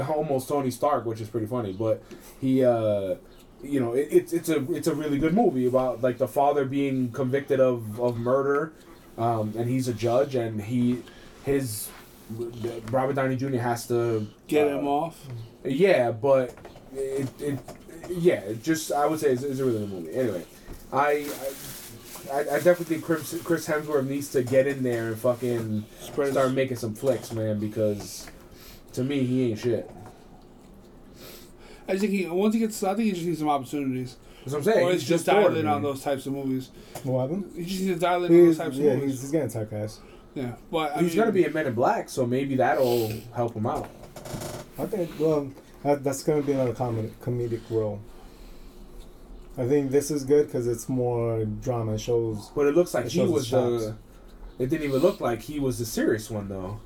almost 0.07 0.47
Tony 0.47 0.71
Stark, 0.71 1.05
which 1.05 1.21
is 1.21 1.27
pretty 1.29 1.47
funny. 1.47 1.73
But 1.73 2.03
he, 2.39 2.63
uh, 2.63 3.15
you 3.61 3.79
know, 3.79 3.93
it, 3.93 4.07
it's 4.11 4.33
it's 4.33 4.49
a 4.49 4.71
it's 4.73 4.87
a 4.87 4.95
really 4.95 5.17
good 5.19 5.33
movie 5.33 5.67
about 5.67 6.01
like 6.01 6.17
the 6.17 6.27
father 6.27 6.65
being 6.65 7.11
convicted 7.11 7.59
of 7.59 7.99
of 7.99 8.17
murder, 8.17 8.73
um, 9.17 9.53
and 9.57 9.69
he's 9.69 9.87
a 9.87 9.93
judge, 9.93 10.35
and 10.35 10.61
he 10.61 11.03
his 11.43 11.89
Robert 12.91 13.15
Downey 13.15 13.35
Jr. 13.35 13.57
has 13.57 13.87
to 13.87 14.27
Get 14.47 14.67
uh, 14.67 14.79
him 14.79 14.87
off. 14.87 15.27
yeah, 15.63 16.11
but 16.11 16.55
it, 16.95 17.29
it 17.41 17.59
yeah, 18.09 18.53
just 18.61 18.91
I 18.91 19.05
would 19.05 19.19
say 19.19 19.31
it's, 19.31 19.43
it's 19.43 19.59
a 19.59 19.65
really 19.65 19.79
good 19.79 19.89
movie. 19.91 20.13
Anyway, 20.13 20.45
I, 20.91 21.07
I 21.09 21.25
I 22.39 22.43
definitely 22.59 22.85
think 22.85 23.03
Chris, 23.03 23.41
Chris 23.43 23.67
Hemsworth 23.67 24.07
needs 24.07 24.31
to 24.31 24.43
get 24.43 24.65
in 24.67 24.83
there 24.83 25.07
and 25.09 25.17
fucking 25.17 25.85
Spread 26.01 26.27
his- 26.27 26.33
start 26.35 26.51
making 26.53 26.77
some 26.77 26.93
flicks, 26.95 27.31
man, 27.31 27.59
because 27.59 28.27
to 28.93 29.03
me 29.03 29.23
he 29.23 29.49
ain't 29.51 29.59
shit. 29.59 29.89
I 31.87 31.97
think 31.97 32.11
he 32.11 32.25
once 32.27 32.53
he 32.53 32.59
gets, 32.61 32.81
I 32.83 32.95
think 32.95 33.05
he 33.07 33.11
just 33.11 33.25
needs 33.25 33.39
some 33.39 33.49
opportunities, 33.49 34.15
That's 34.45 34.51
what 34.53 34.57
I'm 34.59 34.63
saying. 34.63 34.87
or 34.87 34.91
He's 34.91 35.01
it's 35.01 35.09
just 35.09 35.25
Thor 35.25 35.41
dial 35.41 35.49
to 35.53 35.59
in 35.59 35.67
on 35.67 35.81
those 35.83 36.01
types 36.01 36.25
of 36.25 36.33
movies. 36.33 36.69
What 37.03 37.21
happened? 37.23 37.51
He 37.55 37.65
just 37.65 37.81
needs 37.81 37.93
to 37.95 37.99
dial 37.99 38.23
in 38.23 38.31
on 38.31 38.37
those 38.37 38.47
He's, 38.47 38.57
types 38.57 38.77
of 38.77 38.83
yeah, 38.83 38.95
movies. 38.95 39.11
he's, 39.11 39.21
he's 39.23 39.31
getting 39.31 39.49
typecast. 39.49 39.99
yeah, 40.33 40.55
but 40.71 40.95
I 40.95 41.01
He's 41.01 41.09
mean, 41.09 41.17
gonna 41.17 41.31
be 41.33 41.43
in 41.45 41.53
Men 41.53 41.67
in 41.67 41.73
Black, 41.73 42.09
so 42.09 42.25
maybe 42.25 42.55
that'll 42.55 43.11
help 43.35 43.53
him 43.55 43.65
out. 43.65 43.89
I 44.79 44.85
think 44.85 45.11
well, 45.19 45.51
that, 45.83 46.03
that's 46.03 46.23
gonna 46.23 46.41
be 46.41 46.53
another 46.53 46.73
comedic 46.73 47.11
comedic 47.21 47.61
role. 47.69 47.99
I 49.57 49.67
think 49.67 49.91
this 49.91 50.09
is 50.09 50.23
good 50.23 50.47
because 50.47 50.67
it's 50.67 50.89
more 50.89 51.45
drama. 51.45 51.93
It 51.93 51.99
shows. 52.01 52.49
But 52.55 52.65
it 52.67 52.75
looks 52.75 52.93
like 52.93 53.05
It 53.05 53.11
he 53.11 53.19
shows 53.19 53.27
the 53.27 53.33
was 53.61 53.85
the. 53.85 53.95
It 54.59 54.69
didn't 54.69 54.87
even 54.87 55.01
look 55.01 55.19
like 55.19 55.41
he 55.41 55.59
was 55.59 55.79
the 55.79 55.85
serious 55.85 56.29
one 56.31 56.47
though. 56.49 56.79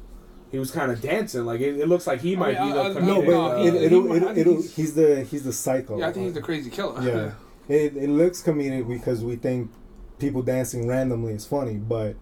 He 0.52 0.60
was 0.60 0.72
kind 0.72 0.92
of 0.92 1.02
dancing. 1.02 1.46
Like 1.46 1.60
it, 1.62 1.78
it 1.80 1.88
looks 1.88 2.08
like 2.08 2.22
he 2.22 2.36
might 2.36 2.58
mean, 2.60 2.70
be 2.70 2.74
the 2.74 2.80
I- 2.82 2.88
I- 2.88 2.94
comedic. 2.94 3.04
No, 3.04 3.22
but 3.22 3.58
uh, 3.60 3.64
it, 3.64 3.74
it'll, 3.76 4.04
he- 4.04 4.12
I 4.12 4.16
it'll, 4.18 4.38
it'll, 4.38 4.54
he's- 4.56 4.76
he's 4.76 4.96
the 4.96 5.24
he's 5.24 5.44
the 5.44 5.54
psycho. 5.54 5.98
yeah, 6.00 6.08
I 6.08 6.14
think 6.14 6.26
he's 6.26 6.34
the 6.36 6.42
crazy 6.42 6.70
killer. 6.70 7.02
Yeah, 7.02 7.32
it, 7.76 7.96
it 7.98 8.10
looks 8.10 8.42
comedic 8.42 8.88
because 8.88 9.24
we 9.24 9.36
think 9.36 9.72
people 10.20 10.42
dancing 10.42 10.88
randomly 10.88 11.34
is 11.34 11.46
funny, 11.46 11.76
but 11.76 12.16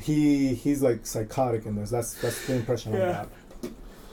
he 0.00 0.54
he's 0.54 0.82
like 0.82 1.06
psychotic 1.06 1.66
in 1.66 1.76
this. 1.76 1.90
That's 1.90 2.14
that's 2.20 2.46
the 2.46 2.54
impression 2.56 2.94
I 2.94 2.98
Yeah. 2.98 3.12
got. 3.12 3.28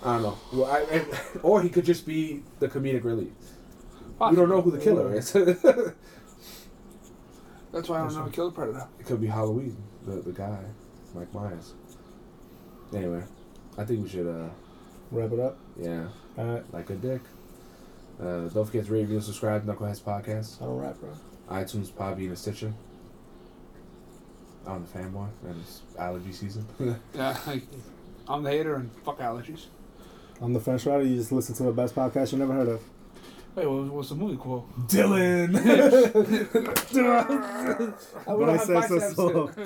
I 0.06 0.14
don't 0.16 0.24
know. 0.24 0.38
Well, 0.52 0.66
I, 0.72 0.80
and, 0.92 1.08
or 1.44 1.62
he 1.62 1.70
could 1.70 1.86
just 1.86 2.06
be 2.06 2.44
the 2.60 2.68
comedic 2.68 3.04
relief. 3.06 3.32
We 4.32 4.36
don't 4.36 4.50
know 4.50 4.62
who 4.62 4.72
the 4.72 4.80
killer 4.80 5.14
is. 5.16 5.32
That's 7.72 7.90
why 7.90 8.02
I 8.02 8.04
don't 8.04 8.14
know 8.16 8.26
the 8.26 8.32
Killer 8.32 8.52
Predator. 8.52 8.88
It 9.00 9.06
could 9.08 9.20
be 9.20 9.28
Halloween, 9.28 9.76
the 10.06 10.18
the 10.22 10.32
guy, 10.32 10.60
Mike 11.16 11.34
Myers. 11.34 11.74
Anyway, 12.94 13.24
I 13.78 13.84
think 13.84 14.04
we 14.04 14.10
should, 14.10 14.28
uh, 14.28 14.50
Wrap 15.12 15.32
it 15.32 15.40
up. 15.40 15.58
yeah, 15.76 16.08
Uh, 16.38 16.60
like 16.72 16.90
a 16.92 16.96
dick. 16.96 17.22
Uh, 18.22 18.42
don't 18.50 18.66
forget 18.66 18.86
to 18.86 18.94
rate, 18.94 19.02
review, 19.02 19.20
subscribe. 19.22 19.66
to 19.66 19.74
Knuckleheads 19.74 20.02
Podcast, 20.02 20.62
I 20.62 20.66
don't 20.66 20.78
rap, 20.78 21.00
bro. 21.00 21.10
iTunes, 21.50 21.90
Podbean, 21.92 22.26
and 22.26 22.34
a 22.34 22.36
Stitcher. 22.36 22.72
I'm 24.68 24.86
the 24.86 25.00
fanboy, 25.00 25.28
and 25.46 25.60
it's 25.60 25.82
allergy 25.98 26.32
season. 26.32 26.66
Yeah, 27.16 27.36
like, 27.48 27.64
I'm 28.28 28.44
the 28.44 28.52
hater 28.52 28.76
and 28.76 28.92
fuck 29.04 29.18
allergies. 29.20 29.66
I'm 30.42 30.54
the 30.54 30.60
French 30.60 30.86
writer. 30.86 31.04
You 31.04 31.16
just 31.16 31.32
listen 31.32 31.56
to 31.56 31.64
the 31.64 31.72
best 31.72 31.96
podcast 31.96 32.32
you 32.32 32.38
never 32.38 32.54
heard 32.54 32.70
of. 32.70 32.82
Wait, 33.56 33.68
what, 33.68 33.94
what's 33.94 34.10
the 34.10 34.16
movie 34.16 34.38
quote? 34.38 34.88
Dillon. 34.88 35.54
But 38.26 38.50
I 38.50 38.58
said 38.58 38.84
so 38.86 39.00
slow. 39.00 39.52